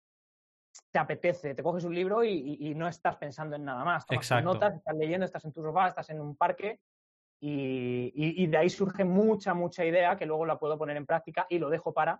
te 0.89 0.97
apetece, 0.97 1.53
te 1.53 1.61
coges 1.61 1.83
un 1.83 1.93
libro 1.93 2.23
y, 2.23 2.73
no 2.73 2.87
estás 2.87 3.17
pensando 3.17 3.55
en 3.55 3.65
nada 3.65 3.85
más. 3.85 4.03
Tomas 4.07 4.25
Exacto. 4.25 4.51
notas, 4.51 4.73
estás 4.77 4.95
leyendo, 4.95 5.27
estás 5.27 5.45
en 5.45 5.53
tu 5.53 5.61
sofá, 5.61 5.89
estás 5.89 6.09
en 6.09 6.19
un 6.21 6.35
parque 6.35 6.79
y 7.39 8.47
de 8.47 8.57
ahí 8.57 8.69
surge 8.71 9.03
mucha, 9.05 9.53
mucha 9.53 9.85
idea 9.85 10.17
que 10.17 10.25
luego 10.25 10.47
la 10.47 10.57
puedo 10.57 10.75
poner 10.75 10.97
en 10.97 11.05
práctica 11.05 11.45
y 11.51 11.59
lo 11.59 11.69
dejo 11.69 11.93
para 11.93 12.19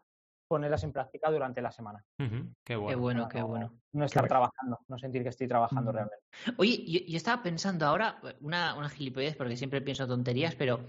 ponerlas 0.50 0.84
en 0.84 0.92
práctica 0.92 1.30
durante 1.32 1.62
la 1.62 1.72
semana. 1.72 2.04
Qué 2.18 2.28
Qué 2.66 2.76
bueno. 2.76 3.00
bueno, 3.00 3.22
Para 3.24 3.34
qué 3.34 3.40
no- 3.40 3.48
bueno. 3.48 3.74
No 3.94 4.06
estar 4.06 4.28
trabajando, 4.28 4.80
no 4.88 4.98
sentir 5.00 5.24
que 5.24 5.30
estoy 5.30 5.48
trabajando 5.48 5.92
Mm. 5.92 5.96
realmente. 5.96 6.26
Oye, 6.58 6.84
yo, 6.86 7.00
yo 7.08 7.18
estaba 7.18 7.42
pensando 7.42 7.86
ahora, 7.86 8.20
una, 8.42 8.76
una 8.76 8.90
gilipollez, 8.90 9.36
porque 9.38 9.56
siempre 9.56 9.82
pienso 9.82 10.06
tonterías, 10.08 10.56
pero 10.56 10.82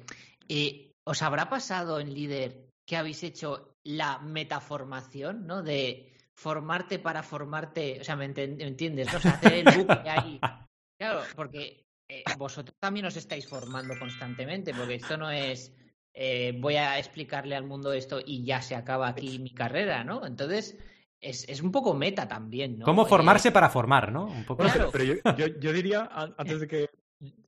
eh, 0.48 0.92
¿os 1.04 1.22
habrá 1.22 1.48
pasado 1.48 2.00
en 2.00 2.12
líder 2.12 2.70
que 2.86 2.96
habéis 2.96 3.22
hecho 3.22 3.76
la 3.84 4.18
metaformación, 4.18 5.46
¿no? 5.46 5.62
De 5.62 6.12
formarte 6.34 6.98
para 6.98 7.22
formarte, 7.22 8.00
o 8.00 8.04
sea, 8.04 8.16
¿me, 8.16 8.24
entiendes? 8.24 9.12
¿no? 9.12 9.18
O 9.18 9.20
sea, 9.20 9.32
hacer 9.34 9.52
el 9.54 9.76
bucle 9.76 10.08
ahí. 10.11 10.40
Claro, 11.00 11.22
porque 11.34 11.86
eh, 12.11 12.24
vosotros 12.36 12.76
también 12.78 13.06
os 13.06 13.16
estáis 13.16 13.48
formando 13.48 13.98
constantemente, 13.98 14.74
porque 14.74 14.96
esto 14.96 15.16
no 15.16 15.30
es 15.30 15.74
eh, 16.14 16.56
voy 16.58 16.76
a 16.76 16.98
explicarle 16.98 17.54
al 17.56 17.64
mundo 17.64 17.92
esto 17.92 18.20
y 18.24 18.44
ya 18.44 18.62
se 18.62 18.74
acaba 18.74 19.08
aquí 19.08 19.38
mi 19.38 19.52
carrera, 19.54 20.04
¿no? 20.04 20.26
Entonces, 20.26 20.78
es, 21.20 21.48
es 21.48 21.62
un 21.62 21.70
poco 21.70 21.94
meta 21.94 22.26
también, 22.28 22.78
¿no? 22.78 22.84
¿Cómo 22.84 23.02
Eh, 23.04 23.08
formarse 23.08 23.52
para 23.52 23.68
formar, 23.70 24.11
no? 24.11 24.24
Un 24.26 24.44
poco. 24.44 24.62
Pero, 24.62 24.72
Claro. 24.74 24.90
pero 24.92 25.04
yo, 25.04 25.14
yo- 25.36 25.58
yo 25.61 25.72
diría, 25.72 26.08
an- 26.12 26.34
antes 26.58 26.61
de 26.61 26.66
que 26.68 26.88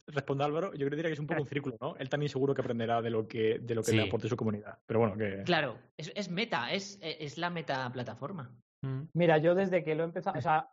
responda 0.07 0.45
Álvaro, 0.45 0.75
yo 0.75 0.89
diría 0.91 1.05
que 1.05 1.13
es 1.13 1.19
un 1.19 1.27
poco 1.27 1.41
un 1.43 1.49
círculo, 1.49 1.77
¿no? 1.81 1.97
Él 1.97 2.09
también 2.11 2.29
seguro 2.29 2.55
que 2.55 2.61
aprenderá 2.61 3.01
de 3.01 3.09
lo 3.11 3.27
que, 3.27 3.59
de 3.61 3.75
lo 3.75 3.83
que 3.83 3.93
le 3.93 4.03
aporte 4.03 4.29
su 4.29 4.37
comunidad. 4.37 4.79
Pero 4.87 5.01
bueno, 5.01 5.17
que. 5.17 5.43
Claro, 5.45 5.79
es, 5.97 6.13
es 6.15 6.29
meta, 6.31 6.71
es, 6.73 6.99
es 7.03 7.39
la 7.39 7.49
meta 7.51 7.91
plataforma. 7.93 8.55
Mm. 8.85 9.03
Mira, 9.15 9.39
yo 9.39 9.55
desde 9.55 9.83
que 9.83 9.95
lo 9.95 10.03
he 10.03 10.07
empezado, 10.07 10.39
o 10.39 10.43
sea, 10.43 10.69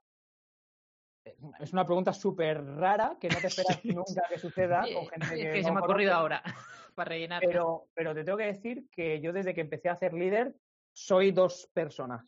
es 1.60 1.74
una 1.74 1.86
pregunta 1.86 2.14
súper 2.14 2.64
rara 2.64 3.18
que 3.20 3.30
no 3.30 3.38
te 3.40 3.48
esperas 3.48 3.84
nunca 3.86 4.24
que 4.30 4.40
suceda 4.40 4.82
con 4.94 5.08
gente 5.08 5.26
Es 5.26 5.32
que, 5.32 5.52
que 5.54 5.64
se 5.64 5.72
me 5.72 5.80
ha 5.80 5.84
ocurrido 5.84 6.14
ahora 6.14 6.42
para 6.96 7.10
rellenar. 7.10 7.42
Pero, 7.46 7.88
pero 7.94 8.14
te 8.14 8.24
tengo 8.24 8.38
que 8.38 8.46
decir 8.46 8.88
que 8.92 9.20
yo 9.22 9.32
desde 9.34 9.54
que 9.54 9.62
empecé 9.62 9.90
a 9.90 9.94
hacer 9.94 10.14
líder 10.14 10.56
soy 10.94 11.32
dos 11.32 11.70
personas. 11.74 12.26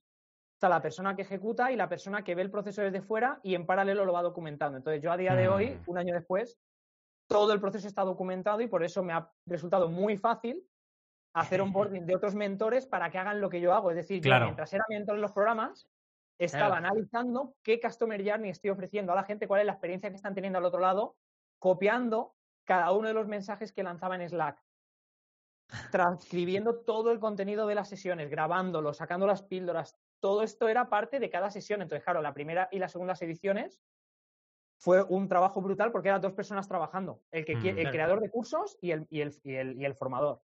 Está 0.54 0.70
la 0.70 0.82
persona 0.82 1.16
que 1.16 1.24
ejecuta 1.24 1.72
y 1.72 1.76
la 1.76 1.89
persona 1.89 2.24
que 2.24 2.36
ve 2.36 2.44
el 2.44 2.52
proceso 2.52 2.82
desde 2.84 3.02
fuera 3.02 3.39
y 3.44 3.56
en 3.56 3.66
paralelo 3.66 4.06
lo 4.06 4.14
va 4.14 4.22
documentando. 4.22 4.78
Entonces 4.78 5.02
yo 5.02 5.12
a 5.12 5.18
día 5.18 5.34
de 5.36 5.48
hoy, 5.50 5.72
Mm. 5.72 5.89
un 5.89 5.98
año 5.98 6.14
después, 6.14 6.60
todo 7.28 7.52
el 7.54 7.60
proceso 7.60 7.88
está 7.88 8.04
documentado 8.04 8.62
y 8.62 8.68
por 8.68 8.84
eso 8.84 9.02
me 9.04 9.14
ha 9.14 9.32
resultado 9.48 9.89
muy 9.89 10.18
fácil 10.18 10.62
hacer 11.34 11.62
onboarding 11.62 12.06
de 12.06 12.16
otros 12.16 12.36
mentores 12.36 12.86
para 12.86 13.10
que 13.10 13.18
hagan 13.18 13.42
lo 13.42 13.50
que 13.50 13.60
yo 13.60 13.74
hago. 13.74 13.89
Es 13.89 13.96
decir, 13.98 14.22
Claro. 14.22 14.44
yo 14.46 14.50
mientras 14.50 14.72
era 14.74 14.86
mentor 14.89 15.16
en 15.16 15.22
los 15.22 15.32
programas, 15.32 15.89
estaba 16.46 16.68
Claro. 16.78 16.88
analizando 16.88 17.56
qué 17.62 17.80
Customer 17.80 18.24
Journey 18.28 18.50
estoy 18.50 18.72
ofreciendo 18.72 19.12
a 19.12 19.16
la 19.16 19.24
gente, 19.24 19.48
cuál 19.48 19.62
es 19.62 19.68
la 19.68 19.74
experiencia 19.74 20.10
que 20.10 20.16
están 20.16 20.34
teniendo 20.34 20.58
al 20.60 20.66
otro 20.66 20.80
lado, 20.80 21.18
copiando 21.60 22.36
cada 22.64 22.92
uno 22.92 23.08
de 23.08 23.14
los 23.14 23.28
mensajes 23.28 23.72
que 23.72 23.84
lanzaba 23.84 24.16
en 24.16 24.28
Slack, 24.28 24.64
transcribiendo 25.92 26.80
todo 26.82 27.12
el 27.12 27.20
contenido 27.20 27.68
de 27.68 27.76
las 27.76 27.89
sesiones, 27.89 28.30
grabándolo, 28.30 28.94
sacando 28.94 29.28
las 29.28 29.44
píldoras. 29.44 29.98
Todo 30.20 30.44
esto 30.44 30.68
era 30.68 30.89
parte 30.89 31.20
de 31.20 31.30
cada 31.30 31.50
sesión. 31.52 31.82
Entonces, 31.82 32.04
claro, 32.04 32.22
la 32.22 32.34
primera 32.34 32.68
y 32.72 32.80
las 32.80 32.92
segundas 32.92 33.22
ediciones 33.22 33.82
fue 34.80 35.04
un 35.04 35.28
trabajo 35.28 35.62
brutal 35.62 35.92
porque 35.92 36.10
eran 36.10 36.22
dos 36.22 36.34
personas 36.34 36.68
trabajando, 36.68 37.22
el, 37.32 37.46
que, 37.46 37.56
Mm. 37.56 37.66
el 37.68 37.76
Claro. 37.76 37.92
creador 37.92 38.20
de 38.22 38.30
cursos 38.32 38.78
y 38.82 38.92
el, 38.92 39.06
y 39.10 39.22
el, 39.22 39.36
y 39.44 39.56
el, 39.56 39.80
y 39.80 39.86
el 39.86 39.94
formador. 39.96 40.42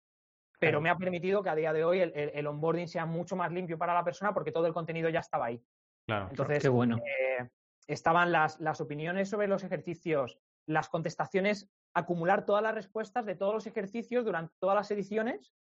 Pero 0.60 0.80
me 0.80 0.90
ha 0.90 0.96
permitido 0.96 1.42
que 1.42 1.50
a 1.50 1.56
día 1.56 1.74
de 1.74 1.84
hoy 1.84 2.00
el, 2.02 2.14
el- 2.16 2.32
el 2.36 2.48
onboarding 2.48 2.88
sea 2.88 3.06
mucho 3.06 3.36
más 3.36 3.52
limpio 3.52 3.78
para 3.80 3.94
la 3.96 4.04
persona 4.04 4.32
porque 4.34 4.52
todo 4.52 4.68
el 4.68 4.74
contenido 4.74 5.10
ya 5.10 5.20
estaba 5.20 5.48
ahí. 5.48 5.62
Claro. 6.08 6.28
Entonces, 6.30 6.62
Qué 6.62 6.70
bueno. 6.70 6.98
eh, 6.98 7.50
estaban 7.88 8.32
las, 8.32 8.60
las 8.60 8.82
opiniones 8.82 9.30
sobre 9.30 9.48
los 9.48 9.64
ejercicios, 9.64 10.40
las 10.66 10.90
contestaciones, 10.90 11.70
acumular 11.94 12.46
todas 12.46 12.64
las 12.64 12.76
respuestas 12.76 13.26
de 13.26 13.36
todos 13.36 13.54
los 13.54 13.68
ejercicios 13.68 14.26
durante 14.26 14.54
todas 14.60 14.76
las 14.76 14.92
ediciones, 14.92 15.54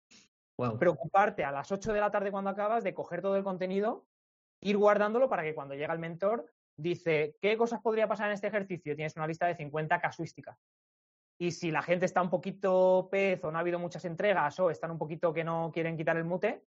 Wow. 0.58 0.78
preocuparte 0.78 1.42
a 1.42 1.52
las 1.52 1.72
8 1.72 1.92
de 1.94 2.00
la 2.00 2.10
tarde 2.10 2.30
cuando 2.30 2.50
acabas 2.50 2.84
de 2.84 2.92
coger 2.92 3.22
todo 3.22 3.34
el 3.36 3.42
contenido, 3.42 4.06
ir 4.60 4.76
guardándolo 4.76 5.28
para 5.30 5.42
que 5.42 5.54
cuando 5.54 5.74
llega 5.74 5.94
el 5.94 5.98
mentor 5.98 6.52
dice, 6.76 7.36
¿qué 7.40 7.56
cosas 7.56 7.80
podría 7.80 8.06
pasar 8.08 8.26
en 8.26 8.34
este 8.34 8.48
ejercicio? 8.48 8.94
Tienes 8.94 9.16
una 9.16 9.26
lista 9.26 9.46
de 9.46 9.54
50 9.56 9.98
casuísticas. 10.00 10.58
Y 11.38 11.52
si 11.52 11.70
la 11.70 11.80
gente 11.80 12.04
está 12.04 12.20
un 12.20 12.28
poquito 12.28 13.08
pez 13.10 13.42
o 13.44 13.50
no 13.50 13.56
ha 13.56 13.62
habido 13.62 13.78
muchas 13.78 14.04
entregas 14.04 14.60
o 14.60 14.70
están 14.70 14.90
un 14.90 14.98
poquito 14.98 15.32
que 15.32 15.44
no 15.44 15.70
quieren 15.72 15.96
quitar 15.96 16.18
el 16.18 16.24
mute, 16.24 16.62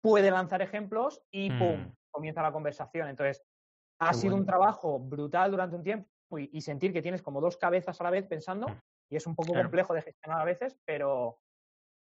puede 0.00 0.30
lanzar 0.30 0.62
ejemplos 0.62 1.22
y 1.30 1.50
Mm. 1.50 1.58
¡pum! 1.58 1.94
Comienza 2.10 2.42
la 2.42 2.52
conversación. 2.52 3.08
Entonces, 3.08 3.42
ha 4.00 4.08
Qué 4.10 4.14
sido 4.14 4.32
bueno. 4.32 4.42
un 4.42 4.46
trabajo 4.46 4.98
brutal 4.98 5.50
durante 5.50 5.76
un 5.76 5.82
tiempo 5.82 6.08
y, 6.38 6.48
y 6.52 6.60
sentir 6.60 6.92
que 6.92 7.02
tienes 7.02 7.22
como 7.22 7.40
dos 7.40 7.56
cabezas 7.56 8.00
a 8.00 8.04
la 8.04 8.10
vez 8.10 8.26
pensando 8.26 8.68
Mm. 8.68 8.78
y 9.10 9.16
es 9.16 9.26
un 9.26 9.34
poco 9.34 9.52
Claro. 9.52 9.64
complejo 9.64 9.94
de 9.94 10.02
gestionar 10.02 10.40
a 10.40 10.44
veces, 10.44 10.78
pero, 10.84 11.40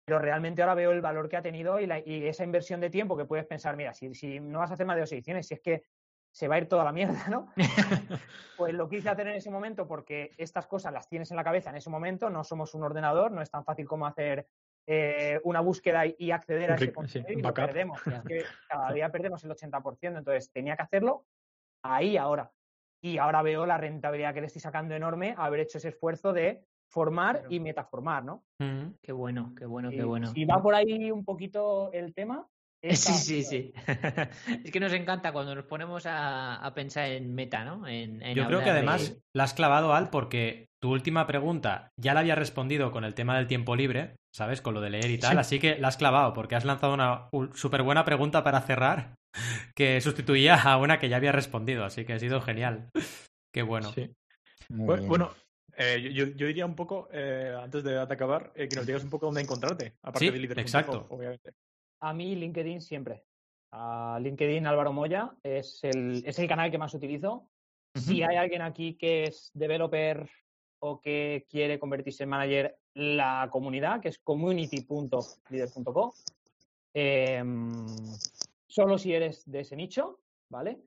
pero 0.05 0.19
realmente 0.19 0.61
ahora 0.61 0.75
veo 0.75 0.91
el 0.91 1.01
valor 1.01 1.27
que 1.29 1.37
ha 1.37 1.41
tenido 1.41 1.79
y, 1.79 1.87
la- 1.87 1.99
y 1.99 2.27
esa 2.27 2.43
inversión 2.43 2.79
de 2.79 2.89
tiempo 2.89 3.17
que 3.17 3.25
puedes 3.25 3.45
pensar, 3.45 3.75
mira, 3.75 3.93
si, 3.93 4.13
si 4.13 4.39
no 4.39 4.59
vas 4.59 4.71
a 4.71 4.75
hacer 4.75 4.85
más 4.85 4.95
de 4.95 5.01
dos 5.01 5.11
ediciones, 5.11 5.47
si 5.47 5.55
es 5.55 5.61
que 5.61 5.83
se 6.31 6.47
va 6.47 6.55
a 6.55 6.57
ir 6.59 6.67
toda 6.67 6.83
la 6.83 6.91
mierda, 6.91 7.25
¿no? 7.29 7.51
Pues 8.55 8.73
lo 8.75 8.87
quise 8.87 9.09
hacer 9.09 9.27
en 9.27 9.35
ese 9.35 9.49
momento 9.49 9.87
porque 9.87 10.35
estas 10.37 10.67
cosas 10.67 10.93
las 10.93 11.09
tienes 11.09 11.31
en 11.31 11.37
la 11.37 11.43
cabeza 11.43 11.71
en 11.71 11.77
ese 11.77 11.89
momento, 11.89 12.29
no 12.29 12.43
somos 12.43 12.75
un 12.75 12.83
ordenador, 12.83 13.31
no 13.31 13.41
es 13.41 13.49
tan 13.49 13.65
fácil 13.65 13.87
como 13.87 14.05
hacer 14.05 14.47
eh, 14.86 15.39
una 15.43 15.61
búsqueda 15.61 16.05
y, 16.05 16.15
y 16.17 16.31
acceder 16.31 16.71
a 16.71 16.75
ese 16.75 16.88
sí, 16.88 16.91
contenido 16.91 17.39
y 17.39 17.41
lo 17.41 17.53
perdemos. 17.53 18.05
Es 18.07 18.21
que 18.23 18.43
cada 18.69 18.91
día 18.91 19.09
perdemos 19.09 19.43
el 19.43 19.51
80%, 19.51 20.17
entonces 20.17 20.51
tenía 20.51 20.75
que 20.75 20.84
hacerlo 20.84 21.25
ahí 21.84 22.17
ahora. 22.17 22.51
Y 23.01 23.17
ahora 23.17 23.41
veo 23.41 23.65
la 23.65 23.77
rentabilidad 23.77 24.34
que 24.34 24.41
le 24.41 24.47
estoy 24.47 24.61
sacando 24.61 24.95
enorme 24.95 25.36
haber 25.38 25.61
hecho 25.61 25.77
ese 25.77 25.89
esfuerzo 25.89 26.31
de 26.31 26.63
formar 26.88 27.43
y 27.49 27.59
metaformar, 27.59 28.23
¿no? 28.23 28.45
Mm. 28.59 28.93
Qué 29.01 29.11
bueno, 29.11 29.53
qué 29.57 29.65
bueno, 29.65 29.91
Y 29.91 29.97
qué 29.97 30.03
bueno. 30.03 30.27
Si 30.27 30.45
va 30.45 30.61
por 30.61 30.75
ahí 30.75 31.11
un 31.11 31.25
poquito 31.25 31.91
el 31.91 32.13
tema. 32.13 32.47
Esta- 32.84 33.13
Sí, 33.13 33.41
sí, 33.41 33.43
sí. 33.43 33.73
es 34.65 34.71
que 34.71 34.79
nos 34.79 34.93
encanta 34.93 35.31
cuando 35.31 35.55
nos 35.55 35.65
ponemos 35.65 36.05
a, 36.05 36.55
a 36.57 36.73
pensar 36.73 37.09
en 37.09 37.34
meta, 37.34 37.63
¿no? 37.63 37.88
En, 37.88 38.21
en 38.21 38.36
Yo 38.36 38.45
creo 38.47 38.63
que 38.63 38.69
además 38.69 39.09
de- 39.09 39.21
la 39.34 39.45
has 39.45 39.53
clavado, 39.53 39.93
Al, 39.93 40.09
porque 40.09 40.67
tu 40.81 40.91
última 40.91 41.25
pregunta 41.25 41.89
ya 41.97 42.13
la 42.13 42.19
había 42.19 42.36
respondido 42.36 42.91
con 42.91 43.05
el 43.05 43.15
tema 43.15 43.38
del 43.38 43.47
tiempo 43.47 43.75
libre, 43.75 44.15
¿sabes? 44.36 44.61
Con 44.61 44.73
lo 44.73 44.81
de 44.81 44.89
leer 44.89 45.09
y 45.09 45.17
tal, 45.17 45.39
así 45.39 45.59
que 45.59 45.77
la 45.79 45.88
has 45.88 45.97
clavado 45.97 46.34
porque 46.34 46.55
has 46.55 46.65
lanzado 46.65 46.93
una 46.93 47.29
súper 47.53 47.84
buena 47.84 48.03
pregunta 48.03 48.43
para 48.43 48.61
cerrar 48.61 49.15
que 49.75 50.01
sustituía 50.01 50.55
a 50.61 50.77
una 50.77 50.99
que 50.99 51.09
ya 51.09 51.15
había 51.17 51.31
respondido, 51.31 51.86
así 51.86 52.05
que 52.05 52.13
ha 52.13 52.19
sido 52.19 52.41
genial. 52.41 52.89
Qué 53.53 53.61
bueno. 53.61 53.91
Sí. 53.93 54.11
Bueno, 54.69 55.31
eh, 55.77 56.11
yo, 56.13 56.25
yo 56.27 56.47
diría 56.47 56.65
un 56.65 56.75
poco, 56.75 57.07
eh, 57.11 57.55
antes 57.61 57.84
de 57.84 57.99
acabar, 57.99 58.51
eh, 58.55 58.67
que 58.67 58.75
nos 58.75 58.86
digas 58.86 59.03
un 59.03 59.09
poco 59.09 59.27
dónde 59.27 59.41
encontrarte. 59.41 59.93
Aparte 60.01 60.31
Sí, 60.31 60.47
de 60.47 60.61
exacto. 60.61 61.07
obviamente. 61.09 61.53
A 62.03 62.13
mí 62.13 62.35
LinkedIn 62.35 62.81
siempre. 62.81 63.23
A 63.71 64.19
LinkedIn 64.21 64.67
Álvaro 64.67 64.91
Moya 64.91 65.31
es 65.41 65.81
el, 65.85 66.21
es 66.25 66.37
el 66.37 66.49
canal 66.49 66.69
que 66.69 66.77
más 66.77 66.93
utilizo. 66.93 67.49
Si 67.95 68.21
hay 68.21 68.35
alguien 68.35 68.61
aquí 68.61 68.97
que 68.97 69.27
es 69.27 69.51
developer 69.53 70.29
o 70.79 70.99
que 70.99 71.45
quiere 71.49 71.79
convertirse 71.79 72.23
en 72.23 72.29
manager, 72.29 72.77
la 72.95 73.47
comunidad, 73.49 74.01
que 74.01 74.09
es 74.09 74.19
community.leader.co. 74.19 76.13
Em, 76.93 77.95
solo 78.67 78.97
si 78.97 79.13
eres 79.13 79.49
de 79.49 79.61
ese 79.61 79.77
nicho, 79.77 80.19
¿vale? 80.49 80.81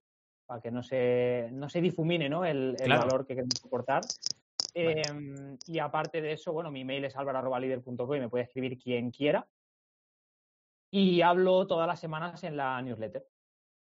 Para 0.44 0.60
que 0.60 0.70
no 0.70 0.82
se, 0.82 1.48
no 1.50 1.70
se 1.70 1.80
difumine 1.80 2.28
¿no? 2.28 2.44
el, 2.44 2.76
el 2.78 2.84
Claro. 2.84 3.06
valor 3.06 3.26
que 3.26 3.36
queremos 3.36 3.64
aportar. 3.64 4.04
Em, 4.74 5.56
y 5.66 5.78
aparte 5.78 6.20
de 6.20 6.32
eso, 6.32 6.52
bueno, 6.52 6.70
mi 6.70 6.84
mail 6.84 7.06
es 7.06 7.16
alvaro.líder.co 7.16 8.16
y 8.16 8.20
me 8.20 8.28
puede 8.28 8.44
escribir 8.44 8.76
quien 8.76 9.10
quiera. 9.10 9.48
Y 10.90 11.20
hablo 11.22 11.66
todas 11.66 11.86
las 11.86 12.00
semanas 12.00 12.42
en 12.44 12.56
la 12.56 12.80
newsletter. 12.82 13.26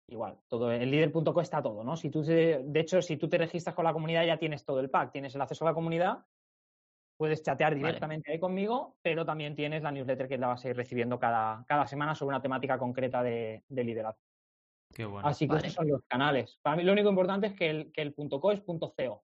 Igual, 0.07 0.37
todo 0.47 0.71
en 0.71 0.89
líder.co 0.91 1.41
está 1.41 1.61
todo, 1.63 1.83
¿no? 1.83 1.95
Si 1.97 2.09
tú 2.09 2.23
te- 2.23 2.61
de 2.63 2.79
hecho, 2.79 3.01
si 3.01 3.17
tú 3.17 3.27
te 3.27 3.37
registras 3.37 3.75
con 3.75 3.85
la 3.85 3.93
comunidad 3.93 4.25
ya 4.25 4.37
tienes 4.37 4.63
todo 4.63 4.79
el 4.79 4.89
pack, 4.89 5.11
tienes 5.11 5.33
el 5.33 5.41
acceso 5.41 5.65
a 5.65 5.69
la 5.69 5.73
comunidad, 5.73 6.25
puedes 7.17 7.41
chatear 7.41 7.71
Vale. 7.73 7.85
directamente 7.85 8.31
ahí 8.31 8.39
conmigo, 8.39 8.97
pero 9.01 9.25
también 9.25 9.55
tienes 9.55 9.81
la 9.81 9.91
newsletter 9.91 10.27
que 10.27 10.37
la 10.37 10.47
vas 10.47 10.63
a 10.65 10.69
ir 10.69 10.75
recibiendo 10.75 11.17
cada, 11.17 11.63
cada 11.67 11.87
semana 11.87 12.13
sobre 12.13 12.29
una 12.35 12.41
temática 12.41 12.77
concreta 12.77 13.23
de, 13.23 13.63
de 13.67 13.83
liderazgo. 13.83 14.21
Qué 14.93 15.05
bueno. 15.05 15.27
Así 15.27 15.47
que 15.47 15.55
Vale. 15.55 15.67
esos 15.67 15.75
son 15.75 15.87
los 15.87 16.03
canales. 16.03 16.59
Para 16.61 16.75
mí 16.75 16.83
lo 16.83 16.91
único 16.91 17.09
importante 17.09 17.47
es 17.47 17.53
que 17.53 17.69
el, 17.69 17.91
que 17.91 18.01
el 18.01 18.13
punto 18.13 18.39
.co 18.39 18.51
es 18.51 18.61
punto 18.61 18.93
.co. 18.93 19.23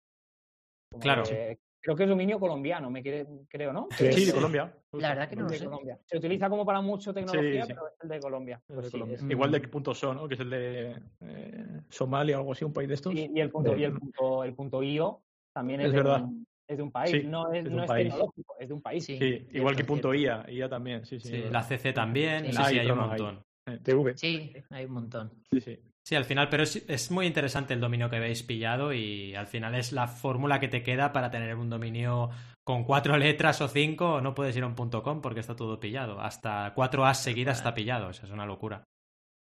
Como 0.90 1.02
Claro. 1.02 1.22
que- 1.24 1.58
creo 1.82 1.96
que 1.96 2.04
es 2.04 2.08
dominio 2.08 2.38
colombiano, 2.38 2.88
me 2.90 3.02
quiere- 3.02 3.26
creo, 3.48 3.72
¿no? 3.72 3.88
Sí, 3.90 4.06
Es- 4.06 4.26
de 4.26 4.32
Colombia. 4.32 4.72
La 4.92 5.08
verdad 5.10 5.28
que 5.28 5.36
no 5.36 5.42
lo 5.44 5.48
de 5.50 5.58
sé. 5.58 5.64
Colombia. 5.64 5.98
Se 6.06 6.16
utiliza 6.18 6.48
como 6.48 6.64
para 6.64 6.80
mucho 6.80 7.12
tecnología, 7.12 7.64
sí. 7.66 7.72
pero 7.74 7.88
es 7.88 7.94
el 8.02 8.08
de 8.08 8.20
Colombia. 8.20 8.56
Es 8.62 8.68
de 8.68 8.74
Pues 8.74 8.86
sí, 8.86 8.92
Colombia. 8.92 9.16
es- 9.16 9.22
Igual 9.30 9.50
de 9.50 9.60
punto 9.60 9.94
son, 9.94 10.16
¿no? 10.16 10.28
Que 10.28 10.34
es 10.34 10.40
el 10.40 10.50
de 10.50 10.96
eh, 11.20 11.66
Somalia 11.88 12.36
o 12.36 12.40
algo 12.40 12.52
así, 12.52 12.64
un 12.64 12.72
país 12.72 12.88
de 12.88 12.94
estos. 12.94 13.14
Y, 13.14 13.30
y 13.34 13.40
el 13.40 13.50
punto, 13.50 13.76
y 13.76 13.84
el 13.84 13.92
punto, 13.98 14.44
el 14.44 14.54
punto 14.54 14.82
IO 14.82 15.22
también 15.52 15.80
es, 15.80 15.86
Es 15.86 15.92
de, 15.92 15.96
verdad. 15.98 16.22
Un, 16.24 16.46
es 16.68 16.76
de 16.76 16.82
un 16.82 16.92
país. 16.92 17.10
Sí, 17.10 17.26
no 17.26 17.50
es, 17.52 17.58
es 17.58 17.64
de 17.64 17.70
no 17.70 17.82
es 17.82 17.88
país. 17.88 18.04
tecnológico, 18.08 18.54
es 18.60 18.68
de 18.68 18.74
un 18.74 18.82
país. 18.82 19.04
Sí. 19.04 19.18
Sí, 19.18 19.48
igual 19.52 19.74
que 19.76 19.84
punto. 19.84 20.14
IA, 20.14 20.44
IA 20.50 20.68
también, 20.68 21.04
sí, 21.04 21.18
sí. 21.18 21.28
Sí, 21.28 21.42
la. 21.50 21.62
CC 21.62 21.92
también, 21.92 22.44
Sí, 22.44 22.52
sí, 22.52 22.56
sí, 22.58 22.62
hay 22.62 22.78
hay 22.80 22.90
un 22.90 22.98
montón. 22.98 23.44
Eh, 23.66 23.78
TV. 23.82 24.16
Sí, 24.16 24.52
hay 24.70 24.84
un 24.86 24.92
montón. 24.92 25.30
Sí, 25.50 25.60
sí. 25.60 25.78
Sí, 26.04 26.16
al 26.16 26.24
final, 26.24 26.48
pero 26.48 26.64
es, 26.64 26.84
es 26.88 27.10
muy 27.12 27.26
interesante 27.26 27.74
el 27.74 27.80
dominio 27.80 28.10
que 28.10 28.16
habéis 28.16 28.42
pillado 28.42 28.92
y 28.92 29.36
al 29.36 29.46
final 29.46 29.76
es 29.76 29.92
la 29.92 30.08
fórmula 30.08 30.58
que 30.58 30.66
te 30.66 30.82
queda 30.82 31.12
para 31.12 31.30
tener 31.30 31.54
un 31.54 31.70
dominio 31.70 32.28
con 32.64 32.82
cuatro 32.84 33.16
letras 33.16 33.60
o 33.60 33.68
cinco, 33.68 34.20
no 34.20 34.34
puedes 34.34 34.56
ir 34.56 34.64
a 34.64 34.66
un 34.66 34.74
punto 34.74 35.02
.com 35.04 35.20
porque 35.20 35.40
está 35.40 35.54
todo 35.54 35.78
pillado. 35.78 36.20
Hasta 36.20 36.72
cuatro 36.74 37.06
As 37.06 37.22
seguidas 37.22 37.58
está 37.58 37.72
pillado, 37.72 38.08
o 38.08 38.12
sea, 38.12 38.24
es 38.26 38.32
una 38.32 38.46
locura. 38.46 38.82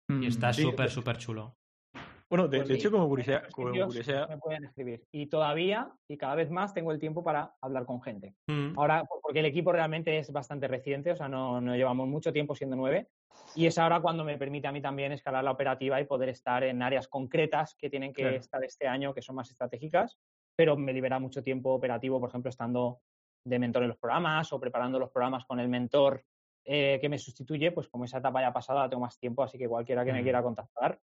Y 0.10 0.26
está 0.26 0.52
Sí, 0.52 0.64
súper, 0.64 0.88
de- 0.88 0.94
súper 0.94 1.18
chulo. 1.18 1.56
Bueno, 2.30 2.48
de, 2.48 2.58
Pues 2.60 2.70
de 2.70 2.76
hecho, 2.76 2.92
como 2.92 3.08
curiosidad, 3.08 3.44
Los 3.46 3.54
como 3.56 3.70
curiosidad- 3.72 4.30
me 4.30 4.38
pueden 4.38 4.64
escribir. 4.66 5.04
Y 5.12 5.26
todavía, 5.28 5.92
y 6.08 6.16
cada 6.18 6.36
vez 6.36 6.52
más, 6.52 6.74
tengo 6.76 6.92
el 6.92 7.00
tiempo 7.00 7.24
para 7.24 7.56
hablar 7.60 7.86
con 7.86 8.02
gente. 8.04 8.36
Mm. 8.48 8.78
Ahora, 8.78 9.04
porque 9.24 9.40
el 9.40 9.46
equipo 9.46 9.72
realmente 9.72 10.18
es 10.20 10.32
bastante 10.32 10.68
reciente, 10.68 11.12
o 11.12 11.16
sea, 11.16 11.28
no, 11.28 11.60
no 11.60 11.76
llevamos 11.76 12.08
mucho 12.08 12.32
tiempo 12.32 12.54
siendo 12.56 12.76
nueve. 12.76 13.08
Y 13.56 13.66
es 13.66 13.78
ahora 13.80 14.00
cuando 14.00 14.24
me 14.24 14.38
permite 14.38 14.68
a 14.68 14.72
mí 14.72 14.80
también 14.82 15.12
escalar 15.12 15.44
la 15.44 15.52
operativa 15.52 16.00
y 16.00 16.06
poder 16.06 16.30
estar 16.30 16.64
en 16.64 16.84
áreas 16.84 17.08
concretas 17.08 17.74
que 17.76 17.90
tienen 17.90 18.14
que 18.14 18.22
Claro. 18.22 18.38
estar 18.38 18.64
este 18.64 18.88
año, 18.88 19.14
que 19.14 19.22
son 19.24 19.36
más 19.36 19.50
estratégicas. 19.50 20.18
pero 20.56 20.76
me 20.76 20.92
libera 20.92 21.20
mucho 21.20 21.42
tiempo 21.42 21.74
operativo, 21.74 22.20
por 22.20 22.28
ejemplo, 22.28 22.50
estando 22.50 23.00
de 23.46 23.60
mentor 23.60 23.84
en 23.84 23.88
los 23.90 23.98
programas 23.98 24.52
o 24.52 24.60
preparando 24.60 25.00
los 25.00 25.10
programas 25.10 25.46
con 25.46 25.58
el 25.62 25.70
mentor 25.70 26.26
eh, 26.66 26.98
que 27.00 27.08
me 27.08 27.18
sustituye, 27.18 27.72
pues 27.72 27.88
como 27.88 28.04
esa 28.04 28.18
etapa 28.18 28.42
ya 28.42 28.52
pasada 28.52 28.90
tengo 28.90 29.00
más 29.02 29.18
tiempo, 29.18 29.42
así 29.42 29.58
que 29.58 29.70
cualquiera 29.70 30.04
que 30.04 30.12
me 30.12 30.20
Mm. 30.20 30.24
quiera 30.24 30.44
contactar, 30.44 31.00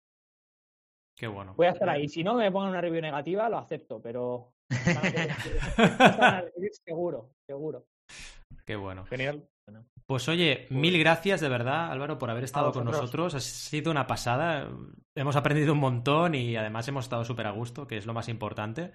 Qué 1.15 1.27
bueno. 1.27 1.53
voy 1.55 1.67
a 1.67 1.71
estar 1.71 1.89
ahí. 1.89 2.07
Si 2.07 2.23
no 2.23 2.35
me 2.35 2.51
pongan 2.51 2.71
una 2.71 2.81
review 2.81 3.01
negativa, 3.01 3.49
lo 3.49 3.57
acepto, 3.57 4.01
pero 4.01 4.53
seguro, 6.85 7.31
seguro. 7.45 7.85
Qué 8.65 8.75
bueno. 8.75 9.05
Genial. 9.05 9.47
Pues 10.05 10.27
oye, 10.27 10.67
mil 10.69 10.99
gracias 10.99 11.39
de 11.39 11.47
verdad, 11.47 11.91
Álvaro, 11.91 12.17
por 12.17 12.29
haber 12.29 12.43
estado 12.43 12.73
con 12.73 12.85
nosotros. 12.85 13.35
Ha 13.35 13.39
sido 13.39 13.91
una 13.91 14.07
pasada. 14.07 14.69
Hemos 15.15 15.35
aprendido 15.35 15.73
un 15.73 15.79
montón 15.79 16.35
y 16.35 16.55
además 16.57 16.87
hemos 16.87 17.05
estado 17.05 17.23
súper 17.23 17.47
a 17.47 17.51
gusto, 17.51 17.87
que 17.87 17.97
es 17.97 18.05
lo 18.05 18.13
más 18.13 18.27
importante. 18.27 18.93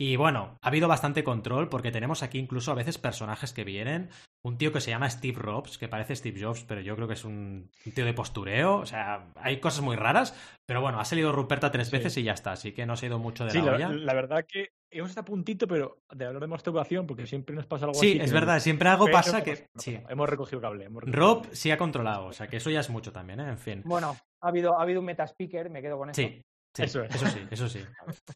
Y 0.00 0.16
bueno, 0.16 0.56
ha 0.62 0.68
habido 0.68 0.88
bastante 0.88 1.22
control 1.22 1.68
porque 1.68 1.90
tenemos 1.90 2.22
aquí 2.22 2.38
incluso 2.38 2.72
a 2.72 2.74
veces 2.74 2.96
personajes 2.96 3.52
que 3.52 3.64
vienen. 3.64 4.08
Un 4.42 4.56
tío 4.56 4.72
que 4.72 4.80
se 4.80 4.90
llama 4.90 5.10
Steve 5.10 5.38
Jobs, 5.38 5.76
que 5.76 5.88
parece 5.88 6.16
Steve 6.16 6.40
Jobs, 6.42 6.64
pero 6.64 6.80
yo 6.80 6.96
creo 6.96 7.06
que 7.06 7.12
es 7.12 7.24
un, 7.26 7.70
tío 7.94 8.06
de 8.06 8.14
postureo. 8.14 8.78
O 8.78 8.86
sea, 8.86 9.30
hay 9.36 9.60
cosas 9.60 9.82
muy 9.82 9.96
raras. 9.96 10.34
Pero 10.66 10.80
bueno, 10.80 11.00
ha 11.00 11.04
salido 11.04 11.32
Ruperta 11.32 11.70
tres 11.70 11.88
Sí. 11.88 11.96
veces 11.98 12.16
y 12.16 12.22
ya 12.22 12.32
está. 12.32 12.52
Así 12.52 12.72
que 12.72 12.86
no 12.86 12.96
se 12.96 13.04
ha 13.04 13.08
ido 13.10 13.18
mucho 13.18 13.44
de 13.44 13.50
Sí, 13.50 13.58
la 13.58 13.64
la, 13.66 13.72
olla. 13.74 13.88
la 13.90 14.14
verdad 14.14 14.46
que 14.48 14.70
hemos 14.90 15.10
estado 15.10 15.24
a 15.24 15.26
puntito, 15.26 15.68
pero 15.68 15.98
de 16.10 16.24
hablar 16.24 16.40
de 16.40 16.48
masturbación, 16.48 17.06
porque 17.06 17.26
siempre 17.26 17.54
nos 17.54 17.66
pasa 17.66 17.84
algo 17.84 18.00
Sí, 18.00 18.08
así. 18.12 18.18
que 18.20 18.24
es 18.24 18.32
verdad, 18.32 18.58
siempre 18.60 18.88
algo 18.88 19.04
pero 19.04 19.18
pasa 19.18 19.44
que. 19.44 19.50
pasa, 19.50 19.66
no 19.74 19.82
Sí. 19.82 20.00
Hemos 20.08 20.28
recogido 20.30 20.62
cable. 20.62 20.86
hemos 20.86 21.02
recogido 21.04 21.26
Rob 21.26 21.42
cable. 21.42 21.56
sí 21.56 21.70
ha 21.72 21.76
controlado, 21.76 22.24
o 22.24 22.32
sea 22.32 22.46
que 22.48 22.56
eso 22.56 22.70
ya 22.70 22.80
es 22.80 22.88
mucho 22.88 23.12
también, 23.12 23.40
¿eh? 23.40 23.48
En 23.50 23.58
fin. 23.58 23.82
Bueno, 23.84 24.16
ha 24.40 24.48
habido, 24.48 24.78
ha 24.78 24.82
habido 24.82 25.00
un 25.00 25.06
meta 25.06 25.24
speaker, 25.24 25.68
me 25.68 25.82
quedo 25.82 25.98
con 25.98 26.08
eso. 26.08 26.22
Sí, 26.22 26.40
sí, 26.74 26.82
Eso 26.84 27.02
es. 27.02 27.14
eso 27.14 27.26
sí, 27.26 27.40
eso 27.50 27.68
sí. 27.68 27.84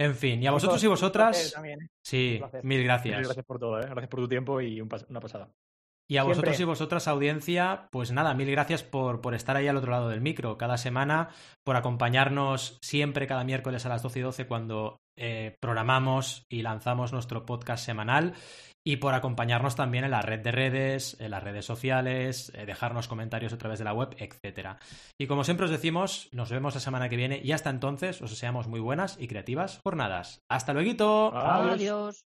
En 0.00 0.14
fin, 0.14 0.42
y 0.42 0.46
a 0.46 0.50
vosotros 0.50 0.82
y 0.82 0.86
vosotras, 0.86 1.52
también, 1.54 1.82
¿eh? 1.82 1.86
sí, 2.02 2.32
Un 2.34 2.38
placer. 2.48 2.64
mil 2.64 2.78
Mil 2.78 2.86
gracias. 2.86 3.22
Gracias 3.22 3.44
por 3.44 3.58
todo, 3.58 3.78
¿eh? 3.80 3.84
Gracias 3.86 4.08
por 4.08 4.20
tu 4.20 4.28
tiempo 4.28 4.60
y 4.60 4.80
un 4.80 4.88
pas- 4.88 5.04
una 5.10 5.20
pasada. 5.20 5.50
Y 6.08 6.16
a 6.16 6.24
vosotros 6.24 6.58
y 6.58 6.64
vosotras, 6.64 7.06
audiencia, 7.06 7.86
pues 7.92 8.10
nada, 8.10 8.34
mil 8.34 8.50
gracias 8.50 8.82
por, 8.82 9.20
por 9.20 9.34
estar 9.34 9.56
ahí 9.56 9.68
al 9.68 9.76
otro 9.76 9.92
lado 9.92 10.08
del 10.08 10.20
micro 10.20 10.58
cada 10.58 10.76
semana, 10.76 11.28
por 11.64 11.76
acompañarnos 11.76 12.78
siempre 12.82 13.28
cada 13.28 13.44
miércoles 13.44 13.86
a 13.86 13.90
las 13.90 14.02
12 14.02 14.18
y 14.18 14.22
12 14.22 14.46
cuando 14.48 14.96
eh, 15.16 15.54
programamos 15.60 16.46
y 16.48 16.62
lanzamos 16.62 17.12
nuestro 17.12 17.46
podcast 17.46 17.84
semanal 17.84 18.34
y 18.84 18.96
por 18.96 19.14
acompañarnos 19.14 19.76
también 19.76 20.04
en 20.04 20.10
la 20.10 20.22
red 20.22 20.40
de 20.40 20.52
redes, 20.52 21.16
en 21.20 21.30
las 21.30 21.42
redes 21.42 21.64
sociales, 21.64 22.52
eh, 22.54 22.66
dejarnos 22.66 23.08
comentarios 23.08 23.52
a 23.52 23.58
través 23.58 23.78
de 23.78 23.84
la 23.84 23.92
web, 23.92 24.16
etcétera. 24.18 24.78
Y 25.18 25.26
como 25.26 25.44
siempre 25.44 25.66
os 25.66 25.70
decimos, 25.70 26.28
nos 26.32 26.50
vemos 26.50 26.74
la 26.74 26.80
semana 26.80 27.08
que 27.08 27.16
viene 27.16 27.40
y 27.42 27.52
hasta 27.52 27.70
entonces 27.70 28.20
os 28.22 28.30
deseamos 28.30 28.68
muy 28.68 28.80
buenas 28.80 29.16
y 29.20 29.28
creativas 29.28 29.80
jornadas. 29.84 30.42
¡Hasta 30.48 30.72
luego! 30.72 30.80
Adiós. 31.34 31.74
Adiós. 31.74 32.29